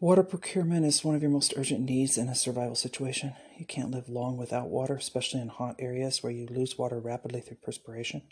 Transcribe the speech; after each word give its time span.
Water 0.00 0.22
procurement 0.22 0.86
is 0.86 1.02
one 1.02 1.16
of 1.16 1.22
your 1.22 1.30
most 1.30 1.54
urgent 1.56 1.80
needs 1.80 2.16
in 2.16 2.28
a 2.28 2.34
survival 2.36 2.76
situation. 2.76 3.34
You 3.56 3.66
can't 3.66 3.90
live 3.90 4.08
long 4.08 4.36
without 4.36 4.68
water, 4.68 4.94
especially 4.94 5.40
in 5.40 5.48
hot 5.48 5.74
areas 5.80 6.22
where 6.22 6.30
you 6.30 6.46
lose 6.46 6.78
water 6.78 7.00
rapidly 7.00 7.40
through 7.40 7.56
perspiration. 7.56 8.22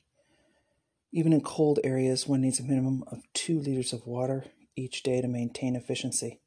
Even 1.11 1.33
in 1.33 1.41
cold 1.41 1.81
areas, 1.83 2.29
one 2.29 2.43
needs 2.43 2.61
a 2.61 2.63
minimum 2.63 3.03
of 3.11 3.25
two 3.35 3.59
liters 3.59 3.93
of 3.93 4.07
water 4.07 4.45
each 4.77 5.03
day 5.03 5.21
to 5.21 5.27
maintain 5.27 5.75
efficiency. 5.75 6.39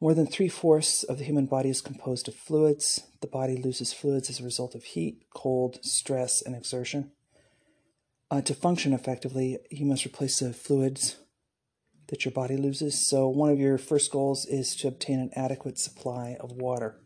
More 0.00 0.14
than 0.14 0.28
three 0.28 0.48
fourths 0.48 1.02
of 1.02 1.18
the 1.18 1.24
human 1.24 1.46
body 1.46 1.68
is 1.68 1.80
composed 1.80 2.28
of 2.28 2.36
fluids. 2.36 3.02
The 3.22 3.26
body 3.26 3.56
loses 3.56 3.92
fluids 3.92 4.30
as 4.30 4.38
a 4.38 4.44
result 4.44 4.76
of 4.76 4.84
heat, 4.84 5.24
cold, 5.34 5.84
stress, 5.84 6.40
and 6.40 6.54
exertion. 6.54 7.10
Uh, 8.30 8.42
to 8.42 8.54
function 8.54 8.92
effectively, 8.92 9.58
you 9.72 9.86
must 9.86 10.06
replace 10.06 10.38
the 10.38 10.52
fluids 10.52 11.16
that 12.10 12.24
your 12.24 12.32
body 12.32 12.56
loses. 12.56 13.00
So, 13.00 13.28
one 13.28 13.50
of 13.50 13.58
your 13.58 13.78
first 13.78 14.10
goals 14.10 14.44
is 14.44 14.76
to 14.76 14.88
obtain 14.88 15.20
an 15.20 15.30
adequate 15.34 15.78
supply 15.78 16.36
of 16.40 16.52
water. 16.52 16.96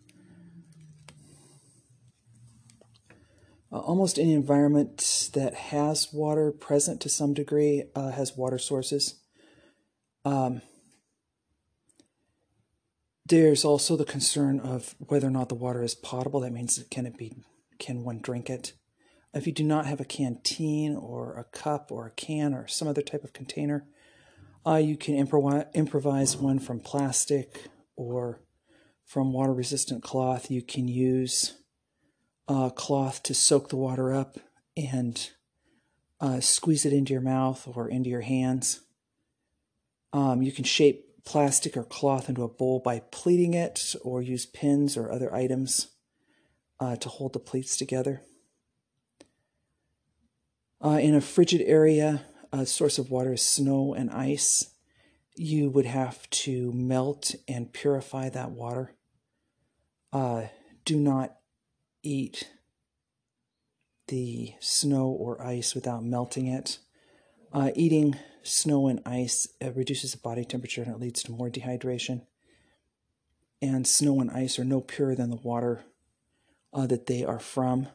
Uh, 3.70 3.78
almost 3.78 4.18
any 4.18 4.32
environment 4.32 5.30
that 5.34 5.54
has 5.54 6.12
water 6.12 6.50
present 6.50 7.00
to 7.02 7.08
some 7.08 7.34
degree 7.34 7.84
uh, 7.94 8.12
has 8.12 8.36
water 8.36 8.58
sources. 8.58 9.20
Um, 10.24 10.62
there's 13.26 13.64
also 13.64 13.96
the 13.96 14.04
concern 14.04 14.58
of 14.60 14.94
whether 14.98 15.26
or 15.26 15.30
not 15.30 15.48
the 15.48 15.54
water 15.54 15.82
is 15.82 15.94
potable. 15.94 16.40
That 16.40 16.52
means 16.52 16.82
can 16.90 17.04
it 17.04 17.18
be 17.18 17.34
can 17.78 18.04
one 18.04 18.20
drink 18.20 18.48
it? 18.48 18.72
If 19.34 19.46
you 19.46 19.52
do 19.52 19.64
not 19.64 19.86
have 19.86 20.00
a 20.00 20.04
canteen 20.04 20.94
or 20.94 21.36
a 21.36 21.44
cup 21.44 21.90
or 21.90 22.06
a 22.06 22.10
can 22.10 22.54
or 22.54 22.68
some 22.68 22.86
other 22.86 23.02
type 23.02 23.24
of 23.24 23.32
container, 23.32 23.86
uh, 24.66 24.76
you 24.76 24.96
can 24.96 25.14
improvise 25.14 26.36
one 26.36 26.58
from 26.58 26.80
plastic 26.80 27.64
or 27.96 28.40
from 29.04 29.32
water 29.32 29.52
resistant 29.52 30.02
cloth. 30.02 30.50
You 30.50 30.62
can 30.62 30.88
use 30.88 31.54
uh, 32.48 32.70
cloth 32.70 33.22
to 33.24 33.34
soak 33.34 33.68
the 33.68 33.76
water 33.76 34.12
up 34.12 34.38
and 34.76 35.30
uh, 36.20 36.40
squeeze 36.40 36.86
it 36.86 36.92
into 36.92 37.12
your 37.12 37.22
mouth 37.22 37.68
or 37.74 37.88
into 37.88 38.08
your 38.08 38.22
hands. 38.22 38.80
Um, 40.12 40.42
you 40.42 40.52
can 40.52 40.64
shape 40.64 41.24
plastic 41.24 41.76
or 41.76 41.84
cloth 41.84 42.28
into 42.28 42.42
a 42.42 42.48
bowl 42.48 42.80
by 42.80 43.00
pleating 43.10 43.54
it 43.54 43.94
or 44.02 44.22
use 44.22 44.46
pins 44.46 44.96
or 44.96 45.10
other 45.10 45.34
items 45.34 45.88
uh, 46.80 46.96
to 46.96 47.08
hold 47.08 47.32
the 47.32 47.38
pleats 47.38 47.76
together. 47.76 48.22
Uh, 50.82 50.98
in 51.00 51.14
a 51.14 51.20
frigid 51.20 51.62
area, 51.62 52.22
a 52.60 52.66
source 52.66 52.98
of 52.98 53.10
water 53.10 53.32
is 53.32 53.42
snow 53.42 53.94
and 53.94 54.10
ice, 54.10 54.70
you 55.34 55.68
would 55.70 55.86
have 55.86 56.28
to 56.30 56.72
melt 56.72 57.34
and 57.48 57.72
purify 57.72 58.28
that 58.28 58.52
water. 58.52 58.92
Uh, 60.12 60.44
do 60.84 60.96
not 60.96 61.36
eat 62.02 62.48
the 64.06 64.52
snow 64.60 65.08
or 65.08 65.42
ice 65.42 65.74
without 65.74 66.04
melting 66.04 66.46
it. 66.46 66.78
Uh, 67.52 67.70
eating 67.74 68.16
snow 68.42 68.86
and 68.86 69.00
ice 69.04 69.48
uh, 69.64 69.72
reduces 69.72 70.12
the 70.12 70.18
body 70.18 70.44
temperature 70.44 70.82
and 70.82 70.94
it 70.94 71.00
leads 71.00 71.22
to 71.24 71.32
more 71.32 71.50
dehydration. 71.50 72.22
And 73.60 73.86
snow 73.86 74.20
and 74.20 74.30
ice 74.30 74.58
are 74.58 74.64
no 74.64 74.80
purer 74.80 75.14
than 75.14 75.30
the 75.30 75.36
water 75.36 75.84
uh, 76.72 76.86
that 76.86 77.06
they 77.06 77.24
are 77.24 77.40
from, 77.40 77.88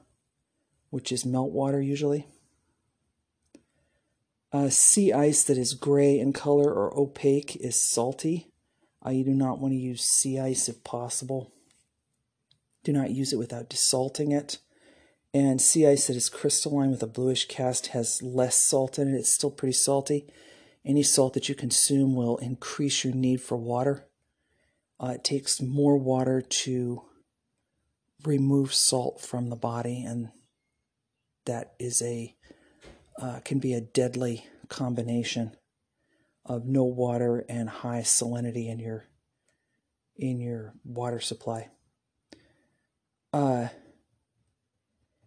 which 0.89 1.11
is 1.11 1.25
melt 1.25 1.51
water 1.51 1.81
usually. 1.81 2.27
Uh, 4.52 4.69
sea 4.69 5.14
ice 5.14 5.44
that 5.44 5.58
is 5.58 5.73
gray 5.73 6.19
in 6.19 6.33
color 6.33 6.73
or 6.73 6.97
opaque 6.97 7.55
is 7.58 7.89
salty. 7.89 8.47
Uh, 9.06 9.11
you 9.11 9.23
do 9.23 9.33
not 9.33 9.59
want 9.59 9.73
to 9.73 9.78
use 9.78 10.02
sea 10.02 10.39
ice 10.39 10.67
if 10.67 10.83
possible. 10.83 11.53
Do 12.84 12.91
not 12.91 13.12
use 13.12 13.31
it 13.31 13.38
without 13.38 13.69
desalting 13.69 14.31
it. 14.31 14.57
And 15.34 15.62
sea 15.62 15.85
ice 15.85 16.07
that 16.07 16.16
is 16.16 16.29
crystalline 16.29 16.90
with 16.90 17.03
a 17.03 17.07
bluish 17.07 17.47
cast 17.47 17.88
has 17.88 18.23
less 18.23 18.57
salt 18.57 18.97
in 18.97 19.13
it. 19.13 19.18
It's 19.18 19.31
still 19.31 19.51
pretty 19.51 19.73
salty. 19.73 20.25
Any 20.84 21.03
salt 21.03 21.34
that 21.34 21.47
you 21.47 21.56
consume 21.56 22.16
will 22.16 22.38
increase 22.38 23.03
your 23.03 23.13
need 23.13 23.41
for 23.41 23.57
water. 23.57 24.07
Uh, 25.00 25.13
it 25.16 25.23
takes 25.23 25.62
more 25.62 25.97
water 25.97 26.41
to 26.41 27.03
remove 28.23 28.73
salt 28.73 29.22
from 29.22 29.50
the 29.50 29.56
body, 29.56 30.03
and 30.03 30.29
that 31.46 31.73
is 31.79 32.02
a 32.02 32.35
uh, 33.19 33.40
can 33.44 33.59
be 33.59 33.74
a 33.74 33.81
deadly 33.81 34.46
combination 34.69 35.56
of 36.46 36.66
no 36.66 36.84
water 36.84 37.46
and 37.50 37.69
high 37.69 38.02
salinity 38.02 38.68
in 38.68 38.80
your 38.80 39.06
in 40.18 40.40
your 40.40 40.74
water 40.84 41.19
supply. 41.19 41.69
Uh, 43.31 43.69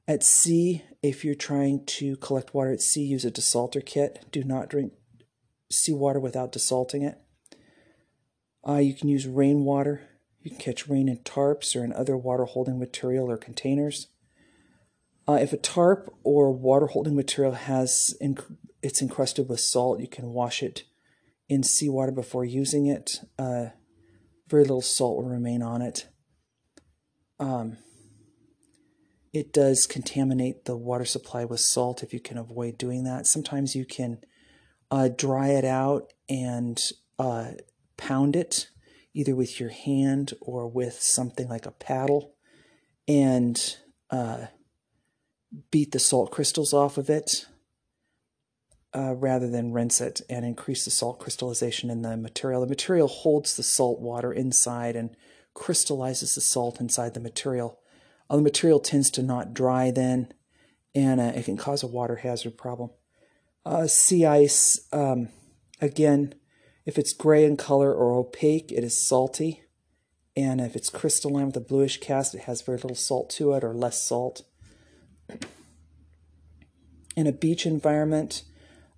at 0.07 0.23
sea, 0.23 0.83
if 1.03 1.25
you're 1.25 1.35
trying 1.35 1.85
to 1.87 2.17
collect 2.17 2.53
water 2.53 2.73
at 2.73 2.83
sea, 2.83 3.03
use 3.03 3.25
a 3.25 3.31
desalter 3.31 3.85
kit. 3.85 4.27
Do 4.31 4.45
not 4.45 4.69
drink 4.69 4.93
seawater 5.71 6.21
without 6.21 6.53
desalting 6.53 7.09
it. 7.09 7.19
Uh, 8.67 8.77
you 8.77 8.95
can 8.95 9.09
use 9.09 9.27
rainwater. 9.27 10.03
You 10.41 10.51
can 10.51 10.59
catch 10.59 10.89
rain 10.89 11.09
in 11.09 11.19
tarps 11.19 11.75
or 11.75 11.85
in 11.85 11.93
other 11.93 12.17
water 12.17 12.45
holding 12.45 12.79
material 12.79 13.31
or 13.31 13.37
containers. 13.37 14.09
Uh, 15.29 15.39
if 15.41 15.53
a 15.53 15.57
tarp 15.57 16.13
or 16.25 16.53
water 16.53 16.87
holding 16.87 17.15
material 17.15 17.53
has 17.55 18.15
inc- 18.21 18.57
it's 18.83 19.01
encrusted 19.01 19.49
with 19.49 19.61
salt, 19.61 20.01
you 20.01 20.09
can 20.09 20.33
wash 20.33 20.63
it 20.63 20.85
in 21.49 21.63
seawater 21.63 22.13
before 22.13 22.45
using 22.45 22.87
it. 22.87 23.21
Uh, 23.39 23.67
very 24.49 24.63
little 24.63 24.83
salt 24.83 25.17
will 25.17 25.31
remain 25.31 25.63
on 25.63 25.81
it. 25.81 26.09
Um, 27.39 27.79
it 29.33 29.53
does 29.53 29.87
contaminate 29.87 30.65
the 30.65 30.77
water 30.77 31.05
supply 31.05 31.45
with 31.45 31.61
salt 31.61 32.03
if 32.03 32.13
you 32.13 32.21
can 32.21 32.37
avoid 32.37 32.77
doing 32.77 33.05
that. 33.05 33.27
Sometimes 33.27 33.75
you 33.75 33.85
can 33.85 34.19
uh, 34.91 35.09
dry 35.09 35.49
it 35.49 35.65
out 35.65 36.13
and 36.29 36.81
uh, 37.19 37.53
pound 37.97 38.37
it 38.37 38.69
either 39.15 39.35
with 39.35 39.61
your 39.61 39.71
hand 39.71 40.33
or 40.41 40.69
with 40.69 41.01
something 41.01 41.49
like 41.49 41.67
a 41.67 41.71
paddle 41.71 42.35
and 43.09 43.77
uh, 44.11 44.47
beat 45.71 45.93
the 45.93 45.99
salt 45.99 46.31
crystals 46.31 46.73
off 46.73 46.99
of 46.99 47.11
it 47.11 47.47
uh, 48.95 49.15
rather 49.15 49.49
than 49.49 49.73
rinse 49.73 50.01
it 50.01 50.21
and 50.29 50.45
increase 50.45 50.85
the 50.85 50.91
salt 50.91 51.19
crystallization 51.19 51.91
in 51.91 52.03
the 52.03 52.17
material. 52.17 52.61
The 52.61 52.67
material 52.67 53.09
holds 53.09 53.57
the 53.57 53.63
salt 53.63 54.01
water 54.01 54.33
inside 54.33 54.97
and 54.97 55.17
crystallizes 55.55 56.35
the 56.35 56.41
salt 56.41 56.81
inside 56.81 57.15
the 57.15 57.21
material. 57.21 57.79
Uh, 58.29 58.37
the 58.37 58.43
material 58.43 58.81
tends 58.81 59.11
to 59.11 59.23
not 59.23 59.55
dry 59.55 59.91
then, 59.91 60.33
and 60.95 61.21
uh, 61.21 61.33
it 61.35 61.45
can 61.45 61.57
cause 61.57 61.83
a 61.83 61.87
water 61.87 62.17
hazard 62.17 62.57
problem. 62.57 62.91
Uh, 63.65 63.87
sea 63.87 64.27
ice, 64.27 64.89
um, 64.93 65.29
again, 65.81 66.35
if 66.85 66.99
it's 66.99 67.13
gray 67.13 67.45
in 67.45 67.57
color 67.57 67.95
or 67.95 68.13
opaque, 68.13 68.73
it 68.73 68.83
is 68.83 69.01
salty. 69.01 69.63
And 70.35 70.61
if 70.61 70.75
it's 70.75 70.91
crystalline 70.91 71.47
with 71.47 71.57
a 71.57 71.61
bluish 71.61 72.01
cast, 72.01 72.35
it 72.35 72.43
has 72.43 72.63
very 72.63 72.79
little 72.79 72.97
salt 72.97 73.31
to 73.31 73.53
it 73.53 73.63
or 73.63 73.75
less 73.75 74.03
salt. 74.03 74.43
In 77.17 77.27
a 77.27 77.33
beach 77.33 77.67
environment, 77.67 78.43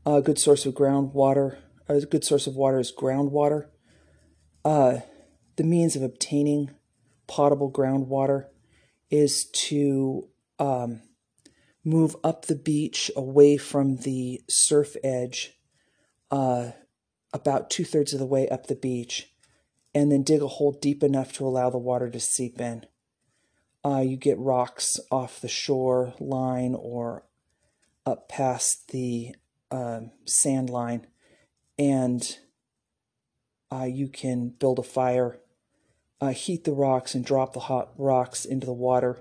a 0.06 0.22
good 0.22 0.38
source 0.38 0.66
of 0.66 0.74
groundwater, 0.74 1.58
a 1.88 2.00
good 2.00 2.24
source 2.24 2.46
of 2.46 2.54
water 2.54 2.78
is 2.78 2.92
groundwater. 2.92 3.68
Uh, 4.64 4.98
the 5.56 5.64
means 5.64 5.96
of 5.96 6.02
obtaining 6.02 6.70
potable 7.26 7.70
groundwater 7.70 8.46
is 9.10 9.46
to 9.46 10.28
um, 10.58 11.00
move 11.84 12.16
up 12.24 12.46
the 12.46 12.56
beach 12.56 13.10
away 13.16 13.56
from 13.56 13.96
the 13.98 14.42
surf 14.48 14.96
edge, 15.02 15.52
uh, 16.30 16.70
about 17.32 17.70
two 17.70 17.84
thirds 17.84 18.12
of 18.12 18.18
the 18.18 18.26
way 18.26 18.48
up 18.48 18.66
the 18.66 18.74
beach, 18.74 19.32
and 19.94 20.10
then 20.10 20.22
dig 20.22 20.42
a 20.42 20.48
hole 20.48 20.72
deep 20.80 21.02
enough 21.02 21.32
to 21.32 21.46
allow 21.46 21.70
the 21.70 21.78
water 21.78 22.10
to 22.10 22.20
seep 22.20 22.60
in. 22.60 22.86
Uh, 23.84 24.00
you 24.00 24.16
get 24.16 24.38
rocks 24.38 24.98
off 25.10 25.40
the 25.40 25.48
shore 25.48 26.14
line 26.18 26.74
or 26.74 27.24
up 28.06 28.28
past 28.28 28.88
the 28.88 29.34
uh, 29.70 30.00
sand 30.24 30.70
line, 30.70 31.06
and 31.78 32.38
uh, 33.70 33.84
you 33.84 34.08
can 34.08 34.48
build 34.48 34.78
a 34.78 34.82
fire, 34.82 35.38
uh, 36.20 36.30
heat 36.30 36.64
the 36.64 36.72
rocks, 36.72 37.14
and 37.14 37.24
drop 37.24 37.52
the 37.52 37.60
hot 37.60 37.92
rocks 37.98 38.44
into 38.44 38.66
the 38.66 38.72
water, 38.72 39.20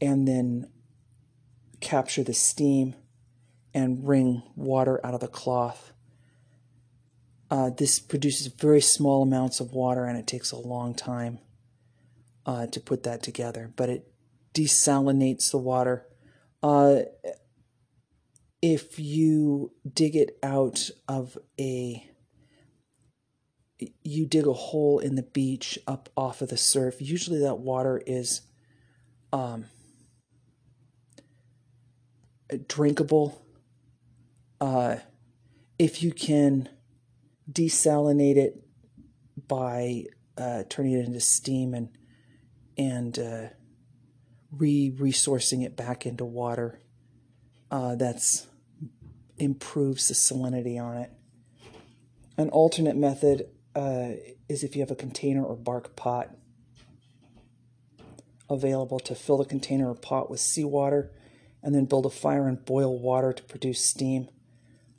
and 0.00 0.28
then 0.28 0.70
capture 1.80 2.22
the 2.22 2.34
steam 2.34 2.94
and 3.74 4.06
wring 4.06 4.42
water 4.54 5.04
out 5.04 5.14
of 5.14 5.20
the 5.20 5.28
cloth. 5.28 5.92
Uh, 7.50 7.70
this 7.70 7.98
produces 7.98 8.46
very 8.48 8.80
small 8.80 9.22
amounts 9.22 9.58
of 9.60 9.72
water 9.72 10.04
and 10.04 10.18
it 10.18 10.26
takes 10.26 10.52
a 10.52 10.56
long 10.56 10.94
time 10.94 11.38
uh, 12.48 12.66
to 12.66 12.80
put 12.80 13.02
that 13.02 13.22
together, 13.22 13.70
but 13.76 13.90
it 13.90 14.10
desalinates 14.54 15.50
the 15.50 15.58
water. 15.58 16.06
Uh, 16.62 17.00
if 18.62 18.98
you 18.98 19.72
dig 19.92 20.16
it 20.16 20.38
out 20.42 20.88
of 21.06 21.36
a 21.60 22.08
you 24.02 24.26
dig 24.26 24.46
a 24.46 24.52
hole 24.52 24.98
in 24.98 25.14
the 25.14 25.22
beach 25.22 25.78
up 25.86 26.08
off 26.16 26.40
of 26.42 26.48
the 26.48 26.56
surf. 26.56 26.96
Usually 27.00 27.38
that 27.40 27.58
water 27.58 28.02
is 28.06 28.40
um, 29.32 29.66
drinkable. 32.66 33.40
Uh, 34.60 34.96
if 35.78 36.02
you 36.02 36.10
can 36.10 36.68
desalinate 37.48 38.36
it 38.36 38.60
by 39.46 40.06
uh, 40.36 40.64
turning 40.68 40.94
it 40.94 41.04
into 41.04 41.20
steam 41.20 41.72
and 41.72 41.90
and 42.78 43.18
uh, 43.18 43.48
re 44.56 44.94
resourcing 44.96 45.64
it 45.64 45.76
back 45.76 46.06
into 46.06 46.24
water, 46.24 46.80
uh, 47.70 47.96
that's 47.96 48.46
improves 49.36 50.08
the 50.08 50.14
salinity 50.14 50.80
on 50.80 50.96
it. 50.96 51.12
An 52.36 52.48
alternate 52.50 52.96
method 52.96 53.48
uh, 53.74 54.10
is 54.48 54.64
if 54.64 54.74
you 54.74 54.82
have 54.82 54.90
a 54.90 54.96
container 54.96 55.44
or 55.44 55.56
bark 55.56 55.96
pot 55.96 56.30
available 58.50 58.98
to 58.98 59.14
fill 59.14 59.38
the 59.38 59.44
container 59.44 59.90
or 59.90 59.94
pot 59.94 60.30
with 60.30 60.40
seawater 60.40 61.12
and 61.62 61.74
then 61.74 61.84
build 61.84 62.06
a 62.06 62.10
fire 62.10 62.48
and 62.48 62.64
boil 62.64 62.98
water 62.98 63.32
to 63.32 63.42
produce 63.44 63.84
steam. 63.84 64.28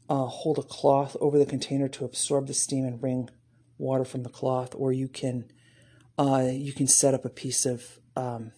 Uh, 0.09 0.25
hold 0.25 0.57
a 0.57 0.63
cloth 0.63 1.15
over 1.21 1.37
the 1.37 1.45
container 1.45 1.87
to 1.87 2.03
absorb 2.03 2.47
the 2.47 2.53
steam 2.53 2.85
and 2.85 2.99
bring 2.99 3.29
water 3.77 4.03
from 4.03 4.23
the 4.23 4.29
cloth, 4.29 4.73
or 4.75 4.91
you 4.91 5.07
can 5.07 5.45
uh, 6.19 6.49
you 6.51 6.73
can 6.73 6.85
set 6.85 7.13
up 7.13 7.23
a 7.23 7.29
piece 7.29 7.65
of 7.65 7.97
um, 8.17 8.51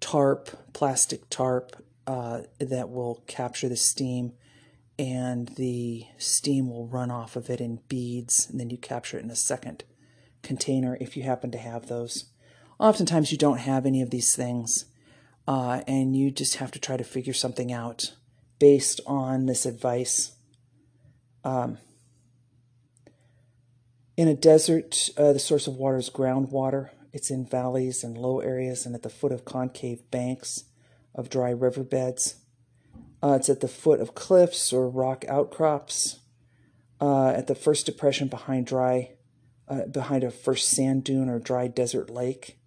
tarp, 0.00 0.72
plastic 0.72 1.28
tarp 1.28 1.76
uh, 2.06 2.40
that 2.58 2.88
will 2.88 3.22
capture 3.26 3.68
the 3.68 3.76
steam 3.76 4.32
and 4.98 5.48
the 5.56 6.06
steam 6.16 6.70
will 6.70 6.88
run 6.88 7.10
off 7.10 7.36
of 7.36 7.48
it 7.50 7.60
in 7.60 7.80
beads, 7.88 8.50
and 8.50 8.58
then 8.58 8.68
you 8.68 8.76
capture 8.76 9.18
it 9.18 9.22
in 9.22 9.30
a 9.30 9.36
second 9.36 9.84
container 10.42 10.96
if 11.00 11.16
you 11.16 11.22
happen 11.22 11.50
to 11.52 11.58
have 11.58 11.86
those. 11.86 12.32
Oftentimes, 12.80 13.30
you 13.30 13.38
don't 13.38 13.58
have 13.58 13.86
any 13.86 14.02
of 14.02 14.10
these 14.10 14.34
things, 14.34 14.86
uh, 15.46 15.82
and 15.86 16.16
you 16.16 16.30
just 16.30 16.56
have 16.56 16.72
to 16.72 16.80
try 16.80 16.96
to 16.96 17.04
figure 17.04 17.32
something 17.32 17.72
out 17.72 18.14
based 18.58 19.00
on 19.06 19.46
this 19.46 19.64
advice. 19.64 20.32
Um, 21.44 21.78
in 24.18 24.26
a 24.26 24.34
desert, 24.34 25.10
uh, 25.16 25.32
the 25.32 25.38
source 25.38 25.68
of 25.68 25.76
water 25.76 25.96
is 25.96 26.10
groundwater. 26.10 26.90
It's 27.12 27.30
in 27.30 27.46
valleys 27.46 28.02
and 28.02 28.18
low 28.18 28.40
areas 28.40 28.84
and 28.84 28.96
at 28.96 29.02
the 29.02 29.08
foot 29.08 29.30
of 29.30 29.44
concave 29.44 30.10
banks 30.10 30.64
of 31.14 31.30
dry 31.30 31.50
riverbeds. 31.50 32.34
Uh, 33.22 33.34
it's 33.38 33.48
at 33.48 33.60
the 33.60 33.68
foot 33.68 34.00
of 34.00 34.16
cliffs 34.16 34.72
or 34.72 34.88
rock 34.88 35.24
outcrops, 35.28 36.18
uh, 37.00 37.28
at 37.28 37.46
the 37.46 37.54
first 37.54 37.86
depression 37.86 38.26
behind 38.26 38.66
dry, 38.66 39.12
uh, 39.68 39.86
behind 39.86 40.24
a 40.24 40.32
first 40.32 40.68
sand 40.68 41.04
dune 41.04 41.28
or 41.28 41.38
dry 41.38 41.68
desert 41.68 42.10
lake, 42.10 42.58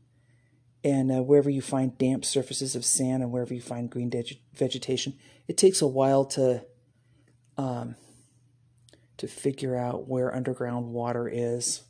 and 0.86 1.12
uh, 1.12 1.22
wherever 1.22 1.50
you 1.50 1.62
find 1.62 1.98
damp 1.98 2.24
surfaces 2.24 2.78
of 2.78 2.86
sand 2.86 3.22
and 3.22 3.30
wherever 3.30 3.54
you 3.54 3.62
find 3.62 3.90
green 3.90 4.10
vegetation. 4.54 5.16
It 5.50 5.58
takes 5.58 5.82
a 5.82 5.88
while 5.88 6.24
to 6.28 6.64
um, 7.58 7.96
to 9.22 9.28
figure 9.28 9.76
out 9.76 10.08
where 10.08 10.34
underground 10.34 10.88
water 10.88 11.30
is 11.32 11.84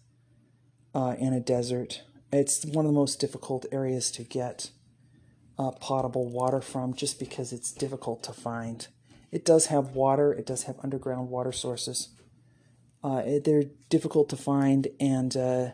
uh, 0.93 1.15
in 1.17 1.31
a 1.31 1.39
desert. 1.39 2.01
It's 2.33 2.65
one 2.65 2.83
of 2.83 2.91
the 2.91 2.99
most 2.99 3.21
difficult 3.21 3.65
areas 3.71 4.11
to 4.11 4.23
get 4.23 4.71
uh, 5.57 5.71
potable 5.71 6.29
water 6.29 6.59
from 6.59 6.93
just 6.93 7.19
because 7.19 7.53
it's 7.53 7.71
difficult 7.71 8.21
to 8.23 8.33
find. 8.33 8.85
It 9.31 9.45
does 9.45 9.67
have 9.67 9.95
water, 9.95 10.33
it 10.33 10.45
does 10.45 10.63
have 10.63 10.75
underground 10.83 11.29
water 11.29 11.53
sources. 11.53 12.09
Uh, 13.01 13.23
they're 13.45 13.63
difficult 13.87 14.27
to 14.27 14.35
find, 14.35 14.89
and 14.99 15.37
uh, 15.37 15.69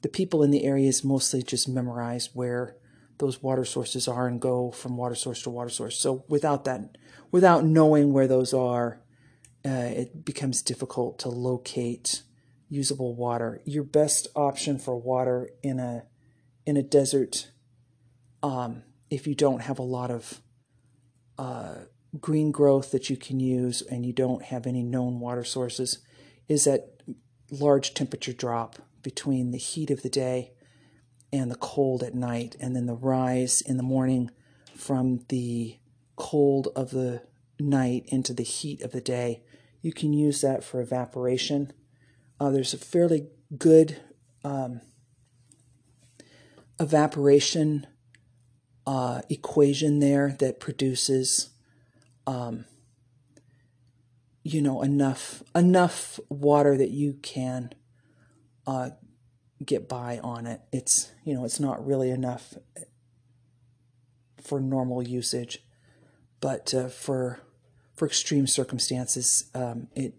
the 0.00 0.08
people 0.08 0.42
in 0.42 0.50
the 0.50 0.64
areas 0.64 1.04
mostly 1.04 1.42
just 1.42 1.68
memorize 1.68 2.30
where 2.32 2.76
those 3.18 3.42
water 3.42 3.66
sources 3.66 4.08
are 4.08 4.26
and 4.26 4.40
go 4.40 4.70
from 4.70 4.96
water 4.96 5.14
source 5.14 5.42
to 5.42 5.50
water 5.50 5.68
source. 5.68 5.98
So 5.98 6.24
without 6.28 6.64
that, 6.64 6.96
without 7.30 7.62
knowing 7.62 8.14
where 8.14 8.26
those 8.26 8.54
are, 8.54 9.03
uh, 9.66 9.70
it 9.70 10.24
becomes 10.24 10.62
difficult 10.62 11.18
to 11.20 11.28
locate 11.28 12.22
usable 12.68 13.14
water. 13.14 13.60
Your 13.64 13.84
best 13.84 14.28
option 14.34 14.78
for 14.78 14.96
water 14.96 15.50
in 15.62 15.78
a 15.80 16.04
in 16.66 16.76
a 16.76 16.82
desert 16.82 17.50
um, 18.42 18.82
if 19.10 19.26
you 19.26 19.34
don't 19.34 19.62
have 19.62 19.78
a 19.78 19.82
lot 19.82 20.10
of 20.10 20.40
uh, 21.38 21.74
green 22.20 22.50
growth 22.52 22.90
that 22.90 23.08
you 23.08 23.16
can 23.16 23.40
use 23.40 23.82
and 23.82 24.04
you 24.04 24.12
don't 24.12 24.42
have 24.42 24.66
any 24.66 24.82
known 24.82 25.20
water 25.20 25.44
sources, 25.44 25.98
is 26.48 26.64
that 26.64 27.00
large 27.50 27.94
temperature 27.94 28.32
drop 28.32 28.76
between 29.02 29.50
the 29.50 29.58
heat 29.58 29.90
of 29.90 30.02
the 30.02 30.08
day 30.08 30.52
and 31.32 31.50
the 31.50 31.56
cold 31.56 32.02
at 32.02 32.14
night, 32.14 32.54
and 32.60 32.76
then 32.76 32.86
the 32.86 32.94
rise 32.94 33.60
in 33.60 33.76
the 33.76 33.82
morning 33.82 34.30
from 34.76 35.24
the 35.28 35.78
cold 36.16 36.68
of 36.76 36.90
the 36.90 37.22
night 37.58 38.04
into 38.06 38.32
the 38.32 38.44
heat 38.44 38.82
of 38.82 38.92
the 38.92 39.00
day. 39.00 39.42
You 39.84 39.92
can 39.92 40.14
use 40.14 40.40
that 40.40 40.64
for 40.64 40.80
evaporation. 40.80 41.70
Uh, 42.40 42.48
there's 42.48 42.72
a 42.72 42.78
fairly 42.78 43.26
good 43.58 44.00
um, 44.42 44.80
evaporation 46.80 47.86
uh, 48.86 49.20
equation 49.28 49.98
there 49.98 50.36
that 50.38 50.58
produces, 50.58 51.50
um, 52.26 52.64
you 54.42 54.62
know, 54.62 54.80
enough 54.80 55.42
enough 55.54 56.18
water 56.30 56.78
that 56.78 56.90
you 56.90 57.18
can 57.22 57.68
uh, 58.66 58.88
get 59.62 59.86
by 59.86 60.18
on 60.24 60.46
it. 60.46 60.62
It's 60.72 61.12
you 61.24 61.34
know, 61.34 61.44
it's 61.44 61.60
not 61.60 61.86
really 61.86 62.08
enough 62.08 62.54
for 64.42 64.60
normal 64.60 65.02
usage, 65.06 65.62
but 66.40 66.72
uh, 66.72 66.88
for 66.88 67.43
for 67.94 68.06
extreme 68.06 68.46
circumstances, 68.46 69.50
um, 69.54 69.88
it 69.94 70.14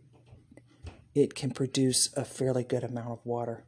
it 1.13 1.33
can 1.33 1.51
produce 1.51 2.11
a 2.17 2.25
fairly 2.25 2.63
good 2.63 2.83
amount 2.83 3.09
of 3.09 3.25
water. 3.25 3.63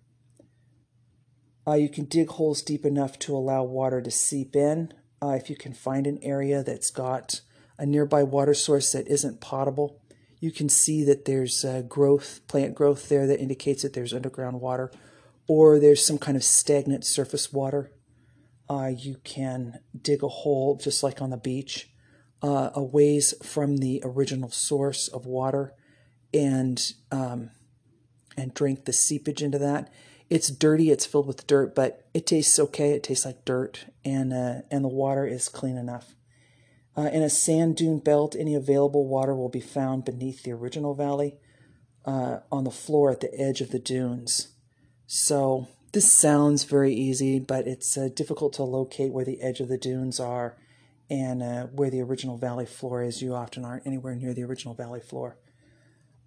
Uh, 1.65 1.73
you 1.73 1.89
can 1.89 2.05
dig 2.05 2.29
holes 2.29 2.61
deep 2.61 2.85
enough 2.85 3.17
to 3.19 3.35
allow 3.35 3.63
water 3.63 4.01
to 4.01 4.11
seep 4.11 4.55
in. 4.55 4.93
Uh, 5.21 5.29
if 5.29 5.49
you 5.49 5.55
can 5.55 5.73
find 5.73 6.05
an 6.05 6.19
area 6.21 6.61
that's 6.61 6.91
got 6.91 7.41
a 7.77 7.85
nearby 7.85 8.23
water 8.23 8.53
source 8.53 8.91
that 8.91 9.07
isn't 9.07 9.39
potable, 9.39 10.01
you 10.39 10.51
can 10.51 10.69
see 10.69 11.03
that 11.03 11.25
there's 11.25 11.65
uh, 11.65 11.81
growth, 11.81 12.41
plant 12.47 12.75
growth 12.75 13.09
there 13.09 13.25
that 13.27 13.39
indicates 13.39 13.81
that 13.83 13.93
there's 13.93 14.13
underground 14.13 14.61
water, 14.61 14.91
or 15.47 15.79
there's 15.79 16.05
some 16.05 16.17
kind 16.17 16.37
of 16.37 16.43
stagnant 16.43 17.05
surface 17.05 17.51
water. 17.51 17.91
Uh, 18.69 18.91
you 18.95 19.15
can 19.23 19.79
dig 19.99 20.21
a 20.21 20.27
hole 20.27 20.75
just 20.75 21.01
like 21.01 21.21
on 21.21 21.29
the 21.29 21.37
beach, 21.37 21.89
uh, 22.41 22.69
a 22.73 22.83
ways 22.83 23.33
from 23.43 23.77
the 23.77 24.01
original 24.03 24.49
source 24.49 25.07
of 25.07 25.25
water, 25.25 25.73
and 26.33 26.93
um, 27.11 27.51
and 28.35 28.53
drink 28.53 28.85
the 28.85 28.93
seepage 28.93 29.41
into 29.41 29.59
that 29.59 29.91
it's 30.29 30.49
dirty, 30.49 30.91
it's 30.91 31.05
filled 31.05 31.27
with 31.27 31.47
dirt, 31.47 31.73
but 31.73 32.05
it 32.13 32.27
tastes 32.27 32.59
okay. 32.59 32.91
It 32.91 33.03
tastes 33.03 33.25
like 33.25 33.45
dirt, 33.45 33.85
and 34.03 34.33
uh, 34.33 34.61
and 34.69 34.83
the 34.83 34.89
water 34.89 35.25
is 35.25 35.47
clean 35.49 35.77
enough. 35.77 36.15
Uh, 36.97 37.09
in 37.13 37.21
a 37.21 37.29
sand 37.29 37.77
dune 37.77 37.99
belt, 37.99 38.35
any 38.37 38.55
available 38.55 39.07
water 39.07 39.35
will 39.35 39.49
be 39.49 39.61
found 39.61 40.03
beneath 40.03 40.43
the 40.43 40.51
original 40.51 40.95
valley, 40.95 41.37
uh, 42.05 42.39
on 42.51 42.63
the 42.63 42.71
floor 42.71 43.11
at 43.11 43.21
the 43.21 43.33
edge 43.39 43.61
of 43.61 43.69
the 43.69 43.79
dunes. 43.79 44.49
So 45.05 45.67
this 45.93 46.11
sounds 46.11 46.63
very 46.65 46.93
easy, 46.93 47.39
but 47.39 47.67
it's 47.67 47.97
uh, 47.97 48.09
difficult 48.13 48.53
to 48.53 48.63
locate 48.63 49.13
where 49.13 49.25
the 49.25 49.41
edge 49.41 49.59
of 49.59 49.69
the 49.69 49.77
dunes 49.77 50.19
are 50.19 50.57
and 51.09 51.41
uh, 51.41 51.63
where 51.67 51.89
the 51.89 52.01
original 52.01 52.37
valley 52.37 52.65
floor 52.65 53.01
is. 53.03 53.21
You 53.21 53.35
often 53.35 53.65
aren't 53.65 53.87
anywhere 53.87 54.15
near 54.15 54.33
the 54.33 54.43
original 54.43 54.73
valley 54.73 54.99
floor. 54.99 55.37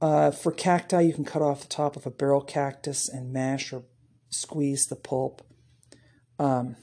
Uh, 0.01 0.31
for 0.31 0.51
cacti, 0.51 1.03
you 1.03 1.13
can 1.13 1.25
cut 1.25 1.43
off 1.43 1.61
the 1.61 1.69
top 1.69 1.95
of 1.97 2.07
a 2.07 2.11
barrel 2.11 2.41
cactus 2.41 3.09
and 3.09 3.33
mash 3.33 3.73
or 3.73 3.83
squeeze 4.31 4.87
the 4.87 4.97
pulp. 4.97 5.43
Um, 6.39 6.77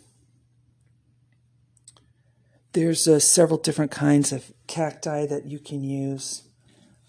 there's 2.74 3.08
uh, 3.08 3.20
several 3.20 3.58
different 3.58 3.90
kinds 3.90 4.32
of 4.32 4.54
cacti 4.68 5.26
that 5.26 5.46
you 5.46 5.58
can 5.58 5.84
use. 5.84 6.44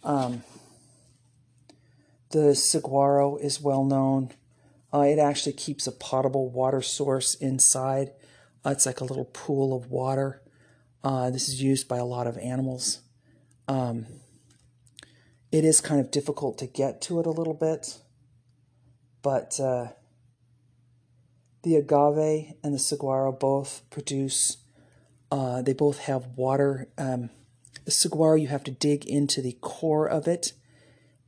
Um, 0.02 0.42
the 2.30 2.54
saguaro 2.54 3.36
is 3.36 3.60
well 3.60 3.84
known. 3.84 4.30
Uh, 4.92 5.00
it 5.00 5.18
actually 5.18 5.52
keeps 5.52 5.86
a 5.86 5.92
potable 5.92 6.48
water 6.48 6.80
source 6.80 7.34
inside. 7.34 8.12
Uh, 8.64 8.70
it's 8.70 8.86
like 8.86 9.00
a 9.00 9.04
little 9.04 9.26
pool 9.26 9.76
of 9.76 9.90
water. 9.90 10.40
Uh, 11.02 11.30
this 11.30 11.48
is 11.48 11.62
used 11.62 11.88
by 11.88 11.96
a 11.96 12.04
lot 12.04 12.26
of 12.26 12.36
animals. 12.38 13.00
Um, 13.68 14.06
it 15.52 15.64
is 15.64 15.80
kind 15.80 16.00
of 16.00 16.10
difficult 16.10 16.58
to 16.58 16.66
get 16.66 17.00
to 17.02 17.20
it 17.20 17.26
a 17.26 17.30
little 17.30 17.54
bit, 17.54 17.98
but 19.22 19.58
uh, 19.60 19.88
the 21.62 21.76
agave 21.76 22.54
and 22.62 22.74
the 22.74 22.78
saguaro 22.78 23.32
both 23.32 23.82
produce, 23.90 24.58
uh, 25.30 25.62
they 25.62 25.72
both 25.72 26.00
have 26.00 26.26
water. 26.36 26.88
Um, 26.98 27.30
the 27.84 27.90
saguaro, 27.90 28.34
you 28.34 28.48
have 28.48 28.64
to 28.64 28.70
dig 28.70 29.06
into 29.06 29.40
the 29.40 29.56
core 29.60 30.08
of 30.08 30.26
it, 30.26 30.52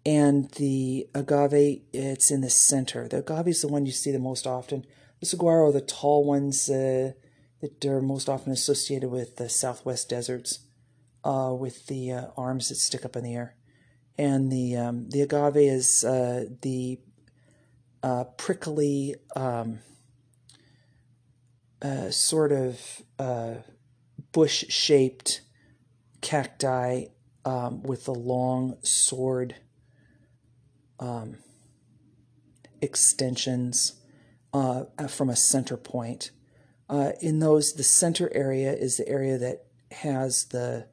and 0.05 0.51
the 0.53 1.09
agave, 1.15 1.83
it's 1.93 2.31
in 2.31 2.41
the 2.41 2.51
center. 2.51 3.09
The 3.09 3.19
agave 3.19 3.49
is 3.49 3.63
the 3.63 3.69
one 3.69 3.87
you 3.87 3.93
see 3.93 4.11
the 4.11 4.19
most 4.19 4.47
often. 4.47 4.85
The 5.21 5.27
saguaro 5.27 5.69
are 5.69 5.73
the 5.73 5.81
tall 5.81 6.25
ones 6.25 6.69
uh, 6.69 7.13
that 7.61 7.85
are 7.85 8.01
most 8.01 8.29
often 8.29 8.53
associated 8.53 9.11
with 9.11 9.37
the 9.37 9.49
southwest 9.49 10.09
deserts, 10.09 10.61
uh, 11.25 11.55
with 11.59 11.87
the 11.87 12.13
uh, 12.13 12.27
arms 12.37 12.69
that 12.69 12.77
stick 12.77 13.05
up 13.05 13.17
in 13.17 13.25
the 13.25 13.35
air. 13.35 13.57
And 14.19 14.51
the 14.51 14.77
um, 14.77 15.09
the 15.11 15.23
agave 15.23 15.57
is 15.57 16.05
uh, 16.05 16.47
the 16.63 16.99
uh, 18.03 18.25
prickly 18.37 19.15
um, 19.35 19.79
uh, 21.81 22.11
sort 22.11 22.53
of 22.53 23.03
bush 24.33 24.65
shaped 24.69 25.41
cacti 26.21 27.05
um, 27.45 27.83
with 27.83 28.05
the 28.05 28.15
long 28.15 28.77
sword 28.83 29.57
um, 30.99 31.39
extensions 32.83 34.01
uh, 34.53 34.85
from 35.09 35.31
a 35.31 35.37
center 35.37 35.77
point. 35.77 36.31
Uh, 36.91 37.13
in 37.21 37.39
those, 37.39 37.75
the 37.75 37.85
center 37.85 38.29
area 38.35 38.73
is 38.73 38.97
the 38.97 39.09
area 39.09 39.39
that 39.39 39.65
has 39.93 40.47
the 40.47 40.89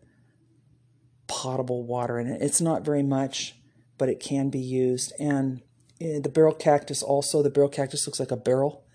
potable 1.25 1.83
water 1.83 2.19
in 2.19 2.27
it. 2.27 2.39
It's 2.39 2.61
not 2.61 2.85
very 2.85 3.01
much, 3.01 3.55
but 3.97 4.07
it 4.07 4.19
can 4.19 4.49
be 4.51 4.59
used. 4.59 5.11
And 5.19 5.61
uh, 5.99 6.21
the 6.21 6.29
barrel 6.29 6.53
cactus 6.53 7.01
also, 7.01 7.41
the 7.41 7.49
barrel 7.49 7.67
cactus 7.67 8.05
looks 8.05 8.19
like 8.19 8.29
a 8.29 8.37
barrel. 8.37 8.85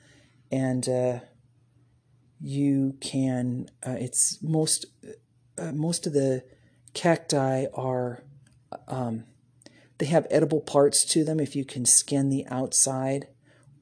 And 0.52 0.88
uh, 0.88 1.18
you 2.40 2.96
can, 3.00 3.68
uh, 3.84 3.96
it's 3.98 4.40
most, 4.40 4.86
uh, 5.58 5.72
most 5.72 6.06
of 6.06 6.12
the 6.12 6.44
cacti 6.94 7.66
are 7.74 8.22
um, 8.86 9.24
they 9.98 10.06
have 10.06 10.26
edible 10.30 10.60
parts 10.60 11.04
to 11.06 11.24
them 11.24 11.40
if 11.40 11.54
you 11.56 11.64
can 11.64 11.84
skin 11.84 12.28
the 12.28 12.46
outside 12.48 13.28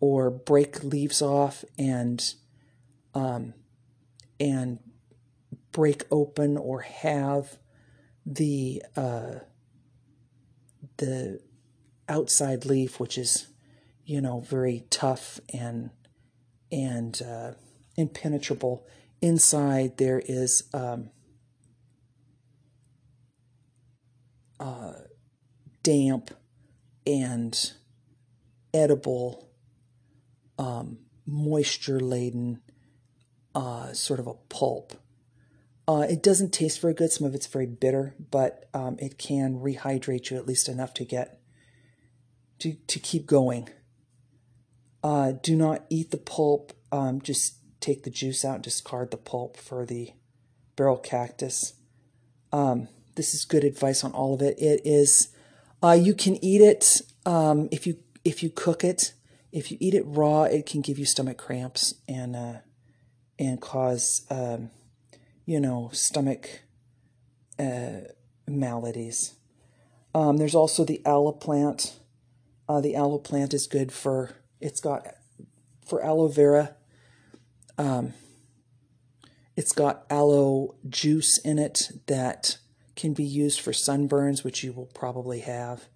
or 0.00 0.30
break 0.30 0.82
leaves 0.82 1.22
off 1.22 1.64
and 1.78 2.34
um, 3.14 3.54
and 4.38 4.78
break 5.72 6.04
open 6.10 6.56
or 6.56 6.80
have 6.80 7.58
the 8.26 8.82
uh, 8.96 9.34
the 10.98 11.40
outside 12.08 12.64
leaf, 12.64 13.00
which 13.00 13.16
is 13.16 13.48
you 14.04 14.20
know 14.20 14.40
very 14.40 14.84
tough 14.90 15.40
and 15.52 15.90
and 16.70 17.20
uh, 17.22 17.52
impenetrable. 17.96 18.86
Inside 19.22 19.98
there 19.98 20.22
is 20.24 20.64
um, 20.72 21.10
uh, 24.58 24.92
damp 25.82 26.30
and 27.06 27.72
edible, 28.72 29.50
um, 30.58 30.98
moisture 31.26 32.00
laden, 32.00 32.62
uh, 33.54 33.92
sort 33.92 34.20
of 34.20 34.26
a 34.26 34.34
pulp. 34.48 34.94
Uh, 35.88 36.06
it 36.08 36.22
doesn't 36.22 36.52
taste 36.52 36.80
very 36.80 36.94
good. 36.94 37.10
Some 37.10 37.26
of 37.26 37.34
it's 37.34 37.46
very 37.46 37.66
bitter, 37.66 38.14
but 38.30 38.68
um, 38.72 38.96
it 39.00 39.18
can 39.18 39.58
rehydrate 39.58 40.30
you 40.30 40.36
at 40.36 40.46
least 40.46 40.68
enough 40.68 40.94
to 40.94 41.04
get 41.04 41.40
to 42.60 42.74
to 42.74 42.98
keep 42.98 43.26
going. 43.26 43.68
Uh, 45.02 45.32
do 45.42 45.56
not 45.56 45.84
eat 45.88 46.10
the 46.10 46.18
pulp. 46.18 46.72
Um, 46.92 47.20
just 47.20 47.56
take 47.80 48.04
the 48.04 48.10
juice 48.10 48.44
out. 48.44 48.62
Discard 48.62 49.10
the 49.10 49.16
pulp 49.16 49.56
for 49.56 49.84
the 49.84 50.12
barrel 50.76 50.96
cactus. 50.96 51.74
Um, 52.52 52.88
this 53.16 53.34
is 53.34 53.44
good 53.44 53.64
advice 53.64 54.04
on 54.04 54.12
all 54.12 54.34
of 54.34 54.42
it. 54.42 54.58
It 54.58 54.82
is, 54.84 55.28
uh, 55.82 55.92
you 55.92 56.14
can 56.14 56.42
eat 56.44 56.60
it 56.60 57.02
um, 57.26 57.68
if 57.70 57.86
you 57.86 57.98
if 58.24 58.42
you 58.42 58.50
cook 58.50 58.84
it. 58.84 59.14
If 59.52 59.72
you 59.72 59.78
eat 59.80 59.94
it 59.94 60.04
raw, 60.06 60.44
it 60.44 60.64
can 60.66 60.80
give 60.80 60.98
you 60.98 61.04
stomach 61.04 61.36
cramps 61.36 61.94
and 62.06 62.36
uh, 62.36 62.54
and 63.40 63.60
cause 63.60 64.26
um, 64.30 64.70
you 65.46 65.58
know 65.58 65.90
stomach 65.92 66.60
uh, 67.58 68.02
maladies. 68.46 69.34
Um, 70.14 70.36
there's 70.36 70.54
also 70.54 70.84
the 70.84 71.04
aloe 71.04 71.32
plant. 71.32 71.96
Uh, 72.68 72.80
the 72.80 72.94
aloe 72.94 73.18
plant 73.18 73.54
is 73.54 73.66
good 73.66 73.90
for 73.90 74.36
it's 74.60 74.80
got 74.80 75.06
for 75.84 76.04
aloe 76.04 76.28
vera. 76.28 76.76
Um, 77.78 78.12
it's 79.56 79.72
got 79.72 80.04
aloe 80.10 80.76
juice 80.88 81.38
in 81.38 81.58
it 81.58 81.90
that 82.06 82.58
can 82.94 83.14
be 83.14 83.24
used 83.24 83.60
for 83.60 83.72
sunburns, 83.72 84.44
which 84.44 84.62
you 84.62 84.72
will 84.72 84.90
probably 84.94 85.40
have. 85.40 85.88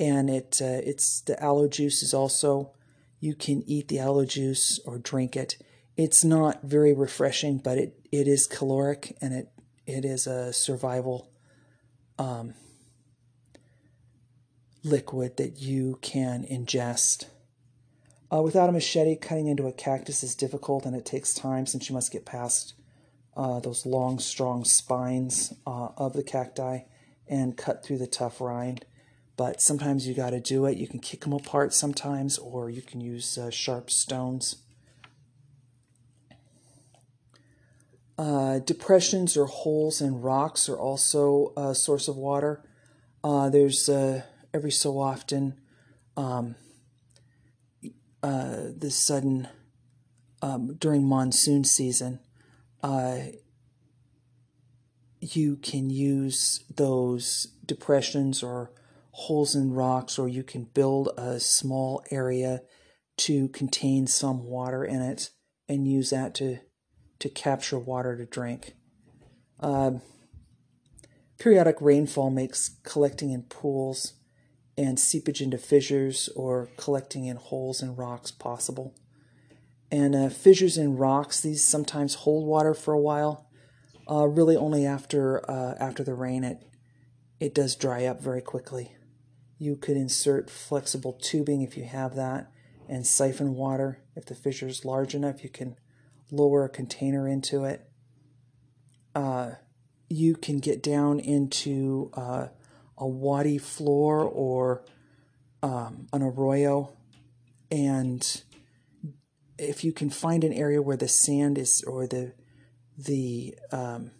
And 0.00 0.30
it 0.30 0.60
uh, 0.62 0.80
it's 0.82 1.20
the 1.20 1.40
aloe 1.42 1.68
juice 1.68 2.02
is 2.02 2.14
also 2.14 2.72
you 3.20 3.34
can 3.34 3.62
eat 3.66 3.88
the 3.88 3.98
aloe 3.98 4.24
juice 4.24 4.80
or 4.86 4.98
drink 4.98 5.36
it. 5.36 5.58
It's 5.96 6.24
not 6.24 6.62
very 6.62 6.92
refreshing, 6.92 7.58
but 7.58 7.78
it, 7.78 7.98
it 8.12 8.28
is 8.28 8.46
caloric 8.46 9.16
and 9.20 9.32
it 9.32 9.52
it 9.86 10.04
is 10.04 10.26
a 10.26 10.52
survival 10.52 11.30
um, 12.18 12.54
liquid 14.82 15.36
that 15.36 15.60
you 15.60 15.98
can 16.02 16.44
ingest. 16.44 17.26
Uh, 18.32 18.42
without 18.42 18.68
a 18.68 18.72
machete, 18.72 19.14
cutting 19.14 19.46
into 19.46 19.68
a 19.68 19.72
cactus 19.72 20.24
is 20.24 20.34
difficult 20.34 20.84
and 20.84 20.96
it 20.96 21.04
takes 21.04 21.32
time 21.32 21.66
since 21.66 21.88
you 21.88 21.94
must 21.94 22.10
get 22.10 22.26
past 22.26 22.74
uh, 23.36 23.60
those 23.60 23.86
long, 23.86 24.18
strong 24.18 24.64
spines 24.64 25.54
uh, 25.66 25.88
of 25.96 26.14
the 26.14 26.24
cacti 26.24 26.80
and 27.28 27.56
cut 27.56 27.84
through 27.84 27.98
the 27.98 28.06
tough 28.06 28.40
rind. 28.40 28.84
But 29.36 29.60
sometimes 29.60 30.08
you 30.08 30.14
got 30.14 30.30
to 30.30 30.40
do 30.40 30.64
it. 30.66 30.78
You 30.78 30.88
can 30.88 30.98
kick 30.98 31.20
them 31.20 31.32
apart 31.32 31.74
sometimes, 31.74 32.38
or 32.38 32.70
you 32.70 32.82
can 32.82 33.00
use 33.00 33.36
uh, 33.36 33.50
sharp 33.50 33.90
stones. 33.90 34.56
Uh, 38.18 38.60
depressions 38.60 39.36
or 39.36 39.46
holes 39.46 40.00
in 40.00 40.20
rocks 40.22 40.68
are 40.68 40.78
also 40.78 41.52
a 41.56 41.74
source 41.74 42.08
of 42.08 42.16
water. 42.16 42.62
Uh, 43.22 43.50
there's 43.50 43.88
uh, 43.88 44.22
every 44.54 44.70
so 44.70 44.98
often 44.98 45.54
um, 46.16 46.54
the 48.22 48.90
sudden 48.90 49.48
um, 50.42 50.74
during 50.78 51.04
monsoon 51.06 51.62
season 51.62 52.18
uh, 52.82 53.18
you 55.20 55.56
can 55.56 55.90
use 55.90 56.64
those 56.74 57.48
depressions 57.64 58.42
or 58.42 58.70
holes 59.10 59.54
in 59.54 59.72
rocks, 59.72 60.18
or 60.18 60.28
you 60.28 60.42
can 60.42 60.64
build 60.64 61.08
a 61.16 61.40
small 61.40 62.04
area 62.10 62.62
to 63.16 63.48
contain 63.48 64.06
some 64.06 64.44
water 64.44 64.84
in 64.84 65.00
it 65.00 65.30
and 65.68 65.88
use 65.88 66.10
that 66.10 66.34
to 66.34 66.58
to 67.18 67.28
capture 67.28 67.78
water 67.78 68.16
to 68.16 68.26
drink. 68.26 68.74
Uh, 69.60 69.92
periodic 71.38 71.76
rainfall 71.80 72.30
makes 72.30 72.76
collecting 72.82 73.30
in 73.30 73.42
pools 73.42 74.14
and 74.76 75.00
seepage 75.00 75.40
into 75.40 75.58
fissures 75.58 76.28
or 76.36 76.68
collecting 76.76 77.24
in 77.24 77.36
holes 77.36 77.82
in 77.82 77.96
rocks 77.96 78.30
possible. 78.30 78.94
And 79.90 80.14
uh, 80.14 80.28
fissures 80.28 80.76
in 80.76 80.96
rocks, 80.96 81.40
these 81.40 81.66
sometimes 81.66 82.14
hold 82.14 82.46
water 82.46 82.74
for 82.74 82.92
a 82.92 83.00
while. 83.00 83.48
Uh, 84.08 84.26
really, 84.26 84.56
only 84.56 84.86
after 84.86 85.48
uh, 85.50 85.74
after 85.80 86.04
the 86.04 86.14
rain, 86.14 86.44
it 86.44 86.62
it 87.40 87.54
does 87.54 87.74
dry 87.74 88.04
up 88.04 88.20
very 88.20 88.40
quickly. 88.40 88.92
You 89.58 89.76
could 89.76 89.96
insert 89.96 90.50
flexible 90.50 91.12
tubing 91.12 91.62
if 91.62 91.76
you 91.76 91.84
have 91.84 92.14
that, 92.14 92.50
and 92.88 93.06
siphon 93.06 93.54
water. 93.54 94.02
If 94.14 94.26
the 94.26 94.34
fissure 94.34 94.68
is 94.68 94.84
large 94.84 95.14
enough, 95.14 95.42
you 95.42 95.50
can 95.50 95.76
lower 96.30 96.64
a 96.64 96.68
container 96.68 97.28
into 97.28 97.64
it. 97.64 97.88
Uh, 99.14 99.52
you 100.08 100.34
can 100.34 100.58
get 100.58 100.82
down 100.82 101.18
into 101.18 102.10
uh, 102.14 102.48
a 102.98 103.06
wadi 103.06 103.58
floor 103.58 104.22
or 104.22 104.84
um, 105.62 106.06
an 106.12 106.22
arroyo 106.22 106.92
and 107.70 108.42
if 109.58 109.82
you 109.82 109.92
can 109.92 110.10
find 110.10 110.44
an 110.44 110.52
area 110.52 110.82
where 110.82 110.96
the 110.96 111.08
sand 111.08 111.58
is 111.58 111.82
or 111.86 112.06
the 112.06 112.32
the 112.98 113.56
um, 113.72 114.10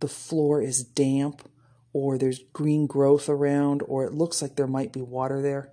the 0.00 0.08
floor 0.08 0.62
is 0.62 0.82
damp 0.82 1.48
or 1.92 2.18
there's 2.18 2.40
green 2.52 2.86
growth 2.86 3.28
around 3.28 3.82
or 3.86 4.04
it 4.04 4.14
looks 4.14 4.40
like 4.42 4.56
there 4.56 4.66
might 4.66 4.92
be 4.92 5.00
water 5.00 5.42
there 5.42 5.72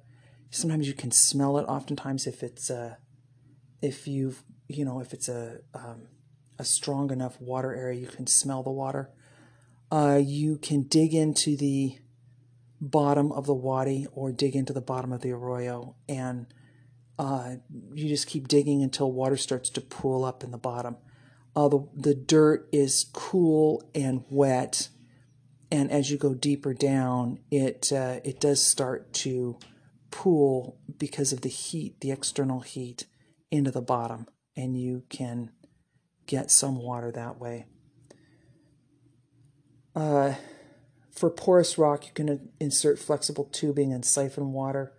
sometimes 0.49 0.87
you 0.87 0.93
can 0.93 1.11
smell 1.11 1.57
it 1.57 1.63
oftentimes 1.63 2.27
if 2.27 2.43
it's 2.43 2.69
uh 2.69 2.95
if 3.81 4.07
you've 4.07 4.43
you 4.75 4.85
know 4.85 4.99
if 4.99 5.13
it's 5.13 5.29
a 5.29 5.59
um, 5.73 6.07
a 6.59 6.63
strong 6.63 7.11
enough 7.11 7.39
water 7.41 7.73
area 7.73 7.99
you 7.99 8.07
can 8.07 8.27
smell 8.27 8.63
the 8.63 8.71
water 8.71 9.09
uh, 9.91 10.19
you 10.23 10.57
can 10.57 10.83
dig 10.83 11.13
into 11.13 11.57
the 11.57 11.97
bottom 12.79 13.31
of 13.31 13.45
the 13.45 13.53
wadi 13.53 14.07
or 14.13 14.31
dig 14.31 14.55
into 14.55 14.73
the 14.73 14.81
bottom 14.81 15.11
of 15.11 15.21
the 15.21 15.31
arroyo 15.31 15.95
and 16.07 16.47
uh, 17.21 17.57
you 17.93 18.07
just 18.07 18.25
keep 18.25 18.47
digging 18.47 18.81
until 18.81 19.11
water 19.11 19.37
starts 19.37 19.69
to 19.69 19.79
pool 19.79 20.25
up 20.25 20.43
in 20.43 20.49
the 20.49 20.57
bottom. 20.57 20.97
Uh, 21.55 21.67
the, 21.67 21.87
the 21.95 22.15
dirt 22.15 22.67
is 22.71 23.05
cool 23.13 23.87
and 23.93 24.23
wet, 24.29 24.89
and 25.69 25.91
as 25.91 26.09
you 26.09 26.17
go 26.17 26.33
deeper 26.33 26.73
down, 26.73 27.37
it 27.51 27.91
uh, 27.93 28.19
it 28.23 28.39
does 28.39 28.65
start 28.65 29.13
to 29.13 29.59
pool 30.09 30.79
because 30.97 31.31
of 31.31 31.41
the 31.41 31.49
heat, 31.49 31.99
the 31.99 32.09
external 32.09 32.61
heat, 32.61 33.05
into 33.51 33.69
the 33.69 33.81
bottom, 33.81 34.27
and 34.55 34.77
you 34.77 35.03
can 35.09 35.51
get 36.27 36.51
some 36.51 36.75
water 36.75 37.11
that 37.11 37.39
way. 37.39 37.65
Uh, 39.95 40.33
for 41.11 41.29
porous 41.29 41.77
rock, 41.77 42.05
you 42.07 42.13
can 42.13 42.49
insert 42.59 42.97
flexible 42.97 43.45
tubing 43.45 43.91
and 43.91 44.05
siphon 44.05 44.53
water. 44.53 44.93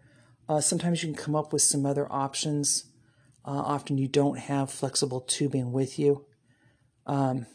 Uh, 0.48 0.60
sometimes 0.60 1.02
you 1.02 1.12
can 1.12 1.22
come 1.22 1.34
up 1.34 1.52
with 1.52 1.62
some 1.62 1.86
other 1.86 2.06
options. 2.10 2.92
Uh, 3.44 3.50
often 3.50 3.98
you 3.98 4.08
don't 4.08 4.38
have 4.38 4.70
flexible 4.70 5.20
tubing 5.20 5.72
with 5.72 5.98
you. 5.98 6.26
Um, 7.06 7.46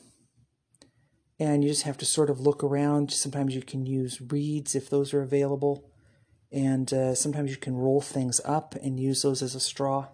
and 1.40 1.64
you 1.64 1.70
just 1.70 1.84
have 1.84 1.98
to 2.00 2.06
sort 2.06 2.30
of 2.30 2.40
look 2.40 2.64
around. 2.64 3.12
Sometimes 3.12 3.54
you 3.54 3.62
can 3.62 3.86
use 3.86 4.20
reeds 4.20 4.76
if 4.76 4.90
those 4.90 5.14
are 5.14 5.22
available. 5.22 5.92
And 6.52 6.92
uh, 6.92 7.14
sometimes 7.14 7.52
you 7.52 7.58
can 7.58 7.76
roll 7.76 8.02
things 8.02 8.42
up 8.44 8.74
and 8.82 9.00
use 9.00 9.22
those 9.22 9.42
as 9.44 9.54
a 9.54 9.60
straw. 9.60 10.08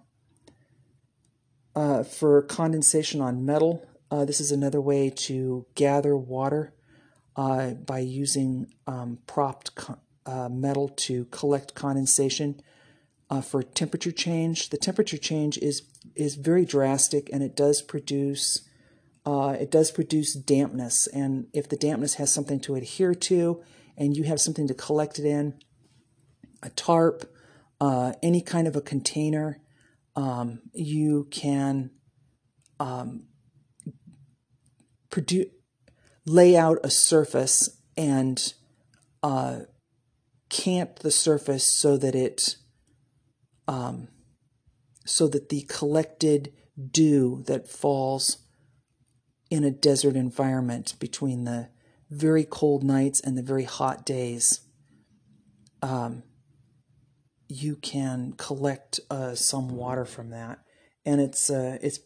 Uh, 1.75 2.03
for 2.03 2.41
condensation 2.43 3.19
on 3.19 3.45
metal, 3.45 3.85
uh, 4.11 4.25
this 4.25 4.39
is 4.39 4.51
another 4.51 4.79
way 4.79 5.09
to 5.09 5.65
gather 5.73 6.15
water 6.15 6.73
uh, 7.35 7.71
by 7.71 7.99
using 7.99 8.67
um, 8.85 9.17
propped 9.25 9.71
uh, 10.25 10.49
metal 10.49 10.87
to 10.87 11.25
collect 11.25 11.73
condensation. 11.73 12.61
Uh, 13.29 13.41
for 13.41 13.63
temperature 13.63 14.11
change, 14.11 14.69
the 14.69 14.77
temperature 14.77 15.17
change 15.17 15.57
is 15.57 15.83
is 16.15 16.35
very 16.35 16.65
drastic, 16.65 17.29
and 17.33 17.41
it 17.41 17.55
does 17.55 17.81
produce 17.81 18.67
uh, 19.25 19.55
it 19.59 19.71
does 19.71 19.89
produce 19.89 20.33
dampness. 20.33 21.07
And 21.07 21.47
if 21.53 21.67
the 21.67 21.77
dampness 21.77 22.15
has 22.15 22.31
something 22.31 22.59
to 22.61 22.75
adhere 22.75 23.15
to, 23.15 23.63
and 23.97 24.15
you 24.15 24.23
have 24.25 24.41
something 24.41 24.67
to 24.67 24.73
collect 24.73 25.17
it 25.17 25.25
in, 25.25 25.55
a 26.61 26.69
tarp, 26.69 27.33
uh, 27.81 28.13
any 28.21 28.41
kind 28.41 28.67
of 28.67 28.75
a 28.75 28.81
container, 28.81 29.59
um, 30.15 30.61
you 30.73 31.27
can 31.31 31.91
um, 32.79 33.23
lay 36.25 36.55
out 36.55 36.79
a 36.83 36.89
surface 36.89 37.81
and 37.97 38.53
uh, 39.21 39.59
camp 40.49 40.99
the 40.99 41.11
surface 41.11 41.65
so 41.73 41.97
that 41.97 42.15
it 42.15 42.55
um, 43.67 44.07
so 45.05 45.27
that 45.27 45.49
the 45.49 45.61
collected 45.69 46.53
dew 46.91 47.43
that 47.47 47.67
falls 47.67 48.37
in 49.49 49.63
a 49.63 49.71
desert 49.71 50.15
environment 50.15 50.95
between 50.99 51.43
the 51.43 51.69
very 52.09 52.43
cold 52.43 52.83
nights 52.83 53.19
and 53.19 53.37
the 53.37 53.41
very 53.41 53.63
hot 53.63 54.05
days 54.05 54.61
um, 55.81 56.23
you 57.53 57.75
can 57.75 58.33
collect 58.37 58.99
uh, 59.09 59.35
some 59.35 59.69
water 59.69 60.05
from 60.05 60.29
that 60.29 60.59
and 61.05 61.21
it's 61.21 61.49
uh, 61.49 61.77
it's 61.81 61.99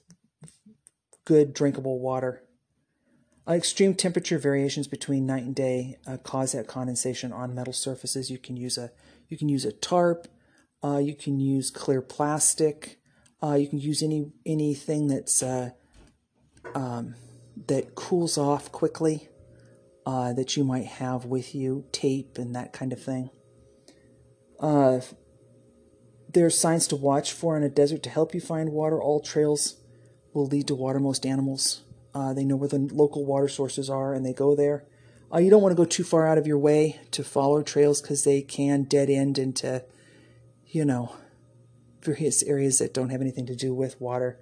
good 1.26 1.54
drinkable 1.54 2.00
water 2.00 2.44
uh, 3.48 3.54
extreme 3.54 3.94
temperature 3.94 4.38
variations 4.38 4.88
between 4.88 5.26
night 5.26 5.44
and 5.44 5.56
day 5.56 5.96
uh, 6.06 6.18
cause 6.18 6.52
that 6.52 6.68
condensation 6.68 7.32
on 7.32 7.56
metal 7.56 7.72
surfaces. 7.72 8.30
You 8.30 8.38
can 8.38 8.58
use 8.58 8.78
a 8.78 8.92
you 9.30 9.38
can 9.38 9.48
use 9.48 9.64
a 9.64 9.72
tarp. 9.72 10.28
Uh, 10.84 10.98
you 10.98 11.16
can 11.16 11.40
use 11.40 11.72
clear 11.72 12.02
plastic. 12.02 13.00
Uh, 13.42 13.54
you 13.54 13.68
can 13.68 13.80
use 13.80 14.04
any 14.04 14.32
anything 14.46 15.08
that's 15.08 15.42
uh, 15.42 15.70
um, 16.76 17.16
that 17.68 17.96
cools 17.96 18.38
off 18.38 18.72
quickly 18.72 19.30
uh, 20.06 20.34
that 20.34 20.58
you 20.58 20.66
might 20.66 20.86
have 20.86 21.24
with 21.24 21.56
you, 21.56 21.86
tape 21.94 22.38
and 22.38 22.54
that 22.54 22.74
kind 22.74 22.92
of 22.92 23.02
thing. 23.02 23.30
There's 26.34 26.60
signs 26.60 26.88
to 26.88 26.96
watch 26.96 27.32
for 27.32 27.56
in 27.58 27.64
a 27.64 27.70
desert 27.70 28.04
to 28.04 28.10
help 28.10 28.34
you 28.34 28.42
find 28.42 28.72
water. 28.72 29.02
All 29.02 29.20
trails 29.20 29.78
will 30.34 30.48
lead 30.48 30.68
to 30.68 30.76
water. 30.76 31.00
Most 31.00 31.26
animals 31.26 31.84
uh, 32.18 32.34
they 32.34 32.44
know 32.44 32.56
where 32.56 32.70
the 32.70 32.80
local 32.80 33.26
water 33.26 33.48
sources 33.48 33.92
are 33.92 34.16
and 34.16 34.26
they 34.26 34.34
go 34.34 34.56
there. 34.56 34.84
Uh, 35.32 35.38
you 35.38 35.52
don't 35.52 35.62
want 35.62 35.72
to 35.72 35.76
go 35.78 35.86
too 35.86 36.04
far 36.04 36.26
out 36.26 36.40
of 36.40 36.48
your 36.48 36.58
way 36.58 37.00
to 37.12 37.24
follow 37.24 37.62
trails 37.62 38.02
because 38.02 38.24
they 38.24 38.42
can 38.42 38.84
dead 38.84 39.08
end 39.08 39.38
into, 39.38 39.84
you 40.66 40.84
know, 40.84 41.16
various 42.02 42.42
areas 42.44 42.80
that 42.80 42.92
don't 42.94 43.10
have 43.10 43.22
anything 43.22 43.46
to 43.46 43.56
do 43.56 43.72
with 43.72 44.02
water. 44.02 44.40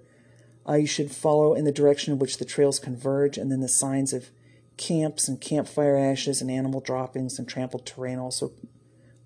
Uh, 0.66 0.74
you 0.74 0.86
should 0.86 1.10
follow 1.10 1.52
in 1.52 1.64
the 1.64 1.72
direction 1.72 2.14
in 2.14 2.18
which 2.18 2.38
the 2.38 2.46
trails 2.46 2.78
converge, 2.78 3.36
and 3.36 3.52
then 3.52 3.60
the 3.60 3.68
signs 3.68 4.14
of 4.14 4.30
camps 4.78 5.28
and 5.28 5.40
campfire 5.40 5.96
ashes 5.96 6.40
and 6.40 6.50
animal 6.50 6.80
droppings 6.80 7.38
and 7.38 7.46
trampled 7.46 7.84
terrain 7.84 8.18
also 8.18 8.52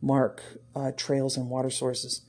mark 0.02 0.42
uh, 0.74 0.90
trails 0.96 1.36
and 1.36 1.48
water 1.48 1.70
sources. 1.70 2.22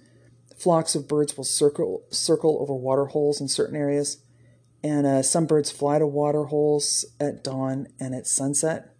Flocks 0.57 0.95
of 0.95 1.07
birds 1.07 1.37
will 1.37 1.43
circle 1.43 2.03
circle 2.11 2.57
over 2.61 2.73
water 2.73 3.05
holes 3.05 3.41
in 3.41 3.47
certain 3.47 3.75
areas 3.75 4.23
and 4.83 5.05
uh, 5.05 5.21
some 5.21 5.45
birds 5.45 5.71
fly 5.71 5.99
to 5.99 6.07
water 6.07 6.45
holes 6.45 7.05
at 7.19 7.43
dawn 7.43 7.87
and 7.99 8.15
at 8.15 8.27
sunset. 8.27 8.95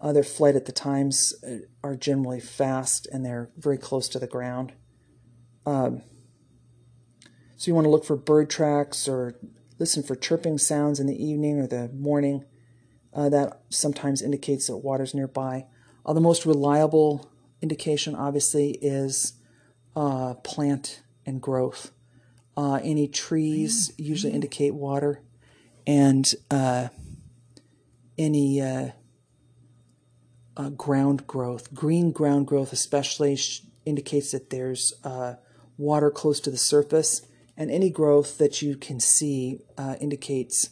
Uh, 0.00 0.12
their 0.12 0.22
flight 0.22 0.54
at 0.54 0.66
the 0.66 0.72
times 0.72 1.34
uh, 1.46 1.56
are 1.82 1.96
generally 1.96 2.40
fast 2.40 3.08
and 3.10 3.24
they're 3.24 3.50
very 3.56 3.78
close 3.78 4.08
to 4.08 4.18
the 4.18 4.28
ground. 4.28 4.72
Um, 5.66 6.02
so 7.56 7.68
you 7.68 7.74
want 7.74 7.86
to 7.86 7.90
look 7.90 8.04
for 8.04 8.16
bird 8.16 8.48
tracks 8.48 9.08
or 9.08 9.34
listen 9.80 10.04
for 10.04 10.14
chirping 10.14 10.58
sounds 10.58 11.00
in 11.00 11.06
the 11.06 11.24
evening 11.24 11.58
or 11.58 11.66
the 11.66 11.88
morning. 11.88 12.44
Uh, 13.12 13.28
that 13.28 13.62
sometimes 13.70 14.22
indicates 14.22 14.68
that 14.68 14.76
water's 14.76 15.14
nearby. 15.14 15.66
Uh, 16.06 16.12
the 16.12 16.20
most 16.20 16.46
reliable 16.46 17.32
indication, 17.60 18.14
obviously, 18.14 18.72
is 18.80 19.32
uh, 19.96 20.34
plant 20.34 21.02
and 21.26 21.40
growth. 21.40 21.92
Uh, 22.56 22.80
any 22.82 23.06
trees 23.06 23.92
usually 23.96 24.32
indicate 24.32 24.74
water, 24.74 25.22
and 25.86 26.34
uh, 26.50 26.88
any 28.16 28.60
uh, 28.60 28.90
uh 30.56 30.70
ground 30.70 31.26
growth, 31.26 31.72
green 31.72 32.10
ground 32.10 32.46
growth 32.46 32.72
especially, 32.72 33.36
sh- 33.36 33.62
indicates 33.84 34.32
that 34.32 34.50
there's 34.50 34.92
uh, 35.04 35.34
water 35.76 36.10
close 36.10 36.40
to 36.40 36.50
the 36.50 36.56
surface, 36.56 37.22
and 37.56 37.70
any 37.70 37.90
growth 37.90 38.38
that 38.38 38.60
you 38.60 38.76
can 38.76 38.98
see 38.98 39.60
uh, 39.76 39.94
indicates 40.00 40.70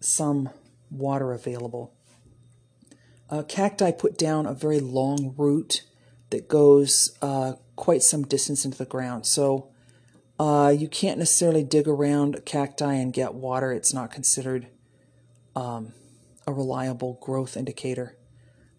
some 0.00 0.50
water 0.90 1.32
available. 1.32 1.94
cacti 3.48 3.90
put 3.92 4.18
down 4.18 4.44
a 4.44 4.52
very 4.52 4.80
long 4.80 5.34
root 5.38 5.84
that 6.30 6.48
goes 6.48 7.16
quite 7.78 8.02
some 8.02 8.24
distance 8.24 8.64
into 8.64 8.76
the 8.76 8.84
ground. 8.84 9.24
So 9.24 9.68
uh, 10.38 10.74
you 10.76 10.88
can't 10.88 11.18
necessarily 11.18 11.62
dig 11.62 11.86
around 11.86 12.44
cacti 12.44 12.92
and 12.94 13.12
get 13.12 13.34
water. 13.34 13.72
It's 13.72 13.94
not 13.94 14.10
considered 14.10 14.66
um, 15.54 15.92
a 16.46 16.52
reliable 16.52 17.18
growth 17.22 17.56
indicator. 17.56 18.18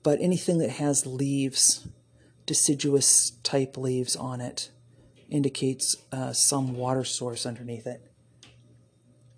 But 0.04 0.20
anything 0.22 0.58
that 0.60 0.72
has 0.72 1.06
leaves, 1.06 1.88
deciduous 2.46 3.32
type 3.42 3.78
leaves 3.78 4.16
on 4.16 4.42
it, 4.42 4.70
indicates 5.30 5.96
uh, 6.12 6.34
some 6.34 6.76
water 6.76 7.06
source 7.06 7.46
underneath 7.46 7.88
it. 7.88 8.02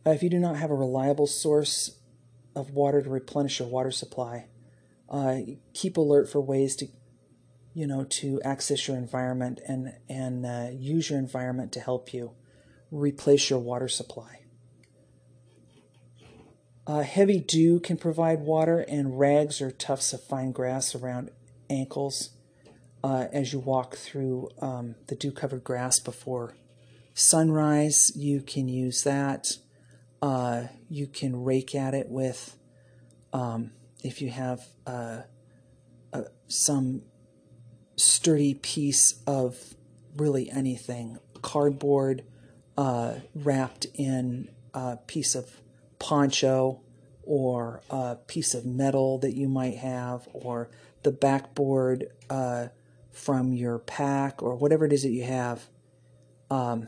Uh, 0.06 0.12
if 0.12 0.24
you 0.24 0.30
do 0.30 0.39
not 0.39 0.56
have 0.56 0.71
a 0.71 0.76
reliable 0.76 1.28
source 1.28 2.00
of 2.56 2.71
water 2.71 3.02
to 3.02 3.10
replenish 3.10 3.60
your 3.60 3.67
water 3.67 3.91
supply, 3.91 4.47
uh, 5.10 5.38
keep 5.74 5.97
alert 5.97 6.30
for 6.30 6.41
ways 6.41 6.76
to 6.78 6.88
you 7.74 7.88
know, 7.88 8.04
to 8.04 8.42
access 8.44 8.88
your 8.88 8.98
environment 8.98 9.60
and 9.68 9.94
and 10.10 10.46
uh, 10.46 10.70
use 10.72 11.10
your 11.10 11.20
environment 11.20 11.72
to 11.74 11.80
help 11.80 12.14
you 12.14 12.32
replace 12.92 13.50
your 13.50 13.60
water 13.60 13.88
supply. 13.88 14.42
Uh, 16.86 17.04
heavy 17.04 17.40
dew 17.40 17.80
can 17.80 17.96
provide 17.96 18.40
water, 18.42 18.80
and 18.80 19.20
rags 19.20 19.62
or 19.62 19.72
tufts 19.72 20.14
of 20.14 20.24
fine 20.24 20.52
grass 20.52 20.96
around 20.96 21.30
ankles 21.70 22.32
uh, 23.04 23.28
as 23.32 23.54
you 23.54 23.60
walk 23.60 23.96
through 23.96 24.50
um, 24.62 24.96
the 25.08 25.16
dew 25.16 25.32
covered 25.32 25.64
grass 25.64 26.00
before 26.00 26.56
sunrise. 27.14 28.12
You 28.16 28.42
can 28.42 28.68
use 28.68 29.04
that. 29.04 29.58
Uh, 30.22 30.66
you 30.90 31.08
can 31.08 31.44
rake 31.44 31.74
at 31.74 31.94
it 31.94 32.10
with, 32.10 32.56
um, 33.34 33.72
if 34.04 34.22
you 34.22 34.30
have 34.30 34.62
uh, 34.86 35.22
uh, 36.14 36.22
some 36.48 37.02
sturdy 38.02 38.54
piece 38.54 39.22
of 39.26 39.76
really 40.18 40.50
anything. 40.50 41.18
Cardboard 41.42 42.24
uh, 42.78 43.16
wrapped 43.36 43.86
in 43.94 44.50
a 44.74 44.98
piece 44.98 45.36
of 45.36 45.62
poncho 46.00 46.82
or 47.24 47.82
a 47.90 48.16
piece 48.28 48.54
of 48.54 48.66
metal 48.66 49.18
that 49.20 49.36
you 49.36 49.48
might 49.48 49.78
have 49.78 50.28
or 50.34 50.70
the 51.04 51.12
backboard 51.12 52.08
uh, 52.30 52.68
from 53.12 53.54
your 53.54 53.80
pack 53.80 54.42
or 54.42 54.56
whatever 54.56 54.86
it 54.86 54.94
is 54.94 55.04
that 55.04 55.12
you 55.12 55.24
have. 55.24 55.68
Um, 56.50 56.88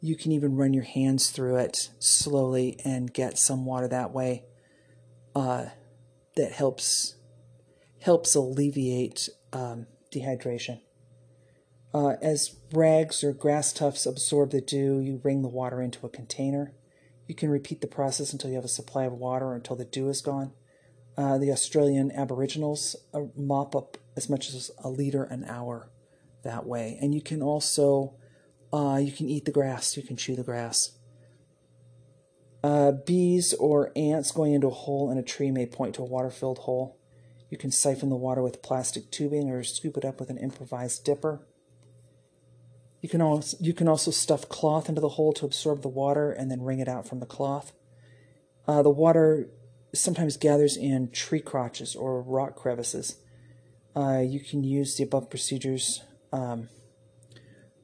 you 0.00 0.16
can 0.16 0.32
even 0.32 0.56
run 0.56 0.74
your 0.74 0.84
hands 0.84 1.30
through 1.30 1.56
it 1.56 1.88
slowly 1.98 2.78
and 2.84 3.12
get 3.12 3.38
some 3.38 3.64
water 3.64 3.88
that 3.88 4.12
way 4.12 4.44
uh, 5.34 5.66
that 6.36 6.52
helps 6.52 7.14
helps 8.00 8.34
alleviate 8.34 9.30
um, 9.54 9.86
dehydration. 10.12 10.80
Uh, 11.94 12.16
as 12.20 12.56
rags 12.72 13.22
or 13.22 13.32
grass 13.32 13.72
tufts 13.72 14.04
absorb 14.04 14.50
the 14.50 14.60
dew, 14.60 14.98
you 14.98 15.20
wring 15.22 15.42
the 15.42 15.48
water 15.48 15.80
into 15.80 16.04
a 16.04 16.10
container. 16.10 16.74
You 17.28 17.34
can 17.34 17.48
repeat 17.48 17.80
the 17.80 17.86
process 17.86 18.32
until 18.32 18.50
you 18.50 18.56
have 18.56 18.64
a 18.64 18.68
supply 18.68 19.04
of 19.04 19.12
water 19.12 19.46
or 19.46 19.54
until 19.54 19.76
the 19.76 19.84
dew 19.84 20.08
is 20.08 20.20
gone. 20.20 20.52
Uh, 21.16 21.38
the 21.38 21.52
Australian 21.52 22.10
Aboriginals 22.10 22.96
uh, 23.14 23.20
mop 23.36 23.76
up 23.76 23.96
as 24.16 24.28
much 24.28 24.48
as 24.48 24.72
a 24.82 24.90
liter 24.90 25.22
an 25.22 25.44
hour 25.44 25.88
that 26.42 26.66
way. 26.66 26.98
And 27.00 27.14
you 27.14 27.22
can 27.22 27.40
also 27.40 28.16
uh, 28.72 28.96
you 28.96 29.12
can 29.12 29.28
eat 29.28 29.44
the 29.44 29.52
grass. 29.52 29.96
You 29.96 30.02
can 30.02 30.16
chew 30.16 30.34
the 30.34 30.42
grass. 30.42 30.98
Uh, 32.64 32.92
bees 32.92 33.54
or 33.54 33.92
ants 33.94 34.32
going 34.32 34.52
into 34.52 34.66
a 34.66 34.70
hole 34.70 35.12
in 35.12 35.18
a 35.18 35.22
tree 35.22 35.50
may 35.50 35.66
point 35.66 35.94
to 35.94 36.02
a 36.02 36.06
water-filled 36.06 36.58
hole. 36.58 36.98
You 37.54 37.58
can 37.58 37.70
siphon 37.70 38.08
the 38.08 38.16
water 38.16 38.42
with 38.42 38.62
plastic 38.62 39.12
tubing 39.12 39.48
or 39.48 39.62
scoop 39.62 39.96
it 39.96 40.04
up 40.04 40.18
with 40.18 40.28
an 40.28 40.38
improvised 40.38 41.04
dipper. 41.04 41.40
You 43.00 43.08
can 43.08 43.22
also 43.22 43.56
you 43.60 43.72
can 43.72 43.86
also 43.86 44.10
stuff 44.10 44.48
cloth 44.48 44.88
into 44.88 45.00
the 45.00 45.10
hole 45.10 45.32
to 45.34 45.46
absorb 45.46 45.82
the 45.82 45.88
water 45.88 46.32
and 46.32 46.50
then 46.50 46.62
wring 46.62 46.80
it 46.80 46.88
out 46.88 47.06
from 47.06 47.20
the 47.20 47.26
cloth. 47.26 47.72
Uh, 48.66 48.82
the 48.82 48.90
water 48.90 49.50
sometimes 49.94 50.36
gathers 50.36 50.76
in 50.76 51.12
tree 51.12 51.38
crotches 51.38 51.94
or 51.94 52.20
rock 52.22 52.56
crevices. 52.56 53.18
Uh, 53.94 54.18
you 54.18 54.40
can 54.40 54.64
use 54.64 54.96
the 54.96 55.04
above 55.04 55.30
procedures 55.30 56.02
um, 56.32 56.68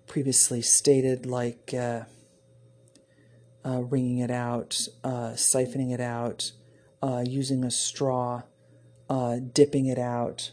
previously 0.08 0.62
stated, 0.62 1.26
like 1.26 1.72
uh, 1.72 2.00
uh 3.64 3.82
wringing 3.82 4.18
it 4.18 4.32
out, 4.32 4.88
uh, 5.04 5.34
siphoning 5.34 5.92
it 5.92 6.00
out, 6.00 6.50
uh, 7.04 7.22
using 7.24 7.62
a 7.62 7.70
straw, 7.70 8.42
dipping 9.52 9.86
it 9.86 9.98
out. 9.98 10.52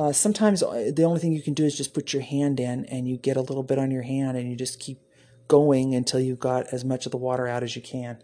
Uh, 0.00 0.12
sometimes 0.12 0.62
uh, 0.62 0.90
the 0.96 1.04
only 1.04 1.20
thing 1.20 1.30
you 1.30 1.42
can 1.42 1.52
do 1.52 1.66
is 1.66 1.76
just 1.76 1.92
put 1.92 2.14
your 2.14 2.22
hand 2.22 2.58
in 2.58 2.86
and 2.86 3.06
you 3.06 3.18
get 3.18 3.36
a 3.36 3.42
little 3.42 3.62
bit 3.62 3.78
on 3.78 3.90
your 3.90 4.00
hand 4.00 4.34
and 4.34 4.48
you 4.48 4.56
just 4.56 4.80
keep 4.80 4.98
going 5.46 5.94
until 5.94 6.18
you've 6.18 6.38
got 6.38 6.64
as 6.72 6.86
much 6.86 7.04
of 7.04 7.12
the 7.12 7.18
water 7.18 7.46
out 7.46 7.62
as 7.62 7.76
you 7.76 7.82
can. 7.82 8.16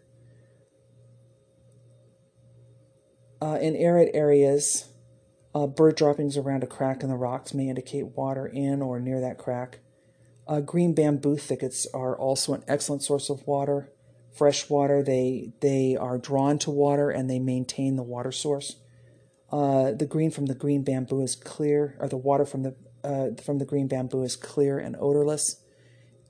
Uh, 3.43 3.59
in 3.61 3.77
arid 3.77 4.09
areas, 4.15 4.89
uh, 5.55 5.67
bird 5.67 5.97
droppings 5.97 6.39
around 6.39 6.63
a 6.63 6.67
crack 6.67 7.03
in 7.03 7.11
the 7.11 7.15
rocks 7.15 7.53
may 7.53 7.69
indicate 7.69 8.17
water 8.17 8.47
in 8.47 8.81
or 8.81 8.99
near 8.99 9.21
that 9.21 9.37
crack. 9.37 9.81
Uh, 10.49 10.61
green 10.61 10.95
bamboo 10.95 11.37
thickets 11.37 11.87
are 11.93 12.17
also 12.17 12.55
an 12.55 12.65
excellent 12.67 13.03
source 13.03 13.29
of 13.29 13.47
water. 13.47 13.93
Fresh 14.33 14.71
water, 14.71 15.03
they, 15.03 15.53
they 15.61 15.95
are 15.95 16.17
drawn 16.17 16.59
to 16.61 16.71
water 16.71 17.11
and 17.11 17.29
they 17.29 17.39
maintain 17.39 17.97
the 17.97 18.03
water 18.03 18.33
source. 18.33 18.77
Uh, 19.51 19.93
the 19.93 20.07
green 20.07 20.31
from 20.31 20.47
the 20.47 20.55
green 20.55 20.83
bamboo 20.83 21.21
is 21.23 21.37
clear, 21.37 21.97
or 22.01 22.09
the 22.09 22.17
water 22.17 22.45
from 22.45 22.63
the 22.63 22.75
uh, 23.05 23.31
from 23.43 23.59
the 23.59 23.65
green 23.65 23.87
bamboo 23.87 24.23
is 24.23 24.35
clear 24.35 24.79
and 24.79 24.97
odorless, 24.99 25.61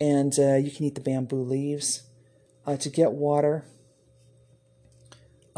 and 0.01 0.39
uh, 0.39 0.55
you 0.57 0.71
can 0.71 0.85
eat 0.85 0.95
the 0.95 1.01
bamboo 1.01 1.43
leaves. 1.43 2.03
Uh, 2.67 2.77
to 2.77 2.91
get 2.91 3.13
water, 3.13 3.65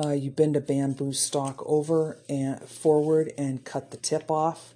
uh, 0.04 0.10
you 0.10 0.30
bend 0.30 0.54
a 0.54 0.60
bamboo 0.60 1.12
stalk 1.12 1.62
over 1.66 2.20
and 2.28 2.60
forward 2.68 3.32
and 3.38 3.64
cut 3.64 3.90
the 3.90 3.96
tip 3.96 4.30
off. 4.30 4.74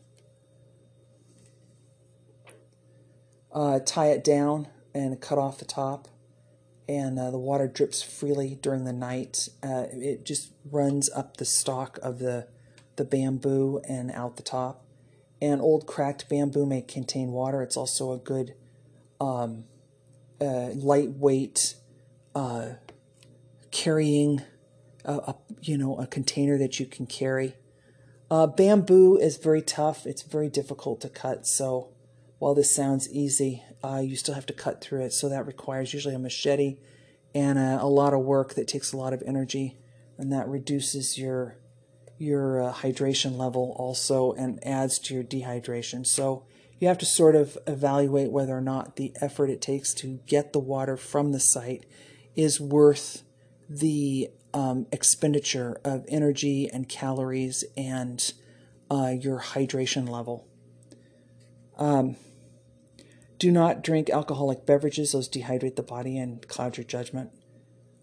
tie 3.84 4.06
it 4.06 4.24
down 4.24 4.66
and 4.94 5.20
cut 5.20 5.36
off 5.36 5.58
the 5.58 5.64
top 5.64 6.08
and 6.88 7.18
uh, 7.18 7.30
the 7.30 7.38
water 7.38 7.68
drips 7.68 8.02
freely 8.02 8.58
during 8.60 8.84
the 8.84 8.92
night. 8.92 9.48
Uh, 9.62 9.86
it 9.92 10.24
just 10.24 10.52
runs 10.70 11.08
up 11.10 11.36
the 11.36 11.44
stalk 11.44 11.98
of 12.02 12.18
the 12.18 12.46
the 12.96 13.04
bamboo 13.04 13.80
and 13.88 14.10
out 14.12 14.36
the 14.36 14.42
top. 14.42 14.84
And 15.40 15.60
old 15.60 15.86
cracked 15.86 16.28
bamboo 16.28 16.66
may 16.66 16.82
contain 16.82 17.32
water. 17.32 17.62
It's 17.62 17.76
also 17.76 18.12
a 18.12 18.18
good 18.18 18.54
um, 19.20 19.64
uh, 20.40 20.70
lightweight 20.74 21.74
uh, 22.34 22.68
carrying, 23.70 24.42
a, 25.04 25.14
a, 25.14 25.36
you 25.60 25.76
know, 25.76 25.96
a 25.96 26.06
container 26.06 26.58
that 26.58 26.78
you 26.78 26.86
can 26.86 27.06
carry. 27.06 27.54
Uh, 28.30 28.46
bamboo 28.46 29.16
is 29.16 29.36
very 29.36 29.62
tough. 29.62 30.06
It's 30.06 30.22
very 30.22 30.48
difficult 30.48 31.00
to 31.00 31.08
cut. 31.08 31.46
So 31.46 31.90
while 32.38 32.54
this 32.54 32.74
sounds 32.74 33.10
easy, 33.12 33.62
uh, 33.84 34.00
you 34.04 34.16
still 34.16 34.34
have 34.34 34.46
to 34.46 34.52
cut 34.52 34.80
through 34.80 35.02
it. 35.02 35.12
So 35.12 35.28
that 35.28 35.46
requires 35.46 35.92
usually 35.92 36.14
a 36.14 36.18
machete 36.18 36.78
and 37.34 37.58
a, 37.58 37.78
a 37.82 37.86
lot 37.86 38.14
of 38.14 38.20
work 38.20 38.54
that 38.54 38.68
takes 38.68 38.92
a 38.92 38.96
lot 38.96 39.12
of 39.12 39.22
energy, 39.26 39.78
and 40.18 40.32
that 40.32 40.48
reduces 40.48 41.18
your 41.18 41.56
your 42.18 42.62
uh, 42.62 42.72
hydration 42.72 43.36
level 43.36 43.74
also 43.78 44.32
and 44.32 44.64
adds 44.66 44.98
to 45.00 45.14
your 45.14 45.24
dehydration. 45.24 46.06
So 46.06 46.44
you 46.78 46.88
have 46.88 46.98
to 46.98 47.06
sort 47.06 47.36
of 47.36 47.56
evaluate 47.66 48.30
whether 48.30 48.56
or 48.56 48.60
not 48.60 48.96
the 48.96 49.12
effort 49.20 49.50
it 49.50 49.60
takes 49.60 49.94
to 49.94 50.20
get 50.26 50.52
the 50.52 50.58
water 50.58 50.96
from 50.96 51.32
the 51.32 51.40
site 51.40 51.86
is 52.34 52.60
worth 52.60 53.22
the 53.68 54.30
um, 54.54 54.86
expenditure 54.92 55.80
of 55.84 56.04
energy 56.08 56.68
and 56.72 56.88
calories 56.88 57.64
and 57.76 58.32
uh, 58.90 59.14
your 59.18 59.40
hydration 59.40 60.08
level. 60.08 60.46
Um, 61.78 62.16
do 63.38 63.50
not 63.50 63.82
drink 63.82 64.10
alcoholic 64.10 64.66
beverages, 64.66 65.12
those 65.12 65.28
dehydrate 65.28 65.76
the 65.76 65.82
body 65.82 66.18
and 66.18 66.46
cloud 66.46 66.76
your 66.76 66.84
judgment. 66.84 67.30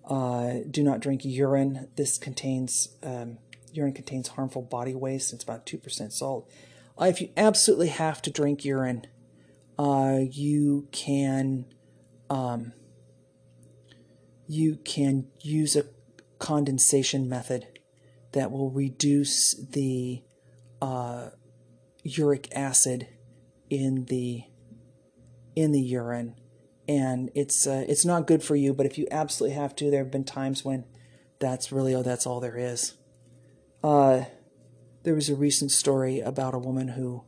Uh, 0.04 0.56
do 0.70 0.84
not 0.84 1.00
drink 1.00 1.24
urine. 1.24 1.88
This 1.96 2.18
contains 2.18 2.90
um, 3.04 3.38
urine 3.74 3.94
contains 3.94 4.30
harmful 4.30 4.62
body 4.62 4.96
waste. 4.96 5.34
It's 5.34 5.44
about 5.44 5.66
2% 5.66 6.12
salt. 6.12 6.50
Uh, 7.00 7.06
if 7.06 7.22
you 7.22 7.30
absolutely 7.38 7.88
have 7.88 8.22
to 8.24 8.32
drink 8.32 8.66
urine, 8.66 9.08
uh, 9.78 10.20
you 10.30 10.88
can 10.92 11.66
um, 12.30 12.74
you 14.48 14.76
can 14.84 15.28
use 15.40 15.76
a 15.76 15.86
condensation 16.40 17.30
method 17.30 17.68
that 18.34 18.52
will 18.52 18.70
reduce 18.70 19.54
the 19.54 20.24
uh, 20.82 21.30
uric 22.04 22.50
acid 22.54 23.08
in 23.70 24.06
the 24.06 24.44
in 25.56 25.72
the 25.72 25.82
urine, 25.82 26.36
and 26.88 27.30
it's 27.36 27.66
uh, 27.66 27.86
it's 27.88 28.06
not 28.06 28.28
good 28.28 28.44
for 28.44 28.56
you. 28.56 28.74
But 28.74 28.86
if 28.86 28.98
you 28.98 29.08
absolutely 29.12 29.56
have 29.56 29.76
to, 29.78 29.90
there 29.90 30.04
have 30.04 30.12
been 30.12 30.26
times 30.26 30.66
when 30.66 30.86
that's 31.40 31.72
really 31.72 31.96
oh 31.96 32.04
that's 32.04 32.28
all 32.28 32.40
there 32.40 32.58
is. 32.58 32.96
Uh, 33.84 34.26
there 35.04 35.16
was 35.16 35.30
a 35.30 35.36
recent 35.36 35.72
story 35.72 36.20
about 36.20 36.54
a 36.54 36.60
woman 36.60 36.90
who 36.90 37.24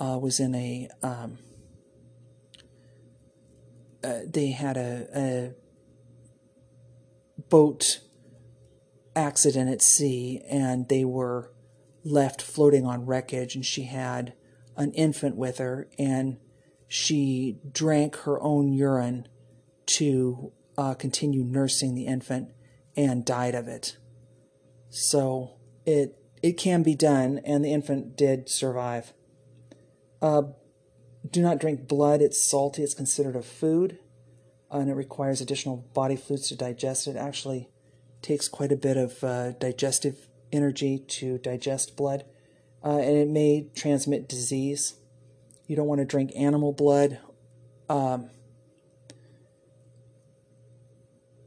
uh, 0.00 0.18
was 0.20 0.40
in 0.40 0.54
a. 0.54 0.88
Um, 1.02 1.38
uh, 4.02 4.20
they 4.26 4.50
had 4.50 4.76
a, 4.76 5.08
a 5.14 5.54
boat 7.48 8.00
accident 9.14 9.70
at 9.70 9.82
sea, 9.82 10.42
and 10.48 10.88
they 10.88 11.04
were 11.04 11.52
left 12.04 12.42
floating 12.42 12.84
on 12.84 13.06
wreckage, 13.06 13.54
and 13.54 13.64
she 13.64 13.84
had 13.84 14.34
an 14.76 14.92
infant 14.92 15.36
with 15.36 15.58
her, 15.58 15.88
and 15.98 16.38
she 16.88 17.58
drank 17.72 18.16
her 18.18 18.40
own 18.42 18.72
urine 18.72 19.26
to 19.86 20.52
uh, 20.76 20.94
continue 20.94 21.42
nursing 21.42 21.94
the 21.94 22.06
infant 22.06 22.52
and 22.96 23.24
died 23.24 23.54
of 23.54 23.66
it. 23.66 23.96
So 24.88 25.55
it 25.86 26.18
it 26.42 26.52
can 26.58 26.82
be 26.82 26.94
done, 26.94 27.40
and 27.44 27.64
the 27.64 27.72
infant 27.72 28.16
did 28.16 28.48
survive. 28.48 29.12
Uh, 30.20 30.42
do 31.28 31.40
not 31.40 31.58
drink 31.58 31.88
blood. 31.88 32.20
It's 32.20 32.40
salty. 32.40 32.82
It's 32.82 32.94
considered 32.94 33.36
a 33.36 33.42
food, 33.42 33.98
and 34.70 34.90
it 34.90 34.94
requires 34.94 35.40
additional 35.40 35.78
body 35.94 36.16
fluids 36.16 36.48
to 36.48 36.56
digest 36.56 37.06
it. 37.06 37.16
Actually, 37.16 37.70
takes 38.20 38.48
quite 38.48 38.72
a 38.72 38.76
bit 38.76 38.96
of 38.96 39.24
uh, 39.24 39.52
digestive 39.52 40.28
energy 40.52 40.98
to 40.98 41.38
digest 41.38 41.96
blood, 41.96 42.24
uh, 42.84 42.98
and 42.98 43.16
it 43.16 43.28
may 43.28 43.68
transmit 43.74 44.28
disease. 44.28 44.94
You 45.66 45.76
don't 45.76 45.88
want 45.88 46.00
to 46.00 46.04
drink 46.04 46.32
animal 46.36 46.72
blood. 46.72 47.18
Um, 47.88 48.30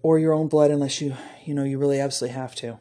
or 0.01 0.17
your 0.17 0.33
own 0.33 0.47
blood 0.47 0.71
unless 0.71 1.01
you 1.01 1.15
you 1.43 1.53
know 1.53 1.63
you 1.63 1.77
really 1.77 1.99
absolutely 1.99 2.35
have 2.35 2.55
to. 2.55 2.79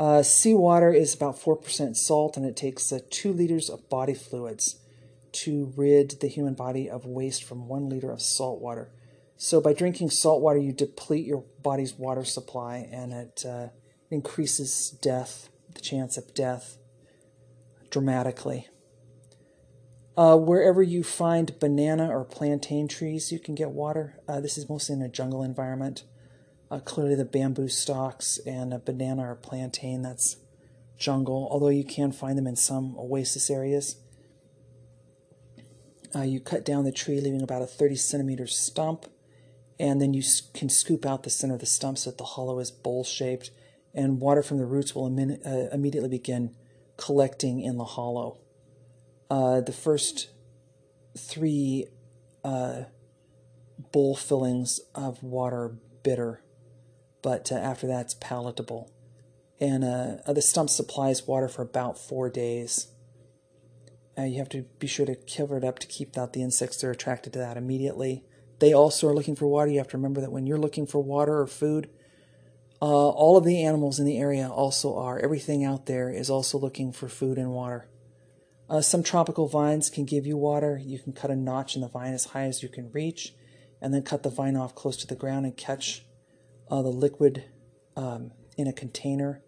Uh, 0.00 0.22
seawater 0.22 0.94
is 0.94 1.14
about 1.14 1.38
4% 1.38 1.94
salt, 1.94 2.38
and 2.38 2.46
it 2.46 2.56
takes 2.56 2.90
uh, 2.90 3.00
2 3.10 3.34
liters 3.34 3.68
of 3.68 3.86
body 3.90 4.14
fluids 4.14 4.76
to 5.30 5.74
rid 5.76 6.20
the 6.22 6.26
human 6.26 6.54
body 6.54 6.88
of 6.88 7.04
waste 7.04 7.44
from 7.44 7.68
1 7.68 7.90
liter 7.90 8.10
of 8.10 8.22
salt 8.22 8.62
water. 8.62 8.90
So, 9.36 9.60
by 9.60 9.74
drinking 9.74 10.08
salt 10.08 10.40
water, 10.40 10.58
you 10.58 10.72
deplete 10.72 11.26
your 11.26 11.44
body's 11.62 11.92
water 11.92 12.24
supply, 12.24 12.88
and 12.90 13.12
it 13.12 13.44
uh, 13.46 13.68
increases 14.10 14.88
death, 14.88 15.50
the 15.74 15.82
chance 15.82 16.16
of 16.16 16.32
death, 16.32 16.78
dramatically. 17.90 18.68
Uh, 20.16 20.38
wherever 20.38 20.82
you 20.82 21.04
find 21.04 21.58
banana 21.60 22.08
or 22.08 22.24
plantain 22.24 22.88
trees, 22.88 23.30
you 23.30 23.38
can 23.38 23.54
get 23.54 23.72
water. 23.72 24.18
Uh, 24.26 24.40
this 24.40 24.56
is 24.56 24.66
mostly 24.66 24.94
in 24.94 25.02
a 25.02 25.10
jungle 25.10 25.42
environment. 25.42 26.04
Uh, 26.70 26.78
clearly, 26.78 27.14
the 27.14 27.24
bamboo 27.24 27.68
stalks 27.68 28.38
and 28.46 28.72
a 28.72 28.78
banana 28.78 29.30
or 29.30 29.34
plantain, 29.34 30.02
that's 30.02 30.36
jungle, 30.96 31.48
although 31.50 31.68
you 31.68 31.82
can 31.82 32.12
find 32.12 32.38
them 32.38 32.46
in 32.46 32.54
some 32.54 32.94
oasis 32.96 33.50
areas. 33.50 33.96
Uh, 36.14 36.22
you 36.22 36.40
cut 36.40 36.64
down 36.64 36.84
the 36.84 36.92
tree, 36.92 37.20
leaving 37.20 37.42
about 37.42 37.62
a 37.62 37.66
30 37.66 37.96
centimeter 37.96 38.46
stump, 38.46 39.06
and 39.78 40.00
then 40.00 40.12
you 40.12 40.22
can 40.54 40.68
scoop 40.68 41.06
out 41.06 41.22
the 41.22 41.30
center 41.30 41.54
of 41.54 41.60
the 41.60 41.66
stump 41.66 41.98
so 41.98 42.10
that 42.10 42.18
the 42.18 42.24
hollow 42.24 42.58
is 42.58 42.70
bowl 42.70 43.02
shaped, 43.02 43.50
and 43.94 44.20
water 44.20 44.42
from 44.42 44.58
the 44.58 44.66
roots 44.66 44.94
will 44.94 45.06
uh, 45.06 45.68
immediately 45.72 46.08
begin 46.08 46.54
collecting 46.96 47.60
in 47.60 47.78
the 47.78 47.84
hollow. 47.84 48.38
Uh, 49.30 49.60
the 49.60 49.72
first 49.72 50.28
three 51.16 51.86
uh, 52.44 52.82
bowl 53.92 54.14
fillings 54.14 54.80
of 54.94 55.22
water 55.22 55.76
bitter, 56.02 56.42
but 57.22 57.50
uh, 57.52 57.56
after 57.56 57.86
that 57.86 58.02
it's 58.02 58.14
palatable. 58.14 58.90
And 59.60 59.84
uh, 59.84 60.32
the 60.32 60.42
stump 60.42 60.70
supplies 60.70 61.26
water 61.26 61.48
for 61.48 61.62
about 61.62 61.98
four 61.98 62.30
days. 62.30 62.88
Uh, 64.18 64.22
you 64.22 64.38
have 64.38 64.48
to 64.50 64.62
be 64.78 64.86
sure 64.86 65.06
to 65.06 65.14
cover 65.14 65.58
it 65.58 65.64
up 65.64 65.78
to 65.80 65.86
keep 65.86 66.16
out 66.16 66.32
the 66.32 66.42
insects 66.42 66.78
that 66.78 66.86
are 66.86 66.92
attracted 66.92 67.32
to 67.34 67.38
that 67.38 67.56
immediately. 67.56 68.24
They 68.58 68.72
also 68.72 69.08
are 69.08 69.14
looking 69.14 69.36
for 69.36 69.46
water. 69.46 69.70
You 69.70 69.78
have 69.78 69.88
to 69.88 69.96
remember 69.96 70.20
that 70.20 70.32
when 70.32 70.46
you're 70.46 70.58
looking 70.58 70.86
for 70.86 71.02
water 71.02 71.40
or 71.40 71.46
food, 71.46 71.90
uh, 72.82 72.84
all 72.84 73.36
of 73.36 73.44
the 73.44 73.62
animals 73.62 73.98
in 73.98 74.06
the 74.06 74.18
area 74.18 74.48
also 74.48 74.96
are. 74.96 75.18
Everything 75.18 75.64
out 75.64 75.86
there 75.86 76.10
is 76.10 76.30
also 76.30 76.58
looking 76.58 76.92
for 76.92 77.08
food 77.08 77.36
and 77.36 77.50
water. 77.50 77.88
Uh, 78.68 78.80
some 78.80 79.02
tropical 79.02 79.48
vines 79.48 79.90
can 79.90 80.04
give 80.04 80.26
you 80.26 80.36
water. 80.36 80.80
You 80.82 80.98
can 80.98 81.12
cut 81.12 81.30
a 81.30 81.36
notch 81.36 81.74
in 81.74 81.82
the 81.82 81.88
vine 81.88 82.14
as 82.14 82.26
high 82.26 82.44
as 82.44 82.62
you 82.62 82.68
can 82.68 82.90
reach, 82.92 83.34
and 83.80 83.92
then 83.92 84.02
cut 84.02 84.22
the 84.22 84.30
vine 84.30 84.56
off 84.56 84.74
close 84.74 84.96
to 84.98 85.06
the 85.06 85.16
ground 85.16 85.44
and 85.44 85.56
catch 85.56 86.06
uh, 86.70 86.82
the 86.82 86.88
liquid 86.88 87.44
um, 87.96 88.32
in 88.56 88.66
a 88.66 88.72
container 88.72 89.42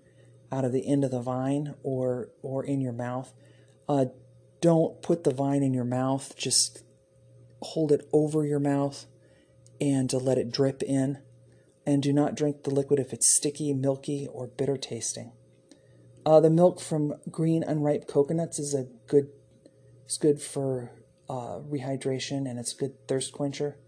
out 0.51 0.65
of 0.65 0.73
the 0.73 0.87
end 0.87 1.05
of 1.05 1.11
the 1.11 1.21
vine 1.21 1.75
or 1.83 2.31
or 2.43 2.65
in 2.65 2.81
your 2.81 2.93
mouth. 2.93 3.33
Uh, 3.89 4.07
don't 4.61 5.03
put 5.03 5.25
the 5.25 5.35
vine 5.35 5.63
in 5.63 5.75
your 5.75 5.85
mouth. 5.85 6.37
Just 6.37 6.85
hold 7.61 7.93
it 7.93 8.09
over 8.13 8.45
your 8.45 8.61
mouth 8.61 9.07
and 9.81 10.09
to 10.11 10.19
let 10.19 10.39
it 10.39 10.53
drip 10.53 10.83
in. 10.83 11.19
And 11.85 12.03
do 12.03 12.13
not 12.13 12.37
drink 12.37 12.63
the 12.63 12.71
liquid 12.71 13.01
if 13.01 13.13
it's 13.13 13.35
sticky, 13.37 13.73
milky, 13.73 14.29
or 14.31 14.47
bitter 14.47 14.77
tasting. 14.77 15.33
Uh, 16.25 16.39
the 16.39 16.51
milk 16.51 16.81
from 16.81 17.15
green 17.29 17.65
unripe 17.65 18.07
coconuts 18.07 18.61
is 18.61 18.75
a 18.75 18.87
good. 19.09 19.29
It's 20.05 20.19
good 20.19 20.41
for 20.41 20.93
uh, 21.29 21.59
rehydration 21.61 22.49
and 22.49 22.59
it's 22.59 22.75
a 22.75 22.77
good 22.77 23.09
thirst 23.09 23.33
quencher. 23.33 23.79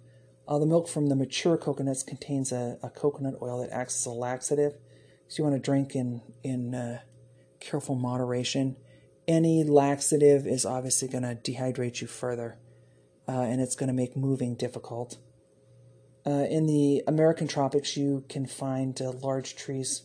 Uh, 0.47 0.59
the 0.59 0.67
milk 0.67 0.89
from 0.89 1.09
the 1.09 1.17
mature 1.17 1.57
coconuts 1.57 2.03
contains 2.03 2.53
a, 2.53 2.79
a, 2.83 2.91
coconut 2.91 3.35
oil 3.41 3.63
that 3.63 3.73
acts 3.73 3.97
as 3.97 4.07
a 4.07 4.11
laxative, 4.11 4.75
so 5.27 5.43
you 5.43 5.49
want 5.49 5.57
to 5.57 5.65
drink 5.65 5.95
in 5.95 6.21
in 6.43 6.75
uh, 6.75 7.01
careful 7.61 7.95
moderation. 7.95 8.77
Any 9.27 9.65
laxative 9.65 10.47
is 10.47 10.67
obviously 10.67 11.09
going 11.09 11.23
to 11.23 11.35
dehydrate 11.35 12.03
you 12.03 12.07
further, 12.07 12.59
uh, 13.27 13.41
and 13.41 13.61
it's 13.63 13.75
going 13.75 13.87
to 13.87 13.95
make 13.95 14.17
moving 14.17 14.55
difficult. 14.55 15.17
Uh, 16.27 16.47
in 16.51 16.67
the 16.67 17.03
American 17.07 17.49
tropics, 17.49 17.97
you 17.97 18.25
can 18.29 18.47
find 18.47 19.01
uh, 19.01 19.13
large 19.13 19.57
trees 19.57 20.03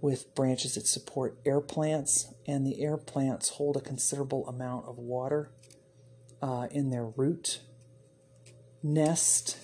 with 0.00 0.34
branches 0.34 0.76
that 0.76 0.86
support 0.86 1.38
air 1.44 1.60
plants, 1.60 2.32
and 2.46 2.66
the 2.66 2.80
air 2.82 2.96
plants 2.96 3.50
hold 3.50 3.76
a 3.76 3.80
considerable 3.80 4.48
amount 4.48 4.86
of 4.86 4.96
water 4.96 5.50
uh, 6.40 6.68
in 6.70 6.88
their 6.88 7.04
root 7.04 7.60
nest. 8.82 9.56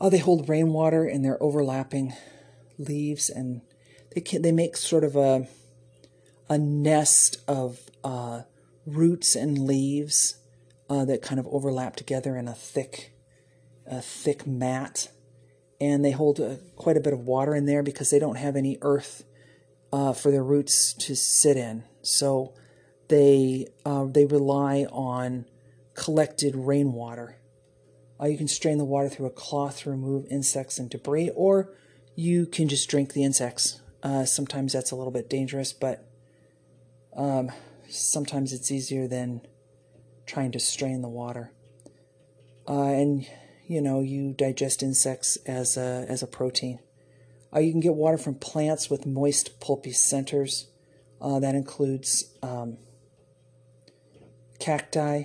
Oh, 0.00 0.10
they 0.10 0.18
hold 0.18 0.48
rainwater 0.48 1.04
in 1.04 1.22
their 1.22 1.42
overlapping 1.42 2.14
leaves, 2.78 3.28
and 3.28 3.62
they 4.14 4.20
can, 4.20 4.42
they 4.42 4.52
make 4.52 4.76
sort 4.76 5.04
of 5.04 5.16
a 5.16 5.48
a 6.48 6.56
nest 6.56 7.38
of 7.46 7.90
uh, 8.02 8.42
roots 8.86 9.34
and 9.34 9.58
leaves 9.58 10.38
uh, 10.88 11.04
that 11.04 11.20
kind 11.20 11.38
of 11.38 11.46
overlap 11.48 11.96
together 11.96 12.36
in 12.36 12.48
a 12.48 12.54
thick 12.54 13.12
a 13.86 14.02
thick 14.02 14.46
mat, 14.46 15.08
and 15.80 16.04
they 16.04 16.10
hold 16.10 16.40
uh, 16.40 16.56
quite 16.76 16.96
a 16.96 17.00
bit 17.00 17.12
of 17.12 17.20
water 17.20 17.54
in 17.54 17.66
there 17.66 17.82
because 17.82 18.10
they 18.10 18.18
don't 18.18 18.36
have 18.36 18.54
any 18.54 18.78
earth 18.82 19.24
uh, 19.92 20.12
for 20.12 20.30
their 20.30 20.44
roots 20.44 20.92
to 20.92 21.16
sit 21.16 21.56
in. 21.56 21.84
So 22.02 22.54
they 23.08 23.68
uh, 23.84 24.04
they 24.04 24.26
rely 24.26 24.86
on 24.90 25.46
collected 25.94 26.54
rainwater. 26.54 27.36
Uh, 28.20 28.26
you 28.26 28.36
can 28.36 28.48
strain 28.48 28.78
the 28.78 28.84
water 28.84 29.08
through 29.08 29.26
a 29.26 29.30
cloth 29.30 29.80
to 29.80 29.90
remove 29.90 30.26
insects 30.30 30.78
and 30.78 30.90
debris, 30.90 31.30
or 31.34 31.72
you 32.14 32.46
can 32.46 32.68
just 32.68 32.88
drink 32.88 33.12
the 33.12 33.24
insects. 33.24 33.80
Uh, 34.02 34.24
sometimes 34.24 34.72
that's 34.72 34.90
a 34.90 34.96
little 34.96 35.12
bit 35.12 35.28
dangerous, 35.28 35.72
but 35.72 36.08
um, 37.16 37.50
sometimes 37.88 38.52
it's 38.52 38.70
easier 38.70 39.06
than 39.06 39.40
trying 40.26 40.52
to 40.52 40.60
strain 40.60 41.02
the 41.02 41.08
water. 41.08 41.52
Uh, 42.68 42.82
and 42.82 43.26
you 43.66 43.80
know, 43.80 44.00
you 44.00 44.32
digest 44.32 44.82
insects 44.82 45.36
as 45.46 45.76
a 45.76 46.06
as 46.08 46.22
a 46.22 46.26
protein. 46.26 46.80
Uh, 47.54 47.60
you 47.60 47.70
can 47.70 47.80
get 47.80 47.94
water 47.94 48.18
from 48.18 48.34
plants 48.34 48.90
with 48.90 49.06
moist, 49.06 49.60
pulpy 49.60 49.92
centers. 49.92 50.68
Uh, 51.20 51.40
that 51.40 51.54
includes 51.54 52.32
um, 52.42 52.78
cacti. 54.58 55.24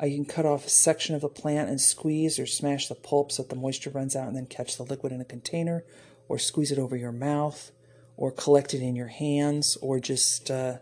Uh, 0.00 0.06
you 0.06 0.16
can 0.16 0.24
cut 0.24 0.46
off 0.46 0.66
a 0.66 0.70
section 0.70 1.14
of 1.14 1.20
the 1.20 1.28
plant 1.28 1.68
and 1.68 1.80
squeeze 1.80 2.38
or 2.38 2.46
smash 2.46 2.88
the 2.88 2.94
pulp 2.94 3.30
so 3.30 3.42
that 3.42 3.50
the 3.50 3.56
moisture 3.56 3.90
runs 3.90 4.16
out 4.16 4.26
and 4.26 4.36
then 4.36 4.46
catch 4.46 4.76
the 4.76 4.82
liquid 4.82 5.12
in 5.12 5.20
a 5.20 5.24
container 5.24 5.84
or 6.28 6.38
squeeze 6.38 6.72
it 6.72 6.78
over 6.78 6.96
your 6.96 7.12
mouth, 7.12 7.72
or 8.16 8.30
collect 8.30 8.72
it 8.72 8.80
in 8.80 8.96
your 8.96 9.08
hands, 9.08 9.76
or 9.82 10.00
just 10.00 10.50
uh, 10.50 10.78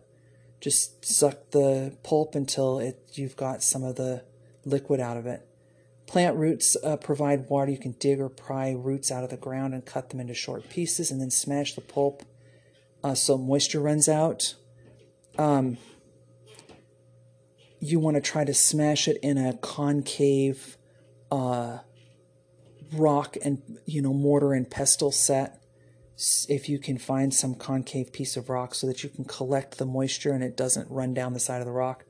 just 0.61 1.05
suck 1.05 1.51
the 1.51 1.97
pulp 2.03 2.35
until 2.35 2.79
it 2.79 3.03
you've 3.15 3.37
got 3.37 3.63
some 3.63 3.83
of 3.83 3.97
the 3.97 4.23
liquid 4.65 5.01
out 5.01 5.17
of 5.17 5.27
it. 5.27 5.47
Plant 6.07 6.37
roots 6.37 6.77
uh, 6.85 6.97
provide 6.97 7.49
water. 7.49 7.71
You 7.71 7.79
can 7.79 7.97
dig 7.99 8.21
or 8.21 8.29
pry 8.29 8.73
roots 8.73 9.11
out 9.11 9.25
of 9.25 9.31
the 9.31 9.37
ground 9.37 9.75
and 9.75 9.85
cut 9.85 10.11
them 10.11 10.21
into 10.21 10.35
short 10.35 10.69
pieces, 10.69 11.11
and 11.11 11.21
then 11.21 11.31
smash 11.31 11.75
the 11.75 11.81
pulp 11.81 12.23
uh, 13.03 13.15
so 13.15 13.37
moisture 13.39 13.81
runs 13.81 14.09
out. 14.09 14.55
Um, 15.39 15.79
you 17.81 17.99
want 17.99 18.15
to 18.17 18.21
try 18.21 18.45
to 18.45 18.55
smash 18.55 19.09
it 19.09 19.19
in 19.23 19.39
a 19.39 19.57
concave 19.57 20.77
uh, 21.33 21.79
rock 22.93 23.37
and 23.43 23.63
you 23.87 24.03
know 24.03 24.13
mortar 24.13 24.53
and 24.53 24.71
pestle 24.71 25.13
set. 25.13 25.57
If 26.49 26.69
you 26.69 26.79
can 26.79 26.99
find 26.99 27.33
some 27.33 27.55
concave 27.55 28.13
piece 28.13 28.37
of 28.37 28.51
rock 28.51 28.75
so 28.75 28.87
that 28.87 29.03
you 29.03 29.09
can 29.09 29.25
collect 29.25 29.79
the 29.79 29.87
moisture 29.87 30.33
and 30.33 30.45
it 30.45 30.55
doesn't 30.55 30.91
run 30.91 31.15
down 31.15 31.33
the 31.33 31.41
side 31.41 31.61
of 31.61 31.67
the 31.67 31.73
rock 31.73 32.05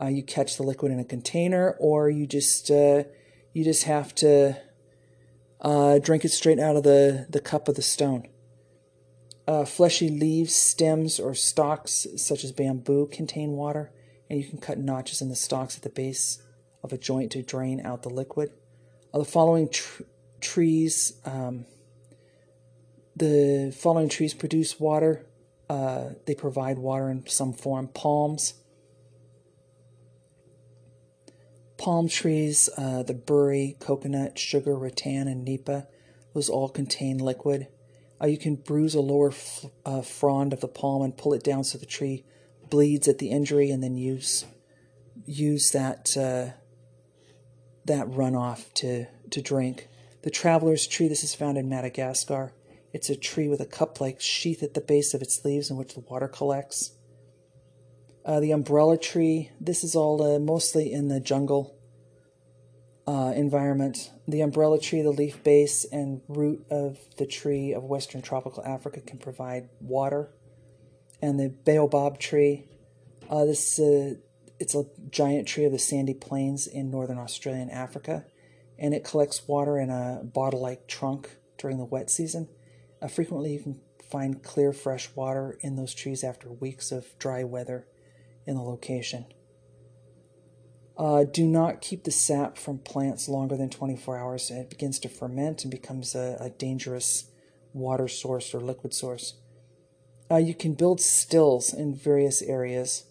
uh, 0.00 0.06
you 0.06 0.22
catch 0.22 0.56
the 0.56 0.62
liquid 0.62 0.90
in 0.90 0.98
a 0.98 1.04
container 1.04 1.76
or 1.78 2.08
you 2.08 2.26
just 2.26 2.70
uh, 2.70 3.04
you 3.52 3.64
just 3.64 3.84
have 3.84 4.14
to 4.14 4.56
uh, 5.60 5.98
drink 5.98 6.24
it 6.24 6.30
straight 6.30 6.58
out 6.58 6.76
of 6.76 6.84
the, 6.84 7.26
the 7.28 7.40
cup 7.40 7.68
of 7.68 7.74
the 7.74 7.82
stone. 7.82 8.26
Uh, 9.46 9.64
fleshy 9.64 10.08
leaves 10.08 10.54
stems 10.54 11.18
or 11.18 11.34
stalks 11.34 12.06
such 12.16 12.44
as 12.44 12.52
bamboo 12.52 13.08
contain 13.08 13.52
water 13.52 13.90
and 14.30 14.40
you 14.40 14.48
can 14.48 14.58
cut 14.58 14.78
notches 14.78 15.20
in 15.20 15.28
the 15.28 15.36
stalks 15.36 15.76
at 15.76 15.82
the 15.82 15.90
base 15.90 16.40
of 16.82 16.92
a 16.92 16.98
joint 16.98 17.32
to 17.32 17.42
drain 17.42 17.84
out 17.84 18.02
the 18.02 18.08
liquid 18.08 18.50
uh, 19.12 19.18
the 19.18 19.24
following 19.24 19.68
tr- 19.68 20.02
trees, 20.40 21.14
um, 21.24 21.66
the 23.16 23.74
following 23.76 24.08
trees 24.08 24.34
produce 24.34 24.78
water. 24.78 25.26
Uh, 25.68 26.10
they 26.26 26.34
provide 26.34 26.78
water 26.78 27.10
in 27.10 27.26
some 27.26 27.52
form. 27.52 27.88
Palms, 27.88 28.54
palm 31.76 32.08
trees, 32.08 32.68
uh, 32.76 33.02
the 33.02 33.14
burri, 33.14 33.78
coconut, 33.78 34.38
sugar, 34.38 34.76
rattan, 34.76 35.28
and 35.28 35.44
nipa, 35.44 35.86
those 36.34 36.48
all 36.48 36.68
contain 36.68 37.18
liquid. 37.18 37.68
Uh, 38.22 38.26
you 38.26 38.36
can 38.36 38.54
bruise 38.54 38.94
a 38.94 39.00
lower 39.00 39.32
uh, 39.86 40.02
frond 40.02 40.52
of 40.52 40.60
the 40.60 40.68
palm 40.68 41.02
and 41.02 41.16
pull 41.16 41.32
it 41.32 41.42
down 41.42 41.64
so 41.64 41.78
the 41.78 41.86
tree 41.86 42.24
bleeds 42.70 43.08
at 43.08 43.18
the 43.18 43.30
injury, 43.30 43.70
and 43.70 43.82
then 43.82 43.96
use 43.96 44.46
use 45.26 45.72
that 45.72 46.16
uh, 46.16 46.56
that 47.84 48.06
runoff 48.08 48.72
to, 48.74 49.06
to 49.30 49.42
drink. 49.42 49.88
The 50.22 50.30
traveler's 50.30 50.86
tree, 50.86 51.08
this 51.08 51.24
is 51.24 51.34
found 51.34 51.58
in 51.58 51.68
Madagascar. 51.68 52.52
It's 52.92 53.10
a 53.10 53.16
tree 53.16 53.48
with 53.48 53.60
a 53.60 53.66
cup 53.66 54.00
like 54.00 54.20
sheath 54.20 54.62
at 54.62 54.74
the 54.74 54.80
base 54.80 55.14
of 55.14 55.22
its 55.22 55.44
leaves 55.44 55.70
in 55.70 55.76
which 55.76 55.94
the 55.94 56.00
water 56.00 56.28
collects. 56.28 56.92
Uh, 58.24 58.40
the 58.40 58.52
umbrella 58.52 58.98
tree, 58.98 59.50
this 59.60 59.82
is 59.82 59.94
all 59.94 60.22
uh, 60.22 60.38
mostly 60.38 60.92
in 60.92 61.08
the 61.08 61.20
jungle 61.20 61.76
uh, 63.06 63.32
environment. 63.34 64.10
The 64.28 64.42
umbrella 64.42 64.78
tree, 64.78 65.02
the 65.02 65.10
leaf 65.10 65.42
base 65.42 65.86
and 65.90 66.20
root 66.28 66.66
of 66.70 66.98
the 67.16 67.26
tree 67.26 67.72
of 67.72 67.84
western 67.84 68.20
tropical 68.20 68.62
Africa 68.64 69.00
can 69.00 69.18
provide 69.18 69.70
water. 69.80 70.30
And 71.22 71.38
the 71.38 71.50
baobab 71.50 72.18
tree, 72.18 72.64
uh, 73.28 73.44
this 73.44 73.78
uh, 73.78 74.14
it's 74.58 74.74
a 74.74 74.84
giant 75.10 75.48
tree 75.48 75.64
of 75.64 75.72
the 75.72 75.78
sandy 75.78 76.14
plains 76.14 76.66
in 76.66 76.90
northern 76.90 77.18
Australia 77.18 77.62
and 77.62 77.70
Africa, 77.70 78.24
and 78.78 78.94
it 78.94 79.04
collects 79.04 79.48
water 79.48 79.78
in 79.78 79.90
a 79.90 80.22
bottle 80.22 80.60
like 80.60 80.86
trunk 80.86 81.30
during 81.58 81.78
the 81.78 81.84
wet 81.84 82.10
season. 82.10 82.48
Uh, 83.02 83.08
frequently, 83.08 83.52
you 83.52 83.60
can 83.60 83.80
find 84.10 84.42
clear, 84.42 84.72
fresh 84.72 85.08
water 85.14 85.58
in 85.60 85.76
those 85.76 85.94
trees 85.94 86.24
after 86.24 86.50
weeks 86.50 86.90
of 86.90 87.18
dry 87.18 87.44
weather 87.44 87.86
in 88.46 88.56
the 88.56 88.62
location. 88.62 89.26
Uh, 90.98 91.24
do 91.24 91.46
not 91.46 91.80
keep 91.80 92.04
the 92.04 92.10
sap 92.10 92.58
from 92.58 92.76
plants 92.78 93.28
longer 93.28 93.56
than 93.56 93.70
24 93.70 94.18
hours. 94.18 94.50
It 94.50 94.68
begins 94.68 94.98
to 94.98 95.08
ferment 95.08 95.64
and 95.64 95.70
becomes 95.70 96.14
a, 96.14 96.36
a 96.38 96.50
dangerous 96.50 97.30
water 97.72 98.08
source 98.08 98.52
or 98.52 98.60
liquid 98.60 98.92
source. 98.92 99.39
Uh, 100.30 100.36
you 100.36 100.54
can 100.54 100.74
build 100.74 101.00
stills 101.00 101.74
in 101.74 101.94
various 101.94 102.40
areas. 102.42 103.04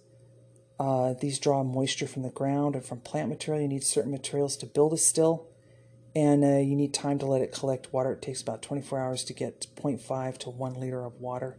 Uh, 0.80 1.14
these 1.20 1.40
draw 1.40 1.64
moisture 1.64 2.08
from 2.08 2.24
the 2.24 2.30
ground 2.30 2.76
and 2.76 2.86
from 2.86 3.02
plant 3.02 3.28
material. 3.28 3.62
You 3.62 3.68
need 3.68 3.84
certain 3.84 4.12
materials 4.12 4.56
to 4.58 4.66
build 4.66 4.94
a 4.94 4.98
still, 4.98 5.48
and 6.16 6.44
uh, 6.46 6.58
you 6.60 6.76
need 6.76 6.94
time 6.94 7.20
to 7.20 7.26
let 7.26 7.42
it 7.42 7.52
collect 7.52 7.92
water. 7.92 8.14
It 8.14 8.22
takes 8.22 8.42
about 8.42 8.62
24 8.62 9.00
hours 9.00 9.24
to 9.26 9.34
get 9.34 9.68
0.5 9.76 10.38
to 10.40 10.50
1 10.50 10.80
liter 10.80 11.04
of 11.04 11.20
water. 11.20 11.58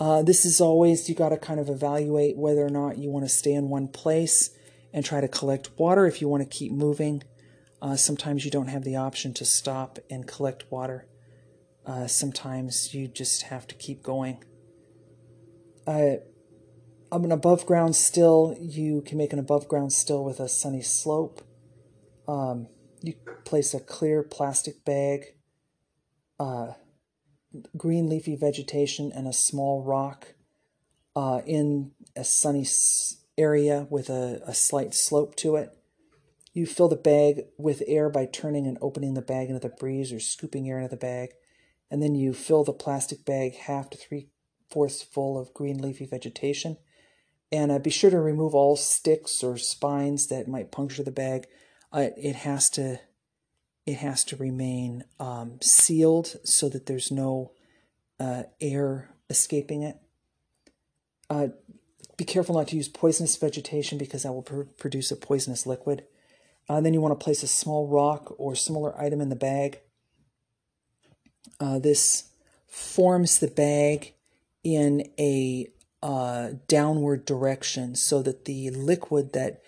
Uh, 0.00 0.22
this 0.22 0.44
is 0.44 0.60
always, 0.60 1.08
you 1.08 1.14
got 1.14 1.28
to 1.28 1.36
kind 1.36 1.60
of 1.60 1.68
evaluate 1.68 2.36
whether 2.36 2.66
or 2.66 2.70
not 2.70 2.98
you 2.98 3.10
want 3.10 3.24
to 3.24 3.28
stay 3.28 3.52
in 3.52 3.68
one 3.68 3.86
place 3.86 4.50
and 4.92 5.04
try 5.04 5.20
to 5.20 5.28
collect 5.28 5.78
water 5.78 6.06
if 6.06 6.20
you 6.20 6.28
want 6.28 6.42
to 6.42 6.48
keep 6.48 6.72
moving. 6.72 7.22
Uh, 7.80 7.94
sometimes 7.94 8.44
you 8.44 8.50
don't 8.50 8.68
have 8.68 8.82
the 8.82 8.96
option 8.96 9.32
to 9.34 9.44
stop 9.44 9.98
and 10.10 10.26
collect 10.26 10.64
water. 10.70 11.06
Uh, 11.86 12.06
sometimes 12.06 12.92
you 12.92 13.06
just 13.06 13.42
have 13.42 13.66
to 13.68 13.74
keep 13.74 14.02
going. 14.02 14.42
Uh, 15.86 16.16
I'm 17.12 17.24
an 17.24 17.32
above 17.32 17.66
ground 17.66 17.96
still, 17.96 18.56
you 18.60 19.02
can 19.02 19.18
make 19.18 19.32
an 19.32 19.38
above 19.38 19.66
ground 19.66 19.92
still 19.92 20.24
with 20.24 20.38
a 20.38 20.48
sunny 20.48 20.82
slope. 20.82 21.42
Um, 22.28 22.68
you 23.02 23.14
place 23.44 23.74
a 23.74 23.80
clear 23.80 24.22
plastic 24.22 24.84
bag, 24.84 25.34
uh, 26.38 26.74
green 27.76 28.08
leafy 28.08 28.36
vegetation, 28.36 29.10
and 29.12 29.26
a 29.26 29.32
small 29.32 29.82
rock 29.82 30.34
uh, 31.16 31.40
in 31.46 31.92
a 32.14 32.22
sunny 32.22 32.66
area 33.36 33.88
with 33.90 34.08
a, 34.08 34.40
a 34.46 34.54
slight 34.54 34.94
slope 34.94 35.34
to 35.36 35.56
it. 35.56 35.76
You 36.52 36.66
fill 36.66 36.88
the 36.88 36.96
bag 36.96 37.46
with 37.58 37.82
air 37.86 38.08
by 38.08 38.26
turning 38.26 38.66
and 38.66 38.78
opening 38.80 39.14
the 39.14 39.22
bag 39.22 39.48
into 39.48 39.60
the 39.60 39.74
breeze 39.74 40.12
or 40.12 40.20
scooping 40.20 40.68
air 40.68 40.78
into 40.78 40.90
the 40.90 40.96
bag. 40.96 41.30
And 41.90 42.02
then 42.02 42.14
you 42.14 42.34
fill 42.34 42.64
the 42.64 42.72
plastic 42.72 43.24
bag 43.24 43.56
half 43.56 43.90
to 43.90 43.98
three 43.98 44.28
fourths 44.70 45.02
full 45.02 45.38
of 45.38 45.54
green 45.54 45.78
leafy 45.78 46.06
vegetation. 46.06 46.76
And 47.52 47.72
uh, 47.72 47.78
be 47.78 47.90
sure 47.90 48.10
to 48.10 48.20
remove 48.20 48.54
all 48.54 48.76
sticks 48.76 49.42
or 49.42 49.58
spines 49.58 50.28
that 50.28 50.48
might 50.48 50.70
puncture 50.70 51.02
the 51.02 51.10
bag. 51.10 51.46
Uh, 51.92 52.08
it 52.16 52.36
has 52.36 52.70
to 52.70 53.00
it 53.86 53.96
has 53.96 54.24
to 54.24 54.36
remain 54.36 55.04
um, 55.18 55.58
sealed 55.60 56.36
so 56.44 56.68
that 56.68 56.86
there's 56.86 57.10
no 57.10 57.52
uh, 58.20 58.44
air 58.60 59.10
escaping 59.28 59.82
it. 59.82 59.96
Uh, 61.28 61.48
be 62.16 62.24
careful 62.24 62.54
not 62.54 62.68
to 62.68 62.76
use 62.76 62.88
poisonous 62.88 63.36
vegetation 63.36 63.96
because 63.96 64.22
that 64.22 64.32
will 64.32 64.42
pr 64.42 64.62
produce 64.78 65.10
a 65.10 65.16
poisonous 65.16 65.66
liquid. 65.66 66.04
Uh, 66.68 66.80
then 66.80 66.94
you 66.94 67.00
want 67.00 67.18
to 67.18 67.24
place 67.24 67.42
a 67.42 67.48
small 67.48 67.88
rock 67.88 68.32
or 68.38 68.54
similar 68.54 68.96
item 69.00 69.20
in 69.20 69.28
the 69.28 69.36
bag. 69.36 69.80
Uh, 71.58 71.78
this 71.78 72.30
forms 72.68 73.40
the 73.40 73.48
bag 73.48 74.14
in 74.62 75.10
a 75.18 75.66
uh, 76.02 76.50
downward 76.66 77.24
direction 77.24 77.94
so 77.94 78.22
that 78.22 78.44
the 78.44 78.70
liquid 78.70 79.32
that 79.32 79.62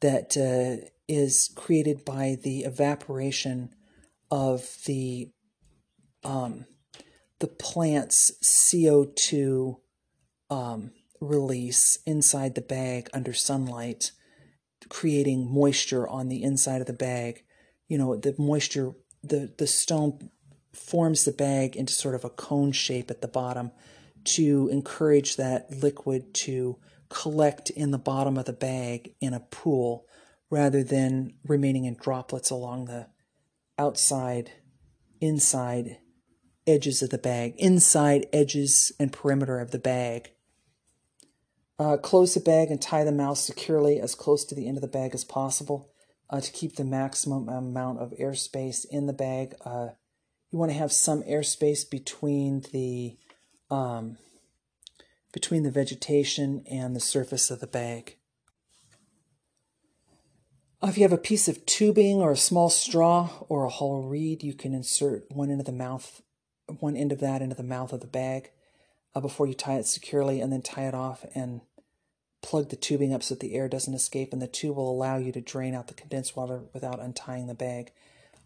that 0.00 0.36
uh, 0.36 0.86
is 1.08 1.52
created 1.54 2.04
by 2.04 2.36
the 2.42 2.60
evaporation 2.60 3.70
of 4.30 4.76
the 4.86 5.30
um, 6.24 6.66
the 7.40 7.48
plant's 7.48 8.32
CO2 8.42 9.76
um, 10.50 10.92
release 11.20 11.98
inside 12.06 12.54
the 12.54 12.60
bag 12.60 13.08
under 13.12 13.32
sunlight, 13.32 14.12
creating 14.88 15.52
moisture 15.52 16.06
on 16.06 16.28
the 16.28 16.42
inside 16.42 16.80
of 16.80 16.86
the 16.86 16.92
bag. 16.92 17.42
You 17.88 17.98
know, 17.98 18.16
the 18.16 18.34
moisture, 18.38 18.92
the, 19.22 19.52
the 19.58 19.66
stone 19.66 20.30
forms 20.72 21.24
the 21.24 21.32
bag 21.32 21.76
into 21.76 21.92
sort 21.92 22.14
of 22.14 22.24
a 22.24 22.30
cone 22.30 22.72
shape 22.72 23.10
at 23.10 23.20
the 23.20 23.28
bottom 23.28 23.72
to 24.24 24.68
encourage 24.70 25.36
that 25.36 25.70
liquid 25.70 26.34
to 26.34 26.78
collect 27.08 27.70
in 27.70 27.90
the 27.90 27.98
bottom 27.98 28.38
of 28.38 28.46
the 28.46 28.52
bag 28.52 29.14
in 29.20 29.34
a 29.34 29.40
pool 29.40 30.06
rather 30.50 30.82
than 30.82 31.34
remaining 31.46 31.84
in 31.84 31.94
droplets 31.94 32.50
along 32.50 32.84
the 32.84 33.06
outside, 33.78 34.50
inside 35.20 35.98
edges 36.66 37.02
of 37.02 37.10
the 37.10 37.18
bag, 37.18 37.54
inside 37.58 38.26
edges 38.32 38.92
and 38.98 39.12
perimeter 39.12 39.58
of 39.58 39.70
the 39.70 39.78
bag. 39.78 40.30
Uh, 41.78 41.96
close 41.96 42.34
the 42.34 42.40
bag 42.40 42.70
and 42.70 42.80
tie 42.80 43.02
the 43.02 43.10
mouse 43.10 43.44
securely 43.44 43.98
as 43.98 44.14
close 44.14 44.44
to 44.44 44.54
the 44.54 44.68
end 44.68 44.76
of 44.76 44.82
the 44.82 44.88
bag 44.88 45.14
as 45.14 45.24
possible 45.24 45.90
uh, 46.30 46.40
to 46.40 46.52
keep 46.52 46.76
the 46.76 46.84
maximum 46.84 47.48
amount 47.48 47.98
of 47.98 48.12
airspace 48.20 48.86
in 48.90 49.06
the 49.06 49.12
bag. 49.12 49.54
Uh, 49.64 49.88
you 50.50 50.58
want 50.58 50.70
to 50.70 50.78
have 50.78 50.92
some 50.92 51.22
airspace 51.22 51.88
between 51.88 52.62
the 52.72 53.16
um, 53.72 54.18
between 55.32 55.62
the 55.62 55.70
vegetation 55.70 56.62
and 56.70 56.94
the 56.94 57.00
surface 57.00 57.50
of 57.50 57.60
the 57.60 57.66
bag. 57.66 58.16
Uh, 60.82 60.88
if 60.88 60.98
you 60.98 61.04
have 61.04 61.12
a 61.12 61.18
piece 61.18 61.48
of 61.48 61.64
tubing 61.64 62.20
or 62.20 62.32
a 62.32 62.36
small 62.36 62.68
straw 62.68 63.30
or 63.48 63.64
a 63.64 63.70
hollow 63.70 64.02
reed, 64.02 64.42
you 64.42 64.52
can 64.52 64.74
insert 64.74 65.24
one 65.30 65.50
end 65.50 65.60
of 65.60 65.66
the 65.66 65.72
mouth, 65.72 66.20
one 66.80 66.96
end 66.96 67.12
of 67.12 67.20
that 67.20 67.40
into 67.40 67.54
the 67.54 67.62
mouth 67.62 67.94
of 67.94 68.00
the 68.00 68.06
bag 68.06 68.50
uh, 69.14 69.20
before 69.20 69.46
you 69.46 69.54
tie 69.54 69.76
it 69.76 69.86
securely, 69.86 70.40
and 70.40 70.52
then 70.52 70.60
tie 70.60 70.86
it 70.86 70.94
off 70.94 71.24
and 71.34 71.62
plug 72.42 72.68
the 72.68 72.76
tubing 72.76 73.14
up 73.14 73.22
so 73.22 73.34
that 73.34 73.40
the 73.40 73.54
air 73.54 73.68
doesn't 73.68 73.94
escape, 73.94 74.34
and 74.34 74.42
the 74.42 74.46
tube 74.46 74.76
will 74.76 74.90
allow 74.90 75.16
you 75.16 75.32
to 75.32 75.40
drain 75.40 75.74
out 75.74 75.86
the 75.86 75.94
condensed 75.94 76.36
water 76.36 76.62
without 76.74 77.00
untying 77.00 77.46
the 77.46 77.54
bag. 77.54 77.92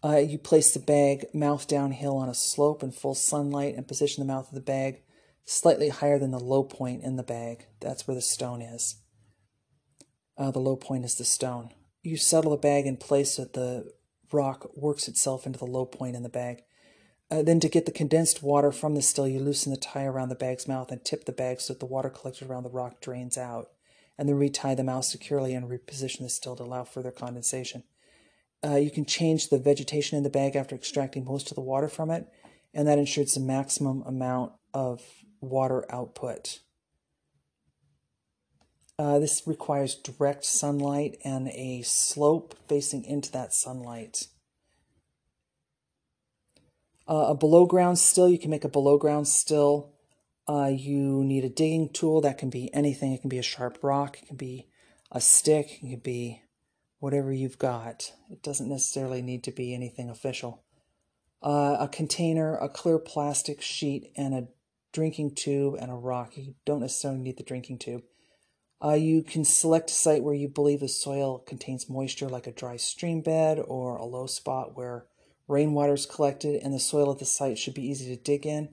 Uh, 0.03 0.17
you 0.17 0.37
place 0.37 0.73
the 0.73 0.79
bag 0.79 1.25
mouth 1.33 1.67
downhill 1.67 2.15
on 2.15 2.29
a 2.29 2.33
slope 2.33 2.83
in 2.83 2.91
full 2.91 3.15
sunlight 3.15 3.75
and 3.75 3.87
position 3.87 4.21
the 4.21 4.31
mouth 4.31 4.47
of 4.47 4.53
the 4.53 4.61
bag 4.61 5.01
slightly 5.47 5.87
higher 5.87 6.19
than 6.19 6.31
the 6.31 6.39
low 6.39 6.61
point 6.61 7.03
in 7.03 7.15
the 7.15 7.23
bag. 7.23 7.67
That's 7.79 8.05
where 8.05 8.15
the 8.15 8.21
stone 8.21 8.61
is. 8.61 8.97
Uh, 10.37 10.51
the 10.51 10.59
low 10.59 10.75
point 10.75 11.05
is 11.05 11.15
the 11.15 11.23
stone. 11.23 11.69
You 12.03 12.17
settle 12.17 12.51
the 12.51 12.57
bag 12.57 12.85
in 12.85 12.97
place 12.97 13.35
so 13.35 13.43
that 13.43 13.53
the 13.53 13.91
rock 14.31 14.69
works 14.75 15.07
itself 15.07 15.45
into 15.45 15.57
the 15.57 15.65
low 15.65 15.85
point 15.85 16.17
in 16.17 16.23
the 16.23 16.29
bag. 16.29 16.63
Uh, 17.31 17.41
then 17.41 17.61
to 17.61 17.69
get 17.69 17.85
the 17.85 17.91
condensed 17.91 18.43
water 18.43 18.73
from 18.73 18.93
the 18.93 19.01
still, 19.01 19.27
you 19.27 19.39
loosen 19.39 19.71
the 19.71 19.77
tie 19.77 20.05
around 20.05 20.29
the 20.29 20.35
bag's 20.35 20.67
mouth 20.67 20.91
and 20.91 21.03
tip 21.03 21.23
the 21.23 21.31
bag 21.31 21.61
so 21.61 21.73
that 21.73 21.79
the 21.79 21.85
water 21.85 22.09
collected 22.09 22.49
around 22.49 22.63
the 22.63 22.69
rock 22.69 22.99
drains 22.99 23.37
out 23.37 23.69
and 24.17 24.27
then 24.27 24.35
retie 24.35 24.75
the 24.75 24.83
mouth 24.83 25.05
securely 25.05 25.53
and 25.53 25.69
reposition 25.69 26.19
the 26.19 26.29
still 26.29 26.57
to 26.57 26.63
allow 26.63 26.83
further 26.83 27.11
condensation. 27.11 27.83
Uh, 28.65 28.75
you 28.75 28.91
can 28.91 29.05
change 29.05 29.47
the 29.47 29.59
vegetation 29.59 30.17
in 30.17 30.23
the 30.23 30.29
bag 30.29 30.57
after 30.57 30.75
extracting 30.75 31.23
most 31.23 31.51
of 31.51 31.55
the 31.55 31.61
water 31.61 31.87
from 31.87 32.09
it, 32.09 32.27
and 32.73 32.87
that 32.87 32.99
ensures 32.99 33.33
the 33.33 33.39
maximum 33.39 34.01
amount 34.03 34.51
of 34.73 35.01
water 35.49 35.85
output. 35.89 36.59
Uh, 38.99 39.19
this 39.19 39.43
requires 39.45 39.95
direct 39.95 40.43
sunlight 40.43 41.17
and 41.23 41.49
a 41.49 41.81
slope 41.83 42.55
facing 42.67 43.03
into 43.05 43.31
that 43.31 43.53
sunlight. 43.53 44.27
Uh, 47.07 47.27
a 47.29 47.35
below 47.35 47.65
ground 47.65 47.99
still, 47.99 48.27
you 48.27 48.39
can 48.39 48.49
make 48.49 48.63
a 48.63 48.69
below 48.69 48.97
ground 48.97 49.27
still 49.27 49.93
uh, 50.47 50.71
you 50.73 51.23
need 51.23 51.43
a 51.43 51.49
digging 51.49 51.89
tool 51.89 52.21
that 52.21 52.37
can 52.37 52.49
be 52.49 52.73
anything. 52.73 53.11
It 53.11 53.21
can 53.21 53.29
be 53.29 53.39
a 53.39 53.43
sharp 53.43 53.79
rock, 53.81 54.17
it 54.21 54.27
can 54.27 54.37
be 54.37 54.67
a 55.11 55.19
stick, 55.19 55.83
it 55.83 55.89
can 55.89 55.99
be 55.99 56.41
whatever 56.99 57.31
you've 57.31 57.59
got. 57.59 58.13
It 58.31 58.41
doesn't 58.41 58.69
necessarily 58.69 59.21
need 59.21 59.43
to 59.43 59.51
be 59.51 59.73
anything 59.73 60.09
official. 60.09 60.63
Uh, 61.43 61.77
a 61.79 61.89
container, 61.91 62.55
a 62.57 62.69
clear 62.69 62.97
plastic 62.97 63.61
sheet, 63.61 64.11
and 64.15 64.33
a 64.33 64.47
drinking 64.97 65.35
tube 65.35 65.75
and 65.79 65.91
a 65.91 65.93
rock. 65.93 66.35
You 66.35 66.55
don't 66.65 66.79
necessarily 66.79 67.19
need 67.19 67.37
the 67.37 67.43
drinking 67.43 67.77
tube. 67.77 68.01
Uh, 68.83 68.93
you 68.93 69.21
can 69.21 69.45
select 69.45 69.91
a 69.91 69.93
site 69.93 70.23
where 70.23 70.33
you 70.33 70.47
believe 70.47 70.79
the 70.79 70.87
soil 70.87 71.37
contains 71.37 71.87
moisture, 71.87 72.27
like 72.27 72.47
a 72.47 72.51
dry 72.51 72.77
stream 72.77 73.21
bed 73.21 73.59
or 73.59 73.95
a 73.95 74.05
low 74.05 74.25
spot 74.25 74.75
where 74.75 75.05
rainwater 75.47 75.93
is 75.93 76.07
collected, 76.07 76.63
and 76.63 76.73
the 76.73 76.79
soil 76.79 77.11
at 77.11 77.19
the 77.19 77.25
site 77.25 77.59
should 77.59 77.75
be 77.75 77.87
easy 77.87 78.07
to 78.07 78.19
dig 78.19 78.47
in. 78.47 78.69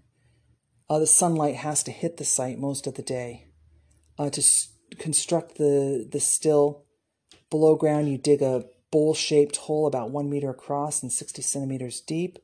Uh, 0.88 0.98
the 0.98 1.06
sunlight 1.06 1.56
has 1.56 1.82
to 1.82 1.90
hit 1.90 2.16
the 2.16 2.24
site 2.24 2.58
most 2.58 2.86
of 2.86 2.94
the 2.94 3.02
day. 3.02 3.48
Uh, 4.18 4.30
to 4.30 4.40
s- 4.40 4.72
construct 4.98 5.58
the, 5.58 6.08
the 6.10 6.20
still 6.20 6.86
below 7.50 7.76
ground, 7.76 8.10
you 8.10 8.16
dig 8.16 8.40
a 8.40 8.64
bowl 8.90 9.12
shaped 9.12 9.56
hole 9.56 9.86
about 9.86 10.10
one 10.10 10.30
meter 10.30 10.48
across 10.48 11.02
and 11.02 11.12
60 11.12 11.42
centimeters 11.42 12.00
deep, 12.00 12.38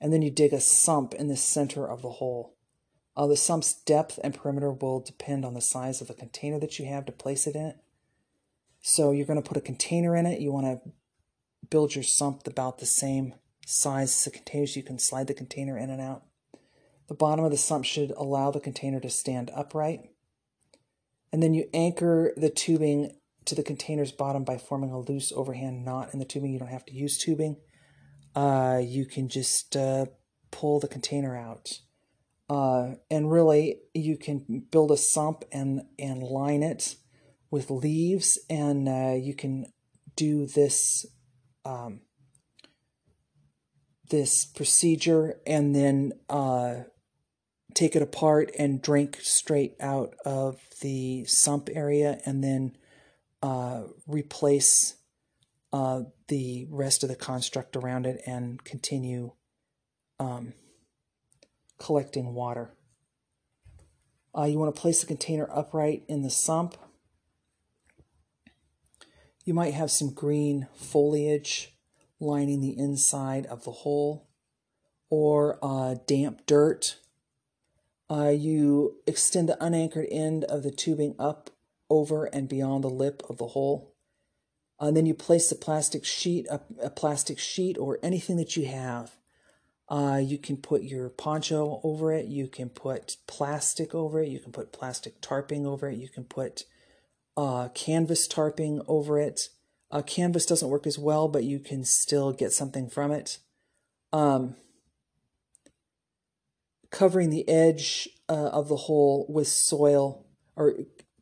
and 0.00 0.12
then 0.12 0.22
you 0.22 0.30
dig 0.30 0.52
a 0.52 0.60
sump 0.60 1.14
in 1.14 1.28
the 1.28 1.36
center 1.36 1.88
of 1.88 2.02
the 2.02 2.10
hole. 2.10 2.56
Uh, 3.16 3.26
the 3.26 3.36
sump's 3.36 3.74
depth 3.74 4.18
and 4.24 4.34
perimeter 4.34 4.70
will 4.70 5.00
depend 5.00 5.44
on 5.44 5.54
the 5.54 5.60
size 5.60 6.00
of 6.00 6.08
the 6.08 6.14
container 6.14 6.58
that 6.58 6.78
you 6.78 6.86
have 6.86 7.04
to 7.04 7.12
place 7.12 7.46
it 7.46 7.54
in. 7.54 7.74
So 8.80 9.12
you're 9.12 9.26
going 9.26 9.40
to 9.40 9.46
put 9.46 9.56
a 9.56 9.62
container 9.62 10.16
in 10.16 10.26
it. 10.26 10.40
You 10.40 10.52
want 10.52 10.66
to 10.66 10.90
build 11.68 11.94
your 11.94 12.04
sump 12.04 12.46
about 12.46 12.78
the 12.78 12.86
same 12.86 13.34
size 13.66 14.10
as 14.10 14.24
the 14.24 14.30
container 14.30 14.66
so 14.66 14.78
you 14.78 14.84
can 14.84 14.98
slide 14.98 15.26
the 15.26 15.34
container 15.34 15.78
in 15.78 15.90
and 15.90 16.00
out. 16.00 16.24
The 17.08 17.14
bottom 17.14 17.44
of 17.44 17.50
the 17.50 17.56
sump 17.56 17.84
should 17.84 18.10
allow 18.12 18.50
the 18.50 18.60
container 18.60 18.98
to 19.00 19.10
stand 19.10 19.50
upright. 19.54 20.10
And 21.32 21.42
then 21.42 21.54
you 21.54 21.68
anchor 21.72 22.32
the 22.36 22.50
tubing 22.50 23.16
to 23.44 23.54
the 23.54 23.62
container's 23.62 24.12
bottom 24.12 24.44
by 24.44 24.56
forming 24.56 24.90
a 24.90 24.98
loose 24.98 25.32
overhand 25.32 25.84
knot 25.84 26.10
in 26.12 26.18
the 26.18 26.24
tubing. 26.24 26.52
You 26.52 26.58
don't 26.58 26.68
have 26.68 26.86
to 26.86 26.94
use 26.94 27.18
tubing. 27.18 27.56
Uh, 28.34 28.80
you 28.82 29.04
can 29.04 29.28
just 29.28 29.76
uh, 29.76 30.06
pull 30.50 30.80
the 30.80 30.88
container 30.88 31.36
out. 31.36 31.80
Uh, 32.48 32.94
and 33.10 33.30
really, 33.30 33.76
you 33.94 34.16
can 34.16 34.64
build 34.70 34.90
a 34.90 34.96
sump 34.96 35.44
and, 35.52 35.82
and 35.98 36.22
line 36.22 36.62
it 36.62 36.96
with 37.50 37.70
leaves, 37.70 38.38
and 38.50 38.88
uh, 38.88 39.14
you 39.14 39.34
can 39.34 39.66
do 40.16 40.46
this 40.46 41.06
um, 41.64 42.00
this 44.12 44.44
procedure 44.44 45.40
and 45.46 45.74
then 45.74 46.12
uh, 46.28 46.82
take 47.74 47.96
it 47.96 48.02
apart 48.02 48.52
and 48.58 48.82
drink 48.82 49.18
straight 49.22 49.74
out 49.80 50.14
of 50.24 50.60
the 50.82 51.24
sump 51.24 51.68
area 51.72 52.20
and 52.26 52.44
then 52.44 52.76
uh, 53.42 53.84
replace 54.06 54.96
uh, 55.72 56.02
the 56.28 56.66
rest 56.70 57.02
of 57.02 57.08
the 57.08 57.16
construct 57.16 57.74
around 57.74 58.06
it 58.06 58.20
and 58.26 58.62
continue 58.64 59.32
um, 60.20 60.52
collecting 61.82 62.32
water. 62.32 62.70
Uh, 64.36 64.44
you 64.44 64.58
want 64.58 64.74
to 64.74 64.80
place 64.80 65.00
the 65.00 65.06
container 65.06 65.48
upright 65.52 66.04
in 66.08 66.22
the 66.22 66.30
sump. 66.30 66.76
You 69.44 69.52
might 69.52 69.74
have 69.74 69.90
some 69.90 70.14
green 70.14 70.68
foliage 70.74 71.76
lining 72.20 72.60
the 72.60 72.78
inside 72.78 73.46
of 73.46 73.64
the 73.64 73.72
hole 73.72 74.28
or 75.10 75.58
uh, 75.60 75.96
damp 76.06 76.46
dirt. 76.46 76.98
Uh, 78.08 78.28
you 78.28 78.98
extend 79.06 79.48
the 79.48 79.62
unanchored 79.62 80.06
end 80.10 80.44
of 80.44 80.62
the 80.62 80.70
tubing 80.70 81.16
up 81.18 81.50
over 81.90 82.26
and 82.26 82.48
beyond 82.48 82.84
the 82.84 82.88
lip 82.88 83.22
of 83.28 83.38
the 83.38 83.48
hole. 83.48 83.92
Uh, 84.80 84.86
and 84.86 84.96
then 84.96 85.06
you 85.06 85.14
place 85.14 85.48
the 85.48 85.56
plastic 85.56 86.04
sheet, 86.04 86.46
a, 86.48 86.60
a 86.80 86.90
plastic 86.90 87.40
sheet 87.40 87.76
or 87.76 87.98
anything 88.02 88.36
that 88.36 88.56
you 88.56 88.66
have. 88.66 89.16
Uh, 89.92 90.16
you 90.16 90.38
can 90.38 90.56
put 90.56 90.82
your 90.84 91.10
poncho 91.10 91.78
over 91.84 92.14
it. 92.14 92.24
You 92.24 92.48
can 92.48 92.70
put 92.70 93.18
plastic 93.26 93.94
over 93.94 94.22
it. 94.22 94.28
You 94.30 94.38
can 94.38 94.50
put 94.50 94.72
plastic 94.72 95.20
tarping 95.20 95.66
over 95.66 95.86
it. 95.90 95.98
You 95.98 96.08
can 96.08 96.24
put 96.24 96.64
uh, 97.36 97.68
canvas 97.74 98.26
tarping 98.26 98.82
over 98.88 99.20
it. 99.20 99.50
Uh, 99.90 100.00
canvas 100.00 100.46
doesn't 100.46 100.70
work 100.70 100.86
as 100.86 100.98
well, 100.98 101.28
but 101.28 101.44
you 101.44 101.58
can 101.58 101.84
still 101.84 102.32
get 102.32 102.54
something 102.54 102.88
from 102.88 103.12
it. 103.12 103.36
Um, 104.14 104.56
covering 106.90 107.28
the 107.28 107.46
edge 107.46 108.08
uh, 108.30 108.48
of 108.48 108.68
the 108.68 108.76
hole 108.76 109.26
with 109.28 109.48
soil 109.48 110.24
or 110.56 110.72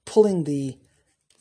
pulling 0.04 0.44
the 0.44 0.78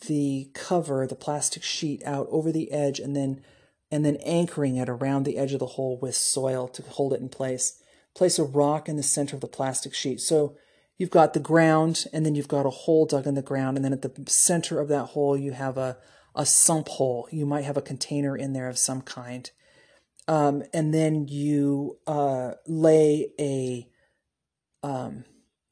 the 0.07 0.49
cover, 0.55 1.05
the 1.05 1.13
plastic 1.13 1.61
sheet 1.61 2.01
out 2.05 2.25
over 2.31 2.51
the 2.51 2.71
edge 2.71 2.99
and 2.99 3.15
then 3.15 3.43
and 3.91 4.05
then 4.05 4.17
anchoring 4.17 4.77
it 4.77 4.89
around 4.89 5.23
the 5.23 5.37
edge 5.37 5.53
of 5.53 5.59
the 5.59 5.65
hole 5.65 5.97
with 6.01 6.15
soil 6.15 6.67
to 6.67 6.83
hold 6.83 7.13
it 7.13 7.21
in 7.21 7.29
place. 7.29 7.81
Place 8.15 8.39
a 8.39 8.43
rock 8.43 8.87
in 8.89 8.95
the 8.95 9.03
center 9.03 9.35
of 9.35 9.41
the 9.41 9.47
plastic 9.47 9.93
sheet. 9.93 10.19
So 10.19 10.55
you've 10.97 11.09
got 11.09 11.33
the 11.33 11.39
ground 11.39 12.05
and 12.13 12.25
then 12.25 12.35
you've 12.35 12.47
got 12.47 12.65
a 12.65 12.71
hole 12.71 13.05
dug 13.05 13.25
in 13.25 13.35
the 13.35 13.41
ground 13.41 13.77
and 13.77 13.83
then 13.83 13.93
at 13.93 14.01
the 14.01 14.13
center 14.29 14.79
of 14.79 14.87
that 14.89 15.05
hole 15.07 15.37
you 15.37 15.51
have 15.53 15.77
a 15.77 15.97
a 16.35 16.45
sump 16.45 16.87
hole. 16.87 17.27
You 17.31 17.45
might 17.45 17.65
have 17.65 17.77
a 17.77 17.81
container 17.81 18.35
in 18.35 18.53
there 18.53 18.69
of 18.69 18.77
some 18.77 19.01
kind. 19.01 19.49
Um, 20.27 20.63
and 20.73 20.93
then 20.93 21.27
you 21.27 21.97
uh, 22.05 22.53
lay 22.67 23.31
a, 23.39 23.89
um, 24.83 25.25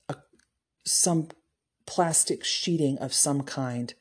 a 0.10 0.16
some 0.86 1.30
plastic 1.86 2.44
sheeting 2.44 2.98
of 2.98 3.14
some 3.14 3.44
kind 3.44 3.94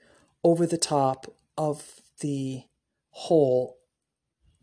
over 0.42 0.66
the 0.66 0.78
top 0.78 1.26
of 1.56 2.00
the 2.20 2.62
hole 3.10 3.75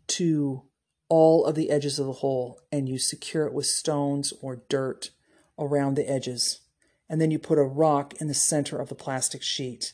to 0.08 0.62
all 1.08 1.44
of 1.44 1.54
the 1.54 1.70
edges 1.70 1.98
of 1.98 2.06
the 2.06 2.12
hole 2.12 2.60
and 2.72 2.88
you 2.88 2.98
secure 2.98 3.46
it 3.46 3.52
with 3.52 3.66
stones 3.66 4.32
or 4.40 4.62
dirt 4.68 5.10
around 5.58 5.94
the 5.94 6.10
edges. 6.10 6.60
And 7.08 7.20
then 7.20 7.30
you 7.30 7.38
put 7.38 7.58
a 7.58 7.62
rock 7.62 8.14
in 8.20 8.28
the 8.28 8.34
center 8.34 8.78
of 8.78 8.88
the 8.88 8.94
plastic 8.94 9.42
sheet 9.42 9.92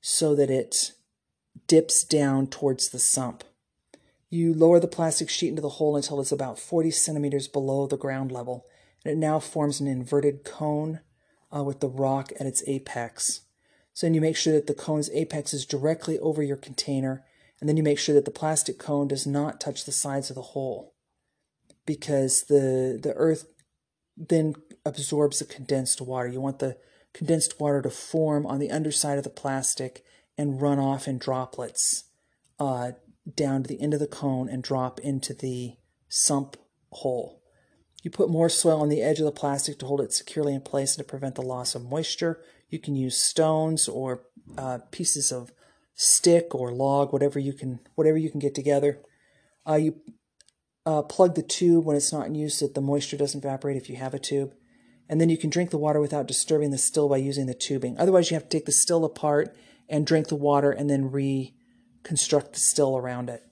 so 0.00 0.34
that 0.34 0.50
it 0.50 0.92
dips 1.66 2.04
down 2.04 2.46
towards 2.46 2.88
the 2.88 2.98
sump. 2.98 3.44
You 4.28 4.54
lower 4.54 4.78
the 4.78 4.88
plastic 4.88 5.28
sheet 5.28 5.48
into 5.48 5.62
the 5.62 5.68
hole 5.68 5.96
until 5.96 6.20
it's 6.20 6.32
about 6.32 6.58
40 6.58 6.90
centimeters 6.90 7.48
below 7.48 7.86
the 7.86 7.96
ground 7.96 8.30
level, 8.30 8.64
and 9.04 9.12
it 9.12 9.18
now 9.18 9.40
forms 9.40 9.80
an 9.80 9.86
inverted 9.86 10.44
cone 10.44 11.00
uh, 11.54 11.64
with 11.64 11.80
the 11.80 11.88
rock 11.88 12.32
at 12.38 12.46
its 12.46 12.62
apex. 12.66 13.40
So 13.92 14.06
then 14.06 14.14
you 14.14 14.20
make 14.20 14.36
sure 14.36 14.52
that 14.52 14.66
the 14.66 14.74
cone's 14.74 15.10
apex 15.10 15.52
is 15.52 15.66
directly 15.66 16.18
over 16.20 16.42
your 16.42 16.56
container, 16.56 17.24
and 17.60 17.68
then 17.68 17.76
you 17.76 17.82
make 17.82 17.98
sure 17.98 18.14
that 18.14 18.24
the 18.24 18.30
plastic 18.30 18.78
cone 18.78 19.08
does 19.08 19.26
not 19.26 19.60
touch 19.60 19.84
the 19.84 19.92
sides 19.92 20.30
of 20.30 20.36
the 20.36 20.42
hole 20.42 20.94
because 21.86 22.44
the, 22.44 22.98
the 23.00 23.12
earth 23.14 23.46
then 24.16 24.54
absorbs 24.84 25.38
the 25.38 25.44
condensed 25.44 26.00
water. 26.00 26.28
You 26.28 26.40
want 26.40 26.58
the 26.58 26.76
condensed 27.12 27.60
water 27.60 27.82
to 27.82 27.90
form 27.90 28.46
on 28.46 28.58
the 28.58 28.70
underside 28.70 29.18
of 29.18 29.24
the 29.24 29.30
plastic 29.30 30.04
and 30.38 30.60
run 30.60 30.78
off 30.78 31.06
in 31.06 31.18
droplets 31.18 32.04
uh, 32.58 32.92
down 33.34 33.62
to 33.62 33.68
the 33.68 33.80
end 33.80 33.94
of 33.94 34.00
the 34.00 34.06
cone 34.06 34.48
and 34.48 34.62
drop 34.62 35.00
into 35.00 35.34
the 35.34 35.76
sump 36.08 36.56
hole. 36.90 37.42
You 38.02 38.10
put 38.10 38.30
more 38.30 38.48
soil 38.48 38.80
on 38.80 38.88
the 38.88 39.02
edge 39.02 39.18
of 39.18 39.26
the 39.26 39.32
plastic 39.32 39.78
to 39.78 39.86
hold 39.86 40.00
it 40.00 40.12
securely 40.12 40.54
in 40.54 40.62
place 40.62 40.96
and 40.96 41.06
to 41.06 41.10
prevent 41.10 41.34
the 41.34 41.42
loss 41.42 41.74
of 41.74 41.84
moisture. 41.84 42.40
You 42.70 42.78
can 42.78 42.96
use 42.96 43.22
stones 43.22 43.88
or 43.88 44.22
uh, 44.56 44.78
pieces 44.90 45.30
of 45.30 45.52
stick 46.00 46.54
or 46.54 46.72
log, 46.72 47.12
whatever 47.12 47.38
you 47.38 47.52
can, 47.52 47.78
whatever 47.94 48.16
you 48.16 48.30
can 48.30 48.40
get 48.40 48.54
together. 48.54 48.98
Uh, 49.68 49.74
you 49.74 50.00
uh, 50.86 51.02
plug 51.02 51.34
the 51.34 51.42
tube 51.42 51.84
when 51.84 51.94
it's 51.94 52.10
not 52.10 52.26
in 52.26 52.34
use 52.34 52.56
so 52.58 52.66
that 52.66 52.74
the 52.74 52.80
moisture 52.80 53.18
doesn't 53.18 53.44
evaporate 53.44 53.76
if 53.76 53.90
you 53.90 53.96
have 53.96 54.14
a 54.14 54.18
tube. 54.18 54.54
And 55.10 55.20
then 55.20 55.28
you 55.28 55.36
can 55.36 55.50
drink 55.50 55.70
the 55.70 55.76
water 55.76 56.00
without 56.00 56.26
disturbing 56.26 56.70
the 56.70 56.78
still 56.78 57.06
by 57.06 57.18
using 57.18 57.44
the 57.44 57.54
tubing. 57.54 57.98
Otherwise, 57.98 58.30
you 58.30 58.34
have 58.34 58.44
to 58.44 58.48
take 58.48 58.64
the 58.64 58.72
still 58.72 59.04
apart 59.04 59.54
and 59.90 60.06
drink 60.06 60.28
the 60.28 60.36
water 60.36 60.70
and 60.70 60.88
then 60.88 61.10
reconstruct 61.10 62.54
the 62.54 62.60
still 62.60 62.96
around 62.96 63.28
it. 63.28 63.42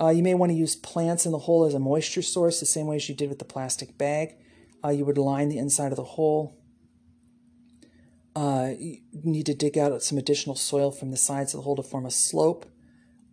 Uh, 0.00 0.08
you 0.08 0.22
may 0.22 0.32
want 0.32 0.50
to 0.52 0.56
use 0.56 0.76
plants 0.76 1.26
in 1.26 1.32
the 1.32 1.40
hole 1.40 1.66
as 1.66 1.74
a 1.74 1.78
moisture 1.78 2.22
source, 2.22 2.58
the 2.58 2.64
same 2.64 2.86
way 2.86 2.96
as 2.96 3.06
you 3.08 3.14
did 3.14 3.28
with 3.28 3.38
the 3.38 3.44
plastic 3.44 3.98
bag. 3.98 4.36
Uh, 4.82 4.88
you 4.88 5.04
would 5.04 5.18
line 5.18 5.50
the 5.50 5.58
inside 5.58 5.92
of 5.92 5.96
the 5.96 6.04
hole. 6.04 6.58
Uh, 8.36 8.72
you 8.78 9.00
need 9.24 9.46
to 9.46 9.54
dig 9.54 9.78
out 9.78 10.02
some 10.02 10.18
additional 10.18 10.54
soil 10.54 10.90
from 10.90 11.10
the 11.10 11.16
sides 11.16 11.54
of 11.54 11.58
the 11.58 11.62
hole 11.62 11.74
to 11.74 11.82
form 11.82 12.04
a 12.04 12.10
slope. 12.10 12.66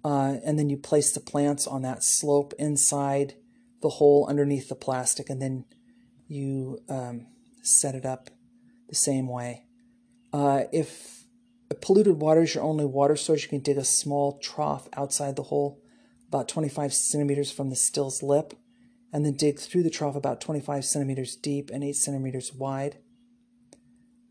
Uh, 0.05 0.37
and 0.45 0.57
then 0.57 0.69
you 0.69 0.77
place 0.77 1.11
the 1.11 1.19
plants 1.19 1.67
on 1.67 1.81
that 1.81 2.03
slope 2.03 2.53
inside 2.57 3.35
the 3.81 3.89
hole 3.89 4.25
underneath 4.29 4.69
the 4.69 4.75
plastic, 4.75 5.29
and 5.29 5.41
then 5.41 5.65
you 6.27 6.79
um, 6.89 7.27
set 7.61 7.95
it 7.95 8.05
up 8.05 8.29
the 8.89 8.95
same 8.95 9.27
way. 9.27 9.65
Uh, 10.31 10.63
if 10.71 11.25
polluted 11.81 12.21
water 12.21 12.43
is 12.43 12.55
your 12.55 12.63
only 12.63 12.85
water 12.85 13.15
source, 13.15 13.43
you 13.43 13.49
can 13.49 13.59
dig 13.59 13.77
a 13.77 13.83
small 13.83 14.39
trough 14.39 14.87
outside 14.93 15.35
the 15.35 15.43
hole, 15.43 15.81
about 16.29 16.47
25 16.47 16.93
centimeters 16.93 17.51
from 17.51 17.69
the 17.69 17.75
still's 17.75 18.23
lip, 18.23 18.53
and 19.11 19.25
then 19.25 19.33
dig 19.33 19.59
through 19.59 19.83
the 19.83 19.89
trough 19.89 20.15
about 20.15 20.39
25 20.41 20.85
centimeters 20.85 21.35
deep 21.35 21.69
and 21.71 21.83
8 21.83 21.93
centimeters 21.93 22.53
wide. 22.53 22.97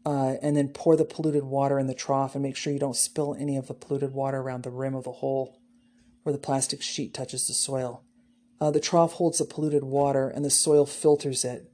Uh, 0.05 0.35
and 0.43 0.57
then 0.57 0.69
pour 0.69 0.97
the 0.97 1.05
polluted 1.05 1.45
water 1.45 1.79
in 1.79 1.87
the 1.87 1.95
trough 1.95 2.35
and 2.35 2.43
make 2.43 2.57
sure 2.57 2.73
you 2.73 2.79
don't 2.79 2.97
spill 2.97 3.37
any 3.39 3.57
of 3.57 3.69
the 3.69 3.75
polluted 3.75 4.13
water 4.13 4.39
around 4.39 4.65
the 4.65 4.71
rim 4.71 4.95
of 4.95 5.05
the 5.05 5.13
hole 5.13 5.61
where 6.23 6.33
the 6.33 6.39
plastic 6.39 6.83
sheet 6.83 7.15
touches 7.15 7.47
the 7.47 7.55
soil. 7.55 8.03
Uh, 8.61 8.71
the 8.71 8.81
trough 8.81 9.15
holds 9.15 9.39
the 9.39 9.45
polluted 9.45 9.85
water 9.85 10.29
and 10.29 10.45
the 10.45 10.51
soil 10.51 10.87
filters 10.87 11.45
it 11.45 11.71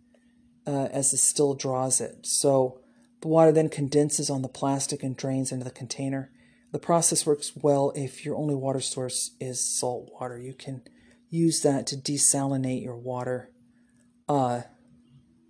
uh, 0.66 0.89
as 0.93 1.11
the 1.11 1.16
still 1.16 1.55
draws 1.55 2.01
it. 2.01 2.26
So 2.26 2.81
the 3.20 3.29
water 3.29 3.53
then 3.53 3.68
condenses 3.68 4.31
on 4.31 4.43
the 4.43 4.49
plastic 4.49 5.03
and 5.03 5.16
drains 5.16 5.51
into 5.51 5.64
the 5.64 5.70
container. 5.70 6.31
The 6.70 6.79
process 6.79 7.24
works 7.24 7.53
well 7.57 7.93
if 7.97 8.24
your 8.24 8.37
only 8.37 8.55
water 8.55 8.81
source 8.81 9.33
is 9.41 9.64
salt 9.64 10.11
water. 10.20 10.39
You 10.39 10.53
can 10.53 10.83
use 11.31 11.62
that 11.62 11.87
to 11.89 11.97
desalinate 11.97 12.83
your 12.83 12.97
water. 12.97 13.51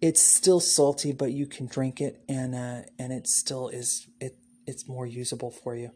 It's 0.00 0.22
still 0.22 0.60
salty, 0.60 1.12
but 1.12 1.32
you 1.32 1.46
can 1.46 1.66
drink 1.66 2.00
it, 2.00 2.22
and 2.28 2.54
uh, 2.54 2.82
and 2.98 3.12
it 3.12 3.26
still 3.26 3.68
is 3.68 4.06
it. 4.20 4.36
It's 4.66 4.86
more 4.86 5.06
usable 5.06 5.50
for 5.50 5.74
you. 5.74 5.90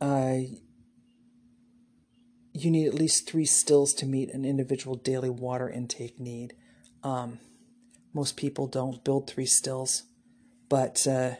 Uh, 0.00 0.38
you 2.52 2.70
need 2.70 2.86
at 2.86 2.94
least 2.94 3.28
three 3.28 3.44
stills 3.44 3.92
to 3.94 4.06
meet 4.06 4.32
an 4.32 4.44
individual 4.44 4.96
daily 4.96 5.28
water 5.28 5.68
intake 5.68 6.18
need. 6.18 6.54
Um, 7.02 7.38
most 8.14 8.36
people 8.36 8.66
don't 8.66 9.04
build 9.04 9.28
three 9.28 9.46
stills. 9.46 10.04
But, 10.68 11.06
uh, 11.06 11.36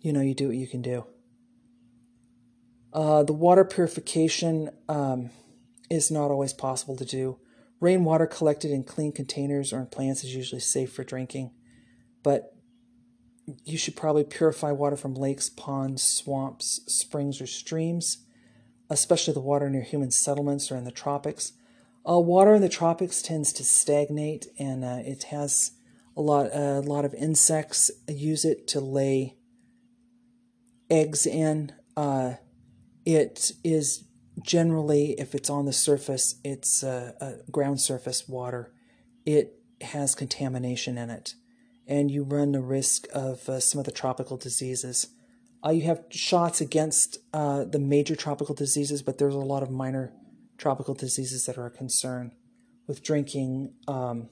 you 0.00 0.12
know, 0.12 0.20
you 0.20 0.34
do 0.34 0.48
what 0.48 0.56
you 0.56 0.66
can 0.66 0.82
do. 0.82 1.04
Uh, 2.92 3.22
the 3.24 3.32
water 3.32 3.64
purification 3.64 4.70
um, 4.88 5.30
is 5.90 6.10
not 6.10 6.30
always 6.30 6.52
possible 6.52 6.96
to 6.96 7.04
do. 7.04 7.38
Rainwater 7.80 8.26
collected 8.26 8.70
in 8.70 8.84
clean 8.84 9.12
containers 9.12 9.72
or 9.72 9.80
in 9.80 9.86
plants 9.86 10.24
is 10.24 10.34
usually 10.34 10.60
safe 10.60 10.92
for 10.92 11.04
drinking, 11.04 11.50
but 12.22 12.54
you 13.64 13.76
should 13.76 13.96
probably 13.96 14.24
purify 14.24 14.72
water 14.72 14.96
from 14.96 15.14
lakes, 15.14 15.50
ponds, 15.50 16.02
swamps, 16.02 16.80
springs, 16.86 17.40
or 17.40 17.46
streams, 17.46 18.24
especially 18.88 19.34
the 19.34 19.40
water 19.40 19.68
near 19.68 19.82
human 19.82 20.10
settlements 20.10 20.70
or 20.70 20.76
in 20.76 20.84
the 20.84 20.90
tropics. 20.90 21.52
Uh, 22.08 22.18
water 22.18 22.54
in 22.54 22.62
the 22.62 22.68
tropics 22.68 23.22
tends 23.22 23.52
to 23.52 23.64
stagnate, 23.64 24.46
and 24.58 24.84
uh, 24.84 25.00
it 25.04 25.24
has 25.24 25.72
a 26.16 26.20
lot 26.20 26.46
a 26.54 26.80
lot 26.80 27.04
of 27.04 27.14
insects 27.14 27.90
use 28.06 28.44
it 28.44 28.66
to 28.68 28.80
lay 28.80 29.36
eggs 30.90 31.26
in. 31.26 31.72
Uh, 31.96 32.34
it 33.04 33.52
is 33.62 34.03
generally, 34.42 35.12
if 35.12 35.34
it's 35.34 35.50
on 35.50 35.64
the 35.64 35.72
surface, 35.72 36.40
it's 36.44 36.82
a 36.82 37.40
ground 37.50 37.80
surface 37.80 38.28
water. 38.28 38.72
It 39.24 39.60
has 39.80 40.14
contamination 40.14 40.98
in 40.98 41.10
it, 41.10 41.34
and 41.86 42.10
you 42.10 42.22
run 42.24 42.52
the 42.52 42.60
risk 42.60 43.06
of 43.12 43.48
uh, 43.48 43.60
some 43.60 43.78
of 43.78 43.84
the 43.84 43.92
tropical 43.92 44.36
diseases. 44.36 45.08
Uh, 45.64 45.70
you 45.70 45.82
have 45.82 46.04
shots 46.10 46.60
against 46.60 47.18
uh, 47.32 47.64
the 47.64 47.78
major 47.78 48.14
tropical 48.14 48.54
diseases, 48.54 49.02
but 49.02 49.18
there's 49.18 49.34
a 49.34 49.38
lot 49.38 49.62
of 49.62 49.70
minor 49.70 50.12
tropical 50.58 50.94
diseases 50.94 51.46
that 51.46 51.56
are 51.56 51.66
a 51.66 51.70
concern 51.70 52.32
with 52.86 53.02
drinking 53.02 53.72
um, 53.88 54.28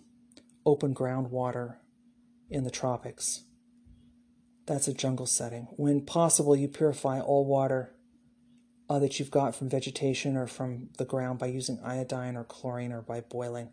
open 0.67 0.95
groundwater 0.95 1.77
in 2.51 2.65
the 2.65 2.71
tropics. 2.71 3.45
That's 4.67 4.89
a 4.89 4.95
jungle 4.95 5.27
setting. 5.27 5.69
When 5.77 6.05
possible, 6.05 6.55
you 6.55 6.69
purify 6.69 7.21
all 7.21 7.47
water 7.47 7.95
uh, 8.93 8.99
that 8.99 9.19
you've 9.19 9.31
got 9.31 9.57
from 9.57 9.71
vegetation 9.71 10.37
or 10.37 10.47
from 10.47 10.91
the 10.99 11.05
ground 11.07 11.39
by 11.39 11.47
using 11.47 11.81
iodine 11.83 12.37
or 12.37 12.45
chlorine 12.45 12.93
or 12.93 13.01
by 13.01 13.23
boiling. 13.23 13.71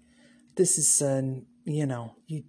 This 0.56 0.78
is, 0.78 1.02
uh, 1.02 1.42
you 1.66 1.86
know, 1.86 2.16
you 2.26 2.44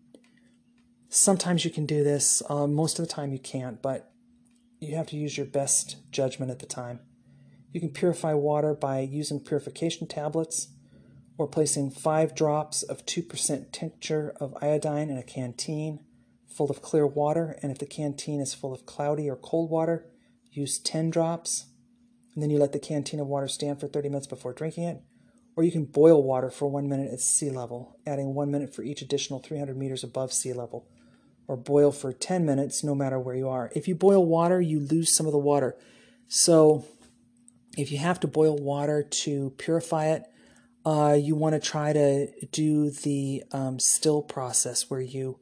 sometimes 1.09 1.65
you 1.65 1.71
can 1.73 1.85
do 1.85 2.05
this. 2.05 2.45
Uh, 2.49 2.69
most 2.69 3.01
of 3.01 3.09
the 3.09 3.13
time 3.13 3.33
you 3.33 3.41
can't, 3.41 3.83
but 3.83 4.13
you 4.79 4.95
have 4.95 5.09
to 5.09 5.17
use 5.17 5.37
your 5.37 5.47
best 5.47 5.97
judgment 6.13 6.53
at 6.53 6.61
the 6.61 6.67
time. 6.67 7.01
You 7.73 7.81
can 7.81 7.91
purify 7.91 8.35
water 8.35 8.73
by 8.73 9.01
using 9.01 9.41
purification 9.41 10.07
tablets 10.07 10.69
or 11.39 11.49
placing 11.49 11.91
five 11.91 12.37
drops 12.37 12.85
of 12.85 13.05
2% 13.05 13.73
tincture 13.73 14.33
of 14.39 14.57
iodine 14.63 15.11
in 15.11 15.19
a 15.19 15.25
canteen 15.25 16.05
full 16.47 16.71
of 16.71 16.83
clear 16.83 17.07
water, 17.07 17.59
and 17.63 17.73
if 17.73 17.79
the 17.79 17.87
canteen 17.87 18.41
is 18.41 18.55
full 18.55 18.73
of 18.73 18.87
cloudy 18.87 19.29
or 19.29 19.35
cold 19.35 19.71
water, 19.71 20.07
use 20.53 20.79
10 20.79 21.11
drops, 21.11 21.67
and 22.35 22.43
then 22.43 22.51
you 22.51 22.59
let 22.59 22.73
the 22.73 22.79
canteen 22.79 23.21
of 23.21 23.27
water 23.27 23.49
stand 23.49 23.81
for 23.81 23.89
30 23.89 24.09
minutes 24.09 24.27
before 24.27 24.53
drinking 24.53 24.85
it. 24.85 25.03
Or 25.57 25.65
you 25.65 25.73
can 25.73 25.85
boil 25.85 26.23
water 26.23 26.51
for 26.51 26.69
one 26.69 26.89
minute 26.89 27.13
at 27.13 27.21
sea 27.21 27.51
level, 27.51 27.99
adding 28.07 28.35
one 28.35 28.51
minute 28.51 28.75
for 28.75 28.83
each 28.83 29.03
additional 29.03 29.41
300 29.41 29.77
meters 29.77 30.05
above 30.05 30.33
sea 30.33 30.53
level. 30.53 30.87
Or 31.49 31.57
boil 31.57 31.91
for 31.91 32.13
10 32.13 32.47
minutes 32.47 32.85
no 32.85 32.95
matter 32.95 33.19
where 33.19 33.35
you 33.35 33.49
are. 33.49 33.71
If 33.75 33.89
you 33.89 33.97
boil 33.97 34.25
water, 34.25 34.61
you 34.61 34.79
lose 34.79 35.15
some 35.15 35.27
of 35.27 35.33
the 35.33 35.39
water. 35.39 35.77
So 36.29 36.87
if 37.77 37.91
you 37.91 37.99
have 37.99 38.21
to 38.21 38.29
boil 38.29 38.57
water 38.57 39.03
to 39.03 39.51
purify 39.59 40.07
it, 40.07 40.23
uh, 40.87 41.17
you 41.21 41.35
want 41.35 41.61
to 41.61 41.69
try 41.69 41.93
to 41.93 42.29
do 42.53 42.91
the 42.91 43.43
um, 43.53 43.79
still 43.79 44.23
process 44.23 44.89
where 44.89 45.01
you 45.01 45.39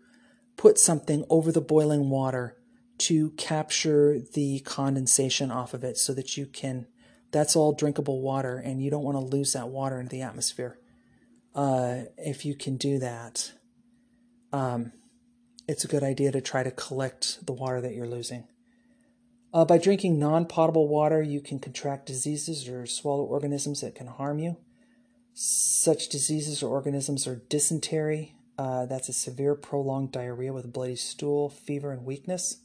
put 0.57 0.79
something 0.79 1.25
over 1.31 1.53
the 1.53 1.61
boiling 1.61 2.11
water 2.11 2.58
to 2.99 3.31
capture 3.31 4.19
the 4.35 4.61
condensation 4.61 5.51
off 5.51 5.75
of 5.75 5.85
it 5.85 5.97
so 5.97 6.13
that 6.15 6.37
you 6.37 6.47
can 6.47 6.87
that's 7.31 7.55
all 7.55 7.73
drinkable 7.73 8.23
water 8.23 8.57
and 8.57 8.83
you 8.83 8.91
don't 8.91 9.05
want 9.05 9.17
to 9.17 9.37
lose 9.37 9.53
that 9.53 9.69
water 9.69 10.01
into 10.01 10.11
the 10.11 10.23
atmosphere. 10.23 10.79
Uh, 11.55 12.05
if 12.17 12.45
you 12.45 12.55
can 12.55 12.77
do 12.77 12.99
that 12.99 13.53
um, 14.53 14.93
it's 15.67 15.85
a 15.85 15.89
good 15.89 16.03
idea 16.03 16.33
to 16.33 16.41
try 16.41 16.63
to 16.63 16.71
collect 16.71 17.45
the 17.47 17.53
water 17.53 17.81
that 17.81 17.95
you're 17.95 18.07
losing. 18.07 18.45
Uh, 19.53 19.65
by 19.65 19.79
drinking 19.79 20.19
non-potable 20.19 20.89
water 20.89 21.23
you 21.23 21.41
can 21.41 21.59
contract 21.59 22.07
diseases 22.07 22.69
or 22.69 22.87
swallow 22.87 23.25
organisms 23.25 23.81
that 23.81 23.95
can 23.95 24.07
harm 24.07 24.39
you. 24.39 24.57
Such 25.35 26.09
diseases 26.09 26.63
or 26.63 26.71
organisms 26.71 27.27
are 27.27 27.43
dysentery. 27.49 28.35
Uh, 28.59 28.87
that's 28.87 29.09
a 29.09 29.13
severe 29.13 29.55
prolonged 29.55 30.11
diarrhea 30.11 30.53
with 30.53 30.73
bloody 30.73 30.97
stool, 30.97 31.49
fever, 31.49 31.93
and 31.93 32.05
weakness, 32.05 32.57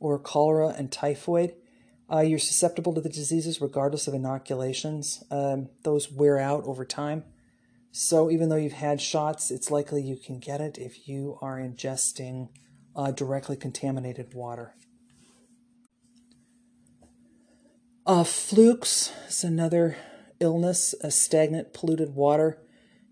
or 0.00 0.18
cholera 0.18 0.74
and 0.76 0.90
typhoid. 0.90 1.54
Uh, 2.10 2.20
you're 2.20 2.38
susceptible 2.38 2.94
to 2.94 3.00
the 3.00 3.08
diseases 3.08 3.60
regardless 3.60 4.08
of 4.08 4.14
inoculations. 4.14 5.22
Um, 5.30 5.68
those 5.82 6.10
wear 6.10 6.38
out 6.38 6.64
over 6.64 6.84
time. 6.84 7.24
So 7.90 8.30
even 8.30 8.48
though 8.48 8.56
you've 8.56 8.72
had 8.72 9.00
shots, 9.00 9.50
it's 9.50 9.70
likely 9.70 10.02
you 10.02 10.16
can 10.16 10.38
get 10.38 10.60
it 10.60 10.78
if 10.78 11.08
you 11.08 11.38
are 11.42 11.58
ingesting 11.58 12.48
uh, 12.94 13.10
directly 13.10 13.56
contaminated 13.56 14.34
water. 14.34 14.74
Uh, 18.06 18.24
flukes 18.24 19.12
is 19.28 19.44
another 19.44 19.96
illness, 20.40 20.94
a 21.02 21.10
stagnant, 21.10 21.74
polluted 21.74 22.14
water 22.14 22.58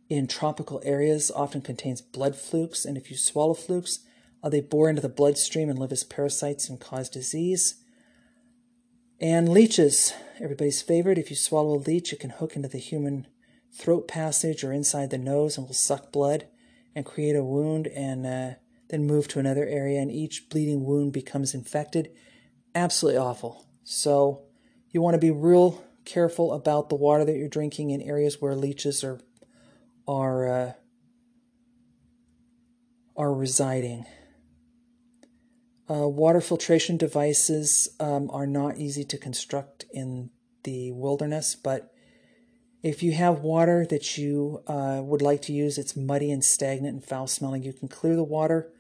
in 0.09 0.27
tropical 0.27 0.81
areas 0.85 1.31
often 1.35 1.61
contains 1.61 2.01
blood 2.01 2.37
flukes, 2.37 2.85
and 2.85 2.97
if 2.97 3.11
you 3.11 3.17
swallow 3.17 3.55
flukes, 3.55 4.01
uh, 4.47 4.49
they 4.49 4.61
bore 4.61 4.89
into 4.89 5.03
the 5.03 5.09
bloodstream 5.09 5.69
and 5.69 5.77
live 5.77 5.91
as 5.91 6.05
parasites 6.05 6.69
and 6.69 6.81
cause 6.81 7.09
disease. 7.09 7.83
And 9.21 9.49
leeches, 9.49 10.13
everybody's 10.41 10.83
favorite. 10.83 11.19
If 11.19 11.31
you 11.31 11.37
swallow 11.37 11.75
a 11.75 11.81
leech, 11.81 12.13
it 12.13 12.21
can 12.21 12.31
hook 12.31 12.55
into 12.55 12.69
the 12.69 12.79
human 12.79 13.27
throat 13.73 14.07
passage 14.07 14.63
or 14.63 14.73
inside 14.73 15.11
the 15.11 15.19
nose 15.19 15.59
and 15.59 15.67
will 15.67 15.75
suck 15.75 16.13
blood 16.13 16.47
and 16.95 17.05
create 17.05 17.35
a 17.35 17.43
wound 17.43 17.89
and 17.89 18.25
uh, 18.25 18.51
then 18.89 19.05
move 19.05 19.27
to 19.29 19.41
another 19.41 19.67
area, 19.67 20.01
and 20.01 20.13
each 20.13 20.49
bleeding 20.49 20.85
wound 20.85 21.13
becomes 21.13 21.53
infected. 21.53 22.11
Absolutely 22.73 23.19
awful. 23.19 23.67
So, 23.83 24.45
you 24.93 25.03
want 25.03 25.15
to 25.15 25.21
be 25.21 25.33
real 25.33 25.85
careful 26.05 26.53
about 26.53 26.89
the 26.89 26.95
water 26.95 27.25
that 27.25 27.37
you're 27.37 27.49
drinking 27.49 27.91
in 27.91 28.01
areas 28.01 28.41
where 28.41 28.55
leeches 28.55 29.03
are 29.03 29.21
are 30.07 30.49
uh, 30.49 30.73
are 33.17 33.35
residing. 33.35 34.07
Uh, 35.89 36.09
water 36.09 36.41
filtration 36.41 36.97
devices 36.97 37.89
um, 38.01 38.29
are 38.33 38.47
not 38.47 38.77
easy 38.77 39.05
to 39.05 39.17
construct 39.17 39.85
in 39.93 40.31
the 40.65 40.91
wilderness, 40.93 41.55
but 41.55 41.93
if 42.83 43.03
you 43.03 43.13
have 43.13 43.41
water 43.41 43.87
that 43.89 44.19
you 44.19 44.63
uh, 44.67 45.01
would 45.03 45.23
like 45.23 45.43
to 45.43 45.53
use, 45.53 45.79
it's 45.79 45.97
muddy 45.97 46.31
and 46.31 46.45
stagnant 46.45 46.95
and 46.95 47.05
foul 47.05 47.27
smelling, 47.27 47.63
you 47.63 47.73
can 47.73 47.89
clear 47.89 48.17
the 48.17 48.25
water 48.25 48.73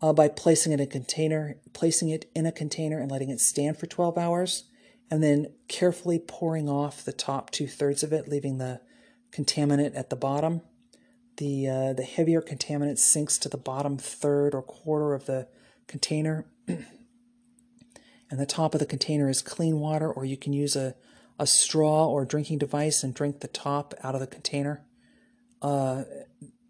uh, 0.00 0.12
by 0.12 0.28
placing 0.28 0.72
it 0.72 0.80
in 0.80 0.80
a 0.80 0.86
container, 0.86 1.56
placing 1.72 2.08
it 2.08 2.30
in 2.34 2.46
a 2.46 2.52
container 2.52 2.98
and 2.98 3.10
letting 3.10 3.30
it 3.30 3.40
stand 3.40 3.78
for 3.78 3.86
12 3.86 4.16
hours, 4.16 4.64
and 5.10 5.22
then 5.22 5.52
carefully 5.68 6.18
pouring 6.18 6.68
off 6.68 7.04
the 7.04 7.12
top 7.12 7.50
two 7.50 7.66
thirds 7.66 8.02
of 8.02 8.12
it, 8.12 8.28
leaving 8.28 8.58
the 8.58 8.80
contaminant 9.32 9.96
at 9.96 10.10
the 10.10 10.16
bottom. 10.16 10.62
The, 11.36 11.68
uh, 11.68 11.92
the 11.92 12.02
heavier 12.02 12.42
contaminant 12.42 12.98
sinks 12.98 13.38
to 13.38 13.48
the 13.48 13.56
bottom 13.56 13.96
third 13.96 14.54
or 14.54 14.62
quarter 14.62 15.14
of 15.14 15.26
the 15.26 15.46
container. 15.88 16.46
and 16.68 16.86
the 18.30 18.46
top 18.46 18.74
of 18.74 18.80
the 18.80 18.86
container 18.86 19.28
is 19.28 19.42
clean 19.42 19.80
water, 19.80 20.10
or 20.10 20.24
you 20.24 20.36
can 20.36 20.52
use 20.52 20.76
a, 20.76 20.94
a 21.38 21.46
straw 21.46 22.06
or 22.06 22.24
drinking 22.24 22.58
device 22.58 23.02
and 23.02 23.14
drink 23.14 23.40
the 23.40 23.48
top 23.48 23.94
out 24.04 24.14
of 24.14 24.20
the 24.20 24.26
container, 24.26 24.84
uh, 25.62 26.04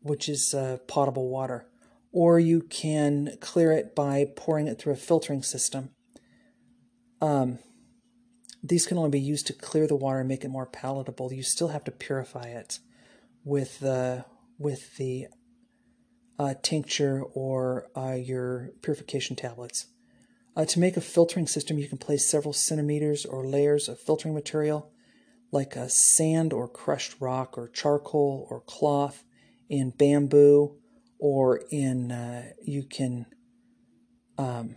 which 0.01 0.29
is 0.29 0.55
uh, 0.55 0.79
potable 0.87 1.29
water. 1.29 1.66
Or 2.11 2.41
you 2.41 2.62
can 2.62 3.37
clear 3.41 3.73
it 3.73 3.95
by 3.95 4.27
pouring 4.35 4.66
it 4.66 4.79
through 4.79 4.95
a 4.95 4.97
filtering 4.97 5.43
system. 5.43 5.91
Um, 7.21 7.59
these 8.62 8.87
can 8.87 8.97
only 8.97 9.11
be 9.11 9.21
used 9.21 9.47
to 9.49 9.53
clear 9.53 9.87
the 9.87 9.97
water 9.97 10.21
and 10.21 10.29
make 10.29 10.45
it 10.45 10.49
more 10.49 10.66
palatable. 10.66 11.33
You 11.33 11.43
still 11.43 11.69
have 11.69 11.85
to 11.85 11.91
purify 11.91 12.49
it 12.49 12.79
with 13.45 13.81
the 13.81 14.25
with 14.59 14.97
the 14.97 15.29
uh, 16.39 16.55
tincture 16.62 17.22
or 17.34 17.89
uh, 17.97 18.14
your 18.14 18.70
purification 18.82 19.36
tablets. 19.36 19.86
Uh, 20.57 20.64
to 20.64 20.80
make 20.80 20.97
a 20.97 21.01
filtering 21.01 21.47
system, 21.47 21.78
you 21.78 21.89
can 21.89 21.99
place 21.99 22.28
several 22.28 22.53
centimeters 22.53 23.24
or 23.24 23.47
layers 23.47 23.89
of 23.89 23.99
filtering 23.99 24.34
material, 24.34 24.91
like 25.53 25.76
a 25.76 25.89
sand 25.89 26.53
or 26.53 26.68
crushed 26.68 27.14
rock 27.20 27.57
or 27.57 27.68
charcoal 27.68 28.47
or 28.51 28.61
cloth, 28.61 29.24
in 29.68 29.91
bamboo, 29.91 30.76
or 31.18 31.62
in 31.70 32.11
uh, 32.11 32.43
you 32.62 32.82
can 32.82 33.26
um, 34.39 34.76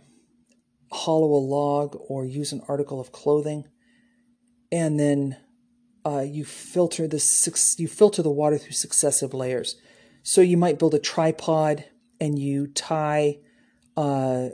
hollow 0.92 1.32
a 1.32 1.42
log 1.42 1.96
or 2.08 2.24
use 2.24 2.52
an 2.52 2.62
article 2.68 3.00
of 3.00 3.12
clothing 3.12 3.64
and 4.72 4.98
then 4.98 5.36
uh, 6.04 6.24
you 6.26 6.44
filter 6.44 7.06
the 7.06 7.22
you 7.78 7.86
filter 7.86 8.22
the 8.22 8.30
water 8.30 8.58
through 8.58 8.72
successive 8.72 9.34
layers. 9.34 9.76
So 10.22 10.40
you 10.40 10.56
might 10.56 10.78
build 10.78 10.94
a 10.94 10.98
tripod 10.98 11.84
and 12.20 12.38
you 12.38 12.68
tie 12.68 13.38
uh, 13.96 14.50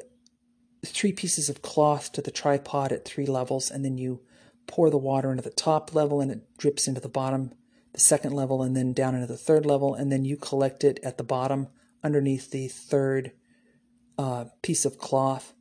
three 0.85 1.12
pieces 1.12 1.49
of 1.49 1.62
cloth 1.62 2.12
to 2.12 2.23
the 2.23 2.31
tripod 2.31 2.93
at 2.93 3.05
three 3.05 3.27
levels, 3.27 3.71
and 3.71 3.85
then 3.85 3.99
you 3.99 4.21
pour 4.66 4.91
the 4.91 4.99
water 4.99 5.31
into 5.31 5.43
the 5.43 5.51
top 5.51 5.95
level 5.95 6.21
and 6.21 6.31
it 6.31 6.57
drips 6.57 6.89
into 6.89 7.01
the 7.01 7.09
bottom, 7.09 7.53
the 7.93 8.01
second 8.01 8.33
level, 8.33 8.62
and 8.62 8.77
then 8.77 8.93
down 8.93 9.14
into 9.14 9.27
the 9.27 9.37
third 9.37 9.66
level, 9.66 9.95
and 9.95 10.11
then 10.11 10.25
you 10.25 10.37
collect 10.37 10.85
it 10.85 10.99
at 11.03 11.19
the 11.19 11.25
bottom 11.25 11.69
underneath 12.03 12.51
the 12.51 12.69
third 12.69 13.33
uh, 14.16 14.47
piece 14.62 14.85
of 14.85 14.99
cloth. 14.99 15.55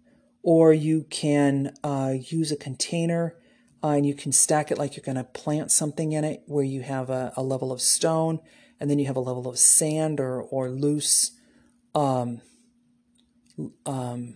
Or 0.43 0.71
you 0.71 1.05
can 1.09 1.73
uh, 1.83 2.13
use 2.17 2.51
a 2.51 2.57
container 2.57 3.35
uh, 3.83 3.89
and 3.89 4.05
you 4.05 4.13
can 4.13 4.31
stack 4.31 4.71
it 4.71 4.77
like 4.77 4.95
you're 4.95 5.03
going 5.03 5.17
to 5.17 5.23
plant 5.23 5.71
something 5.71 6.13
in 6.13 6.23
it, 6.23 6.43
where 6.45 6.63
you 6.63 6.81
have 6.81 7.09
a, 7.09 7.33
a, 7.35 7.43
level 7.43 7.71
of 7.71 7.81
stone 7.81 8.39
and 8.79 8.89
then 8.89 8.99
you 8.99 9.07
have 9.07 9.15
a 9.15 9.21
level 9.21 9.47
of 9.47 9.57
sand 9.57 10.19
or, 10.19 10.41
or 10.41 10.69
loose, 10.69 11.31
um, 11.95 12.41
um, 13.85 14.35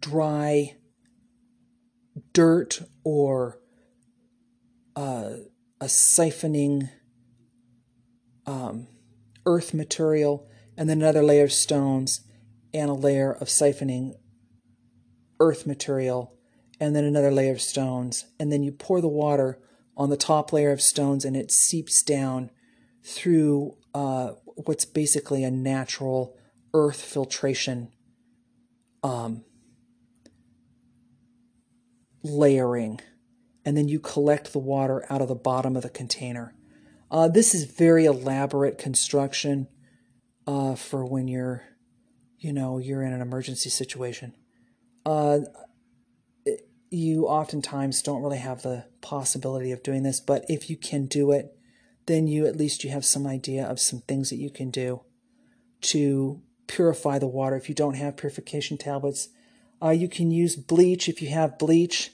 dry 0.00 0.76
dirt 2.32 2.82
or 3.04 3.58
uh, 4.96 5.34
a 5.80 5.86
siphoning 5.86 6.90
um, 8.46 8.86
earth 9.46 9.74
material, 9.74 10.48
and 10.76 10.88
then 10.88 10.98
another 10.98 11.22
layer 11.22 11.44
of 11.44 11.52
stones 11.52 12.20
and 12.74 12.90
a 12.90 12.94
layer 12.94 13.32
of 13.32 13.48
siphoning 13.48 14.14
earth 15.40 15.66
material, 15.66 16.36
and 16.78 16.94
then 16.94 17.04
another 17.04 17.30
layer 17.30 17.52
of 17.52 17.60
stones. 17.60 18.26
And 18.38 18.52
then 18.52 18.62
you 18.62 18.72
pour 18.72 19.00
the 19.00 19.08
water 19.08 19.58
on 19.96 20.10
the 20.10 20.16
top 20.16 20.52
layer 20.52 20.72
of 20.72 20.80
stones, 20.80 21.24
and 21.24 21.36
it 21.36 21.50
seeps 21.50 22.02
down 22.02 22.50
through 23.04 23.76
uh, 23.94 24.32
what's 24.44 24.84
basically 24.84 25.44
a 25.44 25.50
natural 25.50 26.36
earth 26.74 27.02
filtration 27.02 27.88
um, 29.02 29.44
layering, 32.22 33.00
and 33.64 33.76
then 33.76 33.88
you 33.88 33.98
collect 33.98 34.52
the 34.52 34.58
water 34.58 35.04
out 35.10 35.20
of 35.20 35.28
the 35.28 35.34
bottom 35.34 35.76
of 35.76 35.82
the 35.82 35.90
container. 35.90 36.54
Uh, 37.10 37.28
this 37.28 37.54
is 37.54 37.64
very 37.64 38.04
elaborate 38.06 38.78
construction 38.78 39.68
uh, 40.46 40.74
for 40.74 41.04
when 41.04 41.28
you're, 41.28 41.62
you 42.38 42.52
know, 42.52 42.78
you're 42.78 43.02
in 43.02 43.12
an 43.12 43.20
emergency 43.20 43.68
situation. 43.68 44.34
Uh, 45.04 45.40
you 46.90 47.26
oftentimes 47.26 48.02
don't 48.02 48.22
really 48.22 48.38
have 48.38 48.62
the 48.62 48.84
possibility 49.00 49.72
of 49.72 49.82
doing 49.82 50.02
this, 50.02 50.20
but 50.20 50.44
if 50.48 50.68
you 50.70 50.76
can 50.76 51.06
do 51.06 51.32
it, 51.32 51.56
then 52.06 52.26
you 52.26 52.46
at 52.46 52.56
least 52.56 52.84
you 52.84 52.90
have 52.90 53.04
some 53.04 53.26
idea 53.26 53.64
of 53.64 53.80
some 53.80 54.00
things 54.00 54.30
that 54.30 54.36
you 54.36 54.50
can 54.50 54.70
do 54.70 55.02
to 55.82 56.40
purify 56.66 57.18
the 57.18 57.26
water. 57.26 57.56
If 57.56 57.68
you 57.68 57.74
don't 57.74 57.94
have 57.94 58.16
purification 58.16 58.78
tablets, 58.78 59.28
uh, 59.82 59.90
you 59.90 60.08
can 60.08 60.30
use 60.30 60.56
bleach 60.56 61.08
if 61.08 61.20
you 61.20 61.28
have 61.28 61.58
bleach. 61.58 62.12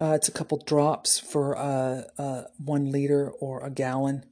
Uh, 0.00 0.12
it's 0.12 0.28
a 0.28 0.32
couple 0.32 0.58
drops 0.58 1.18
for 1.18 1.56
uh, 1.56 2.02
uh, 2.18 2.42
one 2.64 2.90
liter 2.90 3.30
or 3.30 3.64
a 3.64 3.70
gallon. 3.70 4.24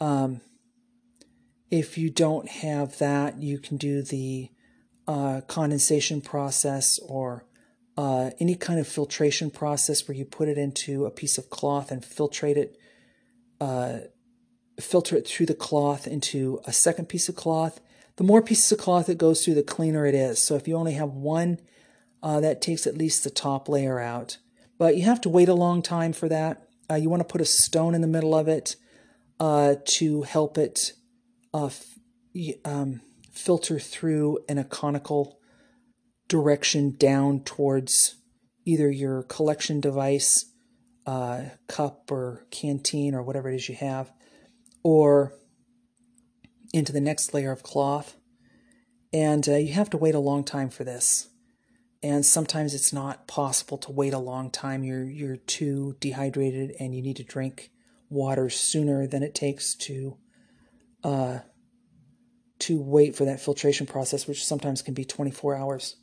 Um, 0.00 0.40
if 1.70 1.98
you 1.98 2.10
don't 2.10 2.48
have 2.48 2.98
that, 2.98 3.38
you 3.42 3.58
can 3.58 3.76
do 3.76 4.02
the 4.02 4.50
uh, 5.06 5.40
condensation 5.42 6.20
process 6.20 6.98
or 7.00 7.44
uh, 7.96 8.30
any 8.38 8.54
kind 8.54 8.78
of 8.78 8.86
filtration 8.86 9.50
process 9.50 10.06
where 10.06 10.16
you 10.16 10.24
put 10.24 10.48
it 10.48 10.58
into 10.58 11.06
a 11.06 11.10
piece 11.10 11.38
of 11.38 11.50
cloth 11.50 11.90
and 11.90 12.02
filtrate 12.02 12.56
it, 12.56 12.78
uh, 13.60 13.98
filter 14.80 15.16
it 15.16 15.26
through 15.26 15.46
the 15.46 15.54
cloth 15.54 16.06
into 16.06 16.60
a 16.66 16.72
second 16.72 17.08
piece 17.08 17.28
of 17.28 17.36
cloth. 17.36 17.80
The 18.16 18.24
more 18.24 18.42
pieces 18.42 18.72
of 18.72 18.78
cloth 18.78 19.08
it 19.08 19.18
goes 19.18 19.44
through, 19.44 19.54
the 19.54 19.62
cleaner 19.62 20.06
it 20.06 20.14
is. 20.14 20.42
So 20.42 20.56
if 20.56 20.66
you 20.66 20.76
only 20.76 20.94
have 20.94 21.10
one 21.10 21.60
uh, 22.22 22.40
that 22.40 22.62
takes 22.62 22.86
at 22.86 22.96
least 22.96 23.24
the 23.24 23.30
top 23.30 23.68
layer 23.68 24.00
out. 24.00 24.38
But 24.78 24.96
you 24.96 25.04
have 25.04 25.20
to 25.22 25.28
wait 25.28 25.48
a 25.48 25.54
long 25.54 25.82
time 25.82 26.12
for 26.12 26.28
that. 26.28 26.68
Uh, 26.90 26.94
you 26.94 27.08
want 27.08 27.20
to 27.20 27.32
put 27.32 27.40
a 27.40 27.46
stone 27.46 27.94
in 27.94 28.00
the 28.00 28.06
middle 28.06 28.34
of 28.34 28.48
it 28.48 28.76
uh, 29.40 29.76
to 29.84 30.22
help 30.22 30.58
it 30.58 30.92
uh, 31.52 31.70
um, 32.64 33.00
filter 33.32 33.78
through 33.78 34.38
in 34.48 34.58
a 34.58 34.64
conical 34.64 35.38
direction 36.28 36.96
down 36.96 37.40
towards 37.40 38.16
either 38.64 38.90
your 38.90 39.22
collection 39.22 39.80
device, 39.80 40.52
uh, 41.06 41.44
cup 41.68 42.10
or 42.10 42.46
canteen 42.50 43.14
or 43.14 43.22
whatever 43.22 43.48
it 43.48 43.56
is 43.56 43.68
you 43.68 43.74
have, 43.76 44.12
or 44.82 45.32
into 46.72 46.92
the 46.92 47.00
next 47.00 47.32
layer 47.32 47.52
of 47.52 47.62
cloth. 47.62 48.16
And 49.12 49.48
uh, 49.48 49.54
you 49.56 49.72
have 49.72 49.90
to 49.90 49.96
wait 49.96 50.14
a 50.14 50.20
long 50.20 50.44
time 50.44 50.68
for 50.68 50.84
this 50.84 51.28
and 52.02 52.24
sometimes 52.24 52.74
it's 52.74 52.92
not 52.92 53.26
possible 53.26 53.78
to 53.78 53.90
wait 53.90 54.12
a 54.12 54.18
long 54.18 54.50
time. 54.50 54.84
You're 54.84 55.04
you're 55.04 55.36
too 55.36 55.96
dehydrated, 55.98 56.74
and 56.78 56.94
you 56.94 57.02
need 57.02 57.16
to 57.16 57.24
drink 57.24 57.70
water 58.08 58.48
sooner 58.48 59.06
than 59.06 59.22
it 59.22 59.34
takes 59.34 59.74
to 59.74 60.16
uh, 61.02 61.38
to 62.60 62.80
wait 62.80 63.16
for 63.16 63.24
that 63.24 63.40
filtration 63.40 63.86
process, 63.86 64.26
which 64.26 64.44
sometimes 64.44 64.82
can 64.82 64.94
be 64.94 65.04
24 65.04 65.56
hours. 65.56 65.96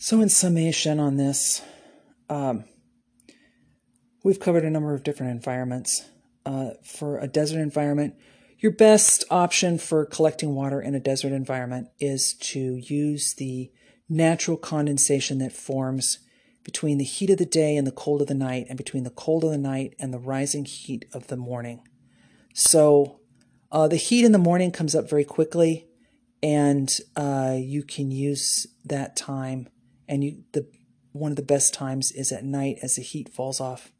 So, 0.00 0.20
in 0.20 0.28
summation 0.28 1.00
on 1.00 1.16
this, 1.16 1.60
um, 2.30 2.62
we've 4.22 4.38
covered 4.38 4.64
a 4.64 4.70
number 4.70 4.94
of 4.94 5.02
different 5.02 5.32
environments. 5.32 6.04
Uh, 6.46 6.70
for 6.84 7.18
a 7.18 7.26
desert 7.26 7.58
environment, 7.58 8.14
your 8.58 8.70
best 8.70 9.24
option 9.28 9.76
for 9.76 10.06
collecting 10.06 10.54
water 10.54 10.80
in 10.80 10.94
a 10.94 11.00
desert 11.00 11.32
environment 11.32 11.88
is 11.98 12.34
to 12.34 12.76
use 12.76 13.34
the 13.34 13.72
natural 14.08 14.56
condensation 14.56 15.38
that 15.38 15.52
forms 15.52 16.20
between 16.62 16.98
the 16.98 17.04
heat 17.04 17.30
of 17.30 17.38
the 17.38 17.44
day 17.44 17.76
and 17.76 17.84
the 17.84 17.92
cold 17.92 18.20
of 18.20 18.28
the 18.28 18.34
night, 18.34 18.66
and 18.68 18.78
between 18.78 19.02
the 19.02 19.10
cold 19.10 19.42
of 19.42 19.50
the 19.50 19.58
night 19.58 19.96
and 19.98 20.14
the 20.14 20.18
rising 20.18 20.64
heat 20.64 21.06
of 21.12 21.26
the 21.26 21.36
morning. 21.36 21.80
So, 22.54 23.18
uh, 23.72 23.88
the 23.88 23.96
heat 23.96 24.24
in 24.24 24.30
the 24.30 24.38
morning 24.38 24.70
comes 24.70 24.94
up 24.94 25.10
very 25.10 25.24
quickly, 25.24 25.88
and 26.40 26.88
uh, 27.16 27.56
you 27.58 27.82
can 27.82 28.12
use 28.12 28.68
that 28.84 29.16
time. 29.16 29.68
And 30.08 30.24
you, 30.24 30.44
the 30.52 30.66
one 31.12 31.32
of 31.32 31.36
the 31.36 31.42
best 31.42 31.74
times 31.74 32.12
is 32.12 32.32
at 32.32 32.44
night 32.44 32.78
as 32.82 32.96
the 32.96 33.02
heat 33.02 33.28
falls 33.28 33.60
off 33.60 33.92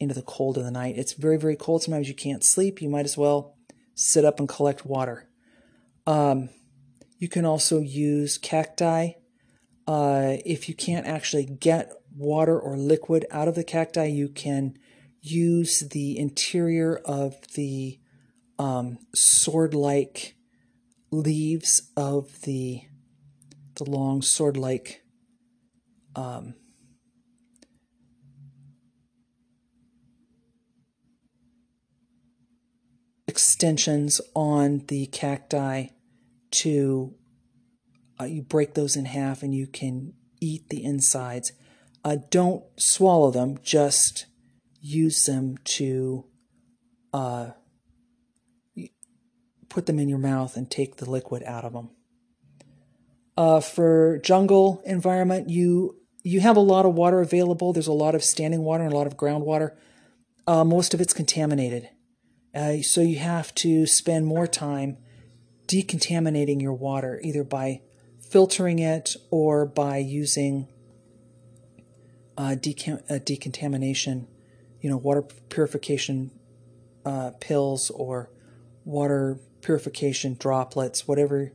into 0.00 0.14
the 0.14 0.22
cold 0.22 0.56
of 0.56 0.64
the 0.64 0.70
night. 0.70 0.96
It's 0.96 1.12
very, 1.12 1.36
very 1.36 1.56
cold. 1.56 1.82
Sometimes 1.82 2.08
you 2.08 2.14
can't 2.14 2.44
sleep. 2.44 2.82
You 2.82 2.88
might 2.88 3.04
as 3.04 3.16
well 3.16 3.56
sit 3.94 4.24
up 4.24 4.40
and 4.40 4.48
collect 4.48 4.84
water. 4.84 5.28
Um, 6.06 6.48
you 7.18 7.28
can 7.28 7.44
also 7.44 7.80
use 7.80 8.38
cacti. 8.38 9.12
Uh, 9.86 10.36
if 10.44 10.68
you 10.68 10.74
can't 10.74 11.06
actually 11.06 11.44
get 11.44 11.92
water 12.16 12.58
or 12.58 12.76
liquid 12.76 13.26
out 13.30 13.48
of 13.48 13.54
the 13.54 13.64
cacti, 13.64 14.06
you 14.06 14.28
can 14.28 14.76
use 15.20 15.80
the 15.90 16.18
interior 16.18 16.96
of 17.04 17.36
the 17.54 17.98
um, 18.58 18.98
sword-like 19.14 20.36
leaves 21.10 21.90
of 21.96 22.42
the 22.42 22.82
the 23.76 23.84
long 23.90 24.22
sword-like 24.22 25.03
um, 26.16 26.54
extensions 33.26 34.20
on 34.34 34.84
the 34.88 35.06
cacti 35.06 35.86
to 36.50 37.14
uh, 38.20 38.24
you 38.24 38.42
break 38.42 38.74
those 38.74 38.96
in 38.96 39.06
half 39.06 39.42
and 39.42 39.54
you 39.54 39.66
can 39.66 40.12
eat 40.40 40.68
the 40.68 40.84
insides. 40.84 41.52
Uh, 42.04 42.16
don't 42.30 42.64
swallow 42.78 43.30
them, 43.30 43.58
just 43.62 44.26
use 44.80 45.24
them 45.24 45.56
to 45.64 46.26
uh, 47.12 47.50
put 49.68 49.86
them 49.86 49.98
in 49.98 50.08
your 50.08 50.18
mouth 50.18 50.56
and 50.56 50.70
take 50.70 50.96
the 50.96 51.10
liquid 51.10 51.42
out 51.44 51.64
of 51.64 51.72
them. 51.72 51.90
Uh, 53.36 53.58
for 53.58 54.20
jungle 54.22 54.80
environment, 54.84 55.48
you 55.50 55.96
you 56.24 56.40
have 56.40 56.56
a 56.56 56.60
lot 56.60 56.86
of 56.86 56.94
water 56.94 57.20
available. 57.20 57.72
There's 57.72 57.86
a 57.86 57.92
lot 57.92 58.14
of 58.14 58.24
standing 58.24 58.62
water 58.62 58.82
and 58.82 58.92
a 58.92 58.96
lot 58.96 59.06
of 59.06 59.16
groundwater. 59.16 59.76
Uh, 60.46 60.64
most 60.64 60.94
of 60.94 61.00
it's 61.00 61.12
contaminated. 61.12 61.90
Uh, 62.54 62.78
so 62.78 63.02
you 63.02 63.18
have 63.18 63.54
to 63.56 63.86
spend 63.86 64.26
more 64.26 64.46
time 64.46 64.96
decontaminating 65.66 66.62
your 66.62 66.72
water, 66.72 67.20
either 67.22 67.44
by 67.44 67.82
filtering 68.30 68.78
it 68.78 69.16
or 69.30 69.66
by 69.66 69.98
using 69.98 70.66
uh, 72.38 72.54
decam- 72.58 73.02
uh, 73.10 73.18
decontamination, 73.18 74.26
you 74.80 74.88
know, 74.88 74.96
water 74.96 75.22
purification 75.50 76.30
uh, 77.04 77.32
pills 77.38 77.90
or 77.90 78.30
water 78.84 79.38
purification 79.60 80.36
droplets, 80.38 81.06
whatever, 81.06 81.52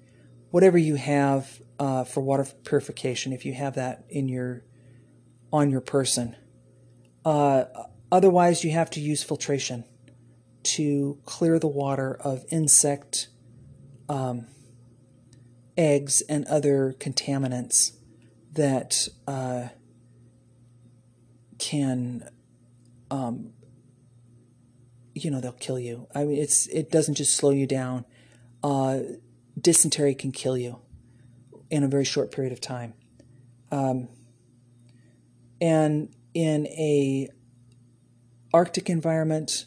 whatever 0.52 0.78
you 0.78 0.96
have 0.96 1.60
uh, 1.80 2.04
for 2.04 2.22
water 2.22 2.46
purification. 2.64 3.34
If 3.34 3.46
you 3.46 3.54
have 3.54 3.76
that 3.76 4.04
in 4.10 4.28
your 4.28 4.64
on 5.52 5.72
your 5.72 5.82
person, 5.82 6.36
uh, 7.26 7.66
otherwise 8.12 8.64
you 8.64 8.72
have 8.72 8.90
to 8.92 9.00
use 9.00 9.24
filtration 9.24 9.86
to 10.62 11.18
clear 11.26 11.58
the 11.58 11.68
water 11.68 12.16
of 12.22 12.46
insect 12.52 13.30
um, 14.10 14.48
eggs 15.78 16.22
and 16.30 16.46
other 16.46 16.94
contaminants 17.00 17.94
that 18.54 19.08
uh, 19.26 19.70
can 21.58 22.30
um, 23.10 23.54
you 25.14 25.32
know, 25.32 25.42
they'll 25.42 25.52
kill 25.54 25.80
you. 25.80 26.08
I 26.14 26.24
mean, 26.24 26.38
it's 26.38 26.68
it 26.68 26.92
doesn't 26.92 27.16
just 27.16 27.36
slow 27.36 27.52
you 27.52 27.66
down. 27.66 28.06
Uh, 28.64 29.00
dysentery 29.60 30.16
can 30.16 30.32
kill 30.32 30.58
you 30.58 30.80
in 31.70 31.84
a 31.84 31.88
very 31.88 32.06
short 32.06 32.32
period 32.32 32.54
of 32.54 32.62
time. 32.62 32.94
Um, 33.72 34.10
and 35.62 36.14
in 36.34 36.68
a 36.68 37.30
Arctic 38.54 38.90
environment, 38.90 39.66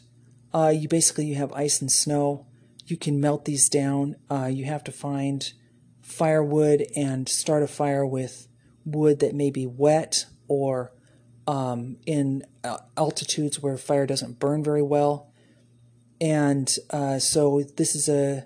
uh, 0.53 0.73
you 0.75 0.87
basically 0.87 1.25
you 1.25 1.35
have 1.35 1.51
ice 1.53 1.81
and 1.81 1.91
snow. 1.91 2.45
You 2.85 2.97
can 2.97 3.19
melt 3.19 3.45
these 3.45 3.69
down. 3.69 4.17
Uh, 4.29 4.49
you 4.51 4.65
have 4.65 4.83
to 4.85 4.91
find 4.91 5.53
firewood 6.01 6.85
and 6.95 7.29
start 7.29 7.63
a 7.63 7.67
fire 7.67 8.05
with 8.05 8.47
wood 8.85 9.19
that 9.19 9.33
may 9.33 9.49
be 9.49 9.65
wet 9.65 10.25
or 10.47 10.91
um, 11.47 11.97
in 12.05 12.43
uh, 12.63 12.77
altitudes 12.97 13.61
where 13.61 13.77
fire 13.77 14.05
doesn't 14.05 14.39
burn 14.39 14.63
very 14.63 14.81
well. 14.81 15.31
And 16.19 16.69
uh, 16.89 17.19
so 17.19 17.63
this 17.75 17.95
is 17.95 18.07
a, 18.09 18.45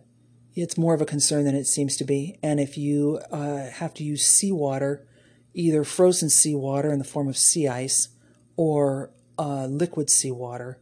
it's 0.63 0.77
more 0.77 0.95
of 0.95 1.01
a 1.01 1.05
concern 1.05 1.45
than 1.45 1.55
it 1.55 1.65
seems 1.65 1.95
to 1.97 2.03
be. 2.03 2.39
And 2.41 2.59
if 2.59 2.77
you 2.77 3.19
uh, 3.31 3.69
have 3.69 3.93
to 3.95 4.03
use 4.03 4.25
seawater, 4.25 5.07
either 5.53 5.83
frozen 5.83 6.29
seawater 6.29 6.91
in 6.91 6.97
the 6.97 7.05
form 7.05 7.27
of 7.27 7.37
sea 7.37 7.67
ice 7.67 8.09
or 8.55 9.11
uh, 9.37 9.67
liquid 9.67 10.09
seawater, 10.09 10.79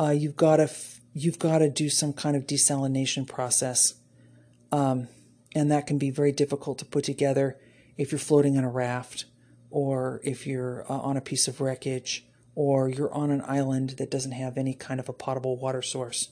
uh, 0.00 0.10
you've 0.10 0.36
got 0.36 0.56
to 0.56 0.64
f- 0.64 1.00
you've 1.12 1.38
got 1.38 1.58
to 1.58 1.68
do 1.68 1.90
some 1.90 2.12
kind 2.12 2.36
of 2.36 2.46
desalination 2.46 3.26
process, 3.26 3.94
um, 4.72 5.08
and 5.54 5.70
that 5.70 5.86
can 5.86 5.98
be 5.98 6.10
very 6.10 6.32
difficult 6.32 6.78
to 6.78 6.84
put 6.84 7.04
together 7.04 7.58
if 7.98 8.10
you're 8.12 8.18
floating 8.18 8.56
on 8.56 8.64
a 8.64 8.70
raft 8.70 9.26
or 9.70 10.20
if 10.24 10.46
you're 10.46 10.90
uh, 10.90 10.96
on 10.96 11.16
a 11.16 11.20
piece 11.20 11.48
of 11.48 11.60
wreckage 11.60 12.24
or 12.54 12.88
you're 12.88 13.12
on 13.12 13.30
an 13.30 13.42
island 13.46 13.90
that 13.98 14.10
doesn't 14.10 14.32
have 14.32 14.56
any 14.56 14.72
kind 14.72 15.00
of 15.00 15.08
a 15.08 15.12
potable 15.12 15.56
water 15.56 15.82
source. 15.82 16.30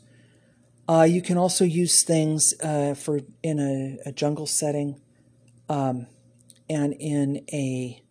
Uh, 0.88 1.02
you 1.02 1.20
can 1.20 1.36
also 1.36 1.64
use 1.64 2.02
things 2.02 2.54
uh, 2.62 2.94
for 2.94 3.20
in 3.42 3.58
a, 3.58 4.08
a 4.08 4.12
jungle 4.12 4.46
setting 4.46 5.00
um, 5.68 6.06
and 6.70 6.94
in 6.94 7.44
a 7.52 8.02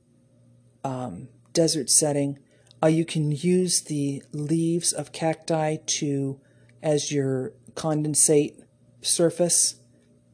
um, 0.83 1.29
desert 1.53 1.89
setting. 1.89 2.37
Uh, 2.83 2.87
you 2.87 3.05
can 3.05 3.31
use 3.31 3.81
the 3.81 4.21
leaves 4.31 4.91
of 4.91 5.11
cacti 5.11 5.77
to 5.85 6.39
as 6.83 7.11
your 7.11 7.53
condensate 7.73 8.61
surface. 9.01 9.75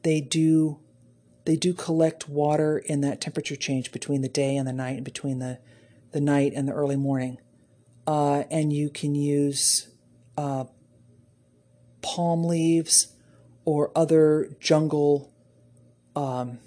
They 0.02 0.20
do 0.20 0.80
they 1.44 1.56
do 1.56 1.74
collect 1.74 2.28
water 2.28 2.78
in 2.78 3.00
that 3.00 3.20
temperature 3.20 3.56
change 3.56 3.90
between 3.90 4.20
the 4.22 4.28
day 4.28 4.56
and 4.56 4.66
the 4.66 4.72
night 4.72 4.96
and 4.96 5.04
between 5.04 5.40
the, 5.40 5.58
the 6.12 6.20
night 6.20 6.52
and 6.54 6.68
the 6.68 6.72
early 6.72 6.94
morning. 6.96 7.38
Uh, 8.06 8.44
and 8.50 8.72
you 8.72 8.88
can 8.88 9.14
use 9.14 9.88
uh, 10.36 10.64
palm 12.02 12.44
leaves 12.44 13.08
or 13.64 13.90
other 13.96 14.54
jungle 14.60 15.32
um, 16.14 16.58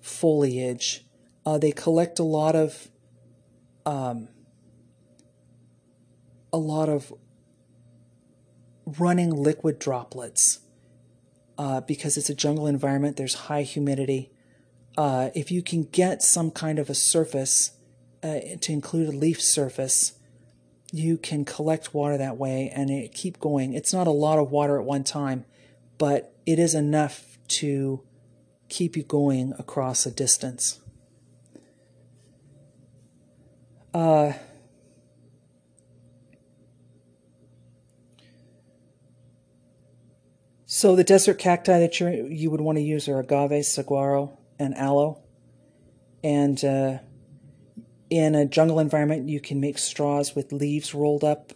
foliage. 0.00 1.04
Uh, 1.44 1.58
they 1.58 1.72
collect 1.72 2.18
a 2.18 2.22
lot 2.22 2.54
of 2.54 2.88
um, 3.86 4.28
a 6.52 6.58
lot 6.58 6.88
of 6.88 7.12
running 8.86 9.30
liquid 9.30 9.78
droplets 9.78 10.60
uh, 11.58 11.80
because 11.80 12.16
it's 12.16 12.30
a 12.30 12.34
jungle 12.34 12.66
environment. 12.66 13.16
There's 13.16 13.34
high 13.34 13.62
humidity. 13.62 14.30
Uh, 14.96 15.30
if 15.34 15.50
you 15.50 15.62
can 15.62 15.84
get 15.84 16.22
some 16.22 16.50
kind 16.50 16.78
of 16.78 16.88
a 16.88 16.94
surface 16.94 17.72
uh, 18.22 18.38
to 18.60 18.72
include 18.72 19.08
a 19.08 19.16
leaf 19.16 19.42
surface, 19.42 20.12
you 20.94 21.16
can 21.16 21.44
collect 21.44 21.92
water 21.92 22.16
that 22.16 22.36
way 22.36 22.70
and 22.72 22.88
it 22.88 23.12
keep 23.12 23.40
going. 23.40 23.72
It's 23.72 23.92
not 23.92 24.06
a 24.06 24.12
lot 24.12 24.38
of 24.38 24.52
water 24.52 24.78
at 24.78 24.84
one 24.84 25.02
time, 25.02 25.44
but 25.98 26.32
it 26.46 26.60
is 26.60 26.72
enough 26.72 27.36
to 27.48 28.00
keep 28.68 28.96
you 28.96 29.02
going 29.02 29.52
across 29.58 30.06
a 30.06 30.10
distance. 30.12 30.78
Uh, 33.92 34.34
So 40.66 40.96
the 40.96 41.04
desert 41.04 41.38
cacti 41.38 41.78
that 41.78 42.00
you 42.00 42.26
you 42.28 42.50
would 42.50 42.60
want 42.60 42.78
to 42.78 42.82
use 42.82 43.08
are 43.08 43.20
agave, 43.20 43.64
saguaro, 43.64 44.36
and 44.58 44.74
aloe. 44.74 45.22
And 46.24 46.62
uh, 46.64 46.98
in 48.10 48.34
a 48.34 48.44
jungle 48.46 48.78
environment, 48.78 49.28
you 49.28 49.40
can 49.40 49.60
make 49.60 49.78
straws 49.78 50.34
with 50.34 50.52
leaves 50.52 50.94
rolled 50.94 51.24
up, 51.24 51.52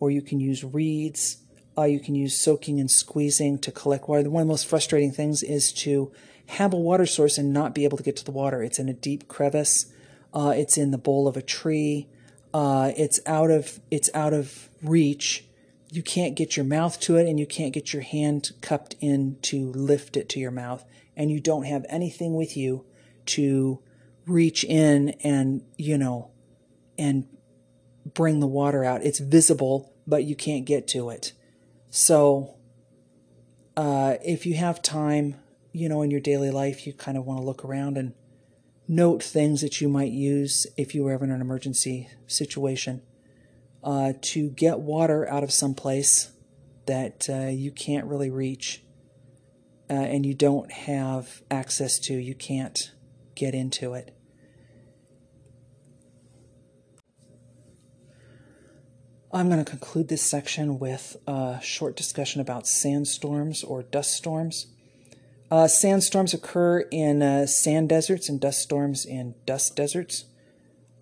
or 0.00 0.10
you 0.10 0.22
can 0.22 0.40
use 0.40 0.64
reeds. 0.64 1.38
Uh, 1.76 1.84
you 1.84 2.00
can 2.00 2.14
use 2.14 2.40
soaking 2.40 2.80
and 2.80 2.90
squeezing 2.90 3.58
to 3.60 3.70
collect 3.70 4.08
water. 4.08 4.28
One 4.28 4.42
of 4.42 4.48
the 4.48 4.52
most 4.52 4.66
frustrating 4.66 5.12
things 5.12 5.42
is 5.42 5.72
to 5.74 6.10
have 6.46 6.72
a 6.72 6.78
water 6.78 7.06
source 7.06 7.38
and 7.38 7.52
not 7.52 7.74
be 7.74 7.84
able 7.84 7.98
to 7.98 8.02
get 8.02 8.16
to 8.16 8.24
the 8.24 8.32
water. 8.32 8.62
It's 8.62 8.78
in 8.78 8.88
a 8.88 8.94
deep 8.94 9.28
crevice. 9.28 9.92
Uh, 10.34 10.52
it's 10.56 10.76
in 10.76 10.90
the 10.90 10.98
bole 10.98 11.28
of 11.28 11.36
a 11.36 11.42
tree. 11.42 12.08
Uh, 12.52 12.92
it's 12.96 13.20
out 13.26 13.50
of 13.50 13.78
it's 13.90 14.10
out 14.14 14.32
of 14.32 14.68
reach 14.82 15.44
you 15.90 16.02
can't 16.02 16.34
get 16.34 16.56
your 16.56 16.66
mouth 16.66 17.00
to 17.00 17.16
it 17.16 17.26
and 17.26 17.38
you 17.40 17.46
can't 17.46 17.72
get 17.72 17.92
your 17.92 18.02
hand 18.02 18.50
cupped 18.60 18.94
in 19.00 19.38
to 19.42 19.70
lift 19.72 20.16
it 20.16 20.28
to 20.28 20.40
your 20.40 20.50
mouth 20.50 20.84
and 21.16 21.30
you 21.30 21.40
don't 21.40 21.64
have 21.64 21.84
anything 21.88 22.34
with 22.34 22.56
you 22.56 22.84
to 23.26 23.80
reach 24.28 24.64
in 24.64 25.10
and 25.24 25.62
you 25.76 25.98
know 25.98 26.30
and 26.96 27.26
bring 28.14 28.40
the 28.40 28.46
water 28.46 28.84
out 28.84 29.02
it's 29.02 29.18
visible 29.18 29.94
but 30.06 30.24
you 30.24 30.36
can't 30.36 30.64
get 30.64 30.86
to 30.86 31.10
it 31.10 31.32
so 31.90 32.54
uh, 33.76 34.16
if 34.24 34.44
you 34.44 34.54
have 34.54 34.82
time 34.82 35.36
you 35.72 35.88
know 35.88 36.02
in 36.02 36.10
your 36.10 36.20
daily 36.20 36.50
life 36.50 36.86
you 36.86 36.92
kind 36.92 37.16
of 37.16 37.24
want 37.24 37.40
to 37.40 37.44
look 37.44 37.64
around 37.64 37.96
and 37.96 38.12
note 38.86 39.22
things 39.22 39.60
that 39.60 39.80
you 39.80 39.88
might 39.88 40.12
use 40.12 40.66
if 40.76 40.94
you 40.94 41.04
were 41.04 41.12
ever 41.12 41.24
in 41.24 41.30
an 41.30 41.40
emergency 41.40 42.08
situation 42.26 43.02
uh, 43.84 44.12
to 44.20 44.50
get 44.50 44.80
water 44.80 45.28
out 45.28 45.42
of 45.42 45.52
some 45.52 45.74
place 45.74 46.32
that 46.86 47.28
uh, 47.28 47.48
you 47.48 47.70
can't 47.70 48.06
really 48.06 48.30
reach 48.30 48.82
uh, 49.90 49.94
and 49.94 50.26
you 50.26 50.34
don't 50.34 50.70
have 50.70 51.42
access 51.50 51.98
to, 51.98 52.14
you 52.14 52.34
can't 52.34 52.92
get 53.34 53.54
into 53.54 53.94
it. 53.94 54.14
I'm 59.30 59.50
going 59.50 59.62
to 59.62 59.70
conclude 59.70 60.08
this 60.08 60.22
section 60.22 60.78
with 60.78 61.18
a 61.26 61.60
short 61.62 61.96
discussion 61.96 62.40
about 62.40 62.66
sandstorms 62.66 63.62
or 63.62 63.82
dust 63.82 64.12
storms. 64.12 64.68
Uh, 65.50 65.68
sandstorms 65.68 66.32
occur 66.32 66.80
in 66.90 67.20
uh, 67.20 67.46
sand 67.46 67.90
deserts 67.90 68.30
and 68.30 68.40
dust 68.40 68.62
storms 68.62 69.04
in 69.04 69.34
dust 69.44 69.76
deserts. 69.76 70.24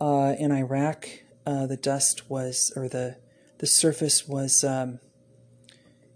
Uh, 0.00 0.34
in 0.40 0.50
Iraq, 0.50 1.08
uh, 1.46 1.66
the 1.66 1.76
dust 1.76 2.28
was, 2.28 2.72
or 2.74 2.88
the 2.88 3.16
the 3.58 3.66
surface 3.66 4.26
was, 4.28 4.62
um, 4.64 4.98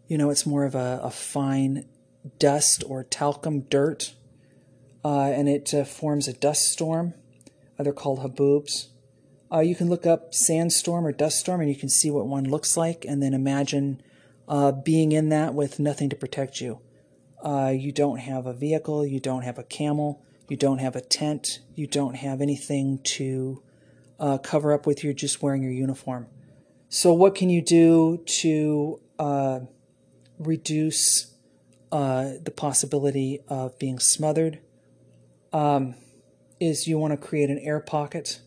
you 0.08 0.18
know, 0.18 0.30
it's 0.30 0.44
more 0.44 0.64
of 0.64 0.74
a, 0.74 1.00
a 1.02 1.11
fine 1.11 1.86
dust 2.38 2.82
or 2.86 3.04
talcum 3.04 3.61
dirt, 3.70 4.14
uh, 5.04 5.30
and 5.30 5.48
it 5.48 5.72
uh, 5.72 5.84
forms 5.84 6.26
a 6.26 6.32
dust 6.32 6.72
storm. 6.72 7.14
Uh, 7.78 7.84
they're 7.84 7.92
called 7.92 8.18
haboobs. 8.18 8.88
Uh, 9.53 9.61
you 9.61 9.74
can 9.74 9.88
look 9.88 10.07
up 10.07 10.34
sandstorm 10.34 11.07
or 11.07 11.12
dust 11.12 11.40
storm, 11.40 11.61
and 11.61 11.68
you 11.68 11.76
can 11.76 11.88
see 11.88 12.11
what 12.11 12.26
one 12.26 12.44
looks 12.44 12.76
like, 12.76 13.05
and 13.05 13.22
then 13.22 13.34
imagine 13.34 14.01
uh, 14.48 14.72
being 14.72 15.12
in 15.12 15.28
that 15.28 15.55
with 15.55 15.78
nothing 15.80 16.09
to 16.09 16.16
protect 16.16 16.61
you. 16.61 16.80
you 17.44 17.92
don't 17.92 18.18
have 18.18 18.46
a 18.46 18.53
vehicle, 18.53 19.05
you 19.05 19.20
don't 19.20 19.42
have 19.42 19.59
a 19.59 19.64
camel, 19.64 20.22
you 20.48 20.57
don't 20.57 20.78
have 20.78 20.96
a 20.96 21.01
tent, 21.01 21.61
you 21.74 21.86
don't 21.86 22.16
have 22.16 22.40
anything 22.40 22.98
to 23.05 23.62
uh, 24.20 24.38
cover 24.38 24.72
up 24.72 24.86
with 24.86 25.03
You're 25.03 25.12
just 25.12 25.42
wearing 25.42 25.62
your 25.62 25.72
uniform. 25.72 26.26
So, 26.88 27.12
what 27.12 27.34
can 27.34 27.48
you 27.48 27.62
do 27.62 28.22
to 28.26 29.01
uh, 29.18 29.61
reduce 30.38 31.34
uh, 31.90 32.32
the 32.42 32.51
possibility 32.51 33.40
of 33.48 33.78
being 33.78 33.98
smothered? 33.98 34.61
Um, 35.53 35.94
is 36.61 36.86
you 36.86 36.98
want 36.98 37.12
to 37.12 37.16
create 37.16 37.48
an 37.48 37.59
air 37.59 37.80
pocket. 37.80 38.40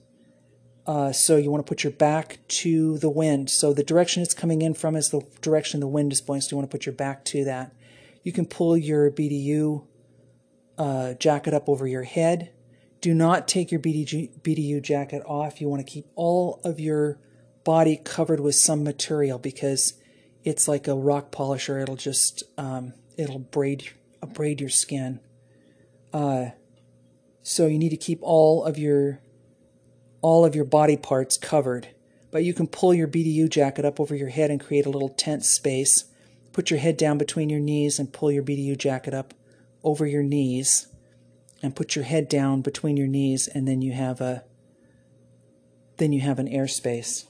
Uh, 0.86 1.12
so 1.12 1.38
you 1.38 1.50
want 1.50 1.66
to 1.66 1.70
put 1.70 1.84
your 1.84 1.94
back 1.94 2.40
to 2.48 2.98
the 2.98 3.10
wind. 3.10 3.50
So 3.50 3.74
the 3.74 3.84
direction 3.84 4.22
it's 4.22 4.34
coming 4.34 4.62
in 4.62 4.74
from 4.74 4.96
is 4.96 5.10
the 5.10 5.22
direction 5.42 5.80
the 5.80 5.88
wind 5.88 6.12
is 6.12 6.22
blowing. 6.22 6.42
So 6.42 6.52
you 6.52 6.58
want 6.58 6.70
to 6.70 6.78
put 6.78 6.86
your 6.86 6.94
back 6.94 7.24
to 7.26 7.46
that. 7.46 7.74
You 8.24 8.32
can 8.32 8.46
pull 8.46 8.78
your 8.78 9.10
BDU 9.12 9.86
uh, 10.78 11.14
jacket 11.14 11.54
up 11.54 11.70
over 11.70 11.88
your 11.88 12.04
head 12.04 12.52
do 13.04 13.14
not 13.14 13.50
take 13.50 13.70
your 13.70 13.82
BDG, 13.82 14.40
BDU 14.44 14.82
jacket 14.82 15.22
off. 15.26 15.60
You 15.60 15.68
want 15.68 15.86
to 15.86 15.92
keep 15.92 16.06
all 16.16 16.62
of 16.64 16.80
your 16.80 17.20
body 17.66 18.00
covered 18.02 18.40
with 18.40 18.56
some 18.56 18.82
material 18.82 19.38
because 19.38 19.96
it's 20.46 20.70
like 20.70 20.88
a 20.88 20.96
rock 20.96 21.30
polisher. 21.30 21.80
It'll 21.80 21.98
just 21.98 22.44
um, 22.58 22.94
it'll 23.18 23.40
braid 23.40 23.90
braid 24.34 24.62
your 24.62 24.70
skin. 24.70 25.20
Uh, 26.14 26.52
so 27.42 27.68
you 27.68 27.78
need 27.78 27.90
to 27.90 27.98
keep 27.98 28.20
all 28.22 28.64
of 28.64 28.78
your 28.78 29.20
all 30.24 30.44
of 30.44 30.56
your 30.56 30.66
body 30.66 30.98
parts 30.98 31.38
covered. 31.38 31.90
but 32.32 32.44
you 32.44 32.52
can 32.52 32.66
pull 32.66 32.96
your 32.96 33.08
BDU 33.08 33.48
jacket 33.48 33.86
up 33.86 34.00
over 34.00 34.16
your 34.16 34.30
head 34.30 34.50
and 34.50 34.60
create 34.60 34.88
a 34.88 34.90
little 34.90 35.10
tent 35.10 35.46
space. 35.46 36.06
Put 36.52 36.72
your 36.72 36.80
head 36.80 36.98
down 36.98 37.20
between 37.20 37.48
your 37.48 37.60
knees 37.60 38.00
and 38.00 38.12
pull 38.12 38.32
your 38.32 38.42
BDU 38.42 38.76
jacket 38.76 39.14
up 39.14 39.36
over 39.84 40.08
your 40.08 40.24
knees 40.24 40.88
and 41.62 41.76
put 41.76 41.96
your 41.96 42.06
head 42.06 42.28
down 42.28 42.62
between 42.62 42.98
your 42.98 43.08
knees 43.08 43.48
and 43.48 43.68
then 43.68 43.84
you 43.84 43.92
have 43.92 44.20
a 44.20 44.44
then 45.98 46.12
you 46.12 46.22
have 46.22 46.40
an 46.40 46.48
airspace. 46.48 47.28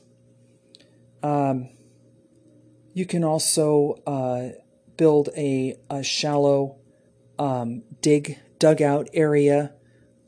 Um, 1.22 1.70
you 2.94 3.06
can 3.06 3.24
also 3.24 4.02
uh, 4.08 4.50
build 4.96 5.30
a, 5.36 5.76
a 5.90 6.02
shallow 6.04 6.78
um, 7.38 7.84
dig 8.02 8.40
dugout 8.60 9.10
area, 9.14 9.74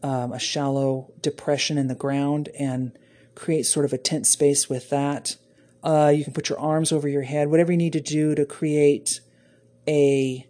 um, 0.03 0.31
a 0.31 0.39
shallow 0.39 1.11
depression 1.21 1.77
in 1.77 1.87
the 1.87 1.95
ground, 1.95 2.49
and 2.57 2.97
create 3.33 3.65
sort 3.65 3.85
of 3.85 3.93
a 3.93 3.97
tent 3.97 4.27
space 4.27 4.69
with 4.69 4.89
that. 4.89 5.35
Uh, 5.83 6.11
you 6.15 6.23
can 6.23 6.33
put 6.33 6.49
your 6.49 6.59
arms 6.59 6.91
over 6.91 7.07
your 7.07 7.21
head, 7.23 7.49
whatever 7.49 7.71
you 7.71 7.77
need 7.77 7.93
to 7.93 8.01
do 8.01 8.33
to 8.35 8.45
create 8.45 9.19
a 9.87 10.47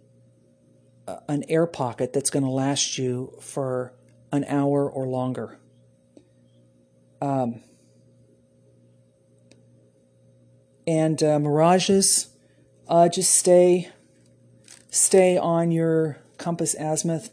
an 1.28 1.44
air 1.48 1.66
pocket 1.66 2.12
that's 2.12 2.30
going 2.30 2.42
to 2.42 2.50
last 2.50 2.98
you 2.98 3.32
for 3.40 3.92
an 4.32 4.44
hour 4.44 4.90
or 4.90 5.06
longer. 5.06 5.58
Um, 7.20 7.62
and 10.86 11.22
uh, 11.22 11.38
mirages, 11.38 12.28
uh, 12.88 13.08
just 13.08 13.34
stay 13.34 13.90
stay 14.90 15.36
on 15.36 15.70
your 15.70 16.18
compass 16.38 16.74
azimuth. 16.78 17.30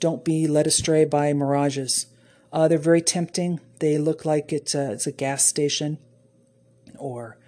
Don't 0.00 0.24
be 0.24 0.46
led 0.46 0.66
astray 0.66 1.04
by 1.04 1.32
mirages. 1.32 2.06
Uh, 2.52 2.68
they're 2.68 2.78
very 2.78 3.02
tempting. 3.02 3.60
They 3.80 3.98
look 3.98 4.24
like 4.24 4.52
it's 4.52 4.74
a, 4.74 4.92
it's 4.92 5.06
a 5.06 5.12
gas 5.12 5.44
station 5.44 5.98
or 6.96 7.38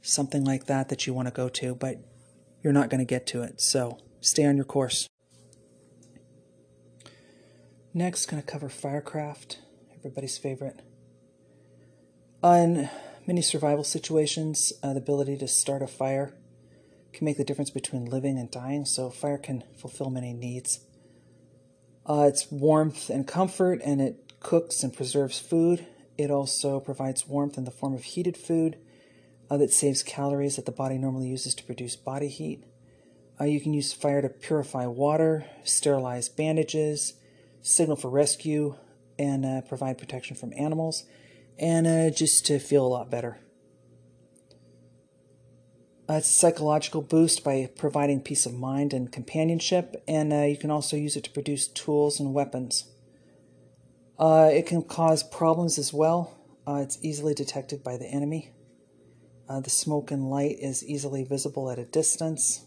something 0.00 0.44
like 0.44 0.66
that 0.66 0.88
that 0.88 1.06
you 1.06 1.14
want 1.14 1.28
to 1.28 1.34
go 1.34 1.48
to, 1.48 1.74
but 1.74 1.98
you're 2.62 2.72
not 2.72 2.90
going 2.90 2.98
to 2.98 3.04
get 3.04 3.26
to 3.28 3.42
it. 3.42 3.60
So 3.60 3.98
stay 4.20 4.44
on 4.44 4.56
your 4.56 4.64
course. 4.64 5.08
Next, 7.94 8.26
going 8.26 8.42
to 8.42 8.46
cover 8.46 8.68
Firecraft, 8.68 9.58
everybody's 9.94 10.38
favorite. 10.38 10.80
In 12.42 12.88
many 13.26 13.42
survival 13.42 13.84
situations, 13.84 14.72
uh, 14.82 14.94
the 14.94 14.98
ability 14.98 15.36
to 15.38 15.46
start 15.46 15.82
a 15.82 15.86
fire 15.86 16.34
can 17.12 17.24
make 17.26 17.36
the 17.36 17.44
difference 17.44 17.70
between 17.70 18.06
living 18.06 18.38
and 18.38 18.50
dying, 18.50 18.86
so 18.86 19.10
fire 19.10 19.38
can 19.38 19.62
fulfill 19.76 20.08
many 20.08 20.32
needs. 20.32 20.80
Uh, 22.08 22.26
it's 22.28 22.50
warmth 22.50 23.10
and 23.10 23.26
comfort, 23.26 23.80
and 23.84 24.00
it 24.00 24.32
cooks 24.40 24.82
and 24.82 24.92
preserves 24.92 25.38
food. 25.38 25.86
It 26.18 26.30
also 26.30 26.80
provides 26.80 27.28
warmth 27.28 27.56
in 27.56 27.64
the 27.64 27.70
form 27.70 27.94
of 27.94 28.04
heated 28.04 28.36
food 28.36 28.76
uh, 29.48 29.56
that 29.58 29.72
saves 29.72 30.02
calories 30.02 30.56
that 30.56 30.66
the 30.66 30.72
body 30.72 30.98
normally 30.98 31.28
uses 31.28 31.54
to 31.54 31.64
produce 31.64 31.94
body 31.94 32.28
heat. 32.28 32.64
Uh, 33.40 33.44
you 33.44 33.60
can 33.60 33.72
use 33.72 33.92
fire 33.92 34.20
to 34.20 34.28
purify 34.28 34.86
water, 34.86 35.46
sterilize 35.64 36.28
bandages, 36.28 37.14
signal 37.60 37.96
for 37.96 38.10
rescue, 38.10 38.76
and 39.18 39.44
uh, 39.44 39.60
provide 39.62 39.98
protection 39.98 40.36
from 40.36 40.52
animals, 40.56 41.04
and 41.58 41.86
uh, 41.86 42.10
just 42.10 42.44
to 42.46 42.58
feel 42.58 42.84
a 42.84 42.88
lot 42.88 43.10
better. 43.10 43.38
Uh, 46.10 46.14
it's 46.14 46.30
a 46.30 46.32
psychological 46.32 47.00
boost 47.00 47.44
by 47.44 47.70
providing 47.76 48.20
peace 48.20 48.44
of 48.44 48.52
mind 48.52 48.92
and 48.92 49.12
companionship, 49.12 50.02
and 50.08 50.32
uh, 50.32 50.42
you 50.42 50.56
can 50.56 50.70
also 50.70 50.96
use 50.96 51.14
it 51.14 51.22
to 51.22 51.30
produce 51.30 51.68
tools 51.68 52.18
and 52.18 52.34
weapons. 52.34 52.90
Uh, 54.18 54.50
it 54.52 54.66
can 54.66 54.82
cause 54.82 55.22
problems 55.22 55.78
as 55.78 55.92
well. 55.92 56.36
Uh, 56.66 56.80
it's 56.82 56.98
easily 57.02 57.34
detected 57.34 57.84
by 57.84 57.96
the 57.96 58.06
enemy. 58.06 58.50
Uh, 59.48 59.60
the 59.60 59.70
smoke 59.70 60.10
and 60.10 60.28
light 60.28 60.56
is 60.58 60.84
easily 60.84 61.22
visible 61.22 61.70
at 61.70 61.78
a 61.78 61.84
distance. 61.84 62.66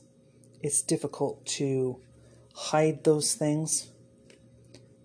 It's 0.61 0.81
difficult 0.81 1.45
to 1.47 1.99
hide 2.53 3.03
those 3.03 3.33
things. 3.33 3.89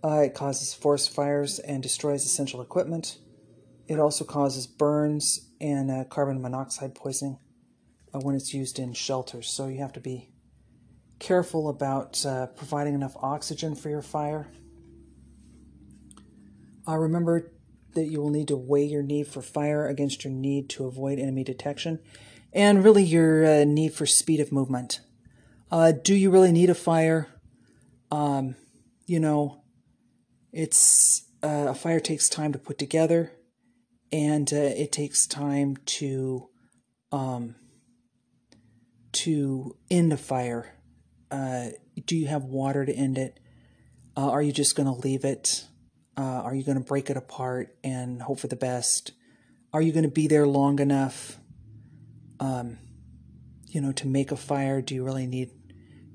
Uh, 0.04 0.22
it 0.26 0.34
causes 0.34 0.72
forest 0.72 1.10
fires 1.12 1.58
and 1.58 1.82
destroys 1.82 2.24
essential 2.24 2.62
equipment. 2.62 3.18
It 3.88 3.98
also 3.98 4.24
causes 4.24 4.68
burns 4.68 5.50
and 5.60 6.08
carbon 6.10 6.40
monoxide 6.40 6.94
poisoning 6.94 7.34
uh, 7.34 7.49
when 8.12 8.34
it's 8.34 8.52
used 8.52 8.78
in 8.78 8.92
shelters. 8.92 9.48
So 9.48 9.68
you 9.68 9.78
have 9.78 9.92
to 9.92 10.00
be 10.00 10.30
careful 11.18 11.68
about 11.68 12.24
uh, 12.26 12.46
providing 12.46 12.94
enough 12.94 13.14
oxygen 13.22 13.74
for 13.74 13.88
your 13.88 14.02
fire. 14.02 14.48
Uh, 16.88 16.96
remember 16.96 17.52
that 17.94 18.06
you 18.06 18.20
will 18.20 18.30
need 18.30 18.48
to 18.48 18.56
weigh 18.56 18.84
your 18.84 19.02
need 19.02 19.26
for 19.26 19.42
fire 19.42 19.86
against 19.86 20.24
your 20.24 20.32
need 20.32 20.68
to 20.70 20.86
avoid 20.86 21.18
enemy 21.18 21.44
detection 21.44 22.00
and 22.52 22.82
really 22.82 23.02
your 23.02 23.44
uh, 23.44 23.64
need 23.64 23.92
for 23.92 24.06
speed 24.06 24.40
of 24.40 24.50
movement. 24.50 25.00
Uh, 25.70 25.92
do 25.92 26.14
you 26.14 26.30
really 26.30 26.52
need 26.52 26.70
a 26.70 26.74
fire? 26.74 27.28
Um, 28.10 28.56
you 29.06 29.20
know, 29.20 29.62
it's 30.52 31.28
uh, 31.42 31.66
a 31.68 31.74
fire 31.74 32.00
takes 32.00 32.28
time 32.28 32.52
to 32.52 32.58
put 32.58 32.78
together 32.78 33.32
and 34.12 34.52
it 34.52 34.90
takes 34.90 35.26
time 35.26 35.76
to 35.86 36.48
um, 37.12 37.54
to 39.12 39.76
end 39.90 40.12
a 40.12 40.16
fire? 40.16 40.74
Uh, 41.30 41.68
do 42.04 42.16
you 42.16 42.26
have 42.26 42.44
water 42.44 42.84
to 42.84 42.92
end 42.92 43.18
it? 43.18 43.40
Uh, 44.16 44.30
are 44.30 44.42
you 44.42 44.52
just 44.52 44.76
going 44.76 44.86
to 44.86 45.00
leave 45.06 45.24
it? 45.24 45.66
Uh, 46.16 46.42
are 46.42 46.54
you 46.54 46.64
going 46.64 46.78
to 46.78 46.84
break 46.84 47.08
it 47.08 47.16
apart 47.16 47.76
and 47.82 48.22
hope 48.22 48.40
for 48.40 48.48
the 48.48 48.56
best? 48.56 49.12
Are 49.72 49.80
you 49.80 49.92
going 49.92 50.04
to 50.04 50.10
be 50.10 50.26
there 50.26 50.46
long 50.46 50.80
enough, 50.80 51.38
um, 52.40 52.78
you 53.68 53.80
know, 53.80 53.92
to 53.92 54.06
make 54.06 54.32
a 54.32 54.36
fire? 54.36 54.82
Do 54.82 54.94
you 54.94 55.04
really 55.04 55.26
need? 55.26 55.50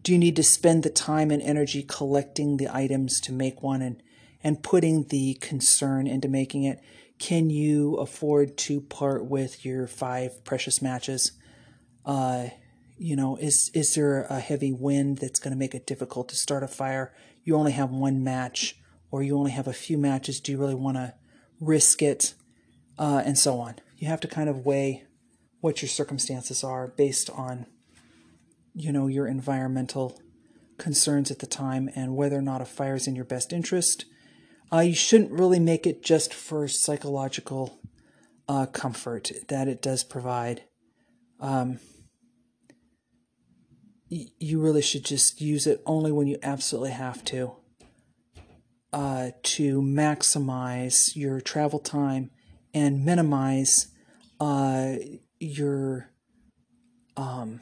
Do 0.02 0.12
you 0.12 0.20
need 0.20 0.36
to 0.36 0.44
spend 0.44 0.84
the 0.84 0.90
time 0.90 1.32
and 1.32 1.42
energy 1.42 1.82
collecting 1.82 2.58
the 2.58 2.70
items 2.70 3.20
to 3.22 3.32
make 3.32 3.64
one 3.64 3.82
and 3.82 4.04
and 4.44 4.62
putting 4.62 5.08
the 5.08 5.36
concern 5.36 6.06
into 6.06 6.28
making 6.28 6.64
it? 6.64 6.80
Can 7.18 7.50
you 7.50 7.96
afford 7.96 8.58
to 8.60 8.82
part 8.82 9.26
with 9.26 9.66
your 9.66 9.88
five 9.88 10.44
precious 10.44 10.82
matches? 10.82 11.32
Uh, 12.06 12.50
you 12.98 13.16
know, 13.16 13.36
is 13.38 13.70
is 13.74 13.96
there 13.96 14.24
a 14.24 14.40
heavy 14.40 14.72
wind 14.72 15.18
that's 15.18 15.40
going 15.40 15.52
to 15.52 15.60
make 15.60 15.76
it 15.76 15.88
difficult 15.88 16.30
to 16.30 16.36
start 16.36 16.64
a 16.64 16.68
fire? 16.68 17.14
You 17.44 17.56
only 17.56 17.74
have 17.74 17.92
one 17.92 18.24
match, 18.24 18.78
or 19.12 19.22
you 19.22 19.38
only 19.38 19.52
have 19.52 19.68
a 19.68 19.74
few 19.74 19.98
matches. 19.98 20.40
Do 20.40 20.52
you 20.52 20.58
really 20.58 20.76
want 20.76 20.98
to 20.98 21.14
risk 21.60 22.02
it, 22.02 22.34
uh, 22.98 23.22
and 23.26 23.38
so 23.38 23.60
on? 23.60 23.76
You 23.98 24.08
have 24.08 24.22
to 24.22 24.28
kind 24.28 24.50
of 24.50 24.66
weigh 24.66 25.04
what 25.62 25.82
your 25.82 25.90
circumstances 25.90 26.64
are 26.64 26.88
based 26.88 27.30
on, 27.30 27.66
you 28.74 28.92
know, 28.92 29.08
your 29.08 29.28
environmental 29.28 30.20
concerns 30.78 31.32
at 31.32 31.40
the 31.40 31.48
time 31.48 31.90
and 31.96 32.16
whether 32.16 32.38
or 32.38 32.42
not 32.42 32.62
a 32.62 32.66
fire 32.66 32.96
is 32.96 33.08
in 33.08 33.16
your 33.16 33.26
best 33.26 33.52
interest. 33.54 34.06
Uh, 34.72 34.80
you 34.80 34.96
shouldn't 34.96 35.32
really 35.32 35.60
make 35.60 35.88
it 35.88 36.04
just 36.04 36.34
for 36.34 36.68
psychological 36.68 37.80
uh, 38.48 38.66
comfort 38.68 39.32
that 39.48 39.68
it 39.68 39.82
does 39.82 40.04
provide. 40.04 40.64
Um, 41.40 41.80
you 44.10 44.62
really 44.62 44.82
should 44.82 45.04
just 45.04 45.42
use 45.42 45.66
it 45.66 45.82
only 45.86 46.12
when 46.12 46.28
you 46.28 46.38
absolutely 46.44 46.92
have 46.92 47.24
to 47.26 47.56
uh, 48.94 49.32
to 49.44 49.82
maximize 49.82 51.16
your 51.16 51.42
travel 51.42 51.80
time 51.80 52.30
and 52.74 53.04
minimize 53.04 53.88
uh, 54.40 54.94
your 55.40 56.12
um, 57.18 57.62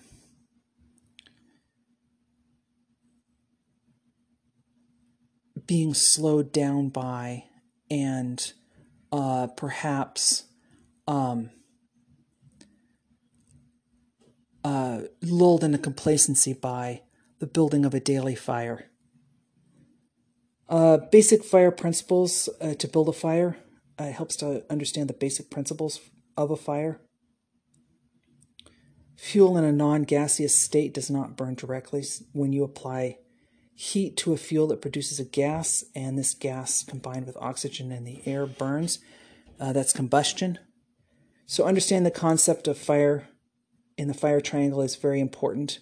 being 5.65 5.93
slowed 5.93 6.51
down 6.51 6.89
by 6.89 7.45
and 7.89 8.53
uh, 9.11 9.47
perhaps 9.55 10.43
um, 11.07 11.49
uh, 14.63 15.01
lulled 15.21 15.63
into 15.63 15.77
complacency 15.77 16.53
by 16.53 17.01
the 17.39 17.47
building 17.47 17.85
of 17.85 17.93
a 17.93 17.99
daily 17.99 18.35
fire. 18.35 18.89
Uh, 20.69 20.97
basic 21.11 21.43
fire 21.43 21.71
principles 21.71 22.49
uh, 22.61 22.73
to 22.75 22.87
build 22.87 23.09
a 23.09 23.13
fire 23.13 23.57
uh, 23.99 24.09
helps 24.11 24.35
to 24.37 24.63
understand 24.69 25.09
the 25.09 25.13
basic 25.13 25.49
principles 25.49 25.99
of 26.37 26.51
a 26.51 26.55
fire. 26.55 27.01
Fuel 29.15 29.57
in 29.57 29.63
a 29.63 29.71
non 29.71 30.03
gaseous 30.03 30.57
state 30.57 30.93
does 30.93 31.09
not 31.09 31.37
burn 31.37 31.55
directly. 31.55 32.03
When 32.31 32.53
you 32.53 32.63
apply 32.63 33.17
heat 33.75 34.17
to 34.17 34.33
a 34.33 34.37
fuel 34.37 34.67
that 34.67 34.81
produces 34.81 35.19
a 35.19 35.25
gas, 35.25 35.83
and 35.95 36.17
this 36.17 36.33
gas 36.33 36.83
combined 36.83 37.25
with 37.25 37.37
oxygen 37.37 37.91
in 37.91 38.03
the 38.03 38.21
air 38.25 38.45
burns, 38.45 38.99
uh, 39.59 39.73
that's 39.73 39.93
combustion. 39.93 40.59
So, 41.45 41.65
understand 41.65 42.05
the 42.05 42.11
concept 42.11 42.67
of 42.67 42.77
fire 42.77 43.27
in 43.97 44.07
the 44.07 44.13
fire 44.13 44.41
triangle 44.41 44.81
is 44.81 44.95
very 44.95 45.19
important 45.19 45.79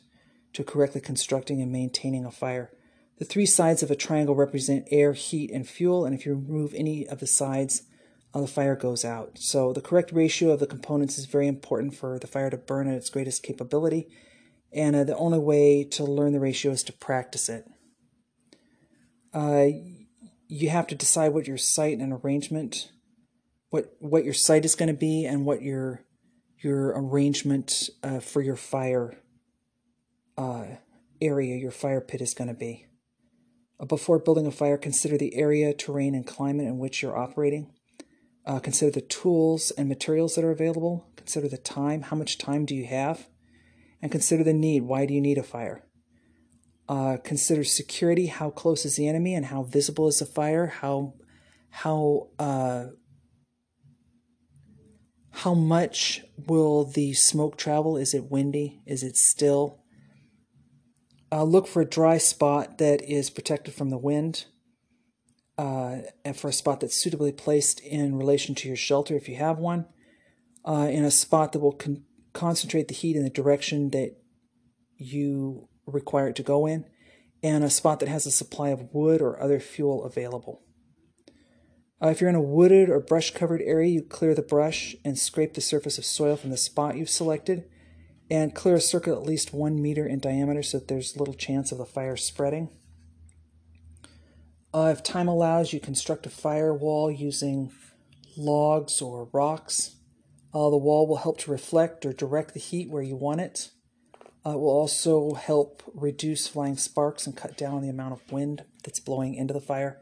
to 0.54 0.64
correctly 0.64 1.02
constructing 1.02 1.62
and 1.62 1.72
maintaining 1.72 2.26
a 2.26 2.32
fire. 2.32 2.72
The 3.20 3.26
three 3.26 3.46
sides 3.46 3.84
of 3.84 3.92
a 3.92 3.96
triangle 3.96 4.36
represent 4.36 4.88
air, 4.90 5.14
heat, 5.14 5.52
and 5.52 5.68
fuel, 5.68 6.06
and 6.06 6.16
if 6.16 6.26
you 6.26 6.34
remove 6.34 6.74
any 6.74 7.08
of 7.08 7.20
the 7.20 7.28
sides, 7.28 7.84
uh, 8.34 8.42
the 8.42 8.48
fire 8.48 8.76
goes 8.76 9.06
out. 9.06 9.38
So 9.38 9.74
the 9.74 9.82
correct 9.82 10.12
ratio 10.12 10.52
of 10.52 10.60
the 10.60 10.68
components 10.68 11.18
is 11.18 11.26
very 11.26 11.48
important 11.48 11.96
for 11.96 12.18
the 12.18 12.28
fire 12.28 12.50
to 12.50 12.58
burn 12.58 12.88
at 12.88 12.96
its 12.96 13.10
greatest 13.10 13.44
capability. 13.44 14.08
And 14.74 14.96
uh, 14.96 15.04
the 15.04 15.18
only 15.18 15.40
way 15.40 15.84
to 15.84 16.04
learn 16.04 16.34
the 16.34 16.40
ratio 16.40 16.72
is 16.72 16.84
to 16.84 16.94
practice 16.94 17.50
it. 17.50 17.66
Uh, 19.34 19.68
you 20.48 20.70
have 20.70 20.88
to 20.88 20.96
decide 20.96 21.34
what 21.34 21.48
your 21.48 21.58
site 21.58 21.98
and 21.98 22.12
arrangement, 22.12 22.92
what 23.70 23.96
what 24.00 24.26
your 24.26 24.34
site 24.34 24.66
is 24.66 24.76
going 24.76 24.88
to 24.88 24.94
be, 24.94 25.26
and 25.26 25.46
what 25.46 25.62
your 25.62 26.04
your 26.64 26.90
arrangement 26.90 27.90
uh, 28.04 28.20
for 28.20 28.42
your 28.42 28.56
fire 28.56 29.18
uh, 30.38 30.66
area, 31.22 31.56
your 31.56 31.72
fire 31.72 32.02
pit 32.02 32.22
is 32.22 32.34
going 32.34 32.48
to 32.48 32.54
be. 32.54 32.88
Uh, 33.80 33.86
before 33.86 34.20
building 34.20 34.46
a 34.46 34.52
fire, 34.52 34.78
consider 34.78 35.18
the 35.18 35.36
area, 35.36 35.74
terrain, 35.74 36.16
and 36.16 36.26
climate 36.26 36.68
in 36.68 36.78
which 36.78 37.02
you're 37.02 37.18
operating. 37.18 37.72
Uh, 38.46 38.60
consider 38.60 38.92
the 38.92 39.02
tools 39.02 39.72
and 39.72 39.88
materials 39.88 40.36
that 40.36 40.44
are 40.44 40.52
available. 40.52 41.08
Consider 41.16 41.48
the 41.48 41.58
time. 41.58 42.04
How 42.04 42.16
much 42.16 42.38
time 42.38 42.66
do 42.66 42.76
you 42.76 42.86
have? 42.86 43.28
And 44.02 44.12
consider 44.12 44.44
the 44.44 44.54
need. 44.54 44.84
Why 44.84 45.06
do 45.06 45.14
you 45.14 45.22
need 45.22 45.38
a 45.38 45.44
fire? 45.44 45.84
Uh, 46.90 47.18
consider 47.24 47.64
security. 47.64 48.28
How 48.28 48.50
close 48.50 48.84
is 48.84 48.96
the 48.96 49.08
enemy, 49.08 49.36
and 49.36 49.46
how 49.46 49.64
visible 49.64 50.08
is 50.08 50.20
the 50.20 50.26
fire? 50.26 50.68
How 50.68 51.14
how 51.70 52.30
uh, 52.38 52.88
how 55.32 55.54
much 55.54 56.24
will 56.48 56.84
the 56.84 57.14
smoke 57.14 57.58
travel? 57.58 57.98
Is 57.98 58.14
it 58.14 58.30
windy? 58.30 58.82
Is 58.86 59.04
it 59.04 59.18
still? 59.18 59.80
Uh, 61.32 61.44
look 61.44 61.68
for 61.68 61.82
a 61.82 61.90
dry 61.90 62.18
spot 62.18 62.78
that 62.78 63.02
is 63.02 63.30
protected 63.30 63.74
from 63.74 63.90
the 63.90 63.98
wind, 63.98 64.46
uh, 65.58 66.00
and 66.26 66.36
for 66.36 66.50
a 66.50 66.54
spot 66.54 66.82
that's 66.82 66.96
suitably 66.96 67.32
placed 67.32 67.80
in 67.80 68.18
relation 68.18 68.54
to 68.56 68.68
your 68.68 68.76
shelter 68.76 69.16
if 69.16 69.30
you 69.30 69.36
have 69.36 69.58
one, 69.58 69.86
uh, 70.66 70.90
in 70.92 71.06
a 71.06 71.12
spot 71.12 71.54
that 71.54 71.60
will 71.60 71.72
con- 71.72 72.04
concentrate 72.34 72.90
the 72.90 72.94
heat 72.94 73.16
in 73.16 73.24
the 73.24 73.30
direction 73.30 73.92
that 73.92 74.18
you 74.98 75.70
require 75.86 76.28
it 76.28 76.36
to 76.36 76.44
go 76.44 76.66
in, 76.66 76.86
and 77.42 77.64
a 77.64 77.70
spot 77.70 78.02
that 78.02 78.10
has 78.10 78.26
a 78.26 78.32
supply 78.32 78.70
of 78.70 78.94
wood 78.94 79.22
or 79.22 79.42
other 79.42 79.60
fuel 79.60 80.04
available. 80.04 80.62
Uh, 82.02 82.08
if 82.08 82.20
you're 82.20 82.30
in 82.30 82.36
a 82.36 82.42
wooded 82.42 82.90
or 82.90 83.00
brush 83.00 83.32
covered 83.32 83.62
area, 83.62 83.92
you 83.92 84.02
clear 84.02 84.34
the 84.34 84.42
brush 84.42 84.96
and 85.06 85.20
scrape 85.20 85.54
the 85.54 85.62
surface 85.62 85.98
of 85.98 86.06
soil 86.06 86.36
from 86.36 86.50
the 86.50 86.58
spot 86.58 86.98
you've 86.98 87.10
selected 87.10 87.66
and 88.30 88.56
clear 88.56 88.76
a 88.76 88.82
circle 88.82 89.14
at 89.14 89.24
least 89.24 89.54
one 89.54 89.82
meter 89.82 90.08
in 90.08 90.20
diameter 90.20 90.64
so 90.64 90.80
that 90.80 90.88
there's 90.88 91.18
little 91.18 91.34
chance 91.34 91.72
of 91.72 91.78
the 91.78 91.86
fire 91.86 92.16
spreading. 92.16 92.70
Uh, 94.74 94.94
if 94.96 95.04
time 95.04 95.28
allows, 95.28 95.74
you 95.74 95.80
construct 95.82 96.26
a 96.26 96.30
firewall 96.30 97.12
using 97.12 97.72
logs 98.38 99.02
or 99.02 99.28
rocks. 99.34 99.98
Uh, 100.54 100.70
the 100.70 100.78
wall 100.78 101.06
will 101.06 101.18
help 101.18 101.38
to 101.38 101.52
reflect 101.52 102.06
or 102.06 102.14
direct 102.14 102.54
the 102.54 102.60
heat 102.60 102.90
where 102.90 103.04
you 103.04 103.18
want 103.18 103.42
it. 103.42 103.70
Uh, 104.46 104.52
it 104.52 104.60
will 104.60 104.70
also 104.70 105.34
help 105.34 105.84
reduce 105.94 106.48
flying 106.48 106.78
sparks 106.78 107.28
and 107.28 107.36
cut 107.36 107.58
down 107.58 107.82
the 107.82 107.90
amount 107.90 108.14
of 108.14 108.32
wind 108.32 108.64
that's 108.84 109.00
blowing 109.00 109.36
into 109.36 109.54
the 109.54 109.62
fire. 109.62 110.02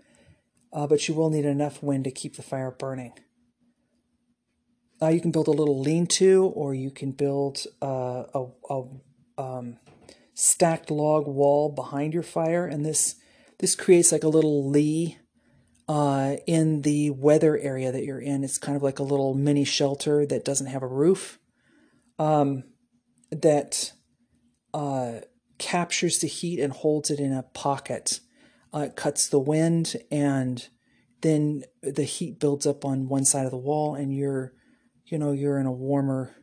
Uh, 0.71 0.85
but 0.85 1.07
you 1.07 1.13
will 1.15 1.29
need 1.29 1.45
enough 1.45 1.81
wind 1.81 2.03
to 2.03 2.11
keep 2.11 2.35
the 2.35 2.43
fire 2.43 2.71
burning. 2.71 3.13
Uh, 5.01 5.07
you 5.07 5.21
can 5.21 5.31
build 5.31 5.47
a 5.47 5.51
little 5.51 5.79
lean-to, 5.79 6.45
or 6.55 6.73
you 6.73 6.91
can 6.91 7.11
build 7.11 7.65
uh, 7.81 8.23
a, 8.33 8.45
a 8.69 8.83
um, 9.37 9.77
stacked 10.33 10.91
log 10.91 11.25
wall 11.27 11.69
behind 11.69 12.13
your 12.13 12.23
fire, 12.23 12.65
and 12.65 12.85
this 12.85 13.15
this 13.59 13.75
creates 13.75 14.11
like 14.11 14.23
a 14.23 14.29
little 14.29 14.69
lee 14.69 15.17
uh, 15.87 16.35
in 16.45 16.83
the 16.83 17.09
weather 17.09 17.57
area 17.57 17.91
that 17.91 18.05
you're 18.05 18.19
in. 18.19 18.43
It's 18.43 18.57
kind 18.57 18.75
of 18.75 18.83
like 18.83 18.99
a 18.99 19.03
little 19.03 19.33
mini 19.33 19.65
shelter 19.65 20.25
that 20.25 20.45
doesn't 20.45 20.67
have 20.67 20.83
a 20.83 20.87
roof, 20.87 21.39
um, 22.17 22.63
that 23.31 23.91
uh, 24.73 25.21
captures 25.57 26.19
the 26.19 26.27
heat 26.27 26.59
and 26.59 26.71
holds 26.71 27.09
it 27.09 27.19
in 27.19 27.33
a 27.33 27.43
pocket. 27.43 28.19
Uh, 28.73 28.79
it 28.79 28.95
cuts 28.95 29.27
the 29.27 29.39
wind, 29.39 29.95
and 30.11 30.67
then 31.21 31.63
the 31.81 32.03
heat 32.03 32.39
builds 32.39 32.67
up 32.67 32.85
on 32.85 33.09
one 33.09 33.25
side 33.25 33.45
of 33.45 33.51
the 33.51 33.57
wall, 33.57 33.95
and 33.95 34.15
you're 34.15 34.53
you 35.05 35.17
know 35.17 35.31
you're 35.31 35.59
in 35.59 35.65
a 35.65 35.71
warmer 35.71 36.35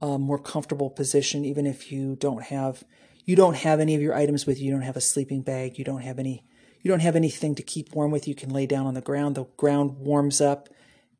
uh, 0.00 0.18
more 0.18 0.38
comfortable 0.38 0.90
position 0.90 1.44
even 1.44 1.66
if 1.66 1.92
you 1.92 2.16
don't 2.16 2.44
have 2.44 2.84
you 3.24 3.36
don't 3.36 3.56
have 3.56 3.80
any 3.80 3.94
of 3.94 4.02
your 4.02 4.14
items 4.14 4.46
with 4.46 4.58
you. 4.58 4.66
You 4.66 4.72
don't 4.72 4.82
have 4.82 4.96
a 4.96 5.00
sleeping 5.00 5.42
bag. 5.42 5.78
You 5.78 5.84
don't 5.84 6.02
have 6.02 6.18
any 6.18 6.44
you 6.82 6.90
don't 6.90 7.00
have 7.00 7.14
anything 7.14 7.54
to 7.54 7.62
keep 7.62 7.94
warm 7.94 8.10
with. 8.10 8.26
You 8.26 8.34
can 8.34 8.50
lay 8.50 8.66
down 8.66 8.86
on 8.86 8.94
the 8.94 9.00
ground. 9.00 9.36
The 9.36 9.44
ground 9.56 9.98
warms 9.98 10.40
up 10.40 10.68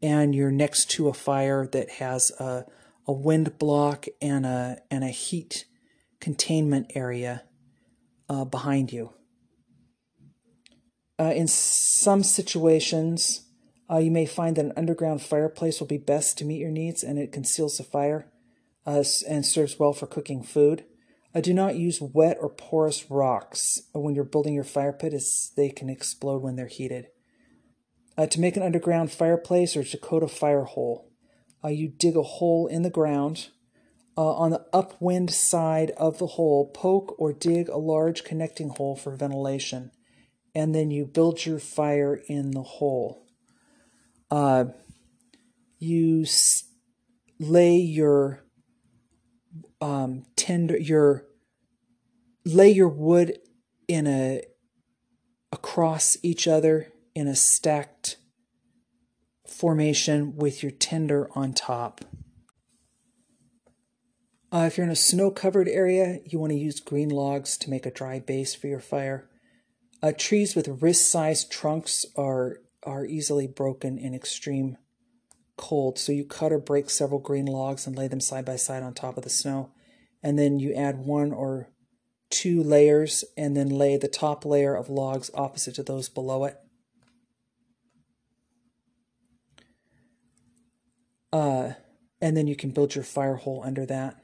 and 0.02 0.34
you're 0.34 0.50
next 0.50 0.90
to 0.92 1.08
a 1.08 1.14
fire 1.14 1.68
that 1.68 1.90
has 1.90 2.32
a, 2.40 2.64
a 3.06 3.12
wind 3.12 3.58
block 3.58 4.06
and 4.20 4.44
a 4.44 4.78
and 4.90 5.04
a 5.04 5.08
heat 5.08 5.66
containment 6.20 6.90
area 6.94 7.44
uh, 8.28 8.44
behind 8.44 8.92
you 8.92 9.12
uh, 11.22 11.32
in 11.32 11.46
some 11.46 12.24
situations 12.24 13.46
uh, 13.88 13.98
you 13.98 14.10
may 14.10 14.26
find 14.26 14.56
that 14.56 14.64
an 14.64 14.72
underground 14.76 15.22
fireplace 15.22 15.78
will 15.78 15.86
be 15.86 15.98
best 15.98 16.36
to 16.36 16.44
meet 16.44 16.58
your 16.58 16.70
needs 16.70 17.04
and 17.04 17.16
it 17.16 17.30
conceals 17.30 17.78
the 17.78 17.84
fire 17.84 18.26
uh, 18.86 19.04
and 19.28 19.46
serves 19.46 19.78
well 19.78 19.92
for 19.92 20.06
cooking 20.06 20.42
food. 20.42 20.84
Uh, 21.32 21.40
do 21.40 21.54
not 21.54 21.76
use 21.76 22.00
wet 22.00 22.36
or 22.40 22.48
porous 22.48 23.08
rocks 23.08 23.82
when 23.92 24.16
you're 24.16 24.24
building 24.24 24.54
your 24.54 24.64
fire 24.64 24.92
pit 24.92 25.14
as 25.14 25.52
they 25.56 25.68
can 25.68 25.88
explode 25.88 26.42
when 26.42 26.56
they're 26.56 26.66
heated. 26.66 27.06
Uh, 28.18 28.26
to 28.26 28.40
make 28.40 28.56
an 28.56 28.62
underground 28.62 29.12
fireplace 29.12 29.76
or 29.76 29.84
Dakota 29.84 30.26
fire 30.26 30.64
hole, 30.64 31.08
uh, 31.64 31.68
you 31.68 31.88
dig 31.88 32.16
a 32.16 32.22
hole 32.22 32.66
in 32.66 32.82
the 32.82 32.90
ground. 32.90 33.48
Uh, 34.18 34.34
on 34.34 34.50
the 34.50 34.66
upwind 34.72 35.30
side 35.30 35.90
of 35.92 36.18
the 36.18 36.26
hole, 36.26 36.70
poke 36.74 37.14
or 37.18 37.32
dig 37.32 37.68
a 37.68 37.78
large 37.78 38.24
connecting 38.24 38.68
hole 38.70 38.96
for 38.96 39.16
ventilation, 39.16 39.90
and 40.54 40.74
then 40.74 40.90
you 40.90 41.04
build 41.06 41.44
your 41.44 41.58
fire 41.58 42.20
in 42.28 42.50
the 42.52 42.62
hole 42.62 43.26
uh, 44.30 44.64
you 45.78 46.22
s- 46.22 46.64
lay 47.38 47.76
your 47.76 48.44
um, 49.80 50.24
tender 50.36 50.78
your 50.78 51.26
lay 52.44 52.70
your 52.70 52.88
wood 52.88 53.38
in 53.88 54.06
a 54.06 54.42
across 55.52 56.16
each 56.22 56.48
other 56.48 56.92
in 57.14 57.28
a 57.28 57.36
stacked 57.36 58.16
formation 59.46 60.34
with 60.36 60.62
your 60.62 60.72
tinder 60.72 61.28
on 61.34 61.52
top. 61.52 62.04
Uh, 64.50 64.64
if 64.66 64.76
you're 64.76 64.86
in 64.86 64.92
a 64.92 64.96
snow 64.96 65.30
covered 65.30 65.68
area, 65.68 66.20
you 66.24 66.38
want 66.38 66.52
to 66.52 66.58
use 66.58 66.80
green 66.80 67.08
logs 67.08 67.56
to 67.58 67.70
make 67.70 67.86
a 67.86 67.90
dry 67.90 68.18
base 68.18 68.54
for 68.54 68.66
your 68.66 68.80
fire. 68.80 69.28
Uh, 70.02 70.12
trees 70.16 70.56
with 70.56 70.82
wrist 70.82 71.10
sized 71.10 71.50
trunks 71.50 72.04
are 72.16 72.58
are 72.82 73.06
easily 73.06 73.46
broken 73.46 73.96
in 73.96 74.14
extreme 74.14 74.76
cold. 75.56 75.98
So 75.98 76.10
you 76.10 76.24
cut 76.24 76.52
or 76.52 76.58
break 76.58 76.90
several 76.90 77.20
green 77.20 77.46
logs 77.46 77.86
and 77.86 77.96
lay 77.96 78.08
them 78.08 78.20
side 78.20 78.44
by 78.44 78.56
side 78.56 78.82
on 78.82 78.94
top 78.94 79.16
of 79.16 79.22
the 79.22 79.30
snow. 79.30 79.70
And 80.22 80.36
then 80.36 80.58
you 80.58 80.74
add 80.74 80.98
one 80.98 81.32
or 81.32 81.68
two 82.30 82.62
layers 82.62 83.24
and 83.36 83.56
then 83.56 83.68
lay 83.68 83.96
the 83.96 84.08
top 84.08 84.44
layer 84.44 84.74
of 84.74 84.88
logs 84.88 85.30
opposite 85.34 85.76
to 85.76 85.84
those 85.84 86.08
below 86.08 86.44
it. 86.44 86.58
Uh, 91.32 91.72
and 92.20 92.36
then 92.36 92.46
you 92.48 92.56
can 92.56 92.70
build 92.70 92.94
your 92.94 93.04
fire 93.04 93.36
hole 93.36 93.62
under 93.64 93.86
that. 93.86 94.16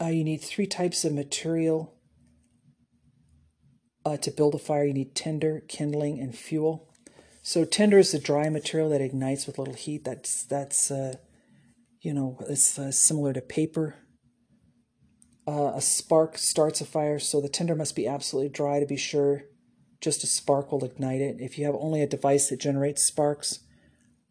Uh, 0.00 0.06
you 0.06 0.24
need 0.24 0.40
three 0.40 0.66
types 0.66 1.04
of 1.04 1.12
material 1.12 1.94
uh, 4.04 4.16
to 4.16 4.30
build 4.30 4.54
a 4.54 4.58
fire, 4.58 4.84
you 4.84 4.94
need 4.94 5.14
tinder, 5.14 5.62
kindling, 5.68 6.18
and 6.18 6.34
fuel. 6.34 6.88
So 7.42 7.64
tinder 7.64 7.98
is 7.98 8.12
the 8.12 8.18
dry 8.18 8.48
material 8.48 8.88
that 8.90 9.02
ignites 9.02 9.46
with 9.46 9.58
little 9.58 9.74
heat. 9.74 10.04
That's 10.04 10.44
that's 10.44 10.90
uh, 10.90 11.16
you 12.00 12.14
know 12.14 12.38
it's 12.48 12.78
uh, 12.78 12.90
similar 12.92 13.32
to 13.32 13.40
paper. 13.40 13.96
Uh, 15.46 15.72
a 15.74 15.80
spark 15.80 16.38
starts 16.38 16.80
a 16.80 16.84
fire, 16.84 17.18
so 17.18 17.40
the 17.40 17.48
tinder 17.48 17.74
must 17.74 17.96
be 17.96 18.06
absolutely 18.06 18.50
dry 18.50 18.80
to 18.80 18.86
be 18.86 18.96
sure. 18.96 19.42
Just 20.00 20.24
a 20.24 20.26
spark 20.26 20.72
will 20.72 20.84
ignite 20.84 21.20
it. 21.20 21.36
If 21.40 21.58
you 21.58 21.66
have 21.66 21.74
only 21.74 22.02
a 22.02 22.06
device 22.06 22.48
that 22.48 22.60
generates 22.60 23.02
sparks, 23.02 23.60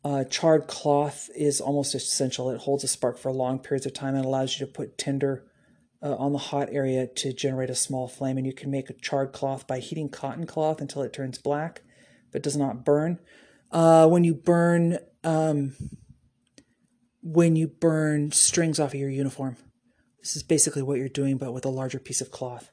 uh, 0.03 0.23
charred 0.23 0.67
cloth 0.67 1.29
is 1.35 1.61
almost 1.61 1.93
essential. 1.93 2.49
It 2.49 2.61
holds 2.61 2.83
a 2.83 2.87
spark 2.87 3.19
for 3.19 3.31
long 3.31 3.59
periods 3.59 3.85
of 3.85 3.93
time 3.93 4.15
and 4.15 4.25
allows 4.25 4.59
you 4.59 4.65
to 4.65 4.71
put 4.71 4.97
tinder 4.97 5.45
uh, 6.01 6.15
on 6.15 6.31
the 6.31 6.37
hot 6.39 6.69
area 6.71 7.07
to 7.07 7.33
generate 7.33 7.69
a 7.69 7.75
small 7.75 8.07
flame. 8.07 8.37
And 8.37 8.45
you 8.45 8.53
can 8.53 8.71
make 8.71 8.89
a 8.89 8.93
charred 8.93 9.33
cloth 9.33 9.67
by 9.67 9.79
heating 9.79 10.09
cotton 10.09 10.45
cloth 10.45 10.81
until 10.81 11.01
it 11.01 11.13
turns 11.13 11.37
black 11.37 11.81
but 12.31 12.43
does 12.43 12.57
not 12.57 12.85
burn. 12.85 13.19
Uh, 13.71 14.07
when 14.07 14.23
you 14.23 14.33
burn, 14.33 14.97
um, 15.23 15.75
when 17.21 17.55
you 17.55 17.67
burn 17.67 18.31
strings 18.31 18.79
off 18.79 18.93
of 18.93 18.99
your 18.99 19.09
uniform, 19.09 19.57
this 20.19 20.35
is 20.35 20.43
basically 20.43 20.81
what 20.81 20.97
you're 20.97 21.07
doing, 21.07 21.37
but 21.37 21.53
with 21.53 21.65
a 21.65 21.69
larger 21.69 21.99
piece 21.99 22.21
of 22.21 22.31
cloth. 22.31 22.71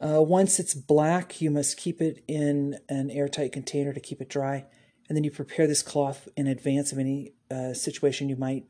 Uh, 0.00 0.20
once 0.20 0.58
it's 0.58 0.74
black, 0.74 1.40
you 1.40 1.50
must 1.50 1.76
keep 1.76 2.00
it 2.00 2.24
in 2.26 2.78
an 2.88 3.10
airtight 3.10 3.52
container 3.52 3.92
to 3.92 4.00
keep 4.00 4.20
it 4.20 4.28
dry. 4.28 4.64
And 5.08 5.16
then 5.16 5.24
you 5.24 5.30
prepare 5.30 5.66
this 5.66 5.82
cloth 5.82 6.28
in 6.36 6.46
advance 6.46 6.92
of 6.92 6.98
any 6.98 7.34
uh, 7.50 7.72
situation 7.72 8.28
you 8.28 8.36
might 8.36 8.64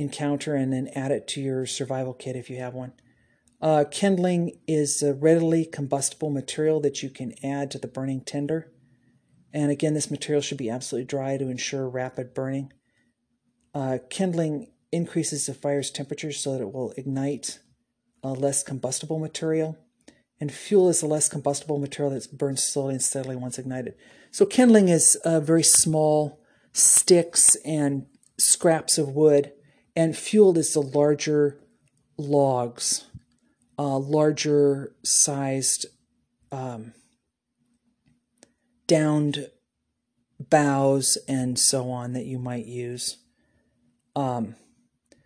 encounter 0.00 0.54
and 0.54 0.72
then 0.72 0.88
add 0.94 1.12
it 1.12 1.28
to 1.28 1.40
your 1.40 1.66
survival 1.66 2.14
kit 2.14 2.34
if 2.34 2.48
you 2.50 2.56
have 2.56 2.74
one. 2.74 2.92
Uh, 3.60 3.84
kindling 3.90 4.58
is 4.66 5.02
a 5.02 5.12
readily 5.12 5.66
combustible 5.66 6.30
material 6.30 6.80
that 6.80 7.02
you 7.02 7.10
can 7.10 7.34
add 7.44 7.70
to 7.70 7.78
the 7.78 7.86
burning 7.86 8.22
tinder. 8.22 8.72
And 9.52 9.70
again, 9.70 9.94
this 9.94 10.10
material 10.10 10.40
should 10.40 10.56
be 10.58 10.70
absolutely 10.70 11.06
dry 11.06 11.36
to 11.36 11.50
ensure 11.50 11.88
rapid 11.88 12.32
burning. 12.32 12.72
Uh, 13.74 13.98
kindling 14.08 14.72
increases 14.90 15.46
the 15.46 15.54
fire's 15.54 15.90
temperature 15.90 16.32
so 16.32 16.52
that 16.52 16.62
it 16.62 16.72
will 16.72 16.92
ignite 16.96 17.58
a 18.22 18.32
less 18.32 18.62
combustible 18.62 19.18
material. 19.18 19.76
And 20.40 20.50
fuel 20.50 20.88
is 20.88 21.02
a 21.02 21.06
less 21.06 21.28
combustible 21.28 21.78
material 21.78 22.14
that 22.14 22.36
burns 22.36 22.62
slowly 22.62 22.94
and 22.94 23.02
steadily 23.02 23.36
once 23.36 23.58
ignited. 23.58 23.94
So 24.30 24.46
kindling 24.46 24.88
is 24.88 25.16
uh, 25.16 25.40
very 25.40 25.62
small 25.62 26.40
sticks 26.72 27.56
and 27.56 28.06
scraps 28.38 28.96
of 28.96 29.08
wood, 29.08 29.52
and 29.96 30.16
fuel 30.16 30.56
is 30.58 30.72
the 30.74 30.82
larger 30.82 31.58
logs, 32.16 33.06
uh, 33.78 33.98
larger 33.98 34.94
sized 35.02 35.86
um, 36.52 36.92
downed 38.86 39.50
boughs 40.38 41.18
and 41.28 41.58
so 41.58 41.90
on 41.90 42.12
that 42.12 42.24
you 42.24 42.38
might 42.38 42.66
use. 42.66 43.18
Um, 44.16 44.56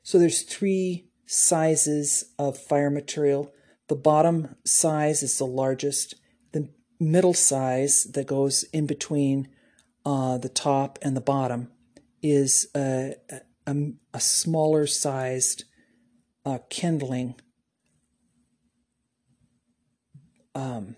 so 0.02 0.18
there's 0.18 0.42
three 0.42 1.08
sizes 1.26 2.32
of 2.38 2.58
fire 2.58 2.90
material. 2.90 3.52
The 3.88 3.96
bottom 3.96 4.56
size 4.64 5.22
is 5.22 5.38
the 5.38 5.46
largest. 5.46 6.14
The 6.52 6.68
middle 7.00 7.34
size 7.34 8.04
that 8.12 8.26
goes 8.26 8.64
in 8.64 8.86
between 8.86 9.48
uh, 10.04 10.38
the 10.38 10.48
top 10.48 10.98
and 11.02 11.16
the 11.16 11.20
bottom 11.20 11.70
is 12.22 12.68
a, 12.74 13.14
a, 13.66 13.74
a 14.12 14.20
smaller 14.20 14.86
sized 14.86 15.64
uh, 16.44 16.58
kindling. 16.68 17.34
Um, 20.54 20.96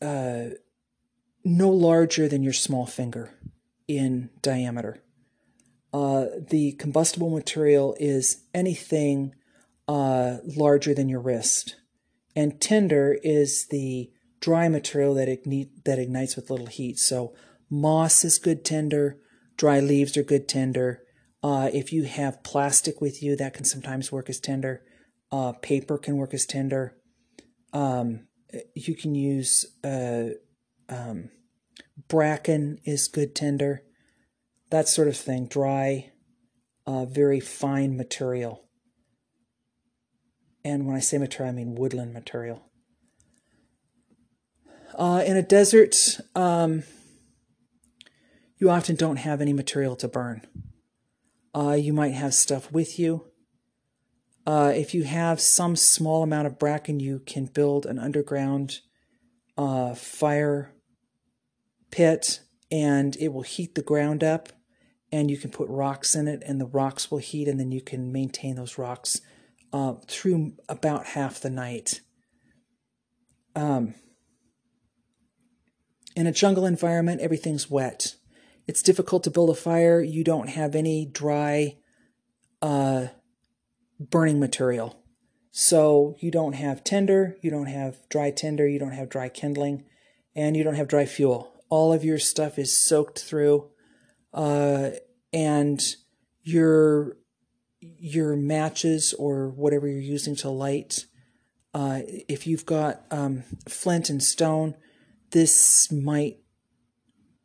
uh, 0.00 0.44
no 1.44 1.70
larger 1.70 2.28
than 2.28 2.42
your 2.42 2.52
small 2.52 2.86
finger 2.86 3.34
in 3.88 4.30
diameter. 4.40 5.02
Uh, 5.92 6.26
the 6.48 6.72
combustible 6.72 7.30
material 7.30 7.94
is 8.00 8.44
anything 8.54 9.34
uh, 9.88 10.38
larger 10.56 10.94
than 10.94 11.08
your 11.08 11.20
wrist. 11.20 11.76
And 12.34 12.60
tinder 12.60 13.18
is 13.22 13.66
the 13.66 14.10
dry 14.42 14.68
material 14.68 15.14
that, 15.14 15.28
ignite, 15.28 15.84
that 15.84 15.98
ignites 15.98 16.36
with 16.36 16.50
little 16.50 16.66
heat. 16.66 16.98
So 16.98 17.32
moss 17.70 18.24
is 18.24 18.38
good 18.38 18.64
tinder, 18.64 19.18
dry 19.56 19.80
leaves 19.80 20.16
are 20.16 20.22
good 20.22 20.48
tinder. 20.48 21.02
Uh, 21.42 21.70
if 21.72 21.92
you 21.92 22.04
have 22.04 22.42
plastic 22.44 23.00
with 23.00 23.22
you, 23.22 23.36
that 23.36 23.54
can 23.54 23.64
sometimes 23.64 24.12
work 24.12 24.28
as 24.28 24.38
tinder. 24.38 24.82
Uh, 25.30 25.52
paper 25.52 25.96
can 25.96 26.16
work 26.16 26.34
as 26.34 26.44
tinder. 26.44 26.96
Um, 27.72 28.26
you 28.74 28.94
can 28.94 29.14
use 29.14 29.64
uh, 29.82 30.30
um, 30.88 31.30
bracken 32.08 32.78
is 32.84 33.08
good 33.08 33.34
tinder, 33.34 33.82
that 34.70 34.88
sort 34.88 35.08
of 35.08 35.16
thing. 35.16 35.46
Dry, 35.46 36.10
uh, 36.86 37.06
very 37.06 37.40
fine 37.40 37.96
material. 37.96 38.68
And 40.64 40.86
when 40.86 40.96
I 40.96 41.00
say 41.00 41.18
material, 41.18 41.52
I 41.52 41.56
mean 41.56 41.74
woodland 41.74 42.12
material. 42.12 42.71
Uh, 44.94 45.22
in 45.26 45.36
a 45.36 45.42
desert, 45.42 45.96
um, 46.34 46.82
you 48.58 48.70
often 48.70 48.96
don't 48.96 49.16
have 49.16 49.40
any 49.40 49.52
material 49.52 49.96
to 49.96 50.08
burn. 50.08 50.42
Uh, 51.54 51.72
you 51.72 51.92
might 51.92 52.14
have 52.14 52.34
stuff 52.34 52.70
with 52.72 52.98
you. 52.98 53.26
Uh, 54.46 54.72
if 54.74 54.94
you 54.94 55.04
have 55.04 55.40
some 55.40 55.76
small 55.76 56.22
amount 56.22 56.46
of 56.46 56.58
bracken, 56.58 57.00
you 57.00 57.20
can 57.20 57.46
build 57.46 57.86
an 57.86 57.98
underground 57.98 58.80
uh, 59.56 59.94
fire 59.94 60.74
pit 61.90 62.40
and 62.70 63.16
it 63.16 63.32
will 63.32 63.42
heat 63.42 63.74
the 63.74 63.82
ground 63.82 64.24
up 64.24 64.48
and 65.12 65.30
you 65.30 65.36
can 65.36 65.50
put 65.50 65.68
rocks 65.68 66.14
in 66.14 66.26
it 66.26 66.42
and 66.46 66.60
the 66.60 66.66
rocks 66.66 67.10
will 67.10 67.18
heat 67.18 67.46
and 67.46 67.60
then 67.60 67.70
you 67.70 67.82
can 67.82 68.10
maintain 68.10 68.56
those 68.56 68.78
rocks 68.78 69.20
uh, 69.72 69.94
through 70.08 70.54
about 70.68 71.06
half 71.06 71.40
the 71.40 71.50
night. 71.50 72.00
Um, 73.54 73.94
in 76.14 76.26
a 76.26 76.32
jungle 76.32 76.66
environment, 76.66 77.20
everything's 77.20 77.70
wet. 77.70 78.16
It's 78.66 78.82
difficult 78.82 79.24
to 79.24 79.30
build 79.30 79.50
a 79.50 79.54
fire. 79.54 80.00
You 80.00 80.24
don't 80.24 80.48
have 80.48 80.74
any 80.74 81.06
dry 81.06 81.78
uh, 82.60 83.08
burning 83.98 84.38
material. 84.38 85.02
So 85.50 86.16
you 86.20 86.30
don't 86.30 86.54
have 86.54 86.82
tinder, 86.82 87.36
you 87.42 87.50
don't 87.50 87.66
have 87.66 88.08
dry 88.08 88.30
tinder, 88.30 88.66
you 88.66 88.78
don't 88.78 88.92
have 88.92 89.10
dry 89.10 89.28
kindling, 89.28 89.84
and 90.34 90.56
you 90.56 90.64
don't 90.64 90.76
have 90.76 90.88
dry 90.88 91.04
fuel. 91.04 91.52
All 91.68 91.92
of 91.92 92.04
your 92.04 92.18
stuff 92.18 92.58
is 92.58 92.82
soaked 92.82 93.18
through, 93.18 93.68
uh, 94.32 94.90
and 95.32 95.80
your 96.42 97.16
your 97.80 98.36
matches 98.36 99.12
or 99.18 99.48
whatever 99.48 99.88
you're 99.88 100.00
using 100.00 100.36
to 100.36 100.48
light. 100.48 101.04
Uh, 101.74 102.00
if 102.28 102.46
you've 102.46 102.66
got 102.66 103.02
um, 103.10 103.42
flint 103.68 104.08
and 104.08 104.22
stone, 104.22 104.74
this 105.32 105.90
might 105.90 106.38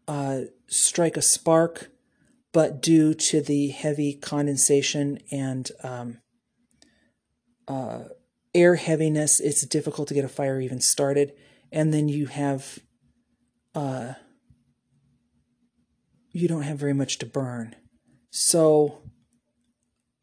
uh, 0.08 0.42
strike 0.68 1.18
a 1.18 1.22
spark, 1.22 1.90
but 2.54 2.82
due 2.82 3.14
to 3.14 3.42
the 3.42 3.70
heavy 3.70 4.14
condensation 4.14 5.20
and 5.32 5.72
um, 5.84 6.20
uh, 7.68 8.04
air 8.54 8.76
heaviness, 8.76 9.40
it's 9.40 9.66
difficult 9.66 10.08
to 10.10 10.14
get 10.14 10.26
a 10.26 10.30
fire 10.30 10.62
even 10.62 10.80
started. 10.80 11.34
And 11.72 11.94
then 11.94 12.08
you 12.08 12.28
have, 12.28 12.80
uh, 13.76 14.14
you 16.32 16.48
don't 16.48 16.62
have 16.62 16.78
very 16.78 16.94
much 16.94 17.18
to 17.20 17.26
burn. 17.26 17.76
So, 18.30 19.02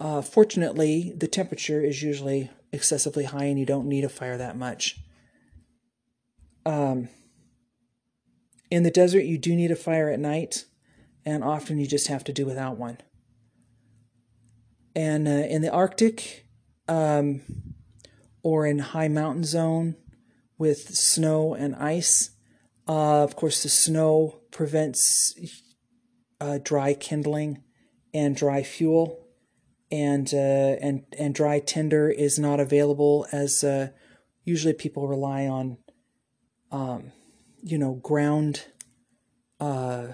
uh, 0.01 0.23
fortunately, 0.23 1.13
the 1.17 1.29
temperature 1.29 1.83
is 1.83 2.03
usually 2.03 2.51
excessively 2.73 3.25
high 3.25 3.45
and 3.45 3.59
you 3.59 3.67
don't 3.67 3.89
need 3.89 4.05
a 4.05 4.09
fire 4.09 4.37
that 4.37 4.57
much. 4.57 4.99
Um, 6.67 7.09
in 8.75 8.83
the 8.83 8.91
desert, 8.91 9.23
you 9.25 9.39
do 9.39 9.55
need 9.55 9.71
a 9.71 9.77
fire 9.77 10.11
at 10.11 10.19
night, 10.19 10.65
and 11.25 11.45
often 11.45 11.79
you 11.79 11.87
just 11.87 12.09
have 12.09 12.25
to 12.25 12.33
do 12.33 12.45
without 12.45 12.77
one. 12.77 12.99
And 14.97 15.29
uh, 15.29 15.47
in 15.49 15.63
the 15.63 15.71
Arctic, 15.71 16.49
um, 16.89 17.43
or 18.43 18.67
in 18.67 18.81
high 18.81 19.07
mountain 19.07 19.45
zone 19.45 19.95
with 20.59 20.89
snow 20.93 21.55
and 21.55 21.77
ice. 21.77 22.31
Uh, 22.89 23.23
of 23.23 23.37
course, 23.37 23.63
the 23.63 23.69
snow 23.69 24.41
prevents 24.51 25.35
uh, 26.41 26.59
dry 26.61 26.95
kindling 26.95 27.63
and 28.13 28.35
dry 28.35 28.65
fuel, 28.65 29.29
and 29.93 30.35
uh, 30.35 30.83
and 30.83 31.05
and 31.17 31.33
dry 31.33 31.61
tinder 31.61 32.11
is 32.11 32.41
not 32.41 32.59
available 32.59 33.25
as 33.31 33.63
uh, 33.63 33.91
usually 34.43 34.75
people 34.75 35.07
rely 35.07 35.47
on, 35.47 35.79
um, 36.73 37.13
you 37.65 37.79
know, 37.79 37.95
ground 37.95 38.67
uh, 39.59 40.09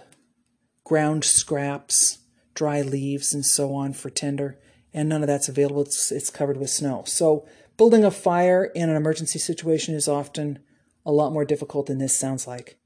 ground 0.85 1.25
scraps, 1.25 2.19
dry 2.55 2.81
leaves, 2.81 3.35
and 3.35 3.45
so 3.45 3.75
on 3.75 3.93
for 3.93 4.09
tinder 4.09 4.59
and 4.93 5.09
none 5.09 5.23
of 5.23 5.27
that's 5.27 5.49
available. 5.49 5.83
It's, 5.83 6.11
it's 6.11 6.31
covered 6.31 6.57
with 6.57 6.71
snow. 6.71 7.05
So 7.07 7.47
building 7.77 8.05
a 8.05 8.11
fire 8.11 8.65
in 8.65 8.89
an 8.89 8.97
emergency 8.97 9.39
situation 9.39 9.95
is 9.95 10.09
often 10.09 10.59
a 11.05 11.13
lot 11.13 11.33
more 11.33 11.45
difficult 11.45 11.87
than 11.87 11.99
this 11.99 12.19
sounds 12.19 12.47
like. 12.47 12.79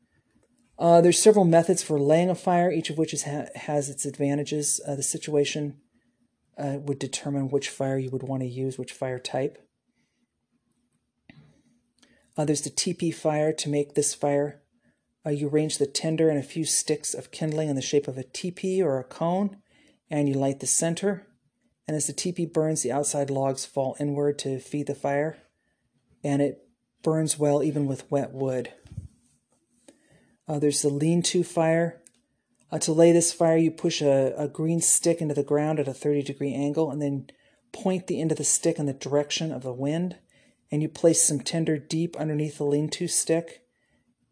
Uh, 0.79 1.01
there's 1.01 1.23
several 1.23 1.45
methods 1.45 1.83
for 1.83 2.01
laying 2.01 2.31
a 2.31 2.35
fire, 2.35 2.71
each 2.71 2.91
of 2.91 2.99
which 2.99 3.13
ha 3.23 3.45
has 3.55 3.89
its 3.89 4.05
advantages. 4.05 4.81
Uh, 4.87 4.97
the 4.97 5.03
situation 5.03 5.79
uh, 6.59 6.79
would 6.81 6.99
determine 6.99 7.49
which 7.49 7.69
fire 7.69 7.99
you 7.99 8.11
would 8.11 8.23
want 8.25 8.43
to 8.43 8.49
use, 8.49 8.77
which 8.77 8.93
fire 8.93 9.19
type. 9.19 9.59
Uh, 12.37 12.45
there's 12.45 12.63
the 12.63 12.71
teepee 12.71 13.11
fire. 13.11 13.53
To 13.53 13.69
make 13.69 13.95
this 13.95 14.15
fire, 14.15 14.63
uh, 15.25 15.31
you 15.31 15.49
arrange 15.49 15.79
the 15.79 15.87
tinder 15.87 16.29
and 16.29 16.39
a 16.39 16.43
few 16.43 16.65
sticks 16.65 17.15
of 17.15 17.31
kindling 17.31 17.69
in 17.69 17.77
the 17.77 17.83
shape 17.83 18.09
of 18.09 18.19
a 18.19 18.25
teepee 18.25 18.83
or 18.83 18.99
a 18.99 19.05
cone, 19.05 19.59
and 20.11 20.29
you 20.29 20.35
light 20.35 20.61
the 20.61 20.67
center 20.67 21.27
and 21.87 21.97
as 21.97 22.07
the 22.07 22.13
teepee 22.13 22.47
burns, 22.47 22.83
the 22.83 22.93
outside 22.93 23.31
logs 23.31 23.65
fall 23.65 23.97
inward 24.01 24.39
to 24.41 24.59
feed 24.59 24.87
the 24.87 24.95
fire, 24.95 25.37
and 26.23 26.41
it 26.41 26.67
burns 27.03 27.39
well 27.39 27.63
even 27.63 27.87
with 27.87 28.11
wet 28.11 28.33
wood. 28.33 28.73
Uh, 30.49 30.59
there's 30.59 30.83
the 30.83 30.89
lean 30.89 31.23
to 31.23 31.45
fire. 31.45 32.01
Uh, 32.73 32.79
to 32.79 32.93
lay 32.93 33.13
this 33.13 33.33
fire, 33.33 33.57
you 33.57 33.71
push 33.71 34.01
a, 34.01 34.35
a 34.37 34.49
green 34.49 34.81
stick 34.81 35.21
into 35.21 35.35
the 35.35 35.43
ground 35.43 35.79
at 35.79 35.89
a 35.89 35.95
30 35.95 36.23
degree 36.23 36.55
angle 36.55 36.91
and 36.91 37.01
then 37.01 37.27
point 37.73 38.07
the 38.07 38.21
end 38.21 38.33
of 38.33 38.39
the 38.39 38.45
stick 38.45 38.79
in 38.79 38.87
the 38.87 38.93
direction 38.93 39.53
of 39.53 39.63
the 39.63 39.73
wind, 39.73 40.17
and 40.71 40.83
you 40.83 40.89
place 40.89 41.27
some 41.27 41.41
tinder 41.41 41.79
deep 41.79 42.17
underneath 42.17 42.59
the 42.59 42.65
lean 42.65 42.89
to 42.91 43.07
stick 43.09 43.63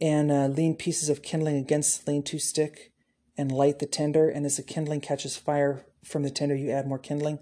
and 0.01 0.33
uh, 0.33 0.47
lean 0.47 0.75
pieces 0.75 1.09
of 1.09 1.23
kindling 1.23 1.57
against 1.57 2.05
the 2.05 2.11
lean 2.11 2.23
to 2.25 2.39
stick 2.39 2.93
and 3.37 3.53
light 3.53 3.79
the 3.79 3.87
tinder. 3.87 4.29
And 4.29 4.45
as 4.45 4.57
the 4.57 4.63
kindling 4.63 5.01
catches 5.01 5.37
fire 5.37 5.85
from 6.05 6.23
the 6.23 6.31
tinder, 6.31 6.57
you 6.57 6.71
add 6.71 6.89
more 6.89 6.99
kindling. 6.99 7.39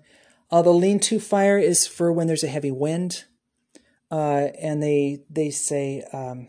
Uh, 0.50 0.62
the 0.62 0.70
lean 0.70 1.00
to 1.00 1.20
fire 1.20 1.58
is 1.58 1.86
for 1.86 2.12
when 2.12 2.26
there's 2.26 2.44
a 2.44 2.48
heavy 2.48 2.70
wind. 2.70 3.24
Uh, 4.10 4.48
and 4.60 4.82
they 4.82 5.22
they 5.30 5.50
say 5.50 6.02
um, 6.12 6.48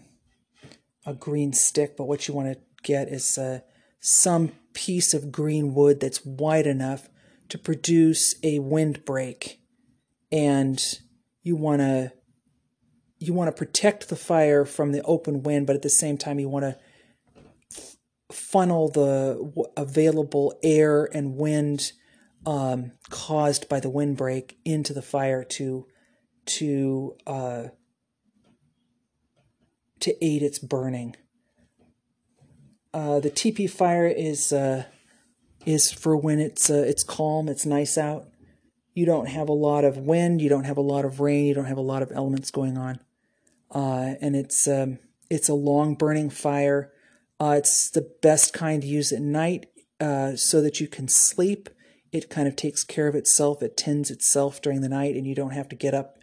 a 1.06 1.14
green 1.14 1.54
stick, 1.54 1.96
but 1.96 2.06
what 2.06 2.28
you 2.28 2.34
want 2.34 2.52
to 2.52 2.60
get 2.82 3.08
is 3.08 3.38
uh, 3.38 3.60
some 4.00 4.52
piece 4.74 5.14
of 5.14 5.32
green 5.32 5.76
wood 5.76 6.00
that's 6.00 6.26
wide 6.26 6.66
enough 6.66 7.08
to 7.50 7.60
produce 7.60 8.34
a 8.42 8.58
windbreak, 8.58 9.60
and 10.32 11.00
you 11.44 11.56
want 11.56 11.82
to 11.82 12.12
you 13.22 13.34
want 13.34 13.48
to 13.48 13.58
protect 13.58 14.10
the 14.10 14.16
fire 14.16 14.66
from 14.66 14.92
the 14.92 15.02
open 15.04 15.44
wind, 15.44 15.68
but 15.68 15.76
at 15.76 15.84
the 15.84 15.90
same 15.90 16.18
time 16.18 16.40
you 16.40 16.50
want 16.50 16.66
to 16.66 16.76
funnel 18.32 18.90
the 18.90 19.70
available 19.78 20.58
air 20.64 21.08
and 21.14 21.36
wind 21.36 21.92
um, 22.48 22.94
caused 23.12 23.70
by 23.70 23.80
the 23.80 23.90
windbreak 23.90 24.58
into 24.66 24.92
the 24.92 25.04
fire 25.04 25.44
to 25.44 25.86
to 26.46 27.16
uh, 27.28 27.66
to 30.00 30.26
aid 30.26 30.42
its 30.42 30.58
burning. 30.58 31.16
Uh, 32.92 33.20
the 33.20 33.30
teepee 33.30 33.68
fire 33.68 34.08
is 34.08 34.52
uh, 34.52 34.86
is 35.64 35.92
for 35.92 36.18
when 36.18 36.40
it's 36.40 36.72
uh, 36.72 36.84
it's 36.88 37.04
calm, 37.04 37.48
it's 37.48 37.68
nice 37.68 38.00
out. 38.00 38.26
You 38.96 39.06
don't 39.06 39.28
have 39.28 39.48
a 39.48 39.54
lot 39.54 39.86
of 39.86 39.98
wind, 39.98 40.42
you 40.42 40.50
don't 40.50 40.64
have 40.64 40.78
a 40.78 40.82
lot 40.82 41.06
of 41.06 41.20
rain, 41.20 41.46
you 41.46 41.54
don't 41.54 41.66
have 41.66 41.78
a 41.78 41.82
lot 41.82 42.02
of 42.02 42.12
elements 42.12 42.50
going 42.50 42.80
on, 42.80 43.00
uh, 43.74 44.16
and 44.22 44.36
it's 44.36 44.68
um, 44.68 45.00
it's 45.30 45.50
a 45.50 45.54
long 45.54 45.96
burning 45.96 46.30
fire. 46.30 46.92
Uh, 47.40 47.56
it's 47.58 47.90
the 47.90 48.08
best 48.22 48.54
kind 48.54 48.82
to 48.82 48.88
use 48.88 49.12
at 49.12 49.22
night 49.22 49.68
uh, 50.00 50.36
so 50.36 50.62
that 50.62 50.80
you 50.80 50.88
can 50.88 51.08
sleep. 51.08 51.70
It 52.12 52.30
kind 52.30 52.48
of 52.48 52.56
takes 52.56 52.84
care 52.84 53.08
of 53.08 53.16
itself. 53.16 53.64
It 53.64 53.78
tends 53.78 54.12
itself 54.12 54.62
during 54.62 54.82
the 54.82 54.90
night, 54.90 55.16
and 55.16 55.26
you 55.26 55.34
don't 55.34 55.52
have 55.52 55.70
to 55.70 55.76
get 55.76 55.94
up, 55.94 56.18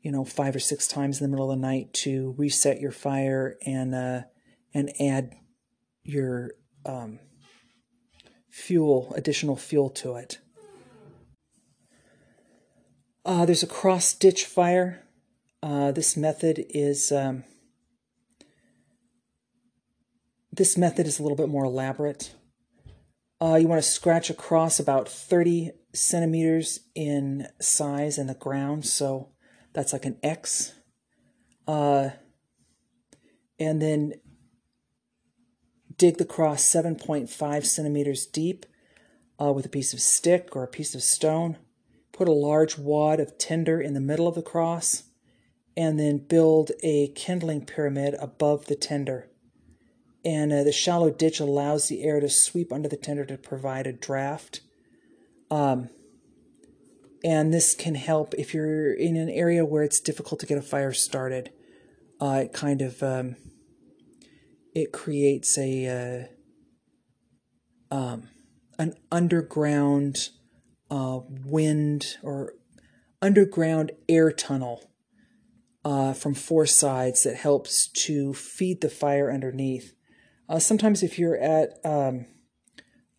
you 0.00 0.10
know, 0.10 0.24
five 0.24 0.56
or 0.56 0.60
six 0.60 0.88
times 0.88 1.20
in 1.20 1.24
the 1.24 1.28
middle 1.28 1.50
of 1.50 1.58
the 1.58 1.66
night 1.66 1.92
to 2.04 2.34
reset 2.38 2.80
your 2.80 2.90
fire 2.90 3.56
and 3.66 3.94
uh, 3.94 4.22
and 4.72 4.90
add 4.98 5.34
your 6.02 6.52
um, 6.86 7.18
fuel, 8.48 9.12
additional 9.14 9.56
fuel 9.56 9.90
to 9.90 10.16
it. 10.16 10.38
Uh, 13.24 13.44
there's 13.44 13.62
a 13.62 13.66
cross 13.66 14.14
ditch 14.14 14.46
fire. 14.46 15.04
Uh, 15.62 15.90
this 15.90 16.16
method 16.16 16.64
is 16.70 17.10
um, 17.10 17.44
this 20.52 20.76
method 20.76 21.06
is 21.06 21.18
a 21.18 21.22
little 21.22 21.36
bit 21.36 21.48
more 21.48 21.64
elaborate. 21.64 22.34
Uh, 23.40 23.54
you 23.54 23.68
want 23.68 23.82
to 23.82 23.88
scratch 23.88 24.30
across 24.30 24.80
about 24.80 25.08
30 25.08 25.70
centimeters 25.94 26.80
in 26.94 27.46
size 27.60 28.18
in 28.18 28.26
the 28.26 28.34
ground, 28.34 28.84
so 28.84 29.30
that's 29.72 29.92
like 29.92 30.04
an 30.04 30.18
X. 30.22 30.72
Uh, 31.66 32.10
and 33.58 33.80
then 33.82 34.14
dig 35.96 36.16
the 36.18 36.24
cross 36.24 36.62
7.5 36.62 37.64
centimeters 37.64 38.26
deep 38.26 38.66
uh, 39.40 39.52
with 39.52 39.66
a 39.66 39.70
piece 39.70 39.92
of 39.92 40.00
stick 40.00 40.54
or 40.56 40.64
a 40.64 40.68
piece 40.68 40.94
of 40.94 41.02
stone. 41.02 41.58
Put 42.12 42.28
a 42.28 42.32
large 42.32 42.78
wad 42.78 43.20
of 43.20 43.38
tinder 43.38 43.80
in 43.80 43.94
the 43.94 44.00
middle 44.00 44.26
of 44.26 44.34
the 44.34 44.42
cross, 44.42 45.04
and 45.78 45.98
then 45.98 46.18
build 46.18 46.72
a 46.82 47.06
kindling 47.14 47.64
pyramid 47.64 48.16
above 48.20 48.66
the 48.66 48.74
tender. 48.74 49.28
And 50.24 50.52
uh, 50.52 50.64
the 50.64 50.72
shallow 50.72 51.08
ditch 51.08 51.38
allows 51.38 51.86
the 51.86 52.02
air 52.02 52.18
to 52.18 52.28
sweep 52.28 52.72
under 52.72 52.88
the 52.88 52.96
tender 52.96 53.24
to 53.26 53.38
provide 53.38 53.86
a 53.86 53.92
draft. 53.92 54.60
Um, 55.52 55.90
and 57.22 57.54
this 57.54 57.76
can 57.76 57.94
help 57.94 58.34
if 58.34 58.52
you're 58.52 58.92
in 58.92 59.16
an 59.16 59.30
area 59.30 59.64
where 59.64 59.84
it's 59.84 60.00
difficult 60.00 60.40
to 60.40 60.46
get 60.46 60.58
a 60.58 60.62
fire 60.62 60.92
started. 60.92 61.52
Uh, 62.20 62.42
it 62.46 62.52
kind 62.52 62.82
of 62.82 63.00
um, 63.00 63.36
it 64.74 64.90
creates 64.90 65.56
a 65.56 66.28
uh, 67.92 67.94
um, 67.94 68.28
an 68.80 68.94
underground 69.12 70.30
uh, 70.90 71.20
wind 71.44 72.16
or 72.24 72.54
underground 73.22 73.92
air 74.08 74.32
tunnel 74.32 74.82
uh, 75.88 76.12
from 76.12 76.34
four 76.34 76.66
sides 76.66 77.22
that 77.22 77.34
helps 77.34 77.88
to 77.88 78.34
feed 78.34 78.82
the 78.82 78.90
fire 78.90 79.32
underneath. 79.32 79.94
Uh, 80.46 80.58
sometimes, 80.58 81.02
if 81.02 81.18
you're 81.18 81.38
at 81.38 81.70
um, 81.82 82.26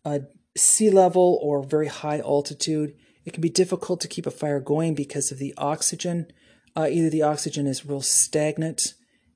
a 0.04 0.20
sea 0.56 0.88
level 0.88 1.40
or 1.42 1.64
very 1.64 1.88
high 1.88 2.20
altitude, 2.20 2.94
it 3.24 3.32
can 3.32 3.40
be 3.40 3.48
difficult 3.48 4.00
to 4.00 4.06
keep 4.06 4.24
a 4.24 4.30
fire 4.30 4.60
going 4.60 4.94
because 4.94 5.32
of 5.32 5.38
the 5.40 5.52
oxygen. 5.58 6.28
Uh, 6.76 6.86
either 6.88 7.10
the 7.10 7.22
oxygen 7.22 7.66
is 7.66 7.84
real 7.84 8.00
stagnant 8.00 8.94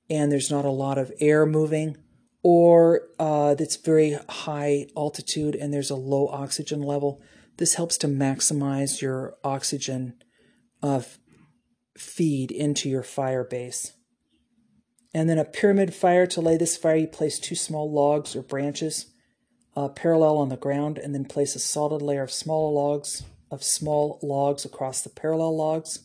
and 0.08 0.30
there's 0.30 0.50
not 0.50 0.64
a 0.64 0.70
lot 0.70 0.96
of 0.96 1.10
air 1.18 1.44
moving, 1.44 1.96
or 2.44 3.08
uh, 3.18 3.56
it's 3.58 3.74
very 3.74 4.16
high 4.28 4.86
altitude 4.96 5.56
and 5.56 5.74
there's 5.74 5.90
a 5.90 5.96
low 5.96 6.28
oxygen 6.28 6.82
level. 6.82 7.20
This 7.56 7.74
helps 7.74 7.98
to 7.98 8.06
maximize 8.06 9.02
your 9.02 9.34
oxygen 9.42 10.14
uh, 10.84 11.02
feed 11.96 12.50
into 12.50 12.88
your 12.88 13.02
fire 13.02 13.44
base. 13.44 13.92
And 15.12 15.28
then 15.28 15.38
a 15.38 15.44
pyramid 15.44 15.94
fire. 15.94 16.26
To 16.26 16.40
lay 16.40 16.56
this 16.56 16.76
fire, 16.76 16.96
you 16.96 17.06
place 17.06 17.38
two 17.38 17.54
small 17.54 17.90
logs 17.90 18.34
or 18.34 18.42
branches 18.42 19.06
uh, 19.76 19.88
parallel 19.88 20.38
on 20.38 20.48
the 20.48 20.56
ground, 20.56 20.98
and 20.98 21.14
then 21.14 21.24
place 21.24 21.54
a 21.54 21.60
solid 21.60 22.02
layer 22.02 22.22
of 22.22 22.32
small 22.32 22.72
logs 22.74 23.22
of 23.54 23.62
small 23.62 24.18
logs 24.22 24.64
across 24.64 25.00
the 25.00 25.08
parallel 25.08 25.56
logs. 25.56 26.00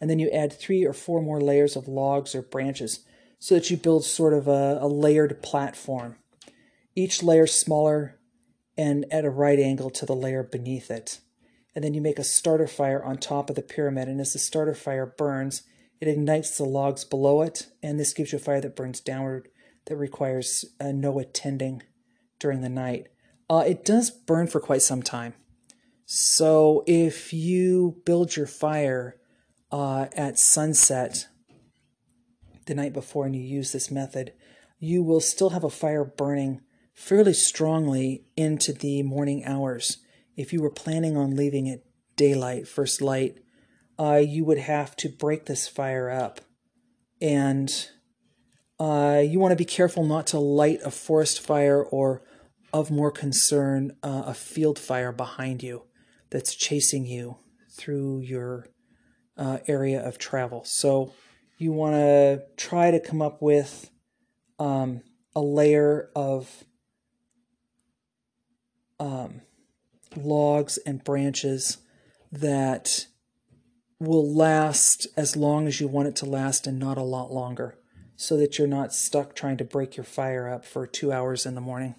And 0.00 0.10
then 0.10 0.18
you 0.18 0.30
add 0.30 0.52
three 0.52 0.84
or 0.84 0.92
four 0.92 1.22
more 1.22 1.40
layers 1.40 1.76
of 1.76 1.88
logs 1.88 2.34
or 2.34 2.42
branches 2.42 3.00
so 3.38 3.54
that 3.54 3.70
you 3.70 3.76
build 3.76 4.04
sort 4.04 4.34
of 4.34 4.46
a, 4.46 4.78
a 4.80 4.88
layered 4.88 5.42
platform. 5.42 6.16
Each 6.94 7.22
layer 7.22 7.46
smaller 7.46 8.18
and 8.76 9.06
at 9.10 9.24
a 9.24 9.30
right 9.30 9.58
angle 9.58 9.90
to 9.90 10.06
the 10.06 10.14
layer 10.14 10.42
beneath 10.42 10.90
it. 10.90 11.20
And 11.78 11.84
then 11.84 11.94
you 11.94 12.00
make 12.00 12.18
a 12.18 12.24
starter 12.24 12.66
fire 12.66 13.00
on 13.04 13.18
top 13.18 13.48
of 13.48 13.54
the 13.54 13.62
pyramid, 13.62 14.08
and 14.08 14.20
as 14.20 14.32
the 14.32 14.40
starter 14.40 14.74
fire 14.74 15.06
burns, 15.06 15.62
it 16.00 16.08
ignites 16.08 16.58
the 16.58 16.64
logs 16.64 17.04
below 17.04 17.40
it, 17.42 17.68
and 17.84 18.00
this 18.00 18.12
gives 18.12 18.32
you 18.32 18.38
a 18.38 18.40
fire 18.40 18.60
that 18.60 18.74
burns 18.74 18.98
downward 18.98 19.46
that 19.86 19.94
requires 19.94 20.64
uh, 20.80 20.90
no 20.90 21.20
attending 21.20 21.84
during 22.40 22.62
the 22.62 22.68
night. 22.68 23.06
Uh, 23.48 23.62
it 23.64 23.84
does 23.84 24.10
burn 24.10 24.48
for 24.48 24.58
quite 24.58 24.82
some 24.82 25.04
time. 25.04 25.34
So 26.04 26.82
if 26.88 27.32
you 27.32 28.02
build 28.04 28.34
your 28.34 28.48
fire 28.48 29.14
uh, 29.70 30.06
at 30.16 30.36
sunset 30.36 31.28
the 32.66 32.74
night 32.74 32.92
before 32.92 33.24
and 33.26 33.36
you 33.36 33.42
use 33.42 33.70
this 33.70 33.88
method, 33.88 34.32
you 34.80 35.04
will 35.04 35.20
still 35.20 35.50
have 35.50 35.62
a 35.62 35.70
fire 35.70 36.04
burning 36.04 36.60
fairly 36.92 37.34
strongly 37.34 38.24
into 38.36 38.72
the 38.72 39.04
morning 39.04 39.44
hours. 39.44 39.98
If 40.38 40.52
you 40.52 40.62
were 40.62 40.70
planning 40.70 41.16
on 41.16 41.34
leaving 41.34 41.68
at 41.68 41.80
daylight, 42.14 42.68
first 42.68 43.02
light, 43.02 43.38
uh, 43.98 44.22
you 44.24 44.44
would 44.44 44.58
have 44.58 44.94
to 44.96 45.08
break 45.08 45.46
this 45.46 45.66
fire 45.66 46.08
up. 46.08 46.40
And 47.20 47.68
uh, 48.78 49.20
you 49.26 49.40
want 49.40 49.50
to 49.50 49.56
be 49.56 49.64
careful 49.64 50.04
not 50.04 50.28
to 50.28 50.38
light 50.38 50.78
a 50.84 50.92
forest 50.92 51.40
fire 51.40 51.82
or, 51.82 52.22
of 52.72 52.88
more 52.88 53.10
concern, 53.10 53.96
uh, 54.04 54.22
a 54.26 54.34
field 54.34 54.78
fire 54.78 55.10
behind 55.10 55.64
you 55.64 55.82
that's 56.30 56.54
chasing 56.54 57.04
you 57.04 57.38
through 57.72 58.20
your 58.20 58.68
uh, 59.36 59.58
area 59.66 60.00
of 60.00 60.18
travel. 60.18 60.62
So, 60.64 61.12
you 61.58 61.72
want 61.72 61.94
to 61.96 62.44
try 62.56 62.92
to 62.92 63.00
come 63.00 63.20
up 63.20 63.42
with 63.42 63.90
um, 64.60 65.02
a 65.34 65.40
layer 65.40 66.10
of 66.14 66.64
um, 69.00 69.40
logs 70.16 70.78
and 70.78 71.04
branches 71.04 71.78
that 72.30 73.06
will 74.00 74.32
last 74.32 75.06
as 75.16 75.36
long 75.36 75.66
as 75.66 75.80
you 75.80 75.88
want 75.88 76.08
it 76.08 76.16
to 76.16 76.26
last 76.26 76.66
and 76.66 76.78
not 76.78 76.98
a 76.98 77.02
lot 77.02 77.32
longer 77.32 77.76
so 78.16 78.36
that 78.36 78.58
you're 78.58 78.68
not 78.68 78.92
stuck 78.92 79.34
trying 79.34 79.56
to 79.56 79.64
break 79.64 79.96
your 79.96 80.04
fire 80.04 80.48
up 80.48 80.64
for 80.64 80.86
two 80.86 81.12
hours 81.12 81.46
in 81.46 81.54
the 81.54 81.60
morning. 81.60 81.94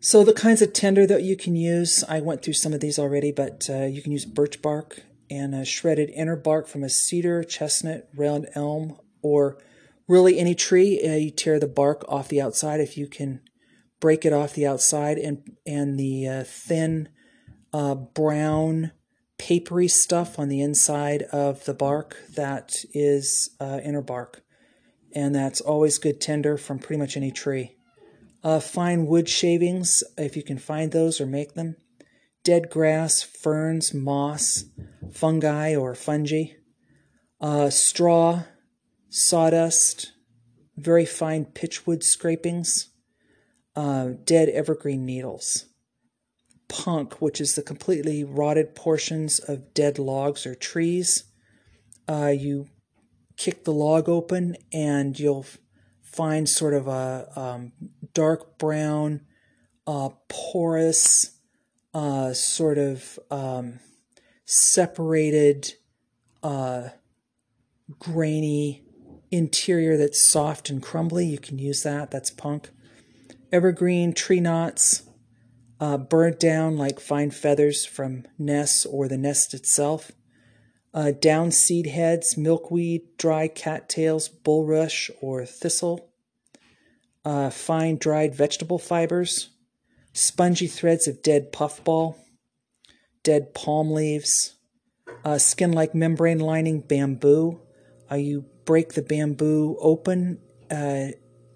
So, 0.00 0.22
the 0.22 0.32
kinds 0.32 0.62
of 0.62 0.72
tinder 0.72 1.08
that 1.08 1.24
you 1.24 1.36
can 1.36 1.56
use, 1.56 2.04
I 2.08 2.20
went 2.20 2.42
through 2.42 2.52
some 2.54 2.72
of 2.72 2.78
these 2.78 3.00
already, 3.00 3.32
but 3.32 3.68
uh, 3.68 3.86
you 3.86 4.00
can 4.00 4.12
use 4.12 4.24
birch 4.24 4.62
bark, 4.62 5.02
and 5.30 5.66
shredded 5.66 6.10
inner 6.10 6.36
bark 6.36 6.66
from 6.66 6.82
a 6.82 6.88
cedar, 6.88 7.44
chestnut, 7.44 8.08
round 8.14 8.48
elm, 8.54 8.98
or 9.22 9.58
really 10.06 10.38
any 10.38 10.54
tree. 10.54 11.00
Uh, 11.04 11.16
you 11.16 11.30
tear 11.30 11.58
the 11.58 11.66
bark 11.66 12.04
off 12.08 12.28
the 12.28 12.40
outside 12.40 12.80
if 12.80 12.96
you 12.96 13.06
can 13.06 13.40
break 14.00 14.24
it 14.24 14.32
off 14.32 14.54
the 14.54 14.66
outside, 14.66 15.18
and 15.18 15.56
and 15.66 15.98
the 15.98 16.28
uh, 16.28 16.44
thin 16.44 17.08
uh, 17.72 17.94
brown, 17.94 18.92
papery 19.38 19.88
stuff 19.88 20.38
on 20.38 20.48
the 20.48 20.60
inside 20.60 21.22
of 21.24 21.64
the 21.64 21.74
bark 21.74 22.16
that 22.34 22.84
is 22.92 23.50
uh, 23.60 23.80
inner 23.82 24.02
bark. 24.02 24.42
And 25.14 25.34
that's 25.34 25.60
always 25.60 25.98
good 25.98 26.20
tinder 26.20 26.58
from 26.58 26.78
pretty 26.78 26.98
much 26.98 27.16
any 27.16 27.30
tree. 27.30 27.76
Uh, 28.44 28.60
fine 28.60 29.06
wood 29.06 29.28
shavings, 29.28 30.04
if 30.16 30.36
you 30.36 30.42
can 30.42 30.58
find 30.58 30.92
those 30.92 31.20
or 31.20 31.26
make 31.26 31.54
them. 31.54 31.76
Dead 32.44 32.70
grass, 32.70 33.22
ferns, 33.22 33.92
moss, 33.92 34.64
fungi 35.12 35.74
or 35.74 35.94
fungi. 35.94 36.44
Uh, 37.40 37.70
straw, 37.70 38.44
sawdust, 39.08 40.12
very 40.76 41.04
fine 41.04 41.44
pitchwood 41.44 42.02
scrapings, 42.02 42.90
uh, 43.78 44.14
dead 44.24 44.48
evergreen 44.48 45.06
needles. 45.06 45.66
Punk, 46.68 47.22
which 47.22 47.40
is 47.40 47.54
the 47.54 47.62
completely 47.62 48.24
rotted 48.24 48.74
portions 48.74 49.38
of 49.38 49.72
dead 49.72 50.00
logs 50.00 50.44
or 50.44 50.56
trees. 50.56 51.24
Uh, 52.08 52.34
you 52.36 52.66
kick 53.36 53.62
the 53.62 53.72
log 53.72 54.08
open 54.08 54.56
and 54.72 55.18
you'll 55.18 55.46
find 56.02 56.48
sort 56.48 56.74
of 56.74 56.88
a 56.88 57.30
um, 57.36 57.72
dark 58.14 58.58
brown, 58.58 59.20
uh, 59.86 60.08
porous, 60.28 61.38
uh, 61.94 62.32
sort 62.32 62.78
of 62.78 63.16
um, 63.30 63.78
separated, 64.44 65.74
uh, 66.42 66.88
grainy 68.00 68.82
interior 69.30 69.96
that's 69.96 70.28
soft 70.28 70.68
and 70.68 70.82
crumbly. 70.82 71.26
You 71.26 71.38
can 71.38 71.60
use 71.60 71.84
that. 71.84 72.10
That's 72.10 72.30
punk. 72.30 72.70
Evergreen 73.52 74.12
tree 74.12 74.40
knots, 74.40 75.02
uh, 75.80 75.96
burnt 75.96 76.38
down 76.40 76.76
like 76.76 77.00
fine 77.00 77.30
feathers 77.30 77.86
from 77.86 78.24
nests 78.38 78.84
or 78.84 79.08
the 79.08 79.18
nest 79.18 79.54
itself. 79.54 80.12
Uh, 80.92 81.12
down 81.12 81.50
seed 81.50 81.86
heads, 81.86 82.36
milkweed, 82.36 83.02
dry 83.18 83.48
cattails, 83.48 84.28
bulrush, 84.28 85.10
or 85.20 85.44
thistle 85.44 86.08
uh, 87.28 87.50
fine 87.50 87.98
dried 87.98 88.34
vegetable 88.34 88.78
fibers, 88.78 89.50
spongy 90.14 90.66
threads 90.66 91.06
of 91.06 91.22
dead 91.22 91.52
puffball, 91.52 92.16
dead 93.22 93.54
palm 93.54 93.90
leaves, 93.90 94.56
uh, 95.26 95.36
skin 95.36 95.72
like 95.72 95.94
membrane 95.94 96.38
lining 96.38 96.80
bamboo. 96.80 97.60
Uh, 98.10 98.14
you 98.14 98.46
break 98.64 98.94
the 98.94 99.02
bamboo 99.02 99.76
open 99.80 100.38
uh, 100.70 101.08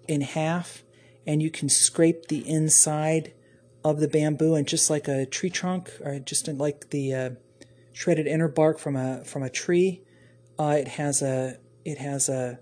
in 0.07 0.21
half 0.21 0.83
and 1.25 1.41
you 1.41 1.49
can 1.49 1.69
scrape 1.69 2.27
the 2.27 2.47
inside 2.47 3.33
of 3.83 3.99
the 3.99 4.07
bamboo 4.07 4.55
and 4.55 4.67
just 4.67 4.89
like 4.89 5.07
a 5.07 5.25
tree 5.25 5.49
trunk 5.49 5.91
or 6.01 6.19
just 6.19 6.47
like 6.47 6.89
the 6.89 7.13
uh, 7.13 7.29
shredded 7.91 8.27
inner 8.27 8.47
bark 8.47 8.79
from 8.79 8.95
a 8.95 9.23
from 9.25 9.43
a 9.43 9.49
tree 9.49 10.01
uh, 10.59 10.75
it 10.79 10.87
has 10.87 11.21
a 11.21 11.57
it 11.85 11.97
has 11.97 12.29
a 12.29 12.59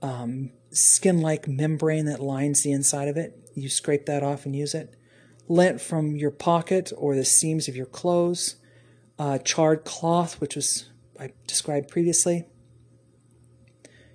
um, 0.00 0.50
skin 0.70 1.20
like 1.20 1.46
membrane 1.46 2.06
that 2.06 2.20
lines 2.20 2.62
the 2.62 2.72
inside 2.72 3.08
of 3.08 3.16
it. 3.16 3.38
You 3.54 3.68
scrape 3.68 4.06
that 4.06 4.22
off 4.22 4.46
and 4.46 4.56
use 4.56 4.74
it. 4.74 4.94
Lint 5.48 5.80
from 5.80 6.16
your 6.16 6.30
pocket 6.30 6.92
or 6.96 7.14
the 7.14 7.24
seams 7.24 7.68
of 7.68 7.76
your 7.76 7.86
clothes. 7.86 8.56
Uh, 9.18 9.38
charred 9.38 9.84
cloth, 9.84 10.40
which 10.40 10.56
was 10.56 10.88
I 11.20 11.32
described 11.46 11.88
previously. 11.88 12.46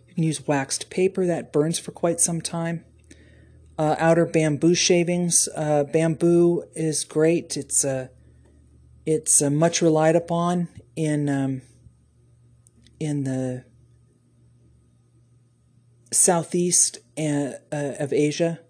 You 0.08 0.16
can 0.16 0.24
use 0.24 0.48
waxed 0.48 0.90
paper 0.90 1.26
that 1.26 1.54
burns 1.54 1.80
for 1.80 1.92
quite 1.92 2.20
some 2.20 2.42
time. 2.42 2.84
Uh, 3.78 3.96
outer 4.00 4.26
bamboo 4.26 4.74
shavings. 4.74 5.48
Uh, 5.56 5.84
bamboo 5.84 6.64
is 6.74 7.04
great. 7.04 7.56
It's 7.56 7.86
uh, 7.86 8.08
it's 9.06 9.40
uh, 9.40 9.52
much 9.52 9.84
relied 9.84 10.16
upon 10.16 10.68
in 10.96 11.30
um, 11.30 11.62
in 13.00 13.24
the 13.24 13.66
southeast 16.12 16.98
uh, 17.20 17.52
of 17.72 18.12
Asia. 18.14 18.62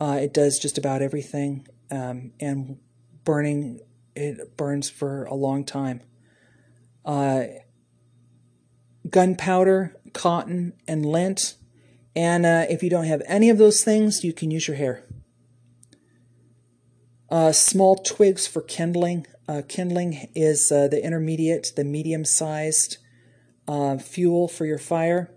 It 0.00 0.32
does 0.32 0.58
just 0.58 0.78
about 0.78 1.02
everything, 1.02 1.66
um, 1.90 2.32
and 2.40 2.78
burning 3.24 3.80
it 4.16 4.56
burns 4.56 4.88
for 4.88 5.24
a 5.24 5.34
long 5.34 5.64
time. 5.64 6.00
Gunpowder, 9.10 9.94
cotton, 10.14 10.72
and 10.86 11.04
lint. 11.04 11.56
And 12.18 12.44
uh, 12.44 12.66
if 12.68 12.82
you 12.82 12.90
don't 12.90 13.04
have 13.04 13.22
any 13.26 13.48
of 13.48 13.58
those 13.58 13.84
things, 13.84 14.24
you 14.24 14.32
can 14.32 14.50
use 14.50 14.66
your 14.66 14.76
hair. 14.76 15.04
Uh, 17.30 17.52
small 17.52 17.94
twigs 17.94 18.44
for 18.44 18.60
kindling. 18.60 19.24
Uh, 19.46 19.62
kindling 19.68 20.28
is 20.34 20.70
the 20.70 21.00
intermediate, 21.00 21.70
the 21.76 21.84
medium 21.84 22.24
sized 22.24 22.98
fuel 24.00 24.48
for 24.48 24.66
your 24.66 24.80
fire. 24.80 25.32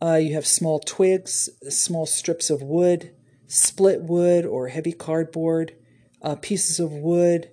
Uh, 0.00 0.14
you 0.14 0.32
have 0.32 0.46
small 0.46 0.80
twigs, 0.80 1.50
small 1.68 2.06
strips 2.06 2.48
of 2.48 2.62
wood, 2.62 3.14
split 3.46 4.00
wood 4.04 4.46
or 4.46 4.68
heavy 4.68 4.92
cardboard, 4.92 5.74
uh, 6.22 6.34
pieces 6.36 6.80
of 6.80 6.92
wood 6.92 7.50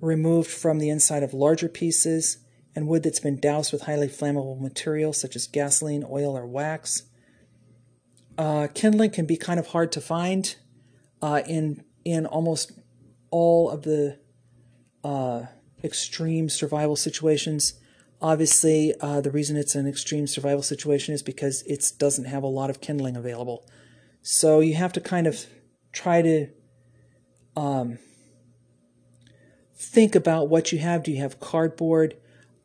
removed 0.00 0.50
from 0.50 0.80
the 0.80 0.90
inside 0.90 1.22
of 1.22 1.32
larger 1.32 1.68
pieces, 1.68 2.38
and 2.74 2.88
wood 2.88 3.04
that's 3.04 3.20
been 3.20 3.38
doused 3.38 3.72
with 3.72 3.82
highly 3.82 4.08
flammable 4.08 4.60
materials 4.60 5.20
such 5.20 5.36
as 5.36 5.46
gasoline, 5.46 6.04
oil, 6.10 6.36
or 6.36 6.44
wax. 6.44 7.04
Uh, 8.38 8.68
kindling 8.74 9.10
can 9.10 9.26
be 9.26 9.36
kind 9.36 9.60
of 9.60 9.68
hard 9.68 9.92
to 9.92 10.00
find 10.00 10.56
uh, 11.20 11.42
in 11.46 11.84
in 12.04 12.26
almost 12.26 12.72
all 13.30 13.70
of 13.70 13.82
the 13.82 14.18
uh, 15.04 15.42
extreme 15.84 16.48
survival 16.48 16.96
situations. 16.96 17.74
Obviously, 18.20 18.94
uh, 19.00 19.20
the 19.20 19.30
reason 19.30 19.56
it's 19.56 19.74
an 19.74 19.86
extreme 19.86 20.26
survival 20.26 20.62
situation 20.62 21.14
is 21.14 21.22
because 21.22 21.62
it 21.62 21.92
doesn't 21.98 22.26
have 22.26 22.42
a 22.42 22.48
lot 22.48 22.70
of 22.70 22.80
kindling 22.80 23.16
available. 23.16 23.66
So 24.22 24.60
you 24.60 24.74
have 24.74 24.92
to 24.92 25.00
kind 25.00 25.26
of 25.26 25.44
try 25.92 26.22
to 26.22 26.48
um, 27.56 27.98
think 29.74 30.14
about 30.14 30.48
what 30.48 30.70
you 30.70 30.78
have. 30.78 31.02
Do 31.02 31.10
you 31.10 31.18
have 31.18 31.40
cardboard, 31.40 32.16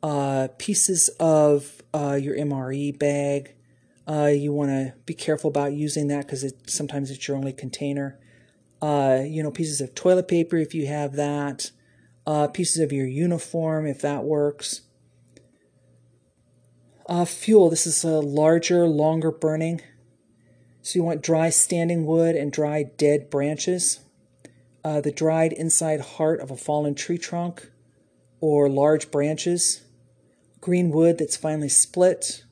uh, 0.02 0.48
pieces 0.58 1.08
of 1.18 1.82
uh, 1.92 2.18
your 2.20 2.36
MRE 2.36 2.96
bag? 2.96 3.54
Uh, 4.08 4.26
you 4.26 4.52
want 4.52 4.70
to 4.70 4.94
be 5.04 5.12
careful 5.12 5.50
about 5.50 5.74
using 5.74 6.08
that 6.08 6.24
because 6.24 6.42
it, 6.42 6.70
sometimes 6.70 7.10
it's 7.10 7.28
your 7.28 7.36
only 7.36 7.52
container. 7.52 8.18
Uh, 8.80 9.20
you 9.24 9.42
know, 9.42 9.50
pieces 9.50 9.80
of 9.80 9.94
toilet 9.94 10.28
paper 10.28 10.56
if 10.56 10.74
you 10.74 10.86
have 10.86 11.14
that. 11.14 11.70
Uh, 12.26 12.46
pieces 12.46 12.78
of 12.78 12.92
your 12.92 13.06
uniform 13.06 13.86
if 13.86 14.00
that 14.00 14.24
works. 14.24 14.82
Uh, 17.06 17.24
fuel, 17.24 17.70
this 17.70 17.86
is 17.86 18.04
a 18.04 18.20
larger, 18.20 18.86
longer 18.86 19.30
burning. 19.30 19.80
So 20.82 20.98
you 20.98 21.02
want 21.02 21.22
dry 21.22 21.50
standing 21.50 22.06
wood 22.06 22.34
and 22.34 22.52
dry 22.52 22.84
dead 22.84 23.28
branches. 23.28 24.00
Uh, 24.84 25.00
the 25.00 25.12
dried 25.12 25.52
inside 25.52 26.00
heart 26.00 26.40
of 26.40 26.50
a 26.50 26.56
fallen 26.56 26.94
tree 26.94 27.18
trunk 27.18 27.70
or 28.40 28.68
large 28.70 29.10
branches. 29.10 29.82
Green 30.60 30.90
wood 30.90 31.18
that's 31.18 31.36
finely 31.36 31.68
split. 31.68 32.44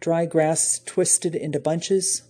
Dry 0.00 0.26
grass 0.26 0.80
twisted 0.84 1.34
into 1.34 1.58
bunches. 1.58 2.22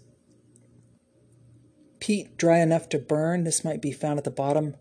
Peat 2.00 2.36
dry 2.36 2.58
enough 2.58 2.88
to 2.90 2.98
burn. 2.98 3.44
This 3.44 3.64
might 3.64 3.82
be 3.82 3.92
found 3.92 4.18
at 4.18 4.24
the 4.24 4.30
bottom, 4.30 4.76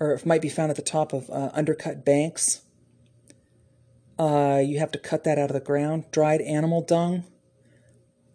or 0.00 0.12
it 0.12 0.26
might 0.26 0.42
be 0.42 0.48
found 0.48 0.70
at 0.70 0.76
the 0.76 0.82
top 0.82 1.12
of 1.12 1.30
uh, 1.30 1.50
undercut 1.54 2.04
banks. 2.04 2.62
Uh, 4.18 4.60
you 4.64 4.78
have 4.78 4.90
to 4.90 4.98
cut 4.98 5.24
that 5.24 5.38
out 5.38 5.50
of 5.50 5.54
the 5.54 5.60
ground. 5.60 6.04
Dried 6.10 6.40
animal 6.40 6.82
dung. 6.82 7.24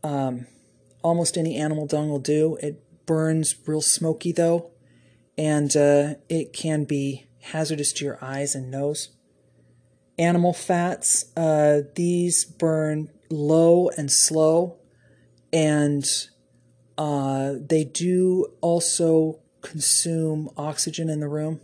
Um, 0.04 0.48
almost 1.04 1.38
any 1.38 1.56
animal 1.56 1.86
dung 1.86 2.10
will 2.10 2.20
do. 2.20 2.58
It 2.62 2.82
burns 3.06 3.56
real 3.68 3.82
smoky 3.82 4.32
though, 4.32 4.72
and 5.38 5.76
uh, 5.76 6.16
it 6.30 6.54
can 6.54 6.86
be 6.86 7.28
hazardous 7.42 7.92
to 7.94 8.06
your 8.06 8.18
eyes 8.24 8.56
and 8.56 8.72
nose. 8.72 9.10
Animal 10.18 10.54
fats. 10.54 11.26
Uh, 11.36 11.82
these 11.96 12.46
burn 12.46 13.10
low 13.34 13.90
and 13.98 14.12
slow, 14.12 14.78
and 15.52 16.06
uh, 16.98 17.54
they 17.60 17.84
do 17.84 18.48
also 18.62 19.40
consume 19.62 20.50
oxygen 20.58 21.10
in 21.10 21.20
the 21.20 21.28
room. 21.28 21.62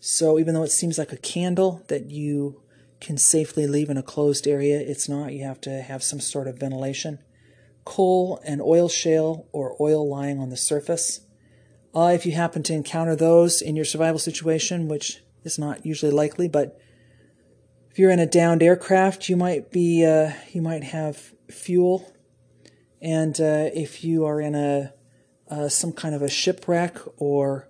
So 0.00 0.38
even 0.38 0.54
though 0.54 0.64
it 0.64 0.72
seems 0.72 0.98
like 0.98 1.12
a 1.12 1.16
candle 1.16 1.84
that 1.88 2.10
you 2.10 2.62
can 3.02 3.18
safely 3.18 3.66
leave 3.66 3.90
in 3.90 3.98
a 3.98 4.02
closed 4.02 4.46
area. 4.46 4.80
It's 4.80 5.08
not. 5.08 5.32
You 5.32 5.44
have 5.44 5.60
to 5.62 5.82
have 5.82 6.02
some 6.02 6.20
sort 6.20 6.46
of 6.46 6.58
ventilation. 6.58 7.18
Coal 7.84 8.40
and 8.44 8.62
oil 8.62 8.88
shale 8.88 9.48
or 9.52 9.76
oil 9.80 10.08
lying 10.08 10.38
on 10.38 10.50
the 10.50 10.56
surface. 10.56 11.20
Uh, 11.94 12.12
if 12.14 12.24
you 12.24 12.32
happen 12.32 12.62
to 12.62 12.72
encounter 12.72 13.16
those 13.16 13.60
in 13.60 13.76
your 13.76 13.84
survival 13.84 14.20
situation, 14.20 14.88
which 14.88 15.20
is 15.42 15.58
not 15.58 15.84
usually 15.84 16.12
likely, 16.12 16.48
but 16.48 16.78
if 17.92 17.98
you're 17.98 18.10
in 18.10 18.18
a 18.18 18.26
downed 18.26 18.62
aircraft, 18.62 19.28
you 19.28 19.36
might 19.36 19.70
be 19.70 20.02
uh, 20.06 20.32
you 20.50 20.62
might 20.62 20.82
have 20.82 21.34
fuel, 21.50 22.10
and 23.02 23.38
uh, 23.38 23.68
if 23.74 24.02
you 24.02 24.24
are 24.24 24.40
in 24.40 24.54
a 24.54 24.94
uh, 25.50 25.68
some 25.68 25.92
kind 25.92 26.14
of 26.14 26.22
a 26.22 26.30
shipwreck 26.30 26.96
or 27.18 27.68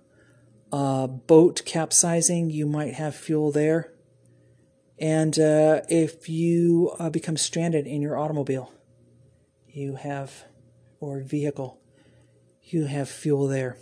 a 0.71 1.09
boat 1.09 1.63
capsizing, 1.65 2.49
you 2.49 2.65
might 2.65 2.93
have 2.93 3.17
fuel 3.17 3.51
there. 3.51 3.91
And 4.97 5.37
uh, 5.37 5.81
if 5.89 6.29
you 6.29 6.95
uh, 6.99 7.09
become 7.09 7.35
stranded 7.35 7.85
in 7.85 8.01
your 8.01 8.17
automobile, 8.17 8.71
you 9.67 9.95
have, 9.95 10.45
or 11.01 11.19
vehicle, 11.19 11.81
you 12.61 12.85
have 12.85 13.09
fuel 13.09 13.49
there. 13.49 13.75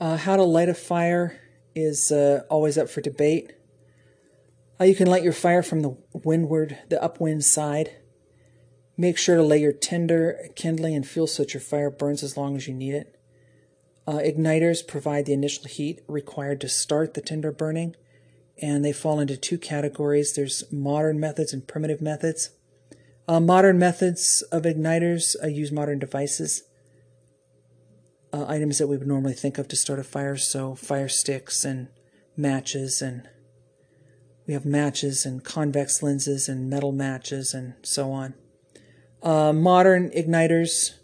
Uh, 0.00 0.16
how 0.16 0.34
to 0.34 0.42
light 0.42 0.68
a 0.68 0.74
fire 0.74 1.38
is 1.74 2.12
uh, 2.12 2.42
always 2.48 2.78
up 2.78 2.88
for 2.88 3.00
debate. 3.00 3.52
Uh, 4.80 4.84
you 4.84 4.94
can 4.94 5.06
light 5.06 5.22
your 5.22 5.32
fire 5.32 5.62
from 5.62 5.80
the 5.80 5.96
windward, 6.12 6.78
the 6.88 7.02
upwind 7.02 7.44
side. 7.44 7.96
Make 8.96 9.18
sure 9.18 9.36
to 9.36 9.42
lay 9.42 9.58
your 9.58 9.72
tinder, 9.72 10.48
kindling, 10.54 10.94
and 10.94 11.06
fuel 11.06 11.26
so 11.26 11.42
that 11.42 11.54
your 11.54 11.60
fire 11.60 11.90
burns 11.90 12.22
as 12.22 12.36
long 12.36 12.56
as 12.56 12.68
you 12.68 12.74
need 12.74 12.94
it. 12.94 13.20
Uh, 14.06 14.18
igniters 14.18 14.86
provide 14.86 15.26
the 15.26 15.32
initial 15.32 15.64
heat 15.64 16.00
required 16.06 16.60
to 16.60 16.68
start 16.68 17.14
the 17.14 17.22
tinder 17.22 17.50
burning, 17.50 17.96
and 18.60 18.84
they 18.84 18.92
fall 18.92 19.18
into 19.18 19.36
two 19.36 19.58
categories. 19.58 20.34
There's 20.34 20.64
modern 20.70 21.18
methods 21.18 21.52
and 21.52 21.66
primitive 21.66 22.02
methods. 22.02 22.50
Uh, 23.26 23.40
modern 23.40 23.78
methods 23.78 24.42
of 24.52 24.64
igniters 24.64 25.34
uh, 25.42 25.46
use 25.46 25.72
modern 25.72 25.98
devices, 25.98 26.62
uh, 28.34 28.46
items 28.48 28.78
that 28.78 28.88
we 28.88 28.96
would 28.96 29.06
normally 29.06 29.32
think 29.32 29.58
of 29.58 29.68
to 29.68 29.76
start 29.76 30.00
a 30.00 30.04
fire, 30.04 30.36
so 30.36 30.74
fire 30.74 31.08
sticks 31.08 31.64
and 31.64 31.86
matches, 32.36 33.00
and 33.00 33.28
we 34.44 34.54
have 34.54 34.64
matches 34.64 35.24
and 35.24 35.44
convex 35.44 36.02
lenses 36.02 36.48
and 36.48 36.68
metal 36.68 36.90
matches 36.90 37.54
and 37.54 37.74
so 37.84 38.10
on. 38.10 38.34
Uh, 39.22 39.52
modern 39.52 40.10
igniters 40.10 40.94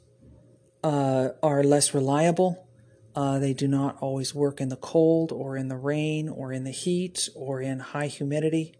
uh, 0.82 1.28
are 1.40 1.62
less 1.62 1.94
reliable. 1.94 2.66
Uh, 3.14 3.38
they 3.38 3.54
do 3.54 3.68
not 3.68 3.96
always 4.00 4.34
work 4.34 4.60
in 4.60 4.68
the 4.68 4.76
cold 4.76 5.30
or 5.30 5.56
in 5.56 5.68
the 5.68 5.76
rain 5.76 6.28
or 6.28 6.52
in 6.52 6.64
the 6.64 6.72
heat 6.72 7.28
or 7.36 7.60
in 7.60 7.78
high 7.78 8.08
humidity. 8.08 8.74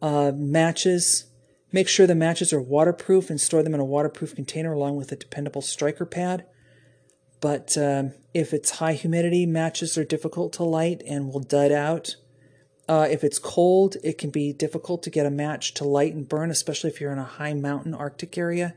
Uh, 0.00 0.30
matches, 0.32 1.26
make 1.72 1.88
sure 1.88 2.06
the 2.06 2.14
matches 2.14 2.52
are 2.52 2.62
waterproof 2.62 3.30
and 3.30 3.40
store 3.40 3.64
them 3.64 3.74
in 3.74 3.80
a 3.80 3.84
waterproof 3.84 4.32
container 4.36 4.72
along 4.72 4.94
with 4.94 5.10
a 5.10 5.16
dependable 5.16 5.62
striker 5.62 6.06
pad. 6.06 6.46
But 7.44 7.76
um, 7.76 8.14
if 8.32 8.54
it's 8.54 8.78
high 8.78 8.94
humidity, 8.94 9.44
matches 9.44 9.98
are 9.98 10.04
difficult 10.04 10.54
to 10.54 10.64
light 10.64 11.02
and 11.06 11.30
will 11.30 11.40
dud 11.40 11.72
out. 11.72 12.16
Uh, 12.88 13.06
if 13.10 13.22
it's 13.22 13.38
cold, 13.38 13.98
it 14.02 14.16
can 14.16 14.30
be 14.30 14.54
difficult 14.54 15.02
to 15.02 15.10
get 15.10 15.26
a 15.26 15.30
match 15.30 15.74
to 15.74 15.84
light 15.84 16.14
and 16.14 16.26
burn, 16.26 16.50
especially 16.50 16.88
if 16.88 17.02
you're 17.02 17.12
in 17.12 17.18
a 17.18 17.24
high 17.24 17.52
mountain 17.52 17.92
Arctic 17.92 18.38
area 18.38 18.76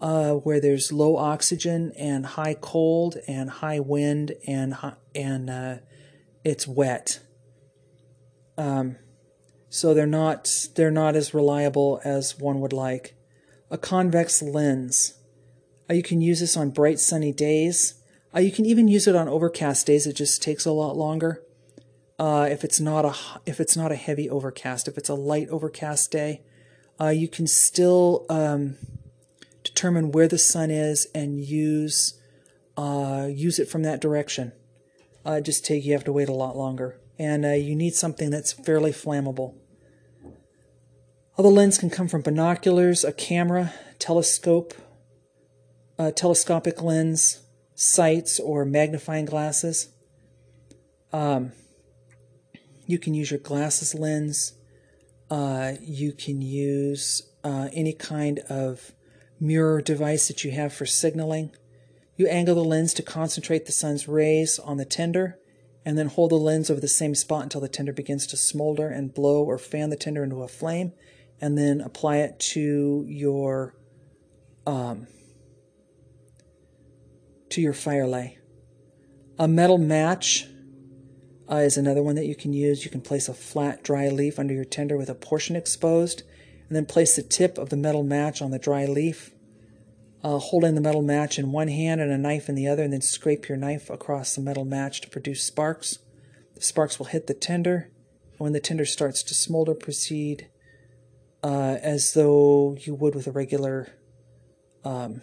uh, 0.00 0.32
where 0.32 0.62
there's 0.62 0.90
low 0.90 1.18
oxygen 1.18 1.92
and 1.94 2.24
high 2.24 2.56
cold 2.58 3.18
and 3.28 3.50
high 3.50 3.80
wind 3.80 4.32
and 4.46 4.74
and 5.14 5.50
uh, 5.50 5.76
it's 6.42 6.66
wet. 6.66 7.20
Um, 8.56 8.96
so 9.68 9.92
they're 9.92 10.06
not 10.06 10.48
they're 10.74 10.90
not 10.90 11.16
as 11.16 11.34
reliable 11.34 12.00
as 12.02 12.38
one 12.38 12.60
would 12.60 12.72
like. 12.72 13.14
A 13.70 13.76
convex 13.76 14.40
lens. 14.40 15.19
You 15.90 16.02
can 16.02 16.20
use 16.20 16.40
this 16.40 16.56
on 16.56 16.70
bright 16.70 17.00
sunny 17.00 17.32
days. 17.32 17.94
You 18.34 18.52
can 18.52 18.64
even 18.64 18.86
use 18.86 19.08
it 19.08 19.16
on 19.16 19.28
overcast 19.28 19.86
days. 19.86 20.06
It 20.06 20.14
just 20.14 20.40
takes 20.40 20.64
a 20.64 20.72
lot 20.72 20.96
longer. 20.96 21.42
Uh, 22.20 22.46
if 22.50 22.64
it's 22.64 22.78
not 22.78 23.04
a 23.04 23.14
if 23.46 23.60
it's 23.60 23.76
not 23.76 23.90
a 23.90 23.96
heavy 23.96 24.28
overcast, 24.28 24.86
if 24.86 24.98
it's 24.98 25.08
a 25.08 25.14
light 25.14 25.48
overcast 25.48 26.10
day, 26.12 26.42
uh, 27.00 27.08
you 27.08 27.26
can 27.26 27.46
still 27.46 28.26
um, 28.28 28.76
determine 29.64 30.12
where 30.12 30.28
the 30.28 30.36
sun 30.36 30.70
is 30.70 31.06
and 31.14 31.40
use 31.40 32.20
uh, 32.76 33.26
use 33.30 33.58
it 33.58 33.68
from 33.68 33.82
that 33.84 34.02
direction. 34.02 34.52
Uh, 35.24 35.40
just 35.40 35.64
take 35.64 35.84
you 35.84 35.94
have 35.94 36.04
to 36.04 36.12
wait 36.12 36.28
a 36.28 36.34
lot 36.34 36.56
longer, 36.56 37.00
and 37.18 37.44
uh, 37.44 37.52
you 37.52 37.74
need 37.74 37.94
something 37.94 38.30
that's 38.30 38.52
fairly 38.52 38.92
flammable. 38.92 39.54
Other 41.38 41.48
lens 41.48 41.78
can 41.78 41.88
come 41.88 42.06
from 42.06 42.20
binoculars, 42.20 43.02
a 43.02 43.14
camera, 43.14 43.72
telescope, 43.98 44.74
a 46.00 46.10
telescopic 46.10 46.82
lens, 46.82 47.42
sights, 47.74 48.40
or 48.40 48.64
magnifying 48.64 49.26
glasses. 49.26 49.88
Um, 51.12 51.52
you 52.86 52.98
can 52.98 53.12
use 53.12 53.30
your 53.30 53.40
glasses 53.40 53.94
lens. 53.94 54.54
Uh, 55.28 55.72
you 55.82 56.12
can 56.12 56.40
use 56.40 57.30
uh, 57.44 57.68
any 57.74 57.92
kind 57.92 58.38
of 58.48 58.92
mirror 59.38 59.82
device 59.82 60.26
that 60.28 60.42
you 60.42 60.52
have 60.52 60.72
for 60.72 60.86
signaling. 60.86 61.50
You 62.16 62.26
angle 62.28 62.54
the 62.54 62.64
lens 62.64 62.94
to 62.94 63.02
concentrate 63.02 63.66
the 63.66 63.72
sun's 63.72 64.08
rays 64.08 64.58
on 64.58 64.78
the 64.78 64.86
tinder, 64.86 65.38
and 65.84 65.98
then 65.98 66.06
hold 66.06 66.30
the 66.30 66.36
lens 66.36 66.70
over 66.70 66.80
the 66.80 66.88
same 66.88 67.14
spot 67.14 67.42
until 67.42 67.60
the 67.60 67.68
tinder 67.68 67.92
begins 67.92 68.26
to 68.28 68.38
smolder 68.38 68.88
and 68.88 69.12
blow 69.12 69.44
or 69.44 69.58
fan 69.58 69.90
the 69.90 69.96
tinder 69.96 70.24
into 70.24 70.42
a 70.42 70.48
flame, 70.48 70.94
and 71.42 71.58
then 71.58 71.82
apply 71.82 72.16
it 72.16 72.38
to 72.38 73.04
your 73.06 73.74
um, 74.66 75.06
to 77.50 77.60
your 77.60 77.72
fire 77.72 78.06
lay. 78.06 78.38
A 79.38 79.48
metal 79.48 79.78
match 79.78 80.46
uh, 81.50 81.56
is 81.56 81.76
another 81.76 82.02
one 82.02 82.14
that 82.14 82.26
you 82.26 82.34
can 82.34 82.52
use. 82.52 82.84
You 82.84 82.90
can 82.90 83.00
place 83.00 83.28
a 83.28 83.34
flat, 83.34 83.82
dry 83.82 84.08
leaf 84.08 84.38
under 84.38 84.54
your 84.54 84.64
tinder 84.64 84.96
with 84.96 85.10
a 85.10 85.14
portion 85.14 85.56
exposed, 85.56 86.22
and 86.68 86.76
then 86.76 86.86
place 86.86 87.16
the 87.16 87.22
tip 87.22 87.58
of 87.58 87.70
the 87.70 87.76
metal 87.76 88.04
match 88.04 88.40
on 88.40 88.50
the 88.50 88.58
dry 88.58 88.86
leaf, 88.86 89.32
uh, 90.22 90.38
holding 90.38 90.74
the 90.74 90.80
metal 90.80 91.02
match 91.02 91.38
in 91.38 91.52
one 91.52 91.68
hand 91.68 92.00
and 92.00 92.12
a 92.12 92.18
knife 92.18 92.48
in 92.48 92.54
the 92.54 92.68
other, 92.68 92.84
and 92.84 92.92
then 92.92 93.00
scrape 93.00 93.48
your 93.48 93.58
knife 93.58 93.90
across 93.90 94.34
the 94.34 94.40
metal 94.40 94.64
match 94.64 95.00
to 95.00 95.08
produce 95.08 95.42
sparks. 95.42 95.98
The 96.54 96.62
sparks 96.62 96.98
will 96.98 97.06
hit 97.06 97.26
the 97.26 97.34
tinder, 97.34 97.90
and 98.32 98.38
when 98.38 98.52
the 98.52 98.60
tinder 98.60 98.84
starts 98.84 99.22
to 99.24 99.34
smolder, 99.34 99.74
proceed 99.74 100.48
uh, 101.42 101.78
as 101.82 102.12
though 102.12 102.76
you 102.80 102.94
would 102.94 103.14
with 103.14 103.26
a 103.26 103.32
regular 103.32 103.88
um, 104.84 105.22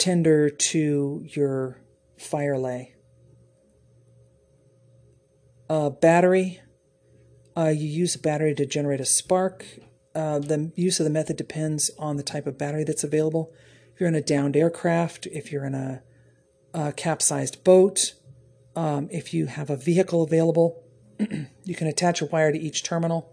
tinder 0.00 0.50
to 0.50 1.24
your 1.28 1.80
fire 2.18 2.58
lay 2.58 2.96
battery. 6.00 6.60
Uh, 7.56 7.68
you 7.68 7.86
use 7.86 8.14
a 8.14 8.18
battery 8.18 8.54
to 8.54 8.66
generate 8.66 9.00
a 9.00 9.04
spark. 9.04 9.64
Uh, 10.14 10.40
the 10.40 10.72
use 10.74 10.98
of 10.98 11.04
the 11.04 11.10
method 11.10 11.36
depends 11.36 11.90
on 11.98 12.16
the 12.16 12.22
type 12.22 12.46
of 12.46 12.58
battery 12.58 12.82
that's 12.82 13.04
available. 13.04 13.52
If 13.94 14.00
you're 14.00 14.08
in 14.08 14.14
a 14.14 14.20
downed 14.20 14.56
aircraft, 14.56 15.26
if 15.26 15.52
you're 15.52 15.64
in 15.64 15.74
a, 15.74 16.02
a 16.74 16.92
capsized 16.92 17.62
boat, 17.62 18.14
um, 18.74 19.08
if 19.12 19.32
you 19.32 19.46
have 19.46 19.70
a 19.70 19.76
vehicle 19.76 20.22
available, 20.22 20.82
you 21.64 21.74
can 21.74 21.86
attach 21.86 22.20
a 22.20 22.26
wire 22.26 22.50
to 22.50 22.58
each 22.58 22.82
terminal 22.82 23.32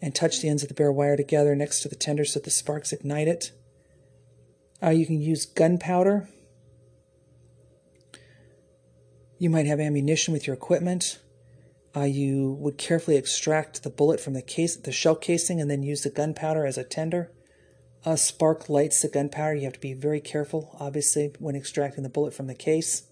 and 0.00 0.14
touch 0.14 0.40
the 0.40 0.48
ends 0.48 0.62
of 0.62 0.68
the 0.68 0.74
bare 0.74 0.92
wire 0.92 1.16
together 1.16 1.56
next 1.56 1.80
to 1.80 1.88
the 1.88 1.96
tender 1.96 2.24
so 2.24 2.38
the 2.38 2.50
sparks 2.50 2.92
ignite 2.92 3.28
it. 3.28 3.52
Uh, 4.82 4.90
you 4.90 5.06
can 5.06 5.20
use 5.20 5.46
gunpowder. 5.46 6.28
You 9.38 9.50
might 9.50 9.66
have 9.66 9.80
ammunition 9.80 10.32
with 10.32 10.46
your 10.46 10.54
equipment. 10.54 11.18
Uh, 11.94 12.04
you 12.04 12.56
would 12.58 12.78
carefully 12.78 13.16
extract 13.16 13.82
the 13.82 13.90
bullet 13.90 14.18
from 14.18 14.32
the 14.32 14.42
case, 14.42 14.76
the 14.76 14.92
shell 14.92 15.14
casing, 15.14 15.60
and 15.60 15.70
then 15.70 15.82
use 15.82 16.02
the 16.02 16.10
gunpowder 16.10 16.64
as 16.64 16.78
a 16.78 16.84
tender. 16.84 17.30
A 18.04 18.16
spark 18.16 18.68
lights 18.68 19.02
the 19.02 19.08
gunpowder. 19.08 19.54
You 19.54 19.64
have 19.64 19.74
to 19.74 19.80
be 19.80 19.94
very 19.94 20.20
careful, 20.20 20.76
obviously, 20.80 21.32
when 21.38 21.54
extracting 21.54 22.02
the 22.02 22.08
bullet 22.08 22.34
from 22.34 22.46
the 22.46 22.54
case. 22.54 23.04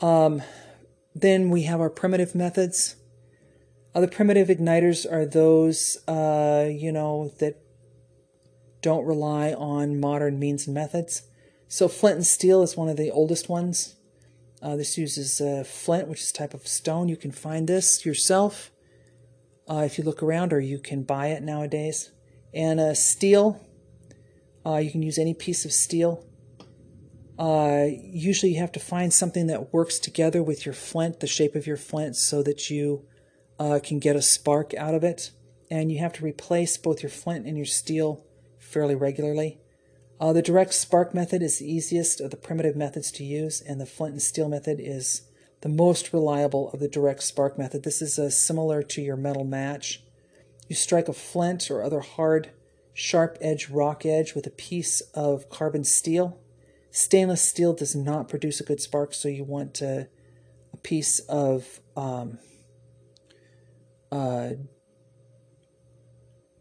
Um, 0.00 0.42
then 1.14 1.50
we 1.50 1.62
have 1.62 1.80
our 1.80 1.90
primitive 1.90 2.34
methods. 2.34 2.96
Uh, 3.94 4.00
the 4.00 4.08
primitive 4.08 4.48
igniters 4.48 5.10
are 5.10 5.26
those, 5.26 5.98
uh, 6.08 6.68
you 6.70 6.92
know, 6.92 7.32
that 7.38 7.63
don't 8.84 9.06
rely 9.06 9.54
on 9.54 9.98
modern 9.98 10.38
means 10.38 10.66
and 10.66 10.74
methods. 10.74 11.22
So 11.68 11.88
flint 11.88 12.16
and 12.16 12.26
steel 12.26 12.62
is 12.62 12.76
one 12.76 12.90
of 12.90 12.98
the 12.98 13.10
oldest 13.10 13.48
ones. 13.48 13.96
Uh, 14.60 14.76
this 14.76 14.98
uses 14.98 15.40
uh, 15.40 15.64
flint, 15.66 16.06
which 16.06 16.20
is 16.20 16.30
a 16.30 16.34
type 16.34 16.52
of 16.52 16.68
stone. 16.68 17.08
You 17.08 17.16
can 17.16 17.32
find 17.32 17.66
this 17.66 18.04
yourself 18.04 18.70
uh, 19.70 19.84
if 19.86 19.96
you 19.96 20.04
look 20.04 20.22
around, 20.22 20.52
or 20.52 20.60
you 20.60 20.78
can 20.78 21.02
buy 21.02 21.28
it 21.28 21.42
nowadays. 21.42 22.10
And 22.52 22.78
uh, 22.78 22.92
steel, 22.92 23.66
uh, 24.66 24.76
you 24.76 24.90
can 24.90 25.02
use 25.02 25.18
any 25.18 25.32
piece 25.32 25.64
of 25.64 25.72
steel. 25.72 26.22
Uh, 27.38 27.86
usually, 27.90 28.52
you 28.52 28.60
have 28.60 28.72
to 28.72 28.80
find 28.80 29.14
something 29.14 29.46
that 29.46 29.72
works 29.72 29.98
together 29.98 30.42
with 30.42 30.66
your 30.66 30.74
flint, 30.74 31.20
the 31.20 31.26
shape 31.26 31.54
of 31.54 31.66
your 31.66 31.78
flint, 31.78 32.16
so 32.16 32.42
that 32.42 32.68
you 32.68 33.06
can 33.82 33.98
get 33.98 34.14
a 34.14 34.22
spark 34.22 34.74
out 34.74 34.94
of 34.94 35.02
it. 35.02 35.30
And 35.70 35.90
you 35.90 36.00
have 36.00 36.12
to 36.14 36.24
replace 36.24 36.76
both 36.76 37.02
your 37.02 37.10
flint 37.10 37.46
and 37.46 37.56
your 37.56 37.66
steel 37.66 38.23
fairly 38.74 38.94
regularly. 38.94 39.58
Uh, 40.20 40.32
the 40.32 40.42
direct 40.42 40.74
spark 40.74 41.14
method 41.14 41.42
is 41.42 41.58
the 41.58 41.72
easiest 41.72 42.20
of 42.20 42.30
the 42.30 42.36
primitive 42.36 42.76
methods 42.76 43.10
to 43.12 43.24
use, 43.24 43.62
and 43.62 43.80
the 43.80 43.86
flint 43.86 44.12
and 44.12 44.22
steel 44.22 44.48
method 44.48 44.78
is 44.80 45.22
the 45.62 45.68
most 45.68 46.12
reliable 46.12 46.70
of 46.72 46.80
the 46.80 46.88
direct 46.88 47.22
spark 47.22 47.56
method. 47.56 47.82
This 47.82 48.02
is 48.02 48.18
uh, 48.18 48.28
similar 48.28 48.82
to 48.82 49.00
your 49.00 49.16
metal 49.16 49.44
match. 49.44 50.02
You 50.68 50.76
strike 50.76 51.08
a 51.08 51.14
flint 51.14 51.70
or 51.70 51.82
other 51.82 52.00
hard, 52.00 52.50
sharp 52.92 53.38
edge 53.40 53.70
rock 53.70 54.04
edge 54.04 54.34
with 54.34 54.46
a 54.46 54.50
piece 54.50 55.00
of 55.14 55.48
carbon 55.48 55.84
steel, 55.84 56.38
Stainless 56.94 57.42
steel 57.42 57.72
does 57.72 57.96
not 57.96 58.28
produce 58.28 58.60
a 58.60 58.62
good 58.62 58.80
spark, 58.80 59.14
so 59.14 59.26
you 59.26 59.42
want 59.42 59.82
a, 59.82 60.06
a 60.72 60.76
piece 60.76 61.18
of 61.18 61.80
um, 61.96 62.38
uh, 64.12 64.50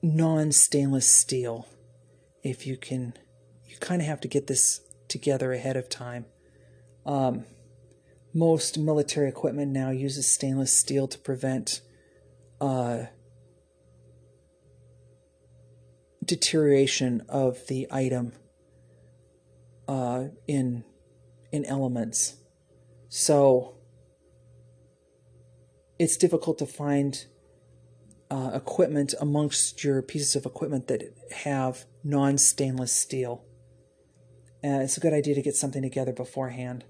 non 0.02 0.52
stainless 0.52 1.08
steel. 1.08 1.68
If 2.44 2.68
you 2.68 2.78
can, 2.78 3.14
you 3.66 3.78
kind 3.80 4.02
of 4.02 4.08
have 4.08 4.22
to 4.22 4.28
get 4.28 4.48
this 4.48 4.82
together 5.08 5.54
ahead 5.54 5.78
of 5.78 5.90
time. 5.90 6.26
Um, 7.06 7.46
most 8.34 8.78
military 8.78 9.30
equipment 9.30 9.72
now 9.72 9.92
uses 9.92 10.28
stainless 10.28 10.78
steel 10.78 11.08
to 11.08 11.20
prevent 11.20 11.82
uh, 12.60 13.06
deterioration 16.26 17.22
of 17.30 17.68
the 17.68 17.88
item 17.92 18.34
uh, 19.88 20.26
in 20.48 20.84
in 21.52 21.66
elements. 21.66 22.38
So 23.10 23.76
it's 26.00 26.18
difficult 26.18 26.58
to 26.58 26.66
find 26.66 27.26
uh, 28.32 28.52
equipment 28.56 29.14
amongst 29.22 29.84
your 29.84 30.02
pieces 30.02 30.36
of 30.36 30.46
equipment 30.48 30.88
that 30.88 31.04
have 31.32 31.86
non 32.04 32.38
stainless 32.38 32.92
steel. 32.92 33.44
Uh, 34.64 34.80
it's 34.82 34.98
a 34.98 35.02
good 35.02 35.14
idea 35.14 35.36
to 35.36 35.42
get 35.42 35.56
something 35.56 35.82
together 35.82 36.14
beforehand. 36.14 36.86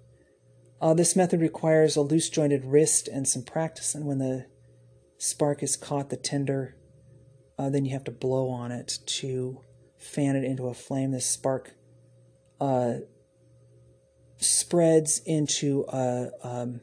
Uh, 0.81 0.93
this 0.93 1.15
method 1.15 1.41
requires 1.41 1.95
a 1.95 2.01
loose 2.01 2.29
jointed 2.29 2.65
wrist 2.65 3.07
and 3.07 3.27
some 3.27 3.43
practice, 3.43 3.95
and 3.95 4.05
when 4.05 4.19
the 4.19 4.45
spark 5.17 5.63
is 5.63 5.77
caught, 5.77 6.09
the 6.09 6.17
tinder, 6.17 6.75
uh, 7.57 7.69
then 7.69 7.85
you 7.85 7.91
have 7.91 8.03
to 8.03 8.11
blow 8.11 8.49
on 8.49 8.71
it 8.71 8.99
to 9.05 9.61
fan 9.97 10.35
it 10.35 10.43
into 10.43 10.67
a 10.67 10.73
flame. 10.73 11.11
This 11.11 11.25
spark 11.25 11.71
uh, 12.59 12.95
spreads 14.37 15.19
into 15.25 15.85
a, 15.87 16.29
um, 16.43 16.81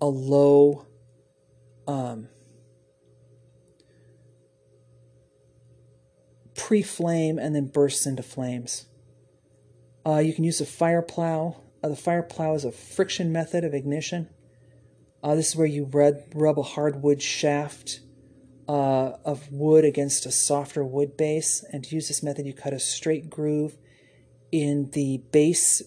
a 0.00 0.06
low 0.06 0.86
um, 1.86 2.28
pre 6.62 6.80
flame 6.80 7.40
and 7.40 7.56
then 7.56 7.66
bursts 7.66 8.06
into 8.06 8.22
flames. 8.22 8.86
Uh, 10.06 10.18
you 10.18 10.32
can 10.32 10.44
use 10.44 10.60
a 10.60 10.66
fire 10.66 11.02
plow. 11.02 11.56
Uh, 11.82 11.88
the 11.88 11.96
fire 11.96 12.22
plow 12.22 12.54
is 12.54 12.64
a 12.64 12.70
friction 12.70 13.32
method 13.32 13.64
of 13.64 13.74
ignition. 13.74 14.28
Uh, 15.24 15.34
this 15.34 15.48
is 15.48 15.56
where 15.56 15.66
you 15.66 15.84
rub, 15.84 16.58
a 16.58 16.62
hardwood 16.62 17.20
shaft 17.20 18.00
uh, 18.68 19.12
of 19.24 19.50
wood 19.50 19.84
against 19.84 20.24
a 20.24 20.30
softer 20.30 20.84
wood 20.84 21.16
base. 21.16 21.64
And 21.72 21.82
to 21.82 21.96
use 21.96 22.06
this 22.06 22.22
method, 22.22 22.46
you 22.46 22.52
cut 22.52 22.72
a 22.72 22.78
straight 22.78 23.28
groove 23.28 23.76
in 24.52 24.90
the 24.92 25.18
base 25.32 25.82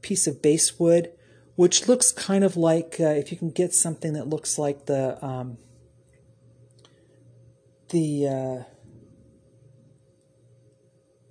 piece 0.00 0.28
of 0.28 0.40
base 0.42 0.78
wood, 0.78 1.10
which 1.56 1.88
looks 1.88 2.12
kind 2.12 2.44
of 2.44 2.56
like 2.56 2.96
uh, 3.00 3.06
if 3.06 3.32
you 3.32 3.36
can 3.36 3.50
get 3.50 3.74
something 3.74 4.12
that 4.12 4.28
looks 4.28 4.58
like 4.58 4.86
the 4.86 5.24
um, 5.24 5.58
the 7.90 8.28
uh, 8.28 8.71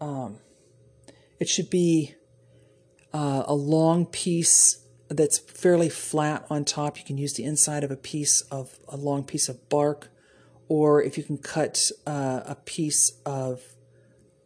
um, 0.01 0.39
it 1.39 1.47
should 1.47 1.69
be 1.69 2.15
uh, 3.13 3.43
a 3.45 3.53
long 3.53 4.05
piece 4.05 4.85
that's 5.09 5.37
fairly 5.37 5.89
flat 5.89 6.45
on 6.49 6.65
top. 6.65 6.97
You 6.97 7.03
can 7.05 7.17
use 7.17 7.33
the 7.33 7.43
inside 7.43 7.83
of 7.83 7.91
a 7.91 7.95
piece 7.95 8.41
of 8.41 8.79
a 8.87 8.97
long 8.97 9.23
piece 9.23 9.47
of 9.47 9.69
bark, 9.69 10.09
or 10.67 11.01
if 11.01 11.17
you 11.17 11.23
can 11.23 11.37
cut 11.37 11.91
uh, 12.07 12.41
a 12.45 12.55
piece 12.55 13.13
of 13.25 13.61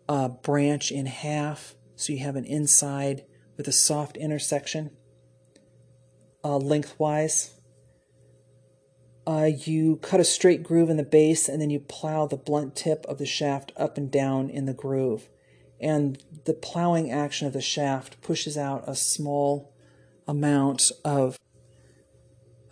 a 0.08 0.30
branch 0.30 0.92
in 0.92 1.08
half 1.08 1.76
so 1.96 2.12
you 2.12 2.20
have 2.20 2.36
an 2.36 2.46
inside 2.46 3.24
with 3.58 3.68
a 3.68 3.72
soft 3.72 4.18
intersection 4.18 4.92
uh, 6.44 6.58
lengthwise. 6.58 7.54
Uh, 9.26 9.50
you 9.66 9.96
cut 9.98 10.20
a 10.20 10.24
straight 10.24 10.62
groove 10.62 10.90
in 10.90 10.98
the 10.98 11.04
base 11.04 11.48
and 11.50 11.60
then 11.60 11.72
you 11.72 11.80
plow 11.80 12.28
the 12.28 12.38
blunt 12.38 12.76
tip 12.76 13.06
of 13.08 13.18
the 13.18 13.26
shaft 13.26 13.72
up 13.76 13.98
and 13.98 14.12
down 14.12 14.50
in 14.50 14.66
the 14.66 14.74
groove 14.74 15.30
and 15.86 16.18
the 16.46 16.54
plowing 16.54 17.12
action 17.12 17.46
of 17.46 17.54
the 17.54 17.62
shaft 17.62 18.20
pushes 18.24 18.58
out 18.58 18.84
a 18.88 18.96
small 18.96 19.72
amount 20.28 20.82
of 21.06 21.38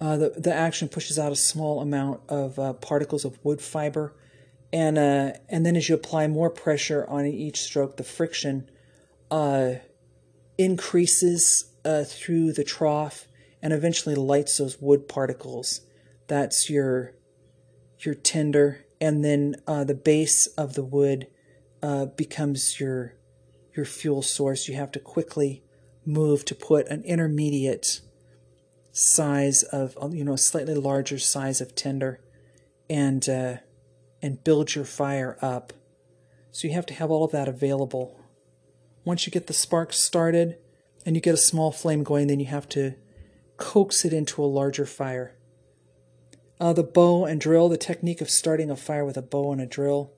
uh, 0.01 0.17
the, 0.17 0.29
the 0.31 0.53
action 0.53 0.89
pushes 0.89 1.19
out 1.19 1.31
a 1.31 1.35
small 1.35 1.79
amount 1.79 2.19
of 2.27 2.57
uh, 2.57 2.73
particles 2.73 3.23
of 3.23 3.39
wood 3.45 3.61
fiber. 3.61 4.15
And 4.73 4.97
uh, 4.97 5.33
and 5.47 5.63
then 5.63 5.75
as 5.75 5.87
you 5.87 5.95
apply 5.95 6.25
more 6.27 6.49
pressure 6.49 7.05
on 7.07 7.27
each 7.27 7.61
stroke 7.61 7.97
the 7.97 8.03
friction 8.03 8.69
uh, 9.29 9.75
increases 10.57 11.71
uh, 11.85 12.05
through 12.05 12.53
the 12.53 12.63
trough 12.63 13.27
and 13.61 13.71
eventually 13.71 14.15
lights 14.15 14.57
those 14.57 14.81
wood 14.81 15.07
particles. 15.07 15.81
That's 16.27 16.67
your 16.67 17.13
your 17.99 18.15
tinder. 18.15 18.85
And 18.99 19.23
then 19.23 19.55
uh, 19.67 19.83
the 19.83 19.93
base 19.93 20.47
of 20.57 20.73
the 20.73 20.83
wood 20.83 21.27
uh, 21.83 22.05
becomes 22.05 22.79
your 22.79 23.13
your 23.75 23.85
fuel 23.85 24.21
source. 24.21 24.67
You 24.67 24.75
have 24.75 24.91
to 24.93 24.99
quickly 24.99 25.63
move 26.05 26.45
to 26.45 26.55
put 26.55 26.87
an 26.87 27.03
intermediate 27.03 28.01
size 28.91 29.63
of 29.63 29.97
you 30.13 30.23
know 30.23 30.33
a 30.33 30.37
slightly 30.37 30.75
larger 30.75 31.19
size 31.19 31.59
of 31.59 31.75
tinder 31.75 32.21
and 32.89 33.27
uh, 33.27 33.57
and 34.21 34.43
build 34.43 34.73
your 34.73 34.85
fire 34.85 35.37
up. 35.41 35.73
So 36.51 36.67
you 36.67 36.73
have 36.73 36.85
to 36.87 36.93
have 36.93 37.11
all 37.11 37.25
of 37.25 37.31
that 37.31 37.49
available. 37.49 38.19
Once 39.03 39.25
you 39.27 39.31
get 39.31 39.47
the 39.47 39.53
sparks 39.53 39.99
started 39.99 40.57
and 41.05 41.15
you 41.15 41.21
get 41.21 41.33
a 41.33 41.37
small 41.37 41.71
flame 41.71 42.03
going, 42.03 42.27
then 42.27 42.39
you 42.39 42.45
have 42.45 42.69
to 42.69 42.95
coax 43.57 44.05
it 44.05 44.13
into 44.13 44.41
a 44.41 44.45
larger 44.45 44.85
fire. 44.85 45.35
Uh, 46.59 46.71
the 46.71 46.83
bow 46.83 47.25
and 47.25 47.41
drill, 47.41 47.67
the 47.67 47.75
technique 47.75 48.21
of 48.21 48.29
starting 48.29 48.69
a 48.69 48.75
fire 48.77 49.03
with 49.03 49.17
a 49.17 49.21
bow 49.21 49.51
and 49.51 49.59
a 49.59 49.65
drill 49.65 50.13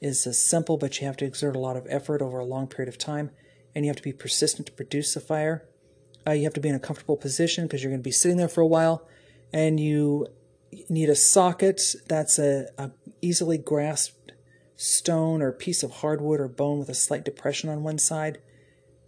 is 0.00 0.22
simple, 0.46 0.76
but 0.76 1.00
you 1.00 1.06
have 1.06 1.16
to 1.18 1.24
exert 1.24 1.56
a 1.56 1.60
lot 1.60 1.76
of 1.76 1.86
effort 1.88 2.22
over 2.22 2.38
a 2.38 2.44
long 2.44 2.66
period 2.66 2.88
of 2.88 2.98
time, 2.98 3.30
and 3.74 3.84
you 3.84 3.90
have 3.90 3.96
to 3.96 4.02
be 4.02 4.12
persistent 4.12 4.66
to 4.66 4.72
produce 4.72 5.16
a 5.16 5.20
fire. 5.20 5.68
Uh, 6.26 6.32
you 6.32 6.44
have 6.44 6.54
to 6.54 6.60
be 6.60 6.68
in 6.68 6.74
a 6.74 6.80
comfortable 6.80 7.16
position 7.16 7.64
because 7.64 7.82
you're 7.82 7.90
going 7.90 8.00
to 8.00 8.08
be 8.08 8.12
sitting 8.12 8.36
there 8.36 8.48
for 8.48 8.60
a 8.60 8.66
while, 8.66 9.06
and 9.52 9.80
you 9.80 10.26
need 10.88 11.08
a 11.08 11.16
socket 11.16 11.80
that's 12.06 12.38
a, 12.38 12.68
a 12.76 12.90
easily 13.22 13.58
grasped 13.58 14.32
stone 14.76 15.42
or 15.42 15.50
piece 15.50 15.82
of 15.82 15.90
hardwood 15.90 16.40
or 16.40 16.48
bone 16.48 16.78
with 16.78 16.88
a 16.88 16.94
slight 16.94 17.24
depression 17.24 17.68
on 17.68 17.82
one 17.82 17.98
side 17.98 18.38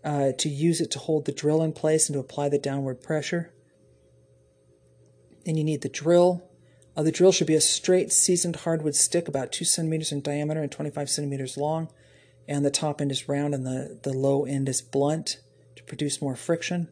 uh, 0.05 0.33
to 0.39 0.49
use 0.49 0.81
it 0.81 0.91
to 0.91 0.99
hold 0.99 1.27
the 1.27 1.33
drill 1.33 1.63
in 1.63 1.73
place 1.73 2.09
and 2.09 2.15
to 2.15 2.21
apply 2.21 2.49
the 2.49 2.59
downward 2.59 3.03
pressure. 3.03 3.53
And 5.47 5.57
you 5.57 5.65
need 5.65 5.83
the 5.83 5.89
drill 5.89 6.50
uh, 6.97 7.03
the 7.03 7.13
drill 7.13 7.33
should 7.33 7.47
be 7.47 7.55
a 7.55 7.61
straight, 7.61 8.13
seasoned 8.13 8.57
hardwood 8.57 8.95
stick 8.95 9.29
about 9.29 9.53
2 9.53 9.65
centimeters 9.65 10.13
in 10.13 10.21
diameter 10.21 10.63
and 10.63 10.73
25 10.73 11.09
centimeters 11.09 11.57
long, 11.57 11.89
and 12.49 12.65
the 12.65 12.71
top 12.71 13.01
end 13.01 13.13
is 13.13 13.29
round 13.29 13.55
and 13.55 13.65
the, 13.65 14.01
the 14.03 14.13
low 14.13 14.45
end 14.45 14.69
is 14.69 14.83
blunt 14.83 15.41
to 15.77 15.85
produce 15.85 16.21
more 16.21 16.37
friction. 16.37 16.89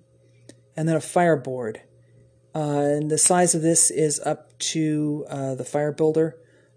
And 0.77 0.89
then 0.89 0.97
a 0.97 1.01
fireboard. 1.01 1.83
Uh, 2.55 2.81
and 2.81 3.11
the 3.11 3.19
size 3.19 3.55
of 3.55 3.63
this 3.63 3.91
is 3.91 4.21
up 4.21 4.57
to 4.59 5.27
uh, 5.29 5.55
the 5.55 5.65
fire 5.65 5.93
builder. 5.93 6.37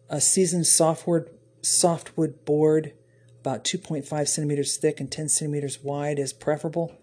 A 0.09 0.19
seasoned 0.19 0.67
softwood, 0.67 1.29
softwood 1.61 2.43
board, 2.43 2.93
about 3.39 3.63
2.5 3.63 4.27
centimeters 4.27 4.77
thick 4.77 4.99
and 4.99 5.11
10 5.11 5.29
centimeters 5.29 5.83
wide, 5.83 6.19
is 6.19 6.33
preferable. 6.33 6.97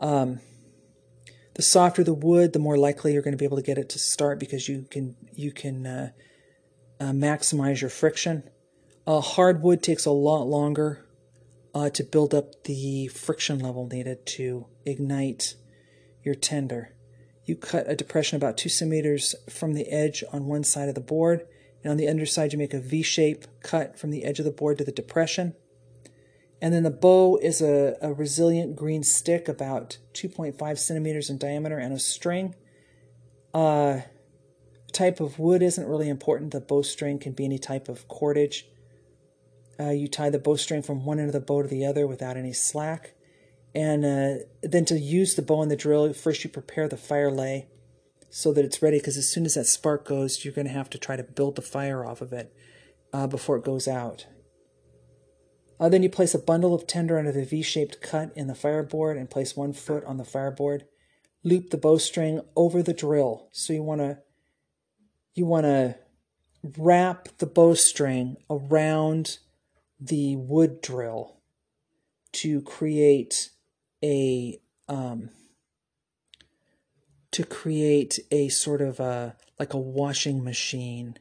Um, 0.00 0.40
the 1.56 1.62
softer 1.62 2.04
the 2.04 2.12
wood, 2.12 2.52
the 2.52 2.58
more 2.58 2.76
likely 2.76 3.14
you're 3.14 3.22
going 3.22 3.32
to 3.32 3.38
be 3.38 3.46
able 3.46 3.56
to 3.56 3.62
get 3.62 3.78
it 3.78 3.88
to 3.88 3.98
start 3.98 4.38
because 4.38 4.68
you 4.68 4.86
can 4.90 5.16
you 5.32 5.50
can 5.50 5.86
uh, 5.86 6.10
uh, 7.00 7.12
maximize 7.12 7.80
your 7.80 7.88
friction. 7.88 8.42
Uh, 9.06 9.22
hardwood 9.22 9.82
takes 9.82 10.04
a 10.04 10.10
lot 10.10 10.42
longer 10.42 11.06
uh, 11.74 11.88
to 11.88 12.04
build 12.04 12.34
up 12.34 12.64
the 12.64 13.06
friction 13.08 13.58
level 13.58 13.88
needed 13.90 14.26
to 14.26 14.66
ignite 14.84 15.54
your 16.22 16.34
tinder. 16.34 16.94
You 17.46 17.56
cut 17.56 17.88
a 17.88 17.96
depression 17.96 18.36
about 18.36 18.58
two 18.58 18.68
centimeters 18.68 19.34
from 19.48 19.72
the 19.72 19.88
edge 19.88 20.22
on 20.32 20.46
one 20.46 20.64
side 20.64 20.90
of 20.90 20.94
the 20.94 21.00
board, 21.00 21.46
and 21.82 21.90
on 21.90 21.96
the 21.96 22.08
underside 22.08 22.52
you 22.52 22.58
make 22.58 22.74
a 22.74 22.80
V-shape 22.80 23.46
cut 23.62 23.98
from 23.98 24.10
the 24.10 24.24
edge 24.24 24.38
of 24.38 24.44
the 24.44 24.50
board 24.50 24.76
to 24.76 24.84
the 24.84 24.92
depression. 24.92 25.54
And 26.60 26.72
then 26.72 26.84
the 26.84 26.90
bow 26.90 27.36
is 27.36 27.60
a, 27.60 27.96
a 28.00 28.12
resilient 28.12 28.76
green 28.76 29.02
stick 29.02 29.48
about 29.48 29.98
2.5 30.14 30.78
centimeters 30.78 31.28
in 31.28 31.38
diameter 31.38 31.78
and 31.78 31.92
a 31.92 31.98
string. 31.98 32.54
Uh, 33.52 34.00
type 34.92 35.20
of 35.20 35.38
wood 35.38 35.62
isn't 35.62 35.86
really 35.86 36.08
important. 36.08 36.52
The 36.52 36.60
bowstring 36.60 37.18
can 37.18 37.32
be 37.32 37.44
any 37.44 37.58
type 37.58 37.88
of 37.88 38.08
cordage. 38.08 38.66
Uh, 39.78 39.90
you 39.90 40.08
tie 40.08 40.30
the 40.30 40.38
bowstring 40.38 40.82
from 40.82 41.04
one 41.04 41.18
end 41.18 41.28
of 41.28 41.34
the 41.34 41.40
bow 41.40 41.62
to 41.62 41.68
the 41.68 41.84
other 41.84 42.06
without 42.06 42.38
any 42.38 42.54
slack. 42.54 43.12
And 43.74 44.06
uh, 44.06 44.44
then 44.62 44.86
to 44.86 44.98
use 44.98 45.34
the 45.34 45.42
bow 45.42 45.60
and 45.60 45.70
the 45.70 45.76
drill, 45.76 46.10
first 46.14 46.42
you 46.42 46.48
prepare 46.48 46.88
the 46.88 46.96
fire 46.96 47.30
lay 47.30 47.68
so 48.30 48.52
that 48.54 48.64
it's 48.64 48.80
ready 48.80 48.98
because 48.98 49.18
as 49.18 49.28
soon 49.28 49.44
as 49.44 49.54
that 49.54 49.66
spark 49.66 50.06
goes, 50.06 50.44
you're 50.44 50.54
going 50.54 50.66
to 50.66 50.72
have 50.72 50.88
to 50.90 50.98
try 50.98 51.16
to 51.16 51.22
build 51.22 51.56
the 51.56 51.62
fire 51.62 52.04
off 52.04 52.22
of 52.22 52.32
it 52.32 52.54
uh, 53.12 53.26
before 53.26 53.56
it 53.56 53.64
goes 53.64 53.86
out. 53.86 54.26
Uh, 55.78 55.88
then 55.88 56.02
you 56.02 56.08
place 56.08 56.34
a 56.34 56.38
bundle 56.38 56.74
of 56.74 56.86
tinder 56.86 57.18
under 57.18 57.32
the 57.32 57.44
V-shaped 57.44 58.00
cut 58.00 58.32
in 58.34 58.46
the 58.46 58.54
fireboard 58.54 59.16
and 59.16 59.30
place 59.30 59.56
one 59.56 59.72
foot 59.72 60.04
on 60.04 60.16
the 60.16 60.24
fireboard. 60.24 60.84
Loop 61.44 61.70
the 61.70 61.76
bowstring 61.76 62.40
over 62.56 62.82
the 62.82 62.94
drill. 62.94 63.48
So 63.52 63.72
you 63.72 63.82
want 63.82 64.00
to 64.00 64.18
you 65.34 65.44
want 65.44 65.64
to 65.64 65.96
wrap 66.78 67.28
the 67.38 67.46
bowstring 67.46 68.36
around 68.48 69.38
the 70.00 70.34
wood 70.36 70.80
drill 70.80 71.36
to 72.32 72.62
create 72.62 73.50
a 74.02 74.60
um, 74.88 75.30
to 77.30 77.44
create 77.44 78.18
a 78.30 78.48
sort 78.48 78.80
of 78.80 78.98
a 78.98 79.36
like 79.58 79.74
a 79.74 79.78
washing 79.78 80.42
machine 80.42 81.16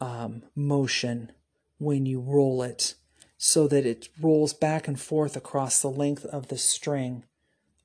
um, 0.00 0.42
motion 0.54 1.32
when 1.78 2.06
you 2.06 2.20
roll 2.20 2.62
it 2.62 2.94
so 3.38 3.66
that 3.68 3.86
it 3.86 4.08
rolls 4.20 4.52
back 4.52 4.86
and 4.86 5.00
forth 5.00 5.36
across 5.36 5.80
the 5.80 5.90
length 5.90 6.24
of 6.26 6.48
the 6.48 6.58
string 6.58 7.24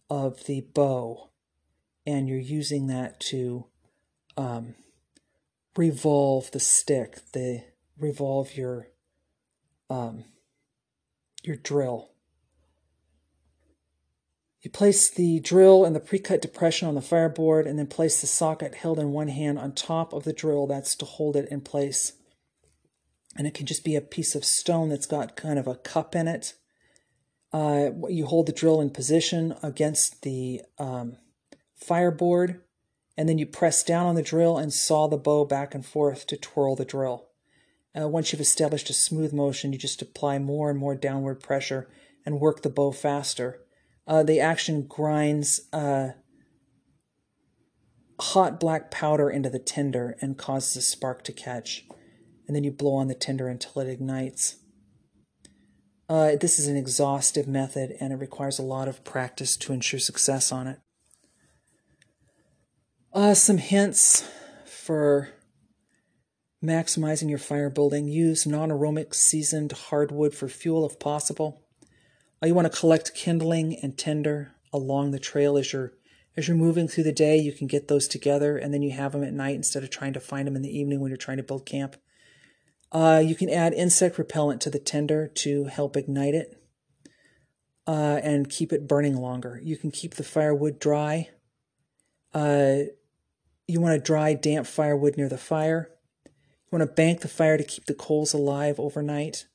of 0.10 0.46
the 0.46 0.62
bow 0.74 1.30
and 2.06 2.28
you're 2.28 2.38
using 2.38 2.88
that 2.88 3.20
to 3.20 3.66
um, 4.36 4.76
revolve 5.78 6.52
the 6.52 6.60
stick 6.60 7.20
the 7.32 7.64
revolve 7.98 8.58
your 8.58 8.90
um, 9.90 10.26
your 11.44 11.56
drill 11.56 12.10
you 14.64 14.72
place 14.72 15.10
the 15.10 15.42
drill 15.42 15.84
in 15.84 15.92
the 15.92 16.00
pre-cut 16.00 16.42
depression 16.42 16.88
on 16.88 16.96
the 16.96 17.02
fireboard 17.02 17.68
and 17.68 17.78
then 17.78 17.88
place 17.88 18.22
the 18.22 18.28
socket 18.28 18.76
held 18.76 18.98
in 18.98 19.12
one 19.12 19.28
hand 19.28 19.60
on 19.60 19.74
top 19.74 20.14
of 20.14 20.24
the 20.24 20.32
drill. 20.32 20.68
That's 20.68 20.96
to 20.96 21.06
hold 21.06 21.36
it 21.36 21.50
in 21.52 21.60
place. 21.60 22.14
And 23.36 23.48
it 23.48 23.54
can 23.54 23.66
just 23.66 23.84
be 23.84 23.96
a 23.96 24.02
piece 24.02 24.36
of 24.36 24.46
stone 24.46 24.90
that's 24.90 25.06
got 25.06 25.36
kind 25.36 25.58
of 25.58 25.68
a 25.68 25.76
cup 25.76 26.16
in 26.16 26.28
it. 26.28 26.54
Uh, 27.52 27.92
you 28.10 28.26
hold 28.26 28.48
the 28.48 28.52
drill 28.52 28.82
in 28.82 28.90
position 28.90 29.56
against 29.62 30.24
the 30.24 30.62
um, 30.80 31.18
fireboard 31.76 32.62
and 33.16 33.30
then 33.30 33.38
you 33.38 33.46
press 33.46 33.84
down 33.84 34.08
on 34.08 34.16
the 34.16 34.24
drill 34.24 34.58
and 34.58 34.74
saw 34.74 35.08
the 35.08 35.18
bow 35.18 35.46
back 35.46 35.76
and 35.76 35.86
forth 35.86 36.26
to 36.26 36.38
twirl 36.38 36.76
the 36.76 36.86
drill. 36.86 37.28
Uh, 38.00 38.08
once 38.08 38.32
you've 38.32 38.42
established 38.42 38.90
a 38.90 38.94
smooth 38.94 39.32
motion, 39.32 39.72
you 39.72 39.78
just 39.78 40.02
apply 40.02 40.40
more 40.40 40.72
and 40.72 40.80
more 40.80 40.96
downward 40.96 41.36
pressure 41.36 41.88
and 42.26 42.40
work 42.40 42.64
the 42.64 42.70
bow 42.70 42.92
faster 42.92 43.64
uh, 44.08 44.24
the 44.24 44.40
action 44.40 44.84
grinds 44.84 45.62
uh, 45.72 46.10
hot 48.20 48.60
black 48.60 48.92
powder 48.92 49.30
into 49.30 49.50
the 49.50 49.60
tinder 49.60 50.18
and 50.22 50.38
causes 50.38 50.76
a 50.76 50.82
spark 50.82 51.24
to 51.24 51.32
catch. 51.32 51.86
And 52.48 52.56
then 52.56 52.64
you 52.64 52.72
blow 52.72 52.96
on 52.96 53.08
the 53.08 53.16
tinder 53.16 53.48
until 53.48 53.82
it 53.82 53.90
ignites. 53.90 54.58
Uh, 56.10 56.36
this 56.40 56.60
is 56.60 56.68
an 56.68 56.76
exhaustive 56.76 57.48
method 57.48 57.96
and 58.00 58.12
it 58.12 58.18
requires 58.18 58.60
a 58.60 58.64
lot 58.64 58.88
of 58.88 59.04
practice 59.04 59.56
to 59.58 59.74
ensure 59.74 60.00
success 60.00 60.52
on 60.52 60.68
it. 60.68 60.80
Uh, 63.14 63.34
some 63.34 63.58
hints 63.58 64.28
for 64.66 65.30
maximizing 66.64 67.30
your 67.30 67.38
fire 67.38 67.70
building 67.70 68.08
use 68.08 68.48
non 68.48 68.72
aromatic 68.72 69.14
seasoned 69.14 69.72
hardwood 69.72 70.34
for 70.34 70.48
fuel 70.48 70.86
if 70.86 71.00
possible. 71.00 71.64
Uh, 72.42 72.48
you 72.48 72.56
want 72.56 72.72
to 72.72 72.80
collect 72.80 73.14
kindling 73.14 73.78
and 73.82 73.98
tinder 73.98 74.56
along 74.74 75.12
the 75.12 75.20
trail 75.20 75.58
as 75.58 75.72
you're 75.72 75.94
as 76.36 76.48
you're 76.48 76.58
moving 76.58 76.88
through 76.88 77.04
the 77.04 77.12
day. 77.12 77.38
You 77.38 77.54
can 77.54 77.68
get 77.68 77.88
those 77.88 78.08
together, 78.08 78.58
and 78.58 78.74
then 78.74 78.82
you 78.82 78.92
have 78.92 79.12
them 79.12 79.24
at 79.24 79.34
night 79.34 79.56
instead 79.56 79.84
of 79.84 79.92
trying 79.92 80.14
to 80.14 80.20
find 80.20 80.48
them 80.48 80.56
in 80.56 80.64
the 80.64 80.76
evening 80.76 81.00
when 81.00 81.10
you're 81.10 81.18
trying 81.18 81.38
to 81.38 81.44
build 81.44 81.66
camp. 81.66 81.96
Uh, 82.94 83.22
you 83.26 83.34
can 83.34 83.50
add 83.50 83.74
insect 83.74 84.18
repellent 84.18 84.62
to 84.62 84.70
the 84.70 84.80
tinder 84.80 85.28
to 85.28 85.66
help 85.66 85.98
ignite 85.98 86.36
it 86.36 86.64
uh, 87.88 88.20
and 88.24 88.50
keep 88.50 88.72
it 88.72 88.88
burning 88.88 89.18
longer. 89.18 89.60
You 89.64 89.76
can 89.76 89.90
keep 89.92 90.14
the 90.14 90.24
firewood 90.24 90.80
dry. 90.80 91.30
Uh, 92.34 92.84
you 93.68 93.82
want 93.82 93.96
to 93.96 94.06
dry, 94.06 94.36
damp 94.36 94.68
firewood 94.68 95.18
near 95.18 95.28
the 95.28 95.38
fire. 95.38 95.90
You 96.26 96.80
want 96.80 96.88
to 96.88 96.94
bank 96.94 97.22
the 97.22 97.28
fire 97.28 97.58
to 97.58 97.64
keep 97.64 97.86
the 97.86 97.94
coals 97.96 98.34
alive 98.34 98.80
overnight 98.80 99.48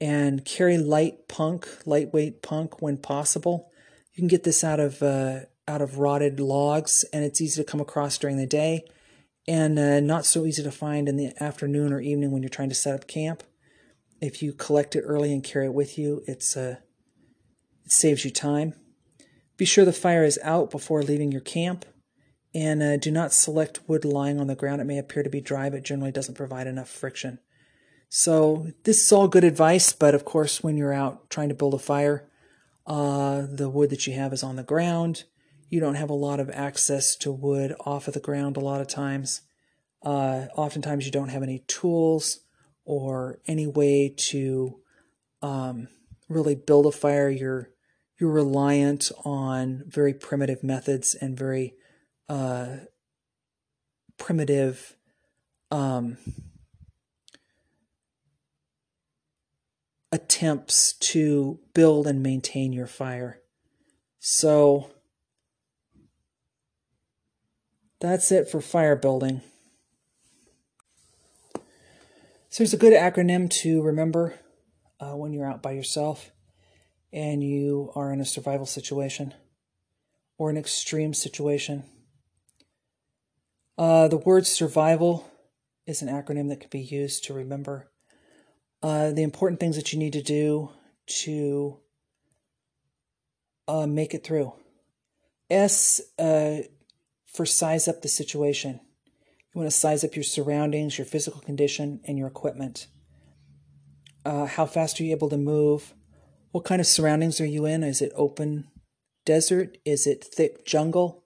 and 0.00 0.44
carry 0.44 0.78
light 0.78 1.28
punk, 1.28 1.68
lightweight 1.84 2.42
punk 2.42 2.80
when 2.80 2.96
possible. 2.96 3.70
You 4.14 4.22
can 4.22 4.28
get 4.28 4.44
this 4.44 4.64
out 4.64 4.80
of 4.80 5.02
uh, 5.02 5.40
out 5.66 5.82
of 5.82 5.98
rotted 5.98 6.40
logs, 6.40 7.04
and 7.12 7.24
it's 7.24 7.40
easy 7.40 7.62
to 7.62 7.70
come 7.70 7.80
across 7.80 8.18
during 8.18 8.36
the 8.36 8.46
day, 8.46 8.84
and 9.46 9.78
uh, 9.78 10.00
not 10.00 10.24
so 10.24 10.46
easy 10.46 10.62
to 10.62 10.70
find 10.70 11.08
in 11.08 11.16
the 11.16 11.32
afternoon 11.40 11.92
or 11.92 12.00
evening 12.00 12.30
when 12.30 12.42
you're 12.42 12.48
trying 12.48 12.70
to 12.70 12.74
set 12.74 12.94
up 12.94 13.06
camp. 13.06 13.42
If 14.20 14.42
you 14.42 14.52
collect 14.52 14.96
it 14.96 15.02
early 15.02 15.32
and 15.32 15.44
carry 15.44 15.66
it 15.66 15.74
with 15.74 15.98
you, 15.98 16.22
it's 16.26 16.56
uh, 16.56 16.76
it 17.84 17.92
saves 17.92 18.24
you 18.24 18.30
time. 18.30 18.74
Be 19.56 19.64
sure 19.64 19.84
the 19.84 19.92
fire 19.92 20.24
is 20.24 20.38
out 20.42 20.70
before 20.70 21.02
leaving 21.02 21.30
your 21.30 21.40
camp, 21.40 21.84
and 22.54 22.82
uh, 22.82 22.96
do 22.96 23.10
not 23.10 23.32
select 23.32 23.80
wood 23.86 24.04
lying 24.04 24.40
on 24.40 24.46
the 24.46 24.54
ground. 24.54 24.80
It 24.80 24.84
may 24.84 24.98
appear 24.98 25.22
to 25.22 25.30
be 25.30 25.40
dry, 25.40 25.68
but 25.68 25.82
generally 25.82 26.12
doesn't 26.12 26.34
provide 26.34 26.66
enough 26.66 26.88
friction. 26.88 27.38
So 28.08 28.68
this 28.84 29.02
is 29.04 29.12
all 29.12 29.28
good 29.28 29.44
advice, 29.44 29.92
but 29.92 30.14
of 30.14 30.24
course, 30.24 30.62
when 30.62 30.76
you're 30.76 30.92
out 30.92 31.28
trying 31.30 31.48
to 31.48 31.54
build 31.54 31.74
a 31.74 31.78
fire, 31.78 32.28
uh, 32.86 33.46
the 33.50 33.68
wood 33.68 33.90
that 33.90 34.06
you 34.06 34.14
have 34.14 34.32
is 34.32 34.42
on 34.42 34.56
the 34.56 34.62
ground. 34.62 35.24
You 35.74 35.80
don't 35.80 35.96
have 35.96 36.10
a 36.10 36.14
lot 36.14 36.38
of 36.38 36.50
access 36.50 37.16
to 37.16 37.32
wood 37.32 37.74
off 37.80 38.06
of 38.06 38.14
the 38.14 38.20
ground 38.20 38.56
a 38.56 38.60
lot 38.60 38.80
of 38.80 38.86
times. 38.86 39.40
Uh, 40.04 40.46
oftentimes, 40.54 41.04
you 41.04 41.10
don't 41.10 41.30
have 41.30 41.42
any 41.42 41.64
tools 41.66 42.44
or 42.84 43.40
any 43.48 43.66
way 43.66 44.14
to 44.28 44.76
um, 45.42 45.88
really 46.28 46.54
build 46.54 46.86
a 46.86 46.92
fire. 46.92 47.28
You're 47.28 47.70
you're 48.20 48.30
reliant 48.30 49.10
on 49.24 49.82
very 49.88 50.14
primitive 50.14 50.62
methods 50.62 51.16
and 51.16 51.36
very 51.36 51.74
uh, 52.28 52.76
primitive 54.16 54.94
um, 55.72 56.18
attempts 60.12 60.92
to 61.00 61.58
build 61.74 62.06
and 62.06 62.22
maintain 62.22 62.72
your 62.72 62.86
fire. 62.86 63.40
So 64.20 64.93
that's 68.04 68.30
it 68.30 68.48
for 68.48 68.60
fire 68.60 68.96
building. 68.96 69.40
So 72.50 72.62
there's 72.62 72.74
a 72.74 72.78
good 72.78 72.92
acronym 72.92 73.50
to 73.62 73.82
remember 73.82 74.34
uh, 75.00 75.16
when 75.16 75.32
you're 75.32 75.50
out 75.50 75.62
by 75.62 75.72
yourself 75.72 76.30
and 77.12 77.42
you 77.42 77.90
are 77.94 78.12
in 78.12 78.20
a 78.20 78.24
survival 78.24 78.66
situation 78.66 79.34
or 80.38 80.50
an 80.50 80.56
extreme 80.56 81.14
situation. 81.14 81.84
Uh, 83.76 84.08
the 84.08 84.18
word 84.18 84.46
survival 84.46 85.30
is 85.86 86.02
an 86.02 86.08
acronym 86.08 86.48
that 86.48 86.60
can 86.60 86.70
be 86.70 86.80
used 86.80 87.24
to 87.24 87.34
remember 87.34 87.90
uh, 88.82 89.10
the 89.10 89.22
important 89.22 89.58
things 89.60 89.76
that 89.76 89.92
you 89.92 89.98
need 89.98 90.12
to 90.12 90.22
do 90.22 90.70
to 91.06 91.78
uh, 93.66 93.86
make 93.86 94.14
it 94.14 94.24
through. 94.24 94.52
S 95.50 96.00
uh, 96.18 96.58
for 97.34 97.44
size 97.44 97.88
up 97.88 98.02
the 98.02 98.08
situation. 98.08 98.80
You 99.52 99.60
want 99.60 99.70
to 99.70 99.76
size 99.76 100.04
up 100.04 100.16
your 100.16 100.22
surroundings, 100.22 100.98
your 100.98 101.04
physical 101.04 101.40
condition, 101.40 102.00
and 102.04 102.16
your 102.18 102.28
equipment. 102.28 102.86
Uh, 104.24 104.46
how 104.46 104.64
fast 104.64 105.00
are 105.00 105.04
you 105.04 105.10
able 105.10 105.28
to 105.28 105.36
move? 105.36 105.94
What 106.52 106.64
kind 106.64 106.80
of 106.80 106.86
surroundings 106.86 107.40
are 107.40 107.46
you 107.46 107.66
in? 107.66 107.82
Is 107.82 108.00
it 108.00 108.12
open 108.14 108.68
desert? 109.26 109.76
Is 109.84 110.06
it 110.06 110.24
thick 110.24 110.64
jungle? 110.64 111.24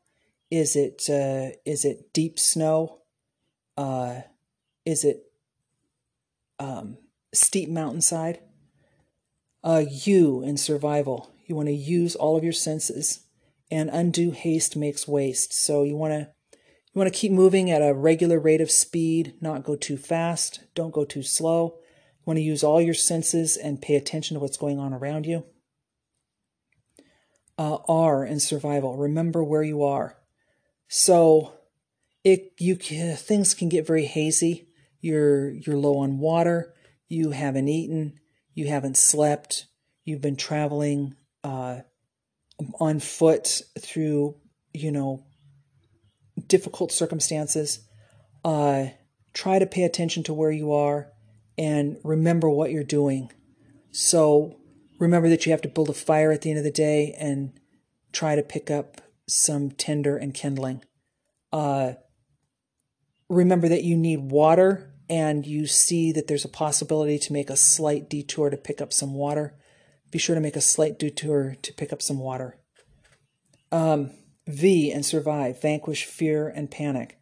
Is 0.51 0.75
it 0.75 1.09
uh, 1.09 1.57
is 1.65 1.85
it 1.85 2.13
deep 2.13 2.39
snow? 2.39 3.03
Uh, 3.77 4.23
is 4.85 5.05
it 5.05 5.29
um, 6.59 6.99
steep 7.33 7.69
mountainside. 7.69 8.41
Uh, 9.63 9.85
you 9.89 10.43
in 10.43 10.57
survival. 10.57 11.33
You 11.47 11.55
want 11.55 11.69
to 11.69 11.75
use 11.75 12.15
all 12.15 12.37
of 12.37 12.45
your 12.45 12.53
senses, 12.53 13.21
and 13.71 13.91
undue 13.91 14.31
haste 14.31 14.77
makes 14.77 15.09
waste. 15.09 15.53
So 15.53 15.83
you 15.83 15.97
want 15.97 16.13
to 16.13 16.21
you 16.21 16.99
want 16.99 17.13
to 17.13 17.19
keep 17.19 17.33
moving 17.33 17.71
at 17.71 17.83
a 17.83 17.95
regular 17.95 18.39
rate 18.39 18.61
of 18.61 18.71
speed, 18.71 19.35
not 19.41 19.65
go 19.65 19.77
too 19.77 19.97
fast, 19.97 20.61
don't 20.75 20.93
go 20.93 21.05
too 21.05 21.23
slow. 21.23 21.77
You 21.77 22.23
want 22.25 22.39
to 22.39 22.43
use 22.43 22.65
all 22.65 22.81
your 22.81 22.95
senses 22.95 23.57
and 23.57 23.83
pay 23.83 23.95
attention 23.95 24.35
to 24.35 24.41
what's 24.41 24.57
going 24.57 24.79
on 24.79 24.93
around 24.93 25.27
you. 25.27 25.45
Uh, 27.59 27.79
R 27.89 28.25
in 28.25 28.41
survival. 28.41 28.97
Remember 28.97 29.43
where 29.45 29.63
you 29.63 29.83
are. 29.83 30.17
So 30.89 31.55
it 32.25 32.53
you 32.59 32.77
things 32.77 33.55
can 33.55 33.69
get 33.69 33.87
very 33.87 34.07
hazy. 34.07 34.69
You're 35.01 35.51
you're 35.51 35.77
low 35.77 35.99
on 35.99 36.19
water 36.19 36.75
you 37.09 37.31
haven't 37.31 37.69
eaten, 37.69 38.21
you 38.55 38.69
haven't 38.69 38.97
slept, 38.97 39.67
you've 40.05 40.21
been 40.21 40.37
traveling 40.37 41.15
uh, 41.43 41.81
on 42.81 43.01
foot 43.01 43.63
through, 43.79 44.37
you 44.73 44.93
know, 44.93 45.25
difficult 46.47 46.93
circumstances. 46.93 47.81
Uh, 48.45 48.87
try 49.35 49.59
to 49.59 49.67
pay 49.67 49.83
attention 49.85 50.23
to 50.25 50.35
where 50.35 50.51
you 50.51 50.73
are 50.73 51.09
and 51.57 51.99
remember 52.05 52.49
what 52.49 52.71
you're 52.71 52.85
doing 52.85 53.31
So 53.91 54.57
remember 54.99 55.29
that 55.29 55.47
you 55.47 55.53
have 55.53 55.63
to 55.63 55.69
build 55.69 55.89
a 55.89 55.95
fire 55.95 56.33
at 56.33 56.43
the 56.43 56.51
end 56.51 56.59
of 56.59 56.65
the 56.65 56.71
day 56.71 57.17
and 57.19 57.53
try 58.13 58.37
to 58.37 58.43
pick 58.43 58.71
up 58.71 59.01
some 59.27 59.71
tinder 59.71 60.17
and 60.17 60.35
kindling. 60.35 60.85
Uh, 61.53 61.95
remember 63.29 63.69
that 63.69 63.85
you 63.85 63.97
need 63.97 64.31
water 64.31 64.95
and 65.09 65.47
you 65.47 65.67
see 65.67 66.13
that 66.13 66.27
there's 66.27 66.45
a 66.45 66.51
possibility 66.51 67.19
to 67.19 67.33
make 67.33 67.51
a 67.51 67.57
slight 67.57 68.09
detour 68.09 68.51
to 68.51 68.57
pick 68.57 68.81
up 68.81 68.93
some 68.93 69.15
water. 69.15 69.55
Be 70.11 70.19
sure 70.19 70.35
to 70.35 70.41
make 70.41 70.57
a 70.57 70.61
slight 70.61 70.99
detour 70.99 71.57
to 71.61 71.73
pick 71.73 71.93
up 71.93 72.03
some 72.03 72.19
water. 72.19 72.59
Um, 73.71 74.13
v 74.47 74.91
and 74.91 75.05
survive, 75.05 75.61
vanquish 75.61 76.05
fear 76.05 76.49
and 76.49 76.71
panic. 76.71 77.19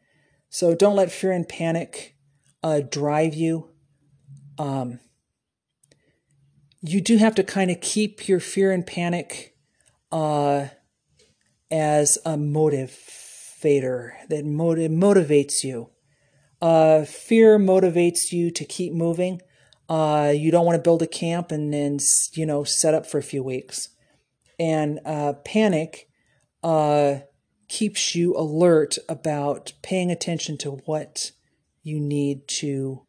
So 0.49 0.75
don't 0.75 0.97
let 0.97 1.11
fear 1.11 1.33
and 1.33 1.49
panic 1.49 2.17
uh, 2.63 2.81
drive 2.81 3.35
you. 3.35 3.71
Um, 4.59 5.01
you 6.81 7.01
do 7.01 7.17
have 7.17 7.35
to 7.35 7.43
kind 7.43 7.71
of 7.71 7.81
keep 7.81 8.29
your 8.29 8.41
fear 8.41 8.71
and 8.71 8.87
panic 8.87 9.57
uh, 10.13 10.69
as 11.71 12.19
a 12.25 12.37
motivator 12.37 14.13
that 14.29 14.45
motiv- 14.45 14.91
motivates 14.91 15.65
you. 15.65 15.91
Uh, 16.63 17.05
fear 17.05 17.59
motivates 17.59 18.33
you 18.33 18.51
to 18.51 18.65
keep 18.65 18.93
moving. 18.93 19.41
Uh, 19.89 20.33
you 20.35 20.51
don't 20.51 20.67
want 20.67 20.77
to 20.77 20.83
build 20.83 21.03
a 21.03 21.07
camp 21.07 21.53
and 21.53 21.73
then 21.73 21.99
you 22.33 22.45
know 22.45 22.65
set 22.65 22.95
up 22.95 23.07
for 23.07 23.19
a 23.19 23.23
few 23.23 23.43
weeks. 23.43 23.91
And 24.59 25.01
uh, 25.05 25.35
panic 25.45 26.09
uh, 26.63 27.19
keeps 27.69 28.15
you 28.15 28.37
alert 28.37 28.99
about 29.09 29.73
paying 29.83 30.11
attention 30.11 30.57
to 30.59 30.73
what 30.87 31.33
you 31.83 32.01
need 32.01 32.49
to 32.49 33.07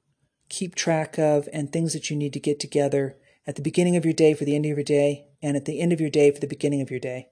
keep 0.50 0.76
track 0.76 1.18
of 1.18 1.50
and 1.52 1.72
things 1.72 1.94
that 1.94 2.10
you 2.10 2.16
need 2.16 2.34
to 2.34 2.40
get 2.40 2.60
together 2.60 3.18
at 3.46 3.56
the 3.56 3.62
beginning 3.62 3.96
of 3.96 4.06
your 4.06 4.14
day 4.14 4.34
for 4.34 4.46
the 4.46 4.56
end 4.56 4.66
of 4.66 4.70
your 4.70 4.84
day, 4.84 5.26
and 5.42 5.56
at 5.56 5.66
the 5.66 5.80
end 5.80 5.94
of 5.94 6.02
your 6.02 6.10
day 6.10 6.32
for 6.32 6.40
the 6.40 6.48
beginning 6.48 6.82
of 6.82 6.92
your 6.92 7.00
day. 7.00 7.30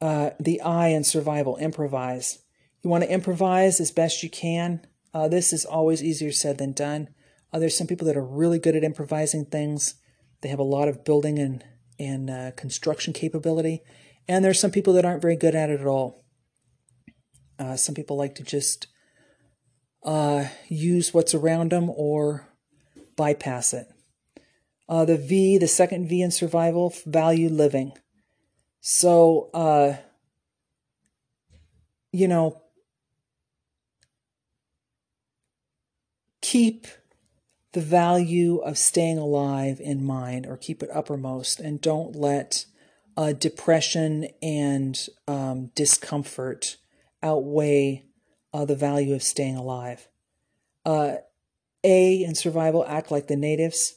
Uh, 0.00 0.30
the 0.40 0.60
I 0.60 0.88
in 0.88 1.04
survival, 1.04 1.56
improvise. 1.58 2.40
You 2.82 2.90
want 2.90 3.04
to 3.04 3.10
improvise 3.10 3.80
as 3.80 3.92
best 3.92 4.22
you 4.22 4.28
can. 4.28 4.84
Uh, 5.14 5.28
this 5.28 5.52
is 5.52 5.64
always 5.64 6.02
easier 6.02 6.32
said 6.32 6.58
than 6.58 6.72
done. 6.72 7.08
Uh, 7.54 7.60
there's 7.60 7.78
some 7.78 7.86
people 7.86 8.08
that 8.08 8.16
are 8.16 8.24
really 8.24 8.58
good 8.58 8.74
at 8.74 8.82
improvising 8.82 9.44
things. 9.44 9.94
They 10.42 10.48
have 10.48 10.58
a 10.58 10.64
lot 10.64 10.88
of 10.88 11.04
building 11.04 11.38
and 11.38 11.64
and 11.96 12.28
uh, 12.28 12.50
construction 12.56 13.12
capability, 13.12 13.80
and 14.26 14.44
there's 14.44 14.58
some 14.58 14.72
people 14.72 14.92
that 14.94 15.04
aren't 15.04 15.22
very 15.22 15.36
good 15.36 15.54
at 15.54 15.70
it 15.70 15.80
at 15.80 15.86
all. 15.86 16.24
Uh, 17.56 17.76
some 17.76 17.94
people 17.94 18.16
like 18.16 18.34
to 18.34 18.42
just 18.42 18.88
uh, 20.04 20.46
use 20.68 21.14
what's 21.14 21.32
around 21.32 21.70
them 21.70 21.88
or 21.90 22.48
bypass 23.16 23.72
it. 23.72 23.86
Uh, 24.88 25.04
the 25.04 25.16
V, 25.16 25.56
the 25.56 25.68
second 25.68 26.08
V 26.08 26.22
in 26.22 26.32
survival, 26.32 26.92
value 27.06 27.48
living. 27.48 27.92
So, 28.80 29.50
uh, 29.54 29.94
you 32.10 32.26
know, 32.26 32.60
keep 36.42 36.88
the 37.74 37.80
value 37.80 38.58
of 38.58 38.78
staying 38.78 39.18
alive 39.18 39.80
in 39.80 40.04
mind 40.04 40.46
or 40.46 40.56
keep 40.56 40.82
it 40.82 40.90
uppermost 40.94 41.58
and 41.58 41.80
don't 41.80 42.14
let 42.14 42.66
uh, 43.16 43.32
depression 43.32 44.28
and 44.40 45.08
um, 45.26 45.70
discomfort 45.74 46.76
outweigh 47.22 48.04
uh, 48.52 48.64
the 48.64 48.76
value 48.76 49.12
of 49.12 49.22
staying 49.22 49.56
alive. 49.56 50.08
Uh, 50.86 51.16
a 51.82 52.22
in 52.22 52.36
survival, 52.36 52.84
act 52.86 53.10
like 53.10 53.26
the 53.26 53.36
natives. 53.36 53.94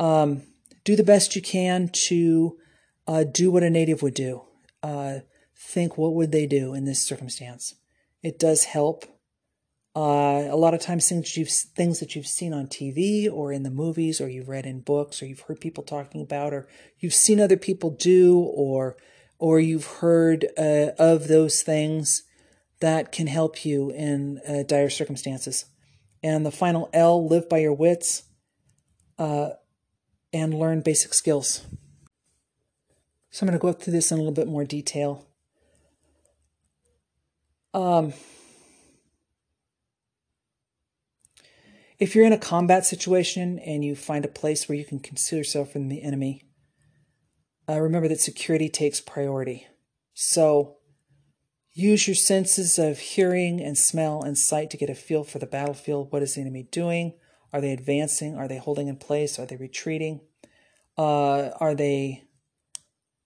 Um, 0.00 0.42
do 0.84 0.96
the 0.96 1.04
best 1.04 1.36
you 1.36 1.42
can 1.42 1.90
to 2.08 2.58
uh, 3.06 3.24
do 3.24 3.52
what 3.52 3.62
a 3.62 3.70
native 3.70 4.02
would 4.02 4.14
do. 4.14 4.42
Uh, 4.82 5.20
think 5.56 5.96
what 5.96 6.14
would 6.14 6.32
they 6.32 6.46
do 6.46 6.74
in 6.74 6.84
this 6.84 7.06
circumstance. 7.06 7.76
It 8.20 8.38
does 8.38 8.64
help. 8.64 9.06
Uh, 9.94 10.48
a 10.50 10.56
lot 10.56 10.72
of 10.72 10.80
times, 10.80 11.08
things 11.08 11.36
you've 11.36 11.50
things 11.50 12.00
that 12.00 12.16
you've 12.16 12.26
seen 12.26 12.54
on 12.54 12.66
TV 12.66 13.30
or 13.30 13.52
in 13.52 13.62
the 13.62 13.70
movies, 13.70 14.20
or 14.20 14.28
you've 14.28 14.48
read 14.48 14.64
in 14.64 14.80
books, 14.80 15.22
or 15.22 15.26
you've 15.26 15.40
heard 15.40 15.60
people 15.60 15.84
talking 15.84 16.22
about, 16.22 16.54
or 16.54 16.66
you've 16.98 17.12
seen 17.12 17.38
other 17.38 17.58
people 17.58 17.90
do, 17.90 18.38
or 18.38 18.96
or 19.38 19.60
you've 19.60 19.86
heard 19.86 20.46
uh, 20.56 20.92
of 20.98 21.28
those 21.28 21.62
things 21.62 22.22
that 22.80 23.12
can 23.12 23.26
help 23.26 23.64
you 23.64 23.90
in 23.90 24.40
uh, 24.48 24.62
dire 24.62 24.88
circumstances. 24.88 25.66
And 26.22 26.46
the 26.46 26.50
final 26.50 26.88
L, 26.92 27.26
live 27.26 27.48
by 27.48 27.58
your 27.58 27.74
wits. 27.74 28.22
Uh, 29.18 29.50
and 30.32 30.54
learn 30.54 30.80
basic 30.80 31.12
skills. 31.14 31.66
So 33.30 33.44
I'm 33.44 33.48
going 33.48 33.58
to 33.58 33.62
go 33.62 33.72
through 33.72 33.92
this 33.92 34.10
in 34.10 34.18
a 34.18 34.20
little 34.20 34.32
bit 34.32 34.48
more 34.48 34.64
detail. 34.64 35.26
Um, 37.74 38.12
if 42.02 42.16
you're 42.16 42.26
in 42.26 42.32
a 42.32 42.38
combat 42.38 42.84
situation 42.84 43.60
and 43.60 43.84
you 43.84 43.94
find 43.94 44.24
a 44.24 44.28
place 44.28 44.68
where 44.68 44.76
you 44.76 44.84
can 44.84 44.98
conceal 44.98 45.38
yourself 45.38 45.70
from 45.70 45.88
the 45.88 46.02
enemy, 46.02 46.42
uh, 47.68 47.80
remember 47.80 48.08
that 48.08 48.18
security 48.18 48.68
takes 48.68 49.00
priority. 49.00 49.68
So 50.12 50.78
use 51.72 52.08
your 52.08 52.16
senses 52.16 52.76
of 52.76 52.98
hearing 52.98 53.60
and 53.60 53.78
smell 53.78 54.20
and 54.20 54.36
sight 54.36 54.68
to 54.70 54.76
get 54.76 54.90
a 54.90 54.96
feel 54.96 55.22
for 55.22 55.38
the 55.38 55.46
battlefield. 55.46 56.10
What 56.10 56.24
is 56.24 56.34
the 56.34 56.40
enemy 56.40 56.64
doing? 56.72 57.14
Are 57.52 57.60
they 57.60 57.70
advancing? 57.70 58.34
Are 58.34 58.48
they 58.48 58.58
holding 58.58 58.88
in 58.88 58.96
place? 58.96 59.38
Are 59.38 59.46
they 59.46 59.56
retreating? 59.56 60.22
Uh, 60.98 61.50
are 61.60 61.76
they? 61.76 62.24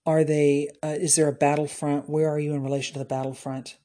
Are 0.04 0.22
they? 0.22 0.68
Uh, 0.82 0.96
is 1.00 1.16
there 1.16 1.28
a 1.28 1.32
battlefront? 1.32 2.10
Where 2.10 2.28
are 2.28 2.38
you 2.38 2.52
in 2.52 2.62
relation 2.62 2.92
to 2.92 2.98
the 2.98 3.06
battlefront? 3.06 3.78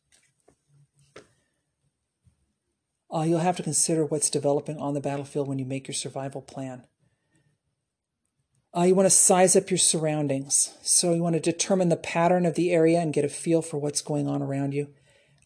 Uh, 3.13 3.23
you'll 3.23 3.39
have 3.39 3.57
to 3.57 3.63
consider 3.63 4.05
what's 4.05 4.29
developing 4.29 4.77
on 4.77 4.93
the 4.93 5.01
battlefield 5.01 5.47
when 5.47 5.59
you 5.59 5.65
make 5.65 5.87
your 5.87 5.95
survival 5.95 6.41
plan. 6.41 6.83
Uh, 8.75 8.83
you 8.83 8.95
want 8.95 9.05
to 9.05 9.09
size 9.09 9.55
up 9.55 9.69
your 9.69 9.77
surroundings. 9.77 10.73
So 10.81 11.13
you 11.13 11.21
want 11.21 11.35
to 11.35 11.41
determine 11.41 11.89
the 11.89 11.97
pattern 11.97 12.45
of 12.45 12.55
the 12.55 12.71
area 12.71 12.99
and 12.99 13.13
get 13.13 13.25
a 13.25 13.29
feel 13.29 13.61
for 13.61 13.77
what's 13.77 14.01
going 14.01 14.29
on 14.29 14.41
around 14.41 14.73
you. 14.73 14.87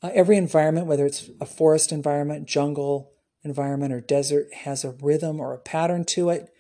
Uh, 0.04 0.12
every 0.14 0.38
environment, 0.38 0.86
whether 0.86 1.08
it's 1.08 1.30
a 1.42 1.46
forest 1.46 1.92
environment, 1.92 2.48
jungle, 2.48 3.14
environment 3.46 3.94
or 3.94 4.02
desert 4.02 4.54
has 4.54 4.84
a 4.84 4.92
rhythm 5.02 5.40
or 5.40 5.54
a 5.54 5.60
pattern 5.60 6.04
to 6.04 6.30
it. 6.30 6.52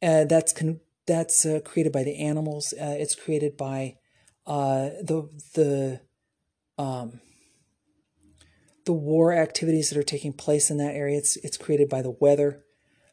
Uh, 0.00 0.24
that's 0.24 0.52
con- 0.52 0.80
that's 1.06 1.44
uh, 1.44 1.60
created 1.64 1.92
by 1.92 2.04
the 2.04 2.16
animals. 2.18 2.72
Uh, 2.72 2.96
it's 2.98 3.14
created 3.14 3.56
by 3.56 3.96
uh, 4.46 4.90
the 5.02 5.28
the 5.54 6.00
um, 6.78 7.20
the 8.88 8.94
war 8.94 9.34
activities 9.34 9.90
that 9.90 9.98
are 9.98 10.02
taking 10.02 10.32
place 10.32 10.70
in 10.70 10.78
that 10.78 10.94
area. 10.94 11.18
It's 11.18 11.36
it's 11.36 11.58
created 11.58 11.90
by 11.90 12.00
the 12.00 12.16
weather. 12.18 12.64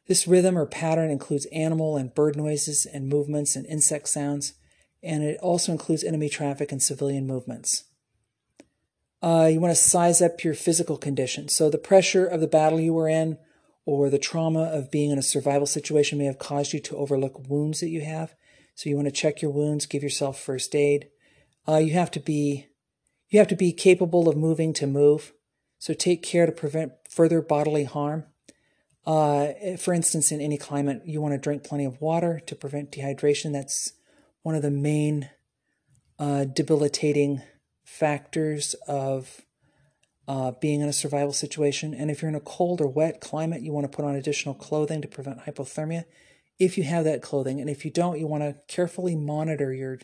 This 0.07 0.25
rhythm 0.25 0.57
or 0.57 0.65
pattern 0.65 1.11
includes 1.11 1.47
animal 1.47 1.97
and 1.97 2.15
bird 2.15 2.37
noises 2.37 2.85
and 2.85 3.09
movements 3.09 3.57
and 3.57 3.65
insect 3.65 4.07
sounds, 4.07 4.53
and 5.03 5.21
it 5.21 5.37
also 5.41 5.73
includes 5.73 6.01
enemy 6.01 6.29
traffic 6.29 6.71
and 6.71 6.81
civilian 6.81 7.27
movements. 7.27 7.83
Uh, 9.21 9.49
you 9.51 9.59
want 9.59 9.75
to 9.75 9.81
size 9.81 10.21
up 10.21 10.45
your 10.45 10.53
physical 10.53 10.95
condition. 10.95 11.49
So 11.49 11.69
the 11.69 11.77
pressure 11.77 12.25
of 12.25 12.39
the 12.39 12.47
battle 12.47 12.79
you 12.79 12.93
were 12.93 13.09
in 13.09 13.37
or 13.83 14.09
the 14.09 14.17
trauma 14.17 14.63
of 14.63 14.89
being 14.89 15.11
in 15.11 15.19
a 15.19 15.23
survival 15.23 15.67
situation 15.67 16.17
may 16.17 16.25
have 16.25 16.39
caused 16.39 16.71
you 16.71 16.79
to 16.79 16.95
overlook 16.95 17.49
wounds 17.49 17.81
that 17.81 17.89
you 17.89 17.99
have. 17.99 18.33
So 18.75 18.89
you 18.89 18.95
want 18.95 19.09
to 19.09 19.11
check 19.11 19.41
your 19.41 19.51
wounds, 19.51 19.87
give 19.87 20.03
yourself 20.03 20.39
first 20.39 20.73
aid. 20.73 21.09
Uh, 21.67 21.77
you 21.77 21.91
have 21.93 22.11
to 22.11 22.21
be 22.21 22.67
you 23.29 23.39
have 23.39 23.47
to 23.49 23.55
be 23.57 23.73
capable 23.73 24.29
of 24.29 24.37
moving 24.37 24.71
to 24.73 24.87
move. 24.87 25.33
So 25.79 25.93
take 25.93 26.23
care 26.23 26.45
to 26.45 26.51
prevent 26.51 26.93
further 27.09 27.41
bodily 27.41 27.83
harm. 27.83 28.25
Uh, 29.05 29.49
for 29.77 29.93
instance, 29.93 30.31
in 30.31 30.41
any 30.41 30.57
climate, 30.57 31.03
you 31.05 31.21
want 31.21 31.33
to 31.33 31.37
drink 31.37 31.63
plenty 31.63 31.85
of 31.85 32.01
water 32.01 32.41
to 32.47 32.55
prevent 32.55 32.91
dehydration. 32.91 33.53
That's 33.53 33.93
one 34.41 34.55
of 34.55 34.61
the 34.61 34.71
main 34.71 35.29
uh, 36.17 36.45
debilitating 36.45 37.41
factors 37.83 38.73
of 38.87 39.41
uh, 40.27 40.51
being 40.59 40.81
in 40.81 40.89
a 40.89 40.93
survival 40.93 41.33
situation. 41.33 41.93
And 41.93 42.09
if 42.09 42.21
you're 42.21 42.29
in 42.29 42.35
a 42.35 42.39
cold 42.39 42.81
or 42.81 42.87
wet 42.87 43.21
climate, 43.21 43.61
you 43.61 43.71
want 43.71 43.89
to 43.89 43.95
put 43.95 44.05
on 44.05 44.15
additional 44.15 44.55
clothing 44.55 45.01
to 45.01 45.07
prevent 45.07 45.45
hypothermia 45.45 46.05
if 46.57 46.77
you 46.77 46.83
have 46.83 47.03
that 47.03 47.21
clothing. 47.21 47.59
And 47.59 47.69
if 47.69 47.85
you 47.85 47.91
don't, 47.91 48.19
you 48.19 48.27
want 48.27 48.43
to 48.43 48.55
carefully 48.67 49.15
monitor 49.15 49.73
your 49.73 49.99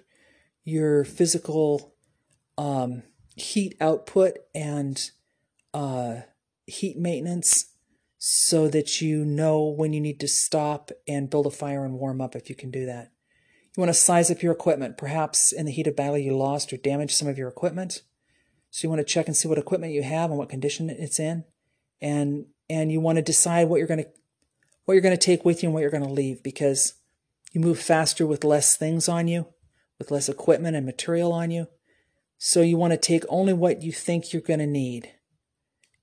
your 0.64 1.03
physical 1.03 1.95
um, 2.57 3.02
heat 3.35 3.76
output 3.81 4.38
and 4.53 5.10
uh, 5.73 6.22
heat 6.65 6.98
maintenance 6.98 7.73
so 8.18 8.68
that 8.68 9.02
you 9.02 9.26
know 9.26 9.64
when 9.64 9.93
you 9.93 10.02
need 10.02 10.19
to 10.19 10.27
stop 10.27 10.91
and 11.07 11.30
build 11.30 11.48
a 11.48 11.52
fire 11.52 11.84
and 11.84 11.95
warm 11.95 12.22
up 12.22 12.35
if 12.35 12.49
you 12.49 12.56
can 12.56 12.69
do 12.69 12.85
that. 12.85 13.11
You 13.76 13.81
want 13.81 13.89
to 13.89 13.93
size 13.93 14.30
up 14.30 14.43
your 14.43 14.52
equipment. 14.52 14.98
Perhaps 14.98 15.52
in 15.52 15.65
the 15.65 15.72
heat 15.72 15.88
of 15.88 15.95
battle 15.95 16.18
you 16.18 16.35
lost 16.35 16.72
or 16.72 16.77
damaged 16.77 17.15
some 17.15 17.27
of 17.27 17.38
your 17.38 17.48
equipment. 17.48 18.03
So 18.69 18.85
you 18.85 18.89
want 18.89 18.99
to 18.99 19.14
check 19.14 19.27
and 19.27 19.35
see 19.35 19.48
what 19.48 19.57
equipment 19.57 19.93
you 19.93 20.03
have 20.03 20.30
and 20.30 20.38
what 20.38 20.49
condition 20.49 20.89
it's 20.89 21.19
in. 21.19 21.45
And 22.02 22.45
and 22.69 22.91
you 22.91 22.99
want 22.99 23.18
to 23.18 23.22
decide 23.22 23.69
what 23.69 23.77
you're 23.77 23.88
going 23.88 24.03
to 24.03 24.10
what 24.85 24.93
you're 24.93 25.02
going 25.02 25.18
to 25.18 25.26
take 25.26 25.45
with 25.45 25.64
you 25.64 25.68
and 25.68 25.73
what 25.73 25.81
you're 25.81 25.89
going 25.89 26.03
to 26.03 26.10
leave 26.10 26.43
because 26.43 26.95
You 27.53 27.60
move 27.60 27.80
faster 27.80 28.26
with 28.26 28.43
less 28.43 28.77
things 28.77 29.10
on 29.10 29.27
you, 29.27 29.48
with 29.99 30.11
less 30.11 30.30
equipment 30.30 30.76
and 30.76 30.85
material 30.85 31.34
on 31.34 31.52
you. 31.52 31.68
So 32.38 32.61
you 32.61 32.77
want 32.77 32.91
to 32.91 32.98
take 32.98 33.23
only 33.30 33.53
what 33.53 33.81
you 33.81 33.91
think 33.91 34.31
you're 34.31 34.41
going 34.41 34.60
to 34.60 34.68
need. 34.68 35.11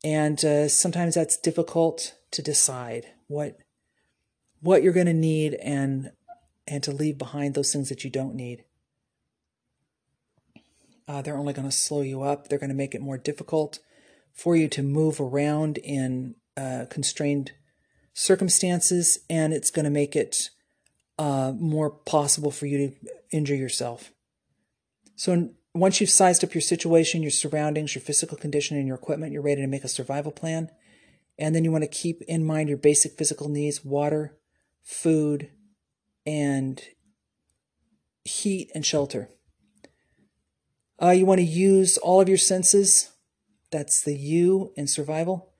And 0.04 0.42
uh, 0.44 0.68
sometimes 0.68 1.14
that's 1.14 1.36
difficult 1.36 2.14
to 2.30 2.42
decide 2.42 3.06
what 3.26 3.58
what 4.60 4.82
you're 4.82 4.92
going 4.92 5.06
to 5.06 5.14
need 5.14 5.54
and 5.54 6.12
and 6.66 6.82
to 6.82 6.92
leave 6.92 7.18
behind 7.18 7.54
those 7.54 7.72
things 7.72 7.88
that 7.88 8.04
you 8.04 8.10
don't 8.10 8.34
need. 8.34 8.64
Uh, 11.06 11.22
they're 11.22 11.38
only 11.38 11.54
going 11.54 11.68
to 11.68 11.72
slow 11.72 12.02
you 12.02 12.22
up. 12.22 12.48
They're 12.48 12.58
going 12.58 12.68
to 12.68 12.74
make 12.76 12.94
it 12.94 13.00
more 13.00 13.16
difficult 13.16 13.78
for 14.32 14.54
you 14.54 14.68
to 14.68 14.82
move 14.82 15.20
around 15.20 15.78
in 15.78 16.34
uh, 16.56 16.84
constrained 16.90 17.52
circumstances, 18.12 19.20
and 19.30 19.52
it's 19.54 19.70
going 19.70 19.84
to 19.84 19.90
make 19.90 20.14
it 20.14 20.50
uh, 21.18 21.52
more 21.58 21.90
possible 21.90 22.50
for 22.50 22.66
you 22.66 22.78
to 22.78 23.10
injure 23.30 23.54
yourself. 23.54 24.12
So, 25.16 25.50
once 25.80 26.00
you've 26.00 26.10
sized 26.10 26.44
up 26.44 26.54
your 26.54 26.62
situation, 26.62 27.22
your 27.22 27.30
surroundings, 27.30 27.94
your 27.94 28.02
physical 28.02 28.36
condition, 28.36 28.76
and 28.76 28.86
your 28.86 28.96
equipment, 28.96 29.32
you're 29.32 29.42
ready 29.42 29.60
to 29.60 29.66
make 29.66 29.84
a 29.84 29.88
survival 29.88 30.32
plan. 30.32 30.70
And 31.38 31.54
then 31.54 31.64
you 31.64 31.70
want 31.70 31.84
to 31.84 31.88
keep 31.88 32.22
in 32.22 32.44
mind 32.44 32.68
your 32.68 32.78
basic 32.78 33.12
physical 33.12 33.48
needs 33.48 33.84
water, 33.84 34.36
food, 34.82 35.50
and 36.26 36.82
heat 38.24 38.70
and 38.74 38.84
shelter. 38.84 39.30
Uh, 41.00 41.10
you 41.10 41.24
want 41.24 41.38
to 41.38 41.44
use 41.44 41.96
all 41.98 42.20
of 42.20 42.28
your 42.28 42.38
senses. 42.38 43.12
That's 43.70 44.02
the 44.02 44.16
U 44.16 44.72
in 44.76 44.86
survival. 44.86 45.52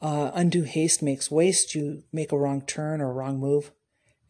Uh, 0.00 0.30
undue 0.34 0.64
haste 0.64 1.02
makes 1.02 1.30
waste. 1.30 1.74
You 1.74 2.02
make 2.12 2.32
a 2.32 2.38
wrong 2.38 2.60
turn 2.60 3.00
or 3.00 3.10
a 3.10 3.14
wrong 3.14 3.38
move 3.38 3.72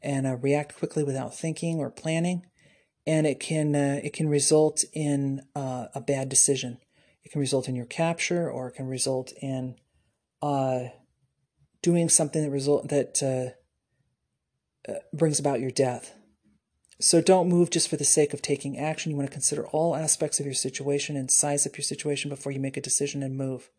and 0.02 0.26
uh, 0.26 0.36
react 0.36 0.76
quickly 0.78 1.02
without 1.02 1.34
thinking 1.34 1.78
or 1.78 1.90
planning. 1.90 2.46
And 3.06 3.26
it 3.26 3.40
can, 3.40 3.74
uh, 3.74 4.00
it 4.02 4.12
can 4.12 4.28
result 4.28 4.84
in 4.92 5.42
uh, 5.56 5.86
a 5.94 6.00
bad 6.00 6.28
decision. 6.28 6.78
It 7.24 7.32
can 7.32 7.40
result 7.40 7.68
in 7.68 7.74
your 7.74 7.86
capture 7.86 8.50
or 8.50 8.68
it 8.68 8.74
can 8.74 8.86
result 8.86 9.32
in 9.40 9.76
uh, 10.40 10.84
doing 11.82 12.08
something 12.08 12.42
that, 12.42 12.50
result, 12.50 12.88
that 12.88 13.46
brings 15.12 15.38
about 15.38 15.60
your 15.60 15.70
death. 15.70 16.14
So 17.00 17.20
don't 17.20 17.48
move 17.48 17.70
just 17.70 17.88
for 17.88 17.96
the 17.96 18.04
sake 18.04 18.32
of 18.32 18.42
taking 18.42 18.78
action. 18.78 19.10
You 19.10 19.16
want 19.16 19.28
to 19.28 19.32
consider 19.32 19.66
all 19.66 19.96
aspects 19.96 20.38
of 20.38 20.46
your 20.46 20.54
situation 20.54 21.16
and 21.16 21.30
size 21.30 21.66
up 21.66 21.76
your 21.76 21.82
situation 21.82 22.28
before 22.28 22.52
you 22.52 22.60
make 22.60 22.76
a 22.76 22.80
decision 22.80 23.24
and 23.24 23.36
move. 23.36 23.70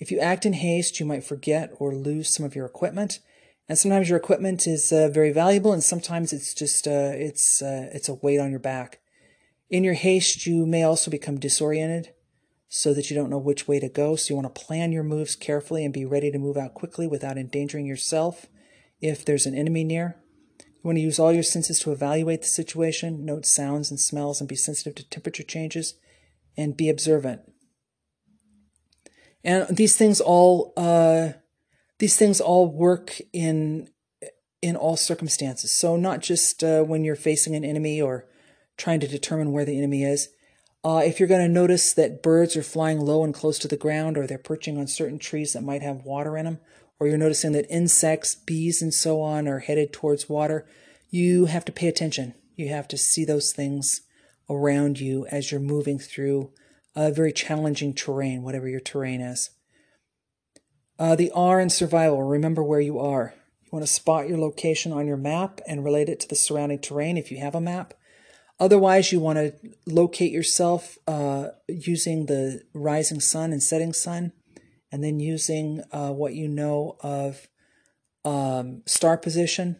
If 0.00 0.10
you 0.10 0.18
act 0.18 0.44
in 0.44 0.54
haste, 0.54 0.98
you 0.98 1.06
might 1.06 1.22
forget 1.22 1.70
or 1.78 1.94
lose 1.94 2.34
some 2.34 2.44
of 2.44 2.56
your 2.56 2.66
equipment. 2.66 3.20
And 3.68 3.78
sometimes 3.78 4.08
your 4.08 4.18
equipment 4.18 4.66
is 4.66 4.92
uh, 4.92 5.08
very 5.08 5.30
valuable, 5.30 5.72
and 5.72 5.84
sometimes 5.84 6.32
it's 6.32 6.54
just 6.54 6.88
uh, 6.88 7.12
it's 7.14 7.60
uh, 7.60 7.90
it's 7.92 8.08
a 8.08 8.14
weight 8.14 8.40
on 8.40 8.50
your 8.50 8.60
back. 8.60 9.00
In 9.68 9.84
your 9.84 9.94
haste, 9.94 10.46
you 10.46 10.64
may 10.64 10.82
also 10.82 11.10
become 11.10 11.38
disoriented, 11.38 12.14
so 12.68 12.94
that 12.94 13.10
you 13.10 13.16
don't 13.16 13.28
know 13.28 13.38
which 13.38 13.68
way 13.68 13.78
to 13.78 13.88
go. 13.88 14.16
So 14.16 14.32
you 14.32 14.40
want 14.40 14.54
to 14.54 14.64
plan 14.64 14.92
your 14.92 15.02
moves 15.02 15.36
carefully 15.36 15.84
and 15.84 15.92
be 15.92 16.06
ready 16.06 16.30
to 16.30 16.38
move 16.38 16.56
out 16.56 16.74
quickly 16.74 17.06
without 17.06 17.36
endangering 17.36 17.84
yourself 17.84 18.46
if 19.00 19.24
there's 19.24 19.46
an 19.46 19.54
enemy 19.54 19.84
near. 19.84 20.16
You 20.58 20.80
want 20.82 20.96
to 20.96 21.02
use 21.02 21.18
all 21.18 21.32
your 21.32 21.42
senses 21.42 21.80
to 21.80 21.92
evaluate 21.92 22.42
the 22.42 22.48
situation, 22.48 23.24
note 23.24 23.44
sounds 23.44 23.90
and 23.90 24.00
smells, 24.00 24.40
and 24.40 24.48
be 24.48 24.56
sensitive 24.56 24.94
to 24.94 25.08
temperature 25.08 25.42
changes, 25.42 25.94
and 26.56 26.76
be 26.76 26.88
observant. 26.88 27.42
And 29.44 29.76
these 29.76 29.96
things 29.96 30.20
all 30.20 30.72
uh, 30.76 31.32
these 31.98 32.16
things 32.16 32.40
all 32.40 32.66
work 32.66 33.18
in 33.32 33.88
in 34.60 34.74
all 34.74 34.96
circumstances. 34.96 35.72
So 35.72 35.96
not 35.96 36.20
just 36.20 36.64
uh, 36.64 36.82
when 36.82 37.04
you're 37.04 37.14
facing 37.16 37.54
an 37.54 37.64
enemy 37.64 38.00
or 38.00 38.26
trying 38.76 39.00
to 39.00 39.08
determine 39.08 39.52
where 39.52 39.64
the 39.64 39.76
enemy 39.76 40.04
is. 40.04 40.28
Uh, 40.84 41.02
if 41.04 41.18
you're 41.18 41.28
going 41.28 41.46
to 41.46 41.52
notice 41.52 41.92
that 41.92 42.22
birds 42.22 42.56
are 42.56 42.62
flying 42.62 43.00
low 43.00 43.24
and 43.24 43.34
close 43.34 43.58
to 43.58 43.68
the 43.68 43.76
ground, 43.76 44.16
or 44.16 44.26
they're 44.26 44.38
perching 44.38 44.78
on 44.78 44.86
certain 44.86 45.18
trees 45.18 45.52
that 45.52 45.62
might 45.62 45.82
have 45.82 46.04
water 46.04 46.36
in 46.36 46.44
them, 46.44 46.58
or 46.98 47.06
you're 47.06 47.18
noticing 47.18 47.52
that 47.52 47.68
insects, 47.68 48.34
bees, 48.34 48.80
and 48.80 48.94
so 48.94 49.20
on 49.20 49.46
are 49.46 49.58
headed 49.58 49.92
towards 49.92 50.28
water, 50.28 50.66
you 51.10 51.46
have 51.46 51.64
to 51.64 51.72
pay 51.72 51.88
attention. 51.88 52.34
You 52.54 52.68
have 52.68 52.88
to 52.88 52.96
see 52.96 53.24
those 53.24 53.52
things 53.52 54.02
around 54.48 55.00
you 55.00 55.26
as 55.26 55.50
you're 55.50 55.60
moving 55.60 55.98
through 55.98 56.52
a 56.94 57.12
very 57.12 57.32
challenging 57.32 57.92
terrain, 57.92 58.42
whatever 58.42 58.68
your 58.68 58.80
terrain 58.80 59.20
is. 59.20 59.50
Uh, 60.98 61.14
the 61.14 61.30
R 61.32 61.60
in 61.60 61.70
survival, 61.70 62.22
remember 62.22 62.62
where 62.62 62.80
you 62.80 62.98
are. 62.98 63.34
You 63.62 63.68
want 63.70 63.86
to 63.86 63.92
spot 63.92 64.28
your 64.28 64.38
location 64.38 64.92
on 64.92 65.06
your 65.06 65.16
map 65.16 65.60
and 65.66 65.84
relate 65.84 66.08
it 66.08 66.20
to 66.20 66.28
the 66.28 66.34
surrounding 66.34 66.80
terrain 66.80 67.16
if 67.16 67.30
you 67.30 67.38
have 67.38 67.54
a 67.54 67.60
map. 67.60 67.94
Otherwise, 68.60 69.12
you 69.12 69.20
want 69.20 69.38
to 69.38 69.54
locate 69.86 70.32
yourself 70.32 70.98
uh, 71.06 71.48
using 71.68 72.26
the 72.26 72.62
rising 72.74 73.20
sun 73.20 73.52
and 73.52 73.62
setting 73.62 73.92
sun 73.92 74.32
and 74.90 75.04
then 75.04 75.20
using 75.20 75.82
uh, 75.92 76.10
what 76.10 76.34
you 76.34 76.48
know 76.48 76.96
of 77.00 77.46
um, 78.24 78.82
star 78.86 79.16
position 79.16 79.76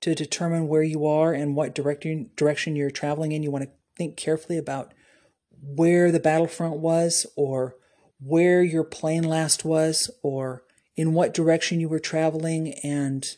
to 0.00 0.14
determine 0.14 0.66
where 0.66 0.82
you 0.82 1.06
are 1.06 1.34
and 1.34 1.54
what 1.54 1.74
direction 1.74 2.30
direction 2.36 2.74
you're 2.74 2.90
traveling 2.90 3.32
in. 3.32 3.42
You 3.42 3.50
want 3.50 3.64
to 3.64 3.70
think 3.96 4.16
carefully 4.16 4.56
about 4.56 4.94
where 5.60 6.10
the 6.10 6.20
battlefront 6.20 6.78
was 6.78 7.26
or 7.36 7.76
where 8.24 8.62
your 8.62 8.84
plane 8.84 9.24
last 9.24 9.64
was 9.64 10.10
or 10.22 10.62
in 10.96 11.12
what 11.12 11.34
direction 11.34 11.80
you 11.80 11.88
were 11.88 11.98
traveling 11.98 12.74
and 12.84 13.36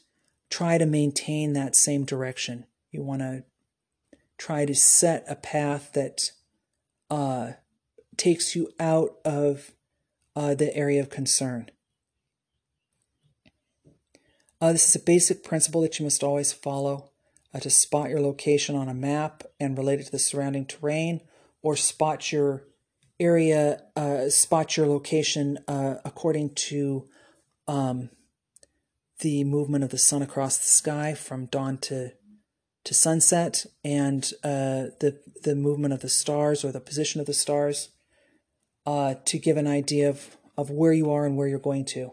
try 0.50 0.78
to 0.78 0.86
maintain 0.86 1.52
that 1.52 1.76
same 1.76 2.04
direction. 2.04 2.66
You 2.90 3.02
want 3.02 3.20
to 3.20 3.44
try 4.36 4.64
to 4.64 4.74
set 4.74 5.24
a 5.28 5.36
path 5.36 5.92
that 5.92 6.30
uh, 7.10 7.52
takes 8.16 8.54
you 8.54 8.70
out 8.78 9.16
of 9.24 9.72
uh, 10.36 10.54
the 10.54 10.74
area 10.76 11.00
of 11.00 11.10
concern. 11.10 11.70
Uh, 14.60 14.72
this 14.72 14.88
is 14.88 14.96
a 14.96 15.04
basic 15.04 15.44
principle 15.44 15.82
that 15.82 15.98
you 15.98 16.04
must 16.04 16.22
always 16.22 16.52
follow 16.52 17.10
uh, 17.52 17.60
to 17.60 17.70
spot 17.70 18.10
your 18.10 18.20
location 18.20 18.74
on 18.74 18.88
a 18.88 18.94
map 18.94 19.44
and 19.60 19.78
relate 19.78 20.00
it 20.00 20.04
to 20.04 20.12
the 20.12 20.18
surrounding 20.18 20.66
terrain, 20.66 21.20
or 21.62 21.76
spot 21.76 22.32
your 22.32 22.64
area, 23.20 23.82
uh, 23.96 24.28
spot 24.28 24.76
your 24.76 24.86
location 24.86 25.58
uh, 25.68 25.96
according 26.04 26.54
to 26.54 27.06
um, 27.68 28.10
the 29.20 29.44
movement 29.44 29.84
of 29.84 29.90
the 29.90 29.98
sun 29.98 30.22
across 30.22 30.58
the 30.58 30.64
sky 30.64 31.14
from 31.14 31.46
dawn 31.46 31.78
to 31.78 32.12
to 32.84 32.92
sunset, 32.92 33.64
and 33.82 34.30
uh, 34.42 34.92
the 35.00 35.18
the 35.42 35.54
movement 35.54 35.94
of 35.94 36.00
the 36.00 36.08
stars 36.08 36.64
or 36.64 36.72
the 36.72 36.80
position 36.80 37.20
of 37.20 37.26
the 37.26 37.32
stars 37.32 37.88
uh, 38.86 39.14
to 39.24 39.38
give 39.38 39.56
an 39.56 39.66
idea 39.66 40.08
of, 40.08 40.36
of 40.56 40.70
where 40.70 40.92
you 40.92 41.10
are 41.10 41.24
and 41.24 41.36
where 41.36 41.48
you're 41.48 41.58
going 41.58 41.84
to. 41.84 42.12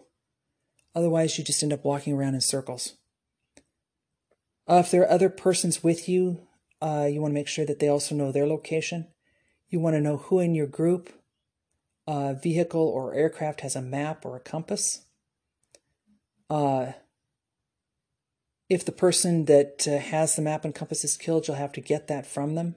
Otherwise, 0.96 1.38
you 1.38 1.44
just 1.44 1.64
end 1.64 1.74
up 1.74 1.86
walking 1.86 2.14
around 2.14 2.36
in 2.36 2.42
circles. 2.42 2.94
Uh, 4.70 4.76
if 4.76 4.92
there 4.92 5.02
are 5.02 5.12
other 5.12 5.30
persons 5.30 5.84
with 5.84 6.08
you, 6.08 6.48
uh, 6.82 7.08
you 7.10 7.22
want 7.22 7.32
to 7.32 7.36
make 7.36 7.48
sure 7.48 7.66
that 7.66 7.80
they 7.80 7.88
also 7.88 8.16
know 8.16 8.32
their 8.32 8.48
location. 8.48 9.08
You 9.72 9.80
want 9.80 9.96
to 9.96 10.02
know 10.02 10.18
who 10.18 10.40
in 10.40 10.54
your 10.54 10.68
group, 10.68 11.10
uh, 12.06 12.34
vehicle, 12.34 12.82
or 12.82 13.16
aircraft 13.16 13.62
has 13.62 13.76
a 13.76 13.82
map 13.82 14.26
or 14.26 14.36
a 14.36 14.42
compass. 14.42 15.06
Uh, 16.50 16.92
if 18.70 18.84
the 18.84 18.92
person 18.92 19.46
that 19.46 19.88
uh, 19.88 19.98
has 19.98 20.36
the 20.36 20.42
map 20.42 20.66
and 20.66 20.76
compass 20.76 21.06
is 21.06 21.16
killed, 21.16 21.48
you'll 21.48 21.56
have 21.56 21.72
to 21.72 21.82
get 21.82 22.08
that 22.10 22.28
from 22.28 22.56
them. 22.56 22.76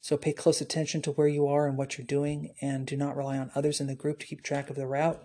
So 0.00 0.16
pay 0.16 0.32
close 0.32 0.60
attention 0.60 1.00
to 1.02 1.12
where 1.12 1.28
you 1.28 1.46
are 1.46 1.68
and 1.68 1.78
what 1.78 1.96
you're 1.96 2.04
doing, 2.04 2.54
and 2.60 2.88
do 2.88 2.96
not 2.96 3.16
rely 3.16 3.38
on 3.38 3.52
others 3.54 3.80
in 3.80 3.86
the 3.86 3.94
group 3.94 4.18
to 4.18 4.26
keep 4.26 4.42
track 4.42 4.68
of 4.68 4.74
the 4.74 4.86
route. 4.86 5.22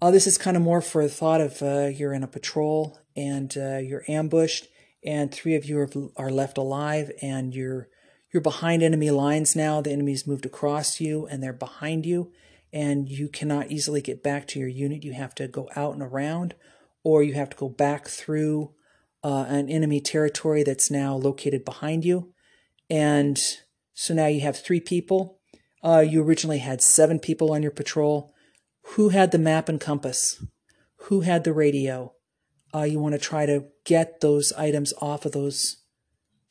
Uh, 0.00 0.12
this 0.12 0.28
is 0.28 0.38
kind 0.38 0.56
of 0.56 0.62
more 0.62 0.80
for 0.80 1.02
the 1.02 1.08
thought 1.08 1.40
of 1.40 1.60
uh, 1.62 1.86
you're 1.86 2.12
in 2.12 2.22
a 2.22 2.28
patrol 2.28 2.96
and 3.16 3.56
uh, 3.56 3.78
you're 3.78 4.04
ambushed, 4.06 4.68
and 5.04 5.32
three 5.32 5.56
of 5.56 5.64
you 5.64 5.78
are, 5.80 5.90
are 6.16 6.30
left 6.30 6.58
alive, 6.58 7.10
and 7.20 7.56
you're 7.56 7.88
you're 8.32 8.40
behind 8.40 8.82
enemy 8.82 9.10
lines 9.10 9.54
now. 9.54 9.80
The 9.80 9.92
enemy's 9.92 10.26
moved 10.26 10.46
across 10.46 11.00
you, 11.00 11.26
and 11.26 11.42
they're 11.42 11.52
behind 11.52 12.06
you, 12.06 12.32
and 12.72 13.08
you 13.08 13.28
cannot 13.28 13.70
easily 13.70 14.00
get 14.00 14.22
back 14.22 14.46
to 14.48 14.58
your 14.58 14.68
unit. 14.68 15.04
You 15.04 15.12
have 15.12 15.34
to 15.36 15.46
go 15.46 15.68
out 15.76 15.92
and 15.92 16.02
around, 16.02 16.54
or 17.04 17.22
you 17.22 17.34
have 17.34 17.50
to 17.50 17.56
go 17.56 17.68
back 17.68 18.08
through 18.08 18.72
uh, 19.22 19.44
an 19.48 19.68
enemy 19.68 20.00
territory 20.00 20.62
that's 20.62 20.90
now 20.90 21.14
located 21.14 21.64
behind 21.64 22.04
you, 22.04 22.32
and 22.88 23.38
so 23.94 24.14
now 24.14 24.26
you 24.26 24.40
have 24.40 24.56
three 24.56 24.80
people. 24.80 25.38
Uh, 25.84 26.04
you 26.06 26.22
originally 26.22 26.58
had 26.58 26.80
seven 26.80 27.18
people 27.18 27.52
on 27.52 27.62
your 27.62 27.72
patrol. 27.72 28.32
Who 28.94 29.10
had 29.10 29.30
the 29.30 29.38
map 29.38 29.68
and 29.68 29.80
compass? 29.80 30.44
Who 31.08 31.20
had 31.20 31.44
the 31.44 31.52
radio? 31.52 32.14
Uh, 32.74 32.82
you 32.82 32.98
want 32.98 33.12
to 33.12 33.18
try 33.18 33.44
to 33.46 33.66
get 33.84 34.20
those 34.20 34.52
items 34.52 34.94
off 35.00 35.26
of 35.26 35.32
those 35.32 35.82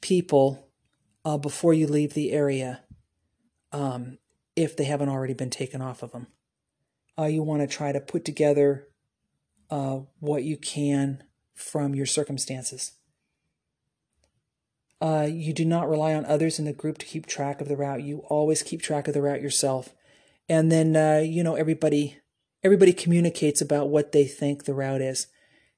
people 0.01 0.70
uh, 1.25 1.37
before 1.37 1.73
you 1.73 1.87
leave 1.87 2.13
the 2.13 2.31
area 2.31 2.81
um, 3.71 4.17
if 4.55 4.75
they 4.75 4.83
haven't 4.83 5.09
already 5.09 5.33
been 5.33 5.49
taken 5.49 5.81
off 5.81 6.03
of 6.03 6.11
them. 6.11 6.27
Uh, 7.17 7.25
you 7.25 7.43
want 7.43 7.61
to 7.61 7.67
try 7.67 7.91
to 7.91 7.99
put 7.99 8.25
together 8.25 8.87
uh, 9.69 9.99
what 10.19 10.43
you 10.43 10.57
can 10.57 11.23
from 11.53 11.95
your 11.95 12.05
circumstances. 12.05 12.93
Uh, 14.99 15.27
you 15.29 15.51
do 15.53 15.65
not 15.65 15.89
rely 15.89 16.13
on 16.13 16.25
others 16.25 16.59
in 16.59 16.65
the 16.65 16.73
group 16.73 16.97
to 16.99 17.05
keep 17.05 17.25
track 17.25 17.59
of 17.59 17.67
the 17.67 17.75
route. 17.75 18.03
You 18.03 18.19
always 18.27 18.61
keep 18.61 18.81
track 18.81 19.07
of 19.07 19.13
the 19.13 19.21
route 19.21 19.41
yourself. 19.41 19.95
And 20.47 20.71
then, 20.71 20.95
uh, 20.95 21.23
you 21.25 21.43
know, 21.43 21.55
everybody 21.55 22.17
everybody 22.63 22.93
communicates 22.93 23.61
about 23.61 23.89
what 23.89 24.11
they 24.11 24.25
think 24.25 24.65
the 24.65 24.73
route 24.73 25.01
is. 25.01 25.27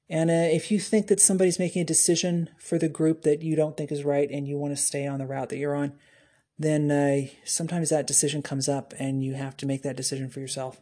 And 0.08 0.30
uh, 0.30 0.48
if 0.52 0.70
you 0.70 0.78
think 0.78 1.06
that 1.06 1.20
somebody's 1.20 1.58
making 1.58 1.82
a 1.82 1.86
decision 1.86 2.50
for 2.58 2.78
the 2.78 2.88
group 2.88 3.22
that 3.22 3.42
you 3.42 3.56
don't 3.56 3.76
think 3.76 3.90
is 3.90 4.04
right 4.04 4.30
and 4.30 4.46
you 4.46 4.58
want 4.58 4.76
to 4.76 4.82
stay 4.82 5.06
on 5.06 5.18
the 5.18 5.26
route 5.26 5.48
that 5.48 5.58
you're 5.58 5.74
on, 5.74 5.94
then 6.58 6.90
uh, 6.90 7.22
sometimes 7.44 7.90
that 7.90 8.06
decision 8.06 8.42
comes 8.42 8.68
up 8.68 8.92
and 8.98 9.24
you 9.24 9.34
have 9.34 9.56
to 9.56 9.66
make 9.66 9.82
that 9.82 9.96
decision 9.96 10.28
for 10.28 10.40
yourself. 10.40 10.80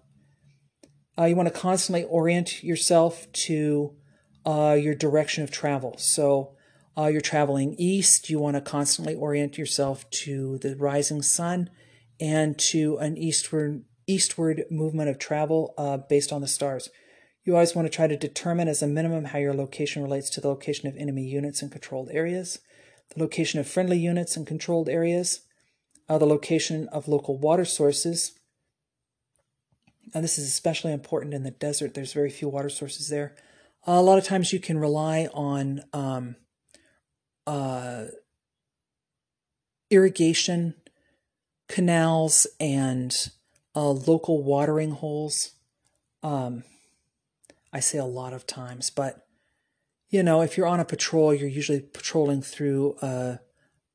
Uh, 1.19 1.25
you 1.25 1.37
want 1.37 1.53
to 1.53 1.59
constantly 1.59 2.05
orient 2.05 2.63
yourself 2.63 3.31
to 3.33 3.95
uh, 4.45 4.77
your 4.79 4.95
direction 4.95 5.45
of 5.45 5.51
travel. 5.51 5.97
So, 5.99 6.57
uh, 6.97 7.07
you're 7.07 7.23
traveling 7.23 7.75
east, 7.79 8.29
you 8.29 8.39
want 8.39 8.57
to 8.57 8.61
constantly 8.61 9.15
orient 9.15 9.57
yourself 9.57 10.09
to 10.11 10.59
the 10.59 10.77
rising 10.77 11.23
sun 11.23 11.71
and 12.21 12.59
to 12.59 12.99
an 12.99 13.17
eastward 13.17 13.85
eastward 14.07 14.65
movement 14.71 15.09
of 15.09 15.19
travel 15.19 15.75
uh, 15.79 15.97
based 15.97 16.33
on 16.33 16.41
the 16.41 16.49
stars. 16.49 16.91
You 17.45 17.55
always 17.55 17.75
want 17.75 17.87
to 17.87 17.95
try 17.95 18.07
to 18.07 18.17
determine 18.17 18.69
as 18.69 18.83
a 18.83 18.87
minimum 18.87 19.27
how 19.27 19.39
your 19.39 19.55
location 19.55 20.03
relates 20.03 20.31
to 20.31 20.41
the 20.41 20.49
location 20.49 20.89
of 20.89 20.97
enemy 20.97 21.25
units 21.25 21.61
in 21.61 21.71
controlled 21.71 22.09
areas, 22.13 22.61
the 23.15 23.21
location 23.21 23.59
of 23.59 23.67
friendly 23.67 23.99
units 23.99 24.37
in 24.37 24.45
controlled 24.45 24.89
areas, 24.89 25.41
uh, 26.09 26.19
the 26.19 26.27
location 26.27 26.89
of 26.89 27.09
local 27.09 27.37
water 27.37 27.65
sources. 27.65 28.39
And 30.15 30.23
this 30.23 30.39
is 30.39 30.47
especially 30.47 30.93
important 30.93 31.35
in 31.35 31.43
the 31.43 31.51
desert. 31.51 31.95
There's 31.95 32.13
very 32.13 32.31
few 32.31 32.49
water 32.49 32.69
sources 32.69 33.09
there. 33.09 33.35
Uh, 33.87 33.93
a 33.93 34.03
lot 34.03 34.19
of 34.19 34.25
times 34.25 34.53
you 34.53 34.61
can 34.61 34.79
rely 34.79 35.29
on 35.35 35.83
um, 35.93 36.37
uh, 37.47 38.05
irrigation 39.91 40.75
canals 41.69 42.47
and 42.61 43.31
uh, 43.75 43.91
local 43.91 44.45
watering 44.45 44.93
holes. 44.93 45.53
Um, 46.23 46.63
I 47.73 47.81
say 47.81 47.99
a 47.99 48.05
lot 48.05 48.33
of 48.33 48.47
times, 48.47 48.91
but 48.91 49.27
you 50.11 50.23
know, 50.23 50.43
if 50.43 50.57
you're 50.57 50.67
on 50.67 50.81
a 50.81 50.85
patrol, 50.85 51.33
you're 51.33 51.49
usually 51.49 51.81
patrolling 51.81 52.43
through 52.43 52.97
uh, 53.01 53.37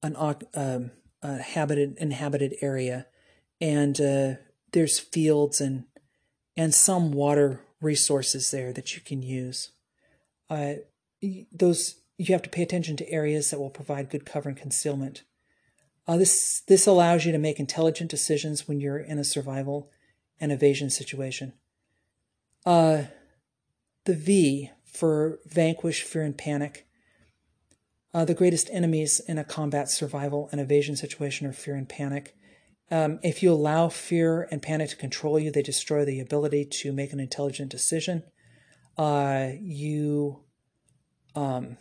an 0.01 0.15
um, 0.55 0.91
a 1.21 1.37
habited 1.37 1.95
inhabited 1.97 2.55
area, 2.61 3.05
and 3.61 4.01
uh, 4.01 4.33
there's 4.71 4.99
fields 4.99 5.61
and 5.61 5.85
and 6.55 6.73
some 6.73 7.11
water 7.11 7.61
resources 7.81 8.49
there 8.49 8.73
that 8.73 8.95
you 8.95 9.01
can 9.01 9.21
use. 9.21 9.71
Uh, 10.49 10.73
those 11.51 12.01
you 12.17 12.33
have 12.33 12.41
to 12.41 12.49
pay 12.49 12.63
attention 12.63 12.97
to 12.97 13.11
areas 13.11 13.51
that 13.51 13.59
will 13.59 13.69
provide 13.69 14.09
good 14.09 14.25
cover 14.25 14.49
and 14.49 14.57
concealment. 14.57 15.23
Uh, 16.07 16.17
this 16.17 16.61
this 16.67 16.87
allows 16.87 17.25
you 17.25 17.31
to 17.31 17.37
make 17.37 17.59
intelligent 17.59 18.09
decisions 18.09 18.67
when 18.67 18.79
you're 18.79 18.97
in 18.97 19.19
a 19.19 19.23
survival 19.23 19.91
and 20.39 20.51
evasion 20.51 20.89
situation. 20.89 21.53
Uh, 22.65 23.03
the 24.07 24.15
V 24.15 24.71
for 24.85 25.39
vanquish, 25.45 26.01
fear, 26.01 26.23
and 26.23 26.37
panic. 26.37 26.87
Uh, 28.13 28.25
the 28.25 28.33
greatest 28.33 28.69
enemies 28.71 29.19
in 29.27 29.37
a 29.37 29.43
combat, 29.43 29.89
survival, 29.91 30.49
and 30.51 30.59
evasion 30.59 30.95
situation 30.95 31.45
are 31.45 31.53
fear 31.53 31.75
and 31.75 31.87
panic. 31.87 32.33
Um, 32.89 33.19
if 33.21 33.43
you 33.43 33.51
allow 33.51 33.89
fear 33.89 34.47
and 34.49 34.61
panic 34.61 34.89
to 34.89 34.95
control 34.95 35.37
you, 35.37 35.51
they 35.51 35.61
destroy 35.61 36.05
the 36.05 36.21
ability 36.21 36.65
to 36.65 36.93
make 36.93 37.11
an 37.11 37.19
intelligent 37.19 37.69
decision. 37.69 38.23
Uh, 38.97 39.49
you 39.59 40.39
um, 41.35 41.77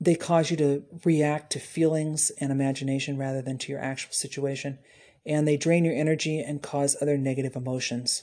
they 0.00 0.14
cause 0.14 0.50
you 0.50 0.56
to 0.56 0.84
react 1.04 1.52
to 1.52 1.60
feelings 1.60 2.30
and 2.40 2.50
imagination 2.50 3.18
rather 3.18 3.42
than 3.42 3.58
to 3.58 3.72
your 3.72 3.80
actual 3.80 4.12
situation, 4.12 4.78
and 5.26 5.46
they 5.46 5.56
drain 5.56 5.84
your 5.84 5.94
energy 5.94 6.40
and 6.40 6.62
cause 6.62 6.96
other 7.02 7.18
negative 7.18 7.56
emotions. 7.56 8.22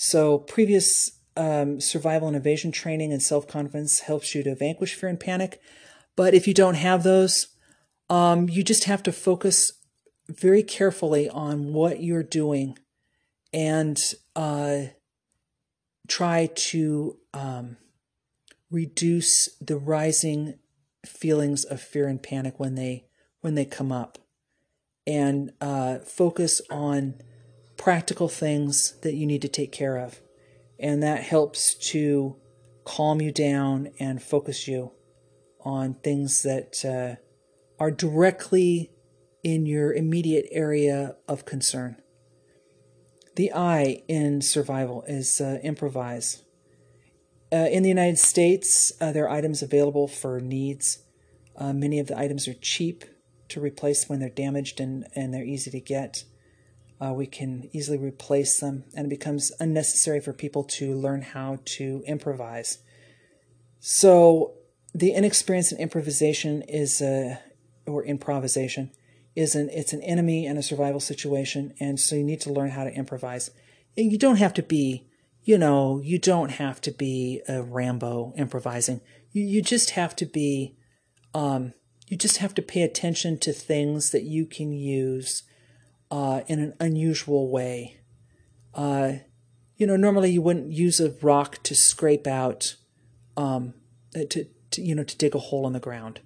So, 0.00 0.38
previous 0.38 1.10
um, 1.36 1.80
survival 1.80 2.28
and 2.28 2.36
evasion 2.36 2.70
training 2.70 3.12
and 3.12 3.20
self 3.20 3.48
confidence 3.48 3.98
helps 3.98 4.32
you 4.32 4.44
to 4.44 4.54
vanquish 4.54 4.94
fear 4.94 5.08
and 5.08 5.18
panic. 5.18 5.60
But 6.14 6.34
if 6.34 6.46
you 6.46 6.54
don't 6.54 6.76
have 6.76 7.02
those, 7.02 7.48
um, 8.08 8.48
you 8.48 8.62
just 8.62 8.84
have 8.84 9.02
to 9.02 9.12
focus 9.12 9.72
very 10.28 10.62
carefully 10.62 11.28
on 11.28 11.72
what 11.72 12.00
you're 12.00 12.22
doing 12.22 12.78
and 13.52 14.00
uh, 14.36 14.82
try 16.06 16.46
to 16.54 17.18
um, 17.34 17.76
reduce 18.70 19.48
the 19.60 19.76
rising 19.76 20.60
feelings 21.04 21.64
of 21.64 21.80
fear 21.80 22.06
and 22.06 22.22
panic 22.22 22.60
when 22.60 22.76
they 22.76 23.06
when 23.40 23.56
they 23.56 23.64
come 23.64 23.90
up 23.90 24.18
and 25.08 25.50
uh, 25.60 25.98
focus 25.98 26.60
on 26.70 27.14
practical 27.78 28.28
things 28.28 28.98
that 29.02 29.14
you 29.14 29.26
need 29.26 29.40
to 29.40 29.48
take 29.48 29.72
care 29.72 29.96
of 29.96 30.20
and 30.78 31.02
that 31.02 31.22
helps 31.22 31.74
to 31.74 32.36
calm 32.84 33.20
you 33.20 33.32
down 33.32 33.88
and 33.98 34.22
focus 34.22 34.68
you 34.68 34.92
on 35.60 35.94
things 35.94 36.42
that 36.42 36.84
uh, 36.84 37.20
are 37.82 37.90
directly 37.90 38.90
in 39.42 39.64
your 39.64 39.92
immediate 39.94 40.46
area 40.50 41.16
of 41.26 41.44
concern 41.46 41.96
the 43.36 43.52
I 43.52 44.02
in 44.08 44.42
survival 44.42 45.04
is 45.06 45.40
uh, 45.40 45.58
improvise 45.62 46.42
uh, 47.50 47.66
in 47.70 47.82
the 47.82 47.88
United 47.88 48.18
States, 48.18 48.92
uh, 49.00 49.10
there 49.12 49.24
are 49.24 49.30
items 49.30 49.62
available 49.62 50.06
for 50.06 50.38
needs. 50.40 50.98
Uh, 51.56 51.72
many 51.72 51.98
of 51.98 52.06
the 52.06 52.18
items 52.18 52.46
are 52.46 52.54
cheap 52.54 53.04
to 53.48 53.60
replace 53.60 54.08
when 54.08 54.20
they're 54.20 54.28
damaged 54.28 54.80
and, 54.80 55.06
and 55.14 55.32
they're 55.32 55.44
easy 55.44 55.70
to 55.70 55.80
get. 55.80 56.24
Uh, 57.00 57.12
we 57.12 57.26
can 57.26 57.68
easily 57.72 57.98
replace 57.98 58.58
them, 58.58 58.84
and 58.94 59.06
it 59.06 59.10
becomes 59.10 59.52
unnecessary 59.60 60.20
for 60.20 60.32
people 60.32 60.64
to 60.64 60.94
learn 60.94 61.22
how 61.22 61.58
to 61.64 62.02
improvise. 62.06 62.78
So, 63.78 64.54
the 64.94 65.12
inexperience 65.12 65.70
in 65.70 65.78
improvisation 65.78 66.62
is 66.62 67.00
a, 67.00 67.38
or 67.86 68.04
improvisation 68.04 68.90
is 69.36 69.54
an 69.54 69.68
it's 69.70 69.92
an 69.92 70.02
enemy 70.02 70.46
in 70.46 70.56
a 70.56 70.62
survival 70.62 70.98
situation, 70.98 71.74
and 71.78 72.00
so 72.00 72.16
you 72.16 72.24
need 72.24 72.40
to 72.40 72.52
learn 72.52 72.70
how 72.70 72.84
to 72.84 72.92
improvise. 72.92 73.50
And 73.96 74.10
you 74.10 74.18
don't 74.18 74.36
have 74.36 74.54
to 74.54 74.62
be 74.62 75.08
you 75.48 75.56
know, 75.56 75.98
you 76.04 76.18
don't 76.18 76.50
have 76.50 76.78
to 76.82 76.90
be 76.90 77.40
a 77.48 77.62
Rambo 77.62 78.34
improvising. 78.36 79.00
You, 79.32 79.42
you 79.42 79.62
just 79.62 79.92
have 79.92 80.14
to 80.16 80.26
be, 80.26 80.76
um, 81.32 81.72
you 82.06 82.18
just 82.18 82.36
have 82.36 82.54
to 82.56 82.60
pay 82.60 82.82
attention 82.82 83.38
to 83.38 83.54
things 83.54 84.10
that 84.10 84.24
you 84.24 84.44
can 84.44 84.74
use 84.74 85.44
uh, 86.10 86.42
in 86.46 86.60
an 86.60 86.74
unusual 86.80 87.50
way. 87.50 88.00
Uh, 88.74 89.14
you 89.76 89.86
know, 89.86 89.96
normally 89.96 90.30
you 90.30 90.42
wouldn't 90.42 90.72
use 90.72 91.00
a 91.00 91.10
rock 91.22 91.62
to 91.62 91.74
scrape 91.74 92.26
out, 92.26 92.76
um, 93.36 93.74
uh, 94.16 94.20
to, 94.30 94.46
to 94.70 94.82
you 94.82 94.94
know, 94.94 95.04
to 95.04 95.16
dig 95.16 95.34
a 95.34 95.38
hole 95.38 95.66
in 95.66 95.72
the 95.72 95.80
ground. 95.80 96.20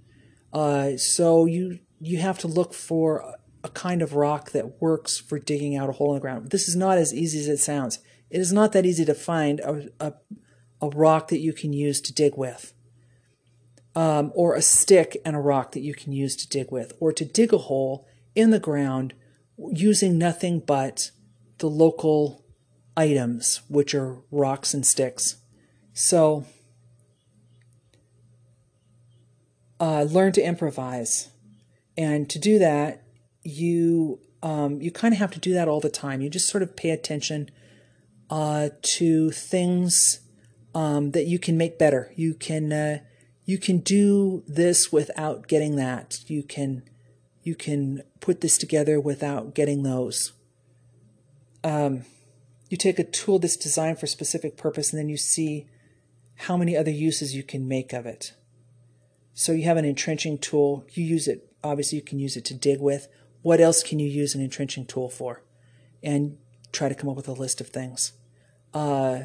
Uh, 0.53 0.97
so 0.97 1.47
you 1.47 1.79
you 2.01 2.19
have 2.19 2.39
to 2.39 2.49
look 2.49 2.75
for 2.75 3.37
a 3.65 3.69
kind 3.69 4.03
of 4.03 4.15
rock 4.15 4.51
that 4.51 4.83
works 4.83 5.19
for 5.19 5.39
digging 5.39 5.77
out 5.77 5.89
a 5.89 5.93
hole 5.93 6.11
in 6.11 6.15
the 6.15 6.21
ground. 6.21 6.51
This 6.51 6.69
is 6.69 6.75
not 6.75 6.99
as 6.99 7.15
easy 7.15 7.39
as 7.39 7.49
it 7.49 7.59
sounds. 7.59 8.01
It 8.29 8.41
is 8.41 8.53
not 8.53 8.73
that 8.73 8.85
easy 8.85 9.05
to 9.05 9.15
find 9.15 9.61
a, 9.61 9.89
a, 10.01 10.15
a 10.81 10.89
rock 10.89 11.29
that 11.29 11.39
you 11.39 11.53
can 11.53 11.73
use 11.73 12.01
to 12.01 12.13
dig 12.13 12.37
with, 12.37 12.75
um, 13.95 14.33
or 14.35 14.55
a 14.55 14.63
stick 14.63 15.17
and 15.25 15.37
a 15.37 15.41
rock 15.41 15.73
that 15.73 15.83
you 15.83 15.95
can 15.95 16.13
use 16.13 16.35
to 16.37 16.49
dig 16.49 16.73
with, 16.73 16.93
or 16.99 17.13
to 17.13 17.25
dig 17.25 17.53
a 17.53 17.59
hole 17.59 18.07
in 18.35 18.51
the 18.51 18.59
ground 18.59 19.15
using 19.57 20.19
nothing 20.19 20.61
but 20.61 21.11
the 21.59 21.69
local 21.69 22.45
items, 22.97 23.63
which 23.69 23.95
are 23.95 24.19
rocks 24.31 24.75
and 24.75 24.87
sticks. 24.87 25.37
So, 25.93 26.47
uh, 29.81 30.05
learn 30.05 30.33
to 30.33 30.43
improvise. 30.43 31.29
And 31.97 32.29
to 32.31 32.39
do 32.39 32.59
that, 32.59 33.03
you 33.43 34.21
um, 34.43 34.81
you 34.81 34.91
kind 34.91 35.15
of 35.15 35.19
have 35.19 35.31
to 35.33 35.39
do 35.39 35.53
that 35.55 35.69
all 35.69 35.81
the 35.81 35.91
time. 35.91 36.21
You 36.21 36.29
just 36.29 36.49
sort 36.49 36.63
of 36.63 36.77
pay 36.77 36.91
attention 36.91 37.51
uh, 38.31 38.71
to 38.83 39.31
things 39.31 40.21
um, 40.75 41.13
that 41.13 41.27
you 41.27 41.39
can 41.39 41.57
make 41.57 41.79
better. 41.79 42.13
You 42.17 42.35
can 42.35 42.73
uh, 42.73 42.99
you 43.45 43.59
can 43.59 43.79
do 43.79 44.43
this 44.47 44.93
without 44.93 45.49
getting 45.49 45.77
that. 45.77 46.21
You 46.29 46.43
can 46.43 46.83
you 47.43 47.55
can 47.55 48.03
put 48.21 48.41
this 48.41 48.59
together 48.59 49.01
without 49.01 49.55
getting 49.55 49.83
those. 49.83 50.33
Um, 51.65 52.05
you 52.69 52.77
take 52.77 52.99
a 52.99 53.05
tool 53.05 53.39
that's 53.39 53.57
designed 53.57 53.99
for 53.99 54.07
a 54.07 54.09
specific 54.09 54.57
purpose, 54.57 54.93
and 54.93 54.99
then 54.99 55.09
you 55.09 55.17
see 55.17 55.67
how 56.37 56.57
many 56.57 56.77
other 56.77 56.91
uses 56.91 57.35
you 57.35 57.43
can 57.43 57.69
make 57.69 57.93
of 57.93 58.07
it. 58.07 58.35
So 59.35 59.53
you 59.53 59.65
have 59.65 59.77
an 59.77 59.85
entrenching 59.85 60.39
tool. 60.39 60.85
You 60.93 61.05
use 61.05 61.29
it. 61.29 61.53
Obviously, 61.65 61.97
you 61.97 62.05
can 62.05 62.19
use 62.19 62.37
it 62.37 62.45
to 62.47 62.55
dig 62.55 62.81
with. 62.81 63.09
What 63.43 63.61
else 63.61 63.83
can 63.83 63.99
you 63.99 64.09
use 64.09 64.35
an 64.35 64.43
entrenching 64.43 64.87
tool 64.87 65.09
for? 65.09 65.43
And 66.03 66.39
try 66.73 66.89
to 66.89 66.95
come 66.95 67.09
up 67.09 67.17
with 67.17 67.29
a 67.29 67.33
list 67.33 67.61
of 67.61 67.69
things 67.69 68.13
uh, 68.75 69.21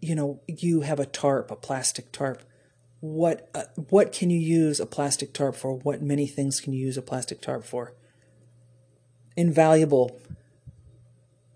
you 0.00 0.14
know, 0.14 0.40
you 0.46 0.82
have 0.82 1.00
a 1.00 1.06
tarp, 1.06 1.50
a 1.50 1.56
plastic 1.56 2.12
tarp. 2.12 2.42
What 3.04 3.50
uh, 3.54 3.64
what 3.90 4.12
can 4.12 4.30
you 4.30 4.40
use 4.40 4.80
a 4.80 4.86
plastic 4.86 5.34
tarp 5.34 5.54
for? 5.54 5.74
What 5.74 6.00
many 6.00 6.26
things 6.26 6.58
can 6.58 6.72
you 6.72 6.86
use 6.86 6.96
a 6.96 7.02
plastic 7.02 7.42
tarp 7.42 7.62
for? 7.62 7.92
Invaluable 9.36 10.18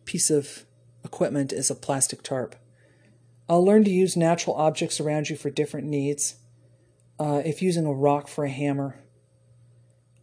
piece 0.04 0.28
of 0.28 0.66
equipment 1.02 1.54
is 1.54 1.70
a 1.70 1.74
plastic 1.74 2.22
tarp. 2.22 2.54
I'll 3.48 3.64
learn 3.64 3.82
to 3.84 3.90
use 3.90 4.14
natural 4.14 4.56
objects 4.56 5.00
around 5.00 5.30
you 5.30 5.36
for 5.36 5.48
different 5.48 5.86
needs. 5.86 6.34
Uh, 7.18 7.40
if 7.42 7.62
using 7.62 7.86
a 7.86 7.94
rock 7.94 8.28
for 8.28 8.44
a 8.44 8.50
hammer, 8.50 9.00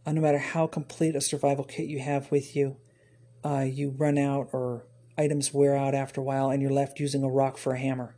uh, 0.06 0.12
no 0.12 0.20
matter 0.20 0.38
how 0.38 0.68
complete 0.68 1.16
a 1.16 1.20
survival 1.20 1.64
kit 1.64 1.88
you 1.88 1.98
have 1.98 2.30
with 2.30 2.54
you, 2.54 2.76
uh, 3.44 3.66
you 3.68 3.90
run 3.98 4.16
out 4.16 4.50
or 4.52 4.86
items 5.18 5.52
wear 5.52 5.76
out 5.76 5.92
after 5.92 6.20
a 6.20 6.24
while 6.24 6.50
and 6.50 6.62
you're 6.62 6.70
left 6.70 7.00
using 7.00 7.24
a 7.24 7.28
rock 7.28 7.58
for 7.58 7.72
a 7.72 7.80
hammer. 7.80 8.14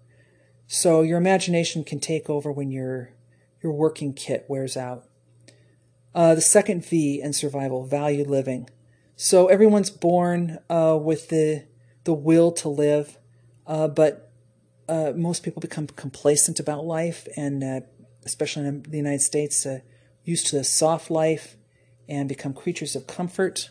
So 0.70 1.00
your 1.00 1.16
imagination 1.16 1.82
can 1.82 1.98
take 1.98 2.28
over 2.28 2.52
when 2.52 2.70
your 2.70 3.10
your 3.62 3.72
working 3.72 4.12
kit 4.12 4.44
wears 4.48 4.76
out. 4.76 5.08
Uh, 6.14 6.34
the 6.34 6.42
second 6.42 6.84
V 6.84 7.22
in 7.22 7.32
survival, 7.32 7.86
value 7.86 8.22
living. 8.22 8.68
So 9.16 9.46
everyone's 9.46 9.88
born 9.88 10.58
uh, 10.68 10.98
with 11.00 11.30
the 11.30 11.64
the 12.04 12.12
will 12.12 12.52
to 12.52 12.68
live, 12.68 13.18
uh, 13.66 13.88
but 13.88 14.30
uh, 14.88 15.12
most 15.16 15.42
people 15.42 15.60
become 15.60 15.86
complacent 15.86 16.60
about 16.60 16.84
life, 16.84 17.26
and 17.34 17.64
uh, 17.64 17.80
especially 18.24 18.66
in 18.66 18.82
the 18.82 18.98
United 18.98 19.22
States, 19.22 19.64
uh, 19.64 19.80
used 20.22 20.48
to 20.48 20.56
the 20.56 20.64
soft 20.64 21.10
life 21.10 21.56
and 22.10 22.28
become 22.28 22.52
creatures 22.52 22.94
of 22.94 23.06
comfort. 23.06 23.70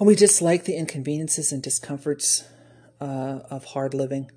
And 0.00 0.06
we 0.06 0.16
dislike 0.16 0.64
the 0.64 0.76
inconveniences 0.76 1.52
and 1.52 1.62
discomforts 1.62 2.44
uh, 3.00 3.40
of 3.50 3.66
hard 3.66 3.94
living. 3.94 4.30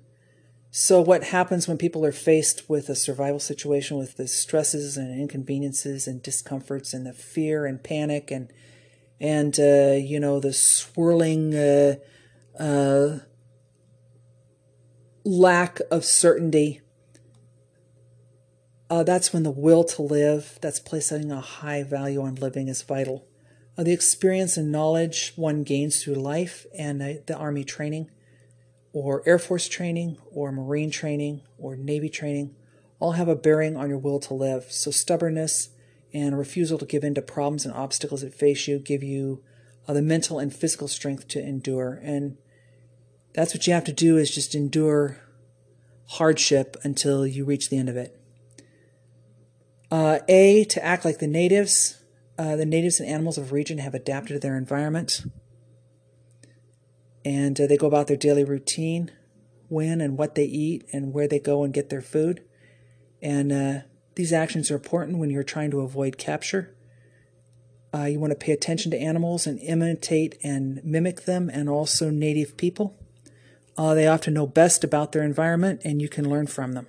So, 0.70 1.02
what 1.02 1.24
happens 1.24 1.68
when 1.68 1.76
people 1.76 2.04
are 2.06 2.12
faced 2.12 2.70
with 2.70 2.88
a 2.88 2.94
survival 2.94 3.38
situation 3.38 3.98
with 3.98 4.16
the 4.16 4.26
stresses 4.26 4.96
and 4.96 5.20
inconveniences 5.20 6.06
and 6.06 6.22
discomforts 6.22 6.94
and 6.94 7.04
the 7.04 7.12
fear 7.12 7.66
and 7.66 7.82
panic 7.82 8.30
and 8.30 8.50
and 9.20 9.58
uh, 9.60 9.92
you 9.92 10.18
know 10.18 10.40
the 10.40 10.52
swirling 10.54 11.54
uh, 11.54 11.96
uh 12.58 13.18
lack 15.24 15.80
of 15.90 16.04
certainty? 16.04 16.80
Uh, 18.88 19.02
that's 19.02 19.32
when 19.32 19.42
the 19.42 19.50
will 19.50 19.84
to 19.84 20.02
live, 20.02 20.58
that's 20.60 20.80
placing 20.80 21.30
a 21.30 21.40
high 21.40 21.82
value 21.82 22.22
on 22.22 22.34
living, 22.34 22.68
is 22.68 22.82
vital. 22.82 23.26
Uh, 23.76 23.82
the 23.82 23.92
experience 23.92 24.56
and 24.56 24.70
knowledge 24.70 25.32
one 25.36 25.62
gains 25.62 26.02
through 26.02 26.14
life 26.14 26.66
and 26.76 27.00
the 27.00 27.36
Army 27.36 27.64
training 27.64 28.10
or 28.92 29.22
Air 29.26 29.38
Force 29.38 29.68
training 29.68 30.18
or 30.30 30.52
Marine 30.52 30.90
training 30.90 31.42
or 31.58 31.76
Navy 31.76 32.08
training 32.08 32.54
all 32.98 33.12
have 33.12 33.28
a 33.28 33.34
bearing 33.34 33.76
on 33.76 33.88
your 33.88 33.98
will 33.98 34.20
to 34.20 34.34
live. 34.34 34.66
So, 34.70 34.90
stubbornness 34.90 35.70
and 36.14 36.38
refusal 36.38 36.78
to 36.78 36.86
give 36.86 37.04
in 37.04 37.14
to 37.14 37.22
problems 37.22 37.64
and 37.64 37.74
obstacles 37.74 38.20
that 38.20 38.34
face 38.34 38.68
you 38.68 38.78
give 38.78 39.02
you 39.02 39.42
uh, 39.88 39.92
the 39.92 40.02
mental 40.02 40.38
and 40.38 40.54
physical 40.54 40.88
strength 40.88 41.26
to 41.28 41.40
endure. 41.40 42.00
And 42.02 42.36
that's 43.34 43.54
what 43.54 43.66
you 43.66 43.72
have 43.72 43.84
to 43.84 43.92
do 43.92 44.18
is 44.18 44.34
just 44.34 44.54
endure 44.54 45.18
hardship 46.10 46.76
until 46.84 47.26
you 47.26 47.44
reach 47.44 47.70
the 47.70 47.78
end 47.78 47.88
of 47.88 47.96
it. 47.96 48.18
Uh, 49.90 50.20
a, 50.28 50.64
to 50.64 50.84
act 50.84 51.04
like 51.04 51.18
the 51.18 51.26
natives. 51.26 51.98
Uh, 52.38 52.56
the 52.56 52.64
natives 52.64 52.98
and 52.98 53.08
animals 53.08 53.36
of 53.36 53.50
a 53.50 53.54
region 53.54 53.78
have 53.78 53.94
adapted 53.94 54.34
to 54.34 54.38
their 54.38 54.56
environment 54.56 55.22
and 57.24 57.60
uh, 57.60 57.66
they 57.66 57.76
go 57.76 57.86
about 57.86 58.06
their 58.06 58.16
daily 58.16 58.44
routine, 58.44 59.10
when 59.68 60.00
and 60.00 60.18
what 60.18 60.34
they 60.34 60.44
eat, 60.44 60.84
and 60.92 61.12
where 61.12 61.28
they 61.28 61.38
go 61.38 61.64
and 61.64 61.72
get 61.72 61.88
their 61.88 62.02
food. 62.02 62.42
And 63.22 63.52
uh, 63.52 63.80
these 64.14 64.32
actions 64.32 64.70
are 64.70 64.74
important 64.74 65.18
when 65.18 65.30
you're 65.30 65.42
trying 65.42 65.70
to 65.70 65.80
avoid 65.80 66.18
capture. 66.18 66.74
Uh, 67.94 68.04
you 68.04 68.18
want 68.18 68.30
to 68.30 68.38
pay 68.38 68.52
attention 68.52 68.90
to 68.90 68.98
animals 68.98 69.46
and 69.46 69.60
imitate 69.60 70.38
and 70.42 70.80
mimic 70.82 71.24
them, 71.24 71.50
and 71.50 71.68
also 71.68 72.10
native 72.10 72.56
people. 72.56 72.96
Uh, 73.76 73.94
they 73.94 74.06
often 74.06 74.34
know 74.34 74.46
best 74.46 74.84
about 74.84 75.12
their 75.12 75.22
environment, 75.22 75.80
and 75.84 76.02
you 76.02 76.08
can 76.08 76.28
learn 76.28 76.46
from 76.46 76.72
them. 76.72 76.86